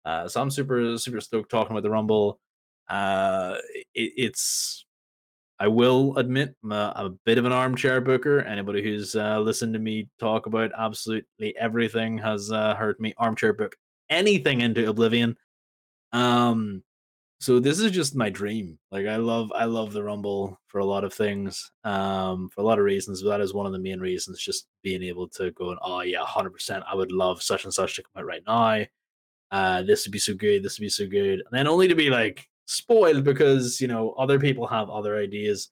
Uh, 0.05 0.29
so 0.29 0.41
I'm 0.43 0.51
super 0.51 0.99
super 0.99 1.21
stoked 1.21 1.51
talking 1.51 1.73
about 1.73 1.83
the 1.85 1.91
Rumble. 1.91 2.41
Uh, 2.91 3.57
it, 3.95 4.13
it's 4.17 4.85
I 5.59 5.69
will 5.69 6.17
admit 6.17 6.55
I'm 6.65 6.73
a, 6.73 6.93
I'm 6.97 7.07
a 7.07 7.17
bit 7.25 7.39
of 7.39 7.45
an 7.45 7.53
armchair 7.53 8.01
booker. 8.01 8.41
Anybody 8.41 8.83
who's 8.83 9.15
uh, 9.15 9.39
listened 9.41 9.75
to 9.75 9.79
me 9.79 10.09
talk 10.19 10.47
about 10.47 10.73
absolutely 10.77 11.57
everything 11.59 12.19
has 12.19 12.51
uh, 12.51 12.75
heard 12.75 12.99
me 12.99 13.15
armchair 13.17 13.53
book 13.53 13.77
anything 14.09 14.61
into 14.61 14.89
oblivion. 14.89 15.37
Um, 16.13 16.83
so 17.41 17.59
this 17.59 17.79
is 17.79 17.93
just 17.93 18.15
my 18.15 18.29
dream. 18.29 18.79
Like 18.91 19.07
I 19.07 19.17
love 19.17 19.51
I 19.55 19.65
love 19.65 19.93
the 19.93 20.03
Rumble 20.03 20.59
for 20.67 20.79
a 20.81 20.85
lot 20.85 21.05
of 21.05 21.15
things, 21.15 21.71
um, 21.85 22.51
for 22.55 22.61
a 22.61 22.65
lot 22.65 22.79
of 22.79 22.85
reasons. 22.85 23.23
But 23.23 23.31
that 23.31 23.41
is 23.41 23.55
one 23.55 23.67
of 23.67 23.73
the 23.73 23.79
main 23.79 24.01
reasons. 24.01 24.43
Just 24.43 24.67
being 24.83 25.03
able 25.03 25.29
to 25.31 25.51
go 25.53 25.71
and 25.71 25.79
oh 25.83 26.03
yeah, 26.03 26.25
hundred 26.25 26.51
percent. 26.51 26.85
I 26.91 26.95
would 26.95 27.13
love 27.13 27.43
such 27.43 27.65
and 27.65 27.73
such 27.73 27.97
to 27.97 28.03
come 28.03 28.23
out 28.23 28.27
right 28.27 28.43
now. 28.47 28.85
Uh, 29.51 29.83
this 29.83 30.07
would 30.07 30.13
be 30.13 30.19
so 30.19 30.35
good. 30.35 30.63
This 30.63 30.79
would 30.79 30.85
be 30.85 30.91
so 30.91 31.07
good, 31.07 31.41
and 31.41 31.53
then 31.53 31.67
only 31.67 31.89
to 31.89 31.95
be 31.95 32.11
like 32.11 32.47
spoiled 32.71 33.25
because 33.25 33.81
you 33.81 33.89
know 33.89 34.13
other 34.13 34.39
people 34.39 34.67
have 34.67 34.89
other 34.89 35.17
ideas 35.17 35.71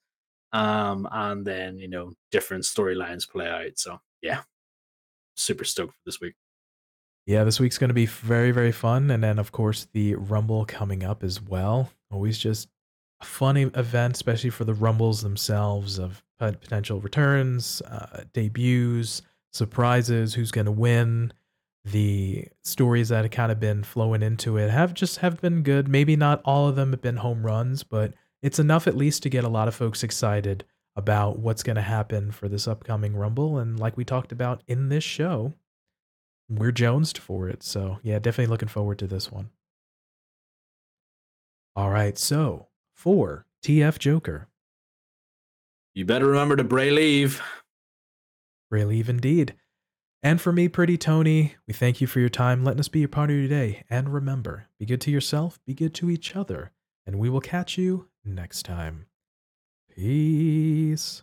um 0.52 1.06
and 1.12 1.46
then 1.46 1.78
you 1.78 1.88
know 1.88 2.12
different 2.32 2.64
storylines 2.64 3.28
play 3.28 3.46
out 3.48 3.78
so 3.78 4.00
yeah 4.22 4.40
super 5.36 5.64
stoked 5.64 5.94
for 5.94 6.00
this 6.04 6.20
week 6.20 6.34
Yeah, 7.26 7.44
this 7.44 7.60
week's 7.60 7.76
going 7.76 7.90
to 7.90 7.94
be 7.94 8.06
very, 8.06 8.52
very 8.52 8.72
fun. 8.72 9.10
And 9.10 9.22
then, 9.22 9.38
of 9.38 9.52
course, 9.52 9.86
the 9.92 10.14
Rumble 10.14 10.64
coming 10.64 11.04
up 11.04 11.22
as 11.22 11.42
well. 11.42 11.90
Always 12.10 12.38
just 12.38 12.68
a 13.20 13.26
fun 13.26 13.58
event, 13.58 14.16
especially 14.16 14.48
for 14.48 14.64
the 14.64 14.72
Rumbles 14.72 15.20
themselves 15.20 15.98
of 15.98 16.24
potential 16.38 17.00
returns, 17.02 17.82
uh, 17.82 18.24
debuts, 18.32 19.20
surprises, 19.52 20.32
who's 20.32 20.50
going 20.50 20.64
to 20.64 20.72
win. 20.72 21.32
The 21.92 22.48
stories 22.62 23.08
that 23.08 23.24
have 23.24 23.30
kind 23.30 23.52
of 23.52 23.60
been 23.60 23.82
flowing 23.82 24.22
into 24.22 24.56
it 24.56 24.70
have 24.70 24.94
just 24.94 25.18
have 25.18 25.40
been 25.40 25.62
good. 25.62 25.88
Maybe 25.88 26.16
not 26.16 26.42
all 26.44 26.68
of 26.68 26.76
them 26.76 26.90
have 26.90 27.00
been 27.00 27.16
home 27.16 27.44
runs, 27.44 27.82
but 27.82 28.14
it's 28.42 28.58
enough 28.58 28.86
at 28.86 28.96
least 28.96 29.22
to 29.22 29.30
get 29.30 29.44
a 29.44 29.48
lot 29.48 29.68
of 29.68 29.74
folks 29.74 30.02
excited 30.02 30.64
about 30.96 31.38
what's 31.38 31.62
going 31.62 31.76
to 31.76 31.82
happen 31.82 32.32
for 32.32 32.48
this 32.48 32.66
upcoming 32.66 33.16
Rumble. 33.16 33.58
And 33.58 33.78
like 33.78 33.96
we 33.96 34.04
talked 34.04 34.32
about 34.32 34.62
in 34.66 34.88
this 34.88 35.04
show, 35.04 35.54
we're 36.48 36.72
jonesed 36.72 37.18
for 37.18 37.48
it. 37.48 37.62
So 37.62 37.98
yeah, 38.02 38.18
definitely 38.18 38.50
looking 38.50 38.68
forward 38.68 38.98
to 38.98 39.06
this 39.06 39.30
one. 39.30 39.50
All 41.76 41.90
right, 41.90 42.18
so 42.18 42.66
for 42.94 43.46
TF 43.64 43.98
Joker, 43.98 44.48
you 45.94 46.04
better 46.04 46.26
remember 46.26 46.56
to 46.56 46.64
bray 46.64 46.90
leave 46.90 47.40
relieve 48.70 49.08
indeed. 49.08 49.54
And 50.22 50.40
for 50.40 50.52
me, 50.52 50.68
Pretty 50.68 50.98
Tony, 50.98 51.54
we 51.66 51.74
thank 51.74 52.00
you 52.00 52.06
for 52.06 52.18
your 52.18 52.28
time, 52.28 52.64
letting 52.64 52.80
us 52.80 52.88
be 52.88 53.04
a 53.04 53.08
part 53.08 53.30
of 53.30 53.36
your 53.36 53.48
day. 53.48 53.84
And 53.88 54.12
remember, 54.12 54.66
be 54.78 54.86
good 54.86 55.00
to 55.02 55.10
yourself, 55.10 55.60
be 55.64 55.74
good 55.74 55.94
to 55.94 56.10
each 56.10 56.34
other, 56.34 56.72
and 57.06 57.18
we 57.18 57.30
will 57.30 57.40
catch 57.40 57.78
you 57.78 58.08
next 58.24 58.64
time. 58.64 59.06
Peace. 59.94 61.22